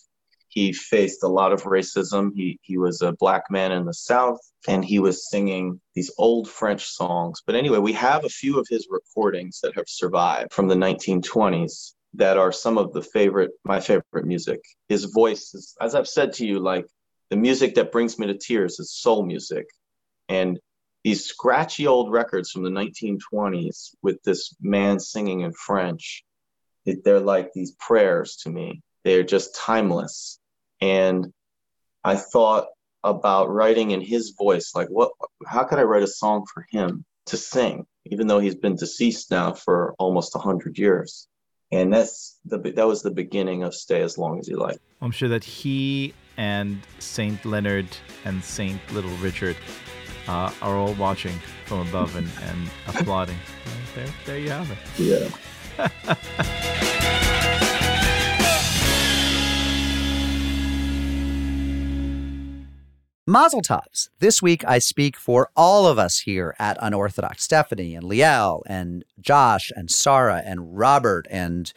he 0.49 0.73
faced 0.73 1.23
a 1.23 1.27
lot 1.27 1.53
of 1.53 1.63
racism. 1.63 2.31
He 2.34 2.59
he 2.61 2.77
was 2.77 3.01
a 3.01 3.13
black 3.13 3.43
man 3.49 3.71
in 3.71 3.85
the 3.85 3.93
South, 3.93 4.39
and 4.67 4.84
he 4.84 4.99
was 4.99 5.30
singing 5.30 5.80
these 5.95 6.11
old 6.17 6.49
French 6.49 6.85
songs. 6.85 7.41
But 7.45 7.55
anyway, 7.55 7.77
we 7.77 7.93
have 7.93 8.26
a 8.26 8.30
few 8.30 8.59
of 8.59 8.67
his 8.69 8.88
recordings 8.89 9.59
that 9.61 9.76
have 9.76 9.88
survived 9.88 10.53
from 10.53 10.67
the 10.67 10.76
1920s 10.76 11.93
that 12.15 12.38
are 12.38 12.51
some 12.51 12.77
of 12.77 12.91
the 12.93 13.01
favorite 13.01 13.51
my 13.63 13.80
favorite 13.80 14.26
music. 14.26 14.59
His 14.89 15.05
voice 15.05 15.53
is, 15.53 15.76
as 15.80 15.95
I've 15.95 16.07
said 16.07 16.34
to 16.34 16.45
you, 16.45 16.59
like 16.59 16.85
the 17.30 17.38
music 17.38 17.76
that 17.76 17.91
brings 17.91 18.17
me 18.17 18.27
to 18.27 18.38
tears 18.38 18.80
is 18.80 18.91
soul 18.91 19.23
music, 19.26 19.67
and 20.27 20.59
these 21.03 21.26
scratchy 21.26 21.88
old 21.88 22.11
records 22.11 22.51
from 22.51 22.63
the 22.63 22.69
1920s 22.69 23.95
with 24.01 24.21
this 24.23 24.53
man 24.59 24.99
singing 24.99 25.41
in 25.41 25.53
French, 25.53 26.23
they're 26.85 27.19
like 27.19 27.53
these 27.53 27.73
prayers 27.80 28.38
to 28.38 28.49
me. 28.49 28.81
They're 29.03 29.23
just 29.23 29.55
timeless. 29.55 30.39
And 30.81 31.34
I 32.03 32.15
thought 32.15 32.68
about 33.03 33.49
writing 33.49 33.91
in 33.91 34.01
his 34.01 34.31
voice, 34.38 34.72
like 34.76 34.88
what, 34.89 35.11
how 35.47 35.64
could 35.64 35.80
I 35.80 35.84
write 35.84 36.03
a 36.03 36.07
song 36.07 36.45
for 36.53 36.65
him 36.69 37.06
to 37.27 37.38
sing, 37.38 37.85
even 38.06 38.27
though 38.27 38.39
he's 38.39 38.56
been 38.56 38.76
deceased 38.76 39.31
now 39.31 39.53
for 39.53 39.95
almost 39.97 40.35
a 40.35 40.39
hundred 40.39 40.77
years. 40.77 41.27
And 41.72 41.93
that's 41.93 42.39
the, 42.45 42.57
that 42.57 42.88
was 42.88 43.03
the 43.03 43.11
beginning 43.11 43.64
of 43.64 43.76
Stay 43.76 44.01
As 44.01 44.18
Long 44.18 44.39
As 44.39 44.47
You 44.47 44.57
Like. 44.57 44.80
I'm 45.01 45.11
sure 45.11 45.30
that 45.30 45.43
he 45.43 46.14
and 46.38 46.81
Saint 46.99 47.45
Leonard 47.45 47.88
and 48.26 48.43
Saint 48.43 48.80
Little 48.91 49.15
Richard 49.18 49.56
uh, 50.27 50.51
are 50.61 50.76
all 50.76 50.93
watching 50.93 51.38
from 51.65 51.88
above 51.88 52.15
and, 52.15 52.30
and 52.43 52.69
applauding. 52.88 53.38
There, 53.93 54.07
there 54.26 54.39
you 54.39 54.49
have 54.49 54.72
it. 54.72 54.77
Yeah. 54.97 56.85
Mazel 63.30 63.61
tovs. 63.61 64.10
This 64.18 64.41
week 64.41 64.65
I 64.65 64.80
speak 64.80 65.15
for 65.15 65.51
all 65.56 65.85
of 65.85 65.99
us 65.99 66.22
here 66.22 66.56
at 66.57 66.80
Unorthodox. 66.81 67.43
Stephanie 67.43 67.93
and 67.93 68.03
Liel 68.03 68.64
and 68.65 69.06
Josh 69.22 69.72
and 69.76 69.91
Sarah 69.91 70.41
and 70.43 70.76
Robert 70.76 71.27
and 71.30 71.72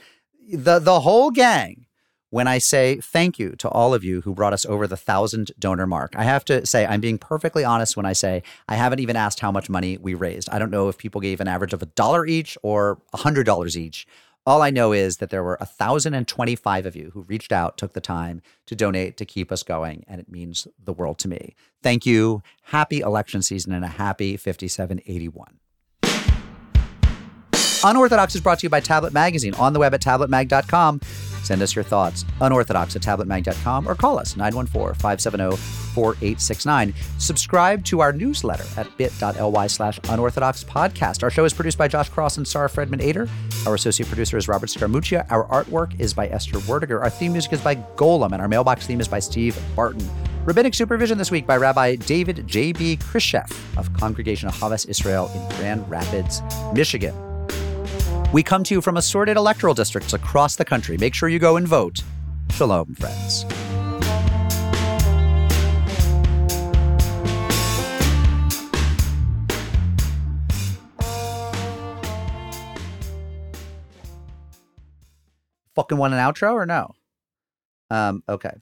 the 0.51 0.79
the 0.79 1.01
whole 1.01 1.31
gang. 1.31 1.85
When 2.31 2.49
I 2.49 2.57
say 2.57 2.97
thank 3.03 3.39
you 3.39 3.51
to 3.57 3.69
all 3.69 3.93
of 3.93 4.03
you 4.03 4.23
who 4.23 4.35
brought 4.35 4.55
us 4.55 4.65
over 4.65 4.87
the 4.87 4.97
thousand 4.97 5.53
donor 5.59 5.87
mark, 5.87 6.15
I 6.17 6.23
have 6.23 6.43
to 6.47 6.65
say 6.65 6.87
I'm 6.87 7.03
being 7.03 7.19
perfectly 7.19 7.65
honest 7.65 7.99
when 7.99 8.07
I 8.07 8.15
say 8.15 8.43
I 8.67 8.77
haven't 8.77 9.01
even 9.01 9.17
asked 9.17 9.41
how 9.41 9.53
much 9.53 9.69
money 9.69 9.99
we 9.99 10.15
raised. 10.15 10.49
I 10.49 10.59
don't 10.59 10.71
know 10.71 10.89
if 10.89 10.97
people 10.97 11.21
gave 11.21 11.43
an 11.43 11.49
average 11.49 11.75
of 11.75 11.83
a 11.83 11.87
dollar 11.87 12.25
each 12.25 12.57
or 12.63 13.03
a 13.13 13.19
hundred 13.19 13.45
dollars 13.45 13.77
each. 13.77 14.07
All 14.45 14.61
I 14.61 14.71
know 14.71 14.93
is 14.93 15.19
that 15.19 15.31
there 15.31 15.45
were 15.45 15.57
1,025 15.61 16.87
of 16.87 16.97
you 16.97 17.11
who 17.15 17.23
reached 17.23 17.53
out, 17.53 17.79
took 17.79 17.93
the 17.93 18.01
time 18.01 18.43
to 18.67 18.75
donate 18.75 19.17
to 19.19 19.25
keep 19.25 19.53
us 19.53 19.63
going, 19.63 20.05
and 20.09 20.21
it 20.21 20.29
means 20.29 20.67
the 20.83 20.93
world 20.93 21.19
to 21.21 21.29
me. 21.29 21.55
Thank 21.81 22.07
you. 22.07 22.43
Happy 22.65 23.01
election 23.01 23.43
season 23.43 23.73
and 23.73 23.85
a 23.85 23.89
happy 23.89 24.37
5781. 24.37 25.61
Unorthodox 27.85 28.35
is 28.35 28.41
brought 28.41 28.61
to 28.61 28.67
you 28.67 28.71
by 28.71 28.81
Tablet 28.81 29.13
Magazine 29.13 29.55
on 29.55 29.73
the 29.73 29.79
web 29.79 29.95
at 29.95 30.01
tabletmag.com. 30.03 31.01
Send 31.43 31.61
us 31.61 31.75
your 31.75 31.83
thoughts, 31.83 32.25
unorthodox 32.41 32.95
at 32.95 33.03
tabletmag.com, 33.03 33.89
or 33.89 33.97
call 33.97 34.19
us 34.19 34.37
914 34.37 34.95
570 34.95 35.57
4869. 35.57 36.95
Subscribe 37.19 37.85
to 37.85 38.01
our 38.01 38.13
newsletter 38.13 38.65
at 38.77 38.97
bit.ly 38.97 39.67
slash 39.67 39.99
unorthodox 40.09 40.63
podcast. 40.63 41.23
Our 41.23 41.31
show 41.31 41.45
is 41.45 41.53
produced 41.53 41.79
by 41.79 41.89
Josh 41.89 42.09
Cross 42.09 42.37
and 42.37 42.47
Sarah 42.47 42.69
Fredman 42.69 43.03
Ader. 43.03 43.29
Our 43.67 43.75
associate 43.75 44.09
producer 44.09 44.37
is 44.37 44.47
Robert 44.47 44.69
Scaramuccia. 44.69 45.27
Our 45.31 45.47
artwork 45.49 45.99
is 45.99 46.15
by 46.15 46.29
Esther 46.29 46.59
Werdiger. 46.59 47.01
Our 47.01 47.11
theme 47.11 47.33
music 47.33 47.53
is 47.53 47.61
by 47.61 47.75
Golem, 47.75 48.33
and 48.33 48.41
our 48.41 48.49
mailbox 48.49 48.87
theme 48.87 49.01
is 49.01 49.09
by 49.09 49.19
Steve 49.19 49.59
Barton. 49.75 50.09
Rabbinic 50.45 50.75
supervision 50.75 51.19
this 51.19 51.31
week 51.31 51.47
by 51.47 51.57
Rabbi 51.57 51.97
David 51.97 52.47
J.B. 52.47 52.99
Krishef 52.99 53.51
of 53.77 53.93
Congregation 53.95 54.49
Ahavas 54.49 54.89
Israel 54.89 55.31
in 55.35 55.57
Grand 55.57 55.89
Rapids, 55.91 56.41
Michigan. 56.73 57.32
We 58.33 58.43
come 58.43 58.65
to 58.65 58.75
you 58.75 58.81
from 58.81 58.97
assorted 58.97 59.37
electoral 59.37 59.75
districts 59.75 60.15
across 60.15 60.57
the 60.57 60.65
country. 60.65 60.97
Make 60.97 61.15
sure 61.15 61.29
you 61.29 61.39
go 61.39 61.57
and 61.57 61.69
vote. 61.69 62.03
Shalom, 62.51 62.95
friends. 62.95 63.45
Fucking 75.75 75.97
want 75.99 76.15
an 76.15 76.21
outro 76.21 76.53
or 76.53 76.67
no? 76.67 76.95
Um, 77.91 78.23
okay. 78.29 78.53